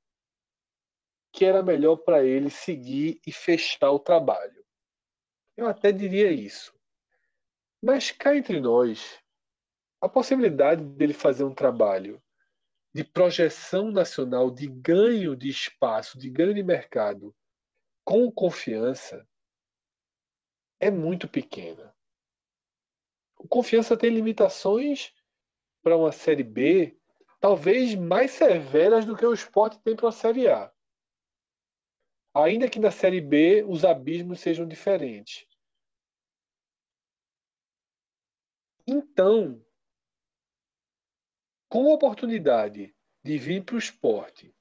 que 1.32 1.44
era 1.44 1.62
melhor 1.62 1.96
para 1.96 2.24
ele 2.24 2.50
seguir 2.50 3.20
e 3.26 3.32
fechar 3.32 3.90
o 3.90 3.98
trabalho. 3.98 4.64
Eu 5.56 5.66
até 5.66 5.90
diria 5.90 6.30
isso. 6.30 6.72
Mas 7.82 8.10
cá 8.10 8.36
entre 8.36 8.60
nós, 8.60 9.20
a 10.00 10.08
possibilidade 10.08 10.84
dele 10.84 11.12
fazer 11.12 11.44
um 11.44 11.54
trabalho 11.54 12.22
de 12.94 13.02
projeção 13.02 13.90
nacional, 13.90 14.50
de 14.50 14.68
ganho 14.68 15.34
de 15.34 15.48
espaço, 15.48 16.16
de 16.16 16.30
ganho 16.30 16.54
de 16.54 16.62
mercado, 16.62 17.34
com 18.04 18.30
confiança, 18.30 19.26
é 20.78 20.90
muito 20.90 21.28
pequena. 21.28 21.94
O 23.38 23.48
confiança 23.48 23.96
tem 23.96 24.10
limitações 24.10 25.12
para 25.82 25.96
uma 25.96 26.12
Série 26.12 26.44
B, 26.44 26.96
talvez 27.44 27.94
mais 27.94 28.30
severas 28.30 29.04
do 29.04 29.14
que 29.14 29.26
o 29.26 29.34
esporte 29.34 29.78
tem 29.80 29.94
para 29.94 30.08
a 30.08 30.12
Série 30.12 30.48
A. 30.48 30.72
Ainda 32.32 32.70
que 32.70 32.78
na 32.78 32.90
Série 32.90 33.20
B 33.20 33.62
os 33.64 33.84
abismos 33.84 34.40
sejam 34.40 34.66
diferentes. 34.66 35.46
Então, 38.86 39.62
com 41.68 41.90
a 41.90 41.94
oportunidade 41.94 42.96
de 43.22 43.36
vir 43.36 43.62
para 43.62 43.74
o 43.74 43.78
esporte, 43.78 44.56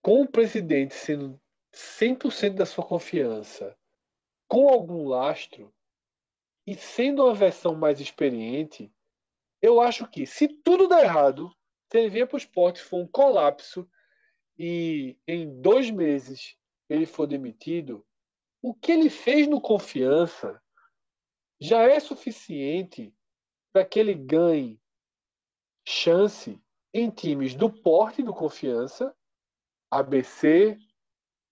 com 0.00 0.22
o 0.22 0.30
presidente 0.30 0.94
sendo 0.94 1.42
100% 1.74 2.54
da 2.54 2.64
sua 2.64 2.86
confiança, 2.86 3.76
com 4.46 4.68
algum 4.68 5.08
lastro, 5.08 5.74
e 6.64 6.76
sendo 6.76 7.24
uma 7.24 7.34
versão 7.34 7.74
mais 7.74 7.98
experiente, 7.98 8.88
eu 9.60 9.80
acho 9.80 10.08
que 10.08 10.24
se 10.24 10.46
tudo 10.46 10.86
der 10.86 11.02
errado, 11.02 11.57
se 11.90 11.98
ele 11.98 12.10
vier 12.10 12.26
para 12.26 12.36
o 12.36 12.38
esporte 12.38 12.82
for 12.82 12.98
um 13.00 13.06
colapso 13.06 13.88
e 14.58 15.16
em 15.26 15.60
dois 15.60 15.90
meses 15.90 16.56
ele 16.88 17.06
for 17.06 17.26
demitido, 17.26 18.06
o 18.60 18.74
que 18.74 18.92
ele 18.92 19.08
fez 19.08 19.46
no 19.46 19.60
confiança 19.60 20.60
já 21.60 21.82
é 21.82 21.98
suficiente 21.98 23.14
para 23.72 23.84
que 23.84 23.98
ele 23.98 24.14
ganhe 24.14 24.80
chance 25.86 26.60
em 26.92 27.10
times 27.10 27.54
do 27.54 27.70
porte 27.70 28.22
do 28.22 28.34
confiança, 28.34 29.14
ABC, 29.90 30.78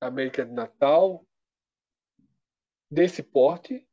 América 0.00 0.44
de 0.44 0.52
Natal, 0.52 1.26
desse 2.90 3.22
porte, 3.22 3.86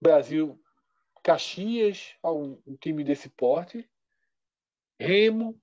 Brasil, 0.00 0.60
Caxias, 1.22 2.14
um 2.22 2.76
time 2.76 3.02
desse 3.02 3.30
porte, 3.30 3.88
Remo, 4.98 5.60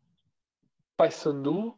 Paysandu, 0.97 1.77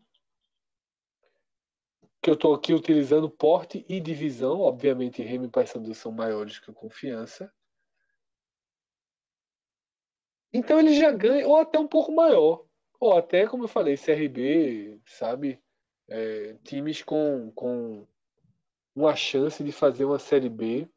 que 2.21 2.29
eu 2.29 2.33
estou 2.33 2.53
aqui 2.53 2.73
utilizando 2.73 3.29
porte 3.29 3.85
e 3.87 3.99
divisão. 3.99 4.61
Obviamente, 4.61 5.21
Remo 5.21 5.45
e 5.45 5.49
Paysandu 5.49 5.93
são 5.93 6.11
maiores 6.11 6.59
que 6.59 6.71
o 6.71 6.73
Confiança. 6.73 7.53
Então 10.53 10.79
ele 10.79 10.93
já 10.93 11.11
ganha, 11.11 11.47
ou 11.47 11.57
até 11.57 11.79
um 11.79 11.87
pouco 11.87 12.11
maior. 12.11 12.65
Ou 12.99 13.17
até, 13.17 13.47
como 13.47 13.65
eu 13.65 13.67
falei, 13.67 13.97
CRB, 13.97 15.01
sabe? 15.05 15.61
É, 16.07 16.53
times 16.63 17.01
com, 17.01 17.51
com 17.51 18.07
uma 18.95 19.15
chance 19.15 19.63
de 19.63 19.71
fazer 19.71 20.05
uma 20.05 20.19
Série 20.19 20.49
B 20.49 20.87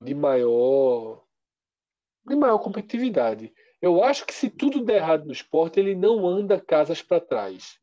de 0.00 0.14
maior 0.14 1.24
de 2.26 2.34
maior 2.34 2.58
competitividade. 2.58 3.54
Eu 3.80 4.02
acho 4.02 4.24
que 4.24 4.34
se 4.34 4.48
tudo 4.48 4.84
der 4.84 4.96
errado 4.96 5.26
no 5.26 5.32
esporte, 5.32 5.78
ele 5.78 5.94
não 5.94 6.26
anda 6.26 6.60
casas 6.60 7.02
para 7.02 7.20
trás 7.20 7.78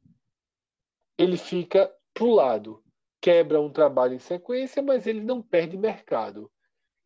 ele 1.18 1.38
fica 1.38 1.94
para 2.14 2.24
o 2.24 2.34
lado, 2.34 2.84
quebra 3.22 3.62
um 3.62 3.72
trabalho 3.72 4.14
em 4.14 4.20
sequência, 4.20 4.82
mas 4.82 5.08
ele 5.08 5.22
não 5.22 5.42
perde 5.42 5.78
mercado. 5.78 6.52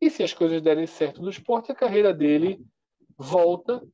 E 0.02 0.10
se 0.10 0.24
as 0.24 0.34
coisas 0.34 0.62
derem 0.62 0.88
certo 0.88 1.22
no 1.22 1.30
esporte, 1.30 1.72
a 1.72 1.76
carreira 1.76 2.14
dele 2.14 2.64
volta 3.18 3.86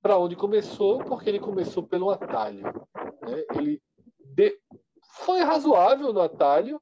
para 0.00 0.18
onde 0.18 0.34
começou, 0.34 1.04
porque 1.04 1.28
ele 1.28 1.38
começou 1.38 1.86
pelo 1.86 2.10
atalho. 2.10 2.62
Né? 2.62 3.44
Ele 3.56 3.82
de... 4.18 4.58
foi 5.22 5.40
razoável 5.40 6.12
no 6.12 6.20
atalho, 6.20 6.80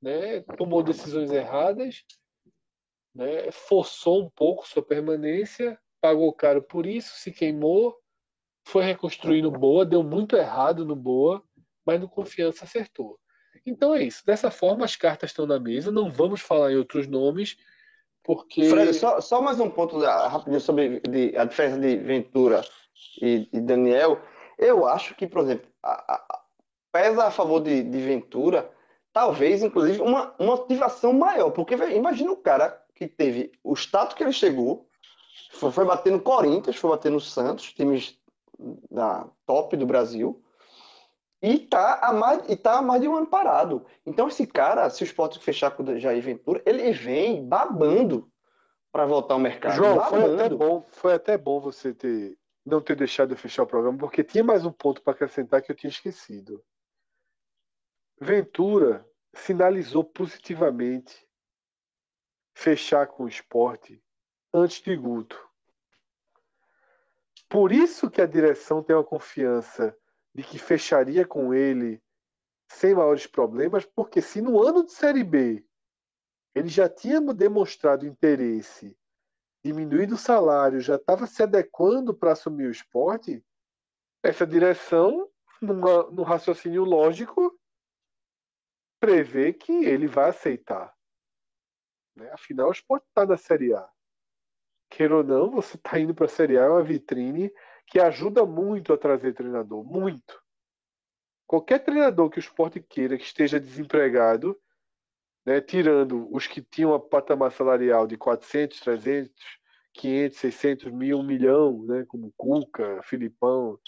né? 0.00 0.40
tomou 0.56 0.82
decisões 0.82 1.30
erradas, 1.30 2.04
né? 3.14 3.50
forçou 3.52 4.24
um 4.24 4.30
pouco 4.30 4.66
sua 4.66 4.82
permanência, 4.82 5.78
pagou 6.00 6.32
caro 6.32 6.62
por 6.62 6.86
isso, 6.86 7.14
se 7.16 7.30
queimou, 7.30 7.96
foi 8.64 8.84
reconstruindo 8.84 9.50
Boa, 9.50 9.84
deu 9.84 10.02
muito 10.02 10.36
errado 10.36 10.84
no 10.84 10.96
Boa, 10.96 11.42
mas 11.84 12.00
no 12.00 12.08
confiança 12.08 12.64
acertou. 12.64 13.18
Então 13.66 13.94
é 13.94 14.02
isso. 14.02 14.24
Dessa 14.24 14.50
forma, 14.50 14.84
as 14.84 14.96
cartas 14.96 15.30
estão 15.30 15.46
na 15.46 15.58
mesa. 15.58 15.90
Não 15.90 16.10
vamos 16.10 16.40
falar 16.40 16.72
em 16.72 16.76
outros 16.76 17.06
nomes, 17.06 17.56
porque. 18.22 18.68
Fred, 18.68 18.94
só, 18.94 19.20
só 19.20 19.42
mais 19.42 19.60
um 19.60 19.70
ponto 19.70 19.98
rapidinho 19.98 20.60
sobre 20.60 21.00
de, 21.00 21.36
a 21.36 21.44
diferença 21.44 21.78
de 21.78 21.96
Ventura 21.96 22.62
e, 23.20 23.48
e, 23.52 23.60
Daniel. 23.60 24.20
Eu 24.58 24.86
acho 24.86 25.14
que, 25.14 25.26
por 25.26 25.42
exemplo, 25.42 25.70
a, 25.82 26.14
a, 26.14 26.42
pesa 26.92 27.24
a 27.24 27.30
favor 27.30 27.60
de, 27.60 27.82
de 27.82 27.98
Ventura, 27.98 28.70
talvez, 29.12 29.62
inclusive, 29.62 30.00
uma, 30.00 30.34
uma 30.38 30.56
motivação 30.56 31.12
maior. 31.12 31.50
Porque 31.50 31.74
imagina 31.74 32.30
o 32.30 32.36
cara 32.36 32.78
que 32.94 33.06
teve 33.06 33.52
o 33.64 33.74
status 33.74 34.14
que 34.14 34.22
ele 34.22 34.32
chegou, 34.32 34.86
foi, 35.52 35.70
foi 35.70 35.84
bater 35.84 36.12
no 36.12 36.20
Corinthians, 36.20 36.76
foi 36.76 36.90
bater 36.90 37.10
no 37.10 37.20
Santos, 37.20 37.72
times 37.72 38.18
da 38.90 39.26
top 39.46 39.76
do 39.76 39.86
Brasil 39.86 40.42
e 41.42 41.58
tá, 41.58 41.98
há 42.02 42.12
mais, 42.12 42.42
e 42.48 42.56
tá 42.56 42.78
há 42.78 42.82
mais 42.82 43.00
de 43.00 43.08
um 43.08 43.16
ano 43.16 43.26
parado. 43.26 43.86
Então, 44.04 44.28
esse 44.28 44.46
cara, 44.46 44.90
se 44.90 45.02
o 45.02 45.04
esporte 45.04 45.38
fechar 45.38 45.70
com 45.70 45.82
o 45.82 45.98
Jair 45.98 46.22
Ventura, 46.22 46.62
ele 46.66 46.92
vem 46.92 47.46
babando 47.46 48.30
para 48.92 49.06
voltar 49.06 49.34
ao 49.34 49.40
mercado. 49.40 49.76
João, 49.76 50.00
foi 50.04 50.34
até, 50.34 50.48
bom, 50.50 50.86
foi 50.90 51.14
até 51.14 51.38
bom 51.38 51.60
você 51.60 51.94
ter 51.94 52.38
não 52.64 52.80
ter 52.80 52.94
deixado 52.94 53.34
de 53.34 53.40
fechar 53.40 53.62
o 53.62 53.66
programa, 53.66 53.96
porque 53.96 54.22
tinha 54.22 54.44
mais 54.44 54.66
um 54.66 54.70
ponto 54.70 55.02
para 55.02 55.14
acrescentar 55.14 55.62
que 55.62 55.72
eu 55.72 55.76
tinha 55.76 55.90
esquecido. 55.90 56.62
Ventura 58.20 59.08
sinalizou 59.32 60.04
positivamente 60.04 61.26
fechar 62.54 63.06
com 63.06 63.24
o 63.24 63.28
esporte 63.28 64.02
antes 64.52 64.82
de 64.82 64.96
Guto. 64.96 65.38
Por 67.48 67.72
isso 67.72 68.10
que 68.10 68.20
a 68.20 68.26
direção 68.26 68.82
tem 68.82 68.94
uma 68.94 69.04
confiança 69.04 69.96
de 70.34 70.42
que 70.42 70.58
fecharia 70.58 71.26
com 71.26 71.52
ele 71.52 72.00
sem 72.68 72.94
maiores 72.94 73.26
problemas, 73.26 73.84
porque 73.84 74.22
se 74.22 74.40
no 74.40 74.62
ano 74.62 74.84
de 74.84 74.92
Série 74.92 75.24
B 75.24 75.64
ele 76.54 76.68
já 76.68 76.88
tinha 76.88 77.20
demonstrado 77.20 78.06
interesse, 78.06 78.96
diminuído 79.64 80.14
o 80.14 80.18
salário, 80.18 80.80
já 80.80 80.96
estava 80.96 81.26
se 81.26 81.42
adequando 81.42 82.14
para 82.14 82.32
assumir 82.32 82.66
o 82.66 82.70
esporte, 82.70 83.44
essa 84.22 84.46
direção, 84.46 85.28
numa, 85.60 86.10
no 86.10 86.22
raciocínio 86.22 86.84
lógico, 86.84 87.58
prevê 89.00 89.52
que 89.52 89.72
ele 89.84 90.06
vai 90.06 90.30
aceitar. 90.30 90.94
Né? 92.16 92.30
Afinal, 92.32 92.68
o 92.68 92.72
esporte 92.72 93.06
está 93.08 93.24
na 93.24 93.36
Série 93.36 93.74
A. 93.74 93.90
Queira 94.90 95.16
ou 95.16 95.24
não, 95.24 95.50
você 95.50 95.76
está 95.76 95.98
indo 95.98 96.14
para 96.14 96.26
a 96.26 96.28
Série 96.28 96.58
A, 96.58 96.62
é 96.62 96.68
uma 96.68 96.82
vitrine 96.82 97.50
que 97.86 98.00
ajuda 98.00 98.44
muito 98.44 98.92
a 98.92 98.98
trazer 98.98 99.32
treinador, 99.32 99.84
muito. 99.84 100.42
Qualquer 101.46 101.78
treinador 101.80 102.28
que 102.28 102.38
o 102.38 102.40
esporte 102.40 102.80
queira 102.80 103.16
que 103.16 103.24
esteja 103.24 103.58
desempregado, 103.58 104.60
né, 105.46 105.60
tirando 105.60 106.28
os 106.34 106.46
que 106.46 106.60
tinham 106.60 106.92
a 106.92 107.00
patamar 107.00 107.50
salarial 107.52 108.06
de 108.06 108.16
400, 108.16 108.80
300, 108.80 109.32
500, 109.94 110.38
600 110.38 110.92
mil, 110.92 111.18
1 111.18 111.22
milhão, 111.22 111.82
né, 111.84 112.04
como 112.06 112.32
Cuca, 112.36 113.00
Filipão, 113.02 113.78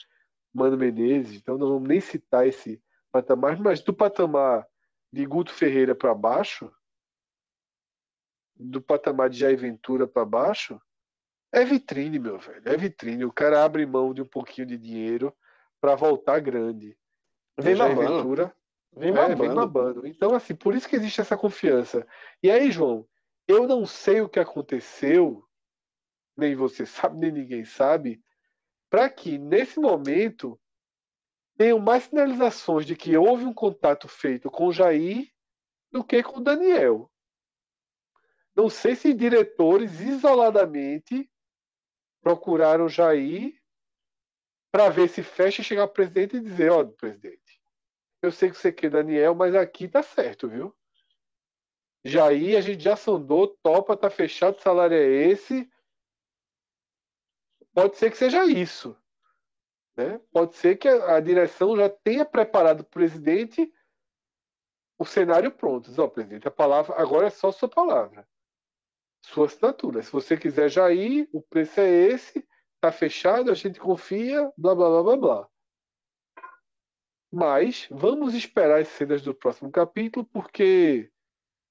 Mano 0.53 0.77
Menezes, 0.77 1.37
então 1.37 1.59
não 1.59 1.69
vamos 1.69 1.89
nem 1.89 2.01
citar 2.01 2.47
esse 2.47 2.83
patamar, 3.11 3.59
mas 3.61 3.81
do 3.83 3.93
patamar 3.93 4.67
de 5.13 5.25
Guto 5.27 5.53
Ferreira 5.53 5.95
para 5.95 6.15
baixo, 6.15 6.73
do 8.57 8.81
patamar 8.81 9.29
de 9.29 9.39
Jair 9.39 9.59
Ventura 9.59 10.07
para 10.07 10.25
baixo, 10.25 10.81
é 11.53 11.65
vitrine, 11.65 12.19
meu 12.19 12.39
velho. 12.39 12.63
É 12.65 12.77
vitrine. 12.77 13.25
O 13.25 13.33
cara 13.33 13.63
abre 13.63 13.85
mão 13.85 14.15
de 14.15 14.23
um 14.23 14.27
pouquinho 14.27 14.67
de 14.67 14.79
dinheiro 14.79 15.37
para 15.81 15.95
voltar 15.95 16.41
grande. 16.41 16.97
Vem 17.59 17.77
babando. 17.77 18.01
Aventura, 18.01 18.57
vem 18.97 19.11
é, 19.11 19.13
babando. 19.13 19.43
vem 19.43 19.55
babando. 19.55 20.07
Então, 20.07 20.35
assim, 20.35 20.55
por 20.55 20.75
isso 20.75 20.89
que 20.89 20.97
existe 20.97 21.21
essa 21.21 21.37
confiança. 21.37 22.07
E 22.43 22.51
aí, 22.51 22.71
João, 22.71 23.07
eu 23.47 23.67
não 23.67 23.85
sei 23.85 24.23
o 24.23 24.29
que 24.29 24.41
aconteceu, 24.41 25.45
nem 26.37 26.55
você 26.55 26.87
sabe, 26.87 27.21
nem 27.21 27.31
ninguém 27.31 27.65
sabe, 27.65 28.23
para 28.89 29.11
que, 29.11 29.37
nesse 29.37 29.79
momento, 29.79 30.59
tenham 31.59 31.79
mais 31.79 32.05
sinalizações 32.05 32.87
de 32.87 32.97
que 32.97 33.17
houve 33.17 33.45
um 33.45 33.53
contato 33.53 34.09
feito 34.09 34.51
com 34.51 34.69
o 34.69 34.73
Jair 34.73 35.29
do 35.91 36.03
que 36.03 36.23
com 36.23 36.39
o 36.39 36.43
Daniel. 36.43 37.11
Não 38.55 38.69
sei 38.69 38.95
se 38.95 39.13
diretores 39.13 40.01
isoladamente 40.01 41.31
procuraram 42.23 42.89
Jair 42.89 43.61
para 44.71 44.89
ver 44.89 45.09
se 45.09 45.23
fecha 45.23 45.61
e 45.61 45.65
chegar 45.65 45.83
ao 45.83 45.89
presidente 45.89 46.37
e 46.37 46.41
dizer, 46.41 46.71
ó, 46.71 46.81
oh, 46.81 46.89
presidente, 46.89 47.61
eu 48.23 48.33
sei 48.33 48.49
que 48.49 48.57
você 48.57 48.73
quer 48.73 48.89
Daniel, 48.89 49.35
mas 49.35 49.55
aqui 49.55 49.87
tá 49.89 50.03
certo, 50.03 50.49
viu? 50.49 50.75
Jair, 52.05 52.57
a 52.57 52.61
gente 52.61 52.83
já 52.83 52.97
sondou, 52.97 53.49
topa, 53.63 53.97
tá 53.97 54.09
fechado, 54.09 54.57
o 54.57 54.63
salário 54.63 54.97
é 54.97 55.05
esse. 55.05 55.71
Pode 57.75 57.97
ser 57.97 58.11
que 58.11 58.17
seja 58.17 58.45
isso. 58.47 58.97
Né? 59.97 60.19
Pode 60.33 60.55
ser 60.57 60.77
que 60.77 60.89
a, 60.89 61.21
direção 61.21 61.77
já 61.77 61.89
tenha 61.89 62.25
preparado 62.25 62.81
o 62.81 62.85
presidente 62.85 63.73
o 64.99 65.05
cenário 65.05 65.51
pronto. 65.51 65.91
Ó, 65.99 66.05
oh, 66.05 66.09
presidente, 66.09 66.49
a 66.49 66.51
palavra 66.51 66.97
agora 66.97 67.27
é 67.27 67.31
só 67.31 67.53
sua 67.53 67.69
palavra 67.69 68.27
sua 69.23 69.47
assinatura. 69.47 70.03
Se 70.03 70.11
você 70.11 70.37
quiser 70.37 70.69
já 70.69 70.93
ir, 70.93 71.29
o 71.33 71.41
preço 71.41 71.81
é 71.81 71.89
esse, 71.91 72.47
tá 72.81 72.91
fechado, 72.91 73.51
a 73.51 73.55
gente 73.55 73.81
confia, 73.81 74.53
blá 74.57 74.75
blá 74.75 74.89
blá 74.89 75.03
blá 75.03 75.17
blá. 75.17 75.49
Mas 77.31 77.87
vamos 77.91 78.35
esperar 78.35 78.81
as 78.81 78.89
cenas 78.89 79.23
do 79.23 79.35
próximo 79.35 79.71
capítulo, 79.71 80.27
porque 80.27 81.11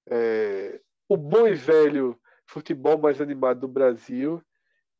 é, 0.09 0.81
o 1.07 1.15
bom 1.15 1.47
e 1.47 1.53
velho 1.53 2.19
futebol 2.47 2.97
mais 2.97 3.21
animado 3.21 3.61
do 3.61 3.67
Brasil, 3.67 4.43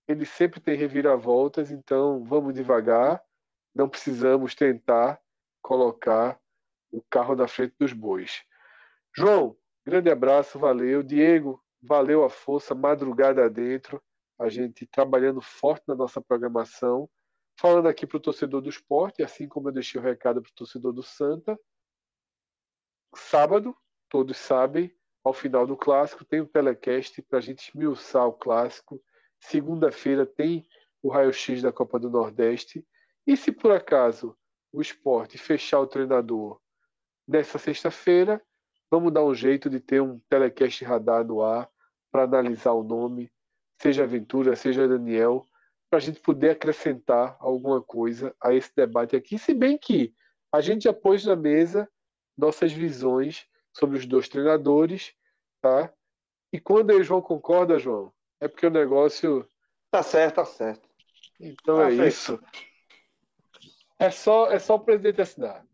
ele 0.07 0.26
sempre 0.26 0.60
tem 0.60 0.78
reviravoltas, 0.78 1.72
então 1.72 2.23
vamos 2.23 2.53
devagar, 2.53 3.22
não 3.73 3.90
precisamos 3.90 4.53
tentar 4.53 5.19
colocar 5.61 6.40
o 6.91 7.02
carro 7.10 7.36
na 7.36 7.48
frente 7.48 7.73
dos 7.80 7.94
bois. 7.94 8.44
João, 9.15 9.57
grande 9.86 10.10
abraço, 10.10 10.60
valeu. 10.60 11.02
Diego, 11.02 11.61
Valeu 11.82 12.24
a 12.24 12.30
força, 12.30 12.76
madrugada 12.76 13.49
dentro, 13.49 14.02
a 14.40 14.49
gente 14.49 14.86
trabalhando 14.86 15.41
forte 15.41 15.84
na 15.88 15.95
nossa 15.95 16.22
programação. 16.22 17.10
Falando 17.60 17.88
aqui 17.88 18.08
para 18.08 18.18
o 18.18 18.22
torcedor 18.22 18.62
do 18.62 18.70
esporte, 18.70 19.24
assim 19.24 19.48
como 19.48 19.70
eu 19.70 19.74
deixei 19.74 19.99
o 19.99 20.03
recado 20.03 20.41
para 20.41 20.49
o 20.49 20.56
torcedor 20.56 20.94
do 20.94 21.03
Santa. 21.03 21.60
Sábado, 23.16 23.76
todos 24.10 24.38
sabem, 24.38 24.95
ao 25.24 25.34
final 25.34 25.68
do 25.68 25.78
clássico, 25.78 26.26
tem 26.26 26.41
o 26.41 26.48
telecast 26.48 27.22
para 27.22 27.40
a 27.40 27.41
gente 27.41 27.70
esmiuçar 27.70 28.26
o 28.28 28.34
clássico. 28.34 29.02
Segunda-feira 29.40 30.26
tem 30.26 30.66
o 31.02 31.10
raio-x 31.10 31.62
da 31.62 31.72
Copa 31.72 31.99
do 31.99 32.10
Nordeste. 32.10 32.86
E 33.26 33.38
se 33.38 33.52
por 33.52 33.72
acaso 33.72 34.36
o 34.72 34.82
esporte 34.82 35.38
fechar 35.38 35.80
o 35.80 35.88
treinador 35.88 36.60
nessa 37.28 37.60
sexta-feira, 37.60 38.41
Vamos 38.91 39.13
dar 39.13 39.23
um 39.23 39.34
jeito 39.34 39.69
de 39.69 39.80
ter 39.80 40.01
um 40.01 40.19
telecast 40.30 40.84
radar 40.84 41.23
no 41.26 41.41
ar 41.41 41.69
para 42.11 42.23
analisar 42.23 42.73
o 42.73 42.84
nome, 42.84 43.31
seja 43.81 44.03
Aventura, 44.03 44.53
seja 44.57 44.85
Daniel, 44.85 45.47
para 45.89 45.97
a 45.97 46.01
gente 46.01 46.19
poder 46.19 46.51
acrescentar 46.51 47.38
alguma 47.39 47.81
coisa 47.81 48.35
a 48.41 48.53
esse 48.53 48.69
debate 48.76 49.15
aqui, 49.15 49.39
se 49.39 49.53
bem 49.53 49.77
que 49.77 50.13
a 50.51 50.59
gente 50.59 50.84
já 50.84 50.93
pôs 50.93 51.26
na 51.26 51.38
mesa 51.38 51.89
nossas 52.38 52.73
visões 52.73 53.47
sobre 53.73 53.97
os 53.97 54.05
dois 54.05 54.27
treinadores, 54.27 55.13
tá? 55.61 55.91
E 56.51 56.59
quando 56.59 56.91
o 56.91 57.03
João 57.03 57.22
concorda, 57.22 57.80
João, 57.80 58.11
é 58.41 58.47
porque 58.49 58.68
o 58.68 58.72
negócio 58.72 59.47
tá 59.89 60.03
certo, 60.03 60.35
tá 60.35 60.45
certo. 60.45 60.89
Então 61.39 61.77
tá 61.77 61.89
é 61.89 62.07
isso. 62.07 62.38
É 63.97 64.11
só, 64.11 64.51
é 64.51 64.59
só 64.59 64.76
o 64.76 64.80
presidente 64.80 65.22
assinar. 65.22 65.65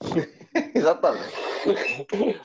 Exatamente. 0.74 1.45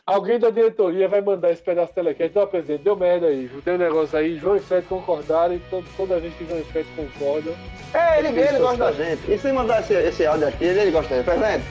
Alguém 0.05 0.39
da 0.39 0.49
diretoria 0.49 1.07
vai 1.07 1.21
mandar 1.21 1.51
esse 1.51 1.61
pedaço 1.61 1.93
telecast. 1.93 2.31
Então, 2.31 2.47
presidente, 2.47 2.83
deu 2.83 2.95
merda 2.95 3.27
aí. 3.27 3.49
Tem 3.63 3.75
um 3.75 3.77
negócio 3.77 4.17
aí, 4.17 4.37
João 4.37 4.57
e 4.57 4.59
Fred 4.59 4.85
concordaram, 4.87 5.53
então 5.55 5.83
toda 5.97 6.19
vez 6.19 6.33
que 6.35 6.45
João 6.45 6.59
e 6.59 6.63
Fred 6.63 6.87
concordam. 6.95 7.53
É, 7.93 8.19
ele, 8.19 8.27
ele, 8.29 8.41
ele 8.41 8.59
gosta 8.59 8.77
da 8.77 8.91
gente. 8.91 9.31
E 9.31 9.37
se 9.37 9.51
mandar 9.51 9.81
esse, 9.81 9.93
esse 9.93 10.25
áudio 10.25 10.47
aqui, 10.47 10.65
ele, 10.65 10.79
ele 10.81 10.91
gosta 10.91 11.09
da 11.09 11.15
gente. 11.17 11.25
Presidente, 11.25 11.65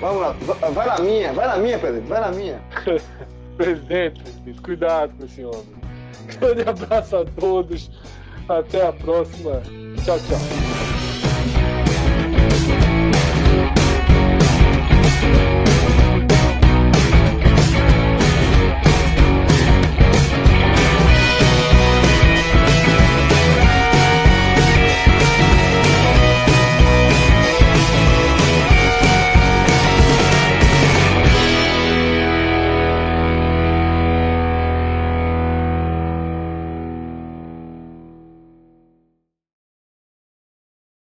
vamos 0.00 0.20
lá, 0.20 0.36
vai 0.70 0.86
na 0.86 0.98
minha, 1.00 1.32
vai 1.32 1.46
na 1.46 1.56
minha, 1.56 1.78
presidente, 1.78 2.08
vai 2.08 2.20
na 2.20 2.30
minha. 2.30 2.62
presidente, 3.56 4.22
cuidado 4.62 5.12
com 5.18 5.24
esse 5.24 5.44
homem. 5.44 5.78
Grande 6.38 6.68
abraço 6.68 7.16
a 7.16 7.24
todos. 7.24 7.90
Até 8.48 8.86
a 8.86 8.92
próxima. 8.92 9.62
Tchau, 10.04 10.18
tchau. 10.18 10.87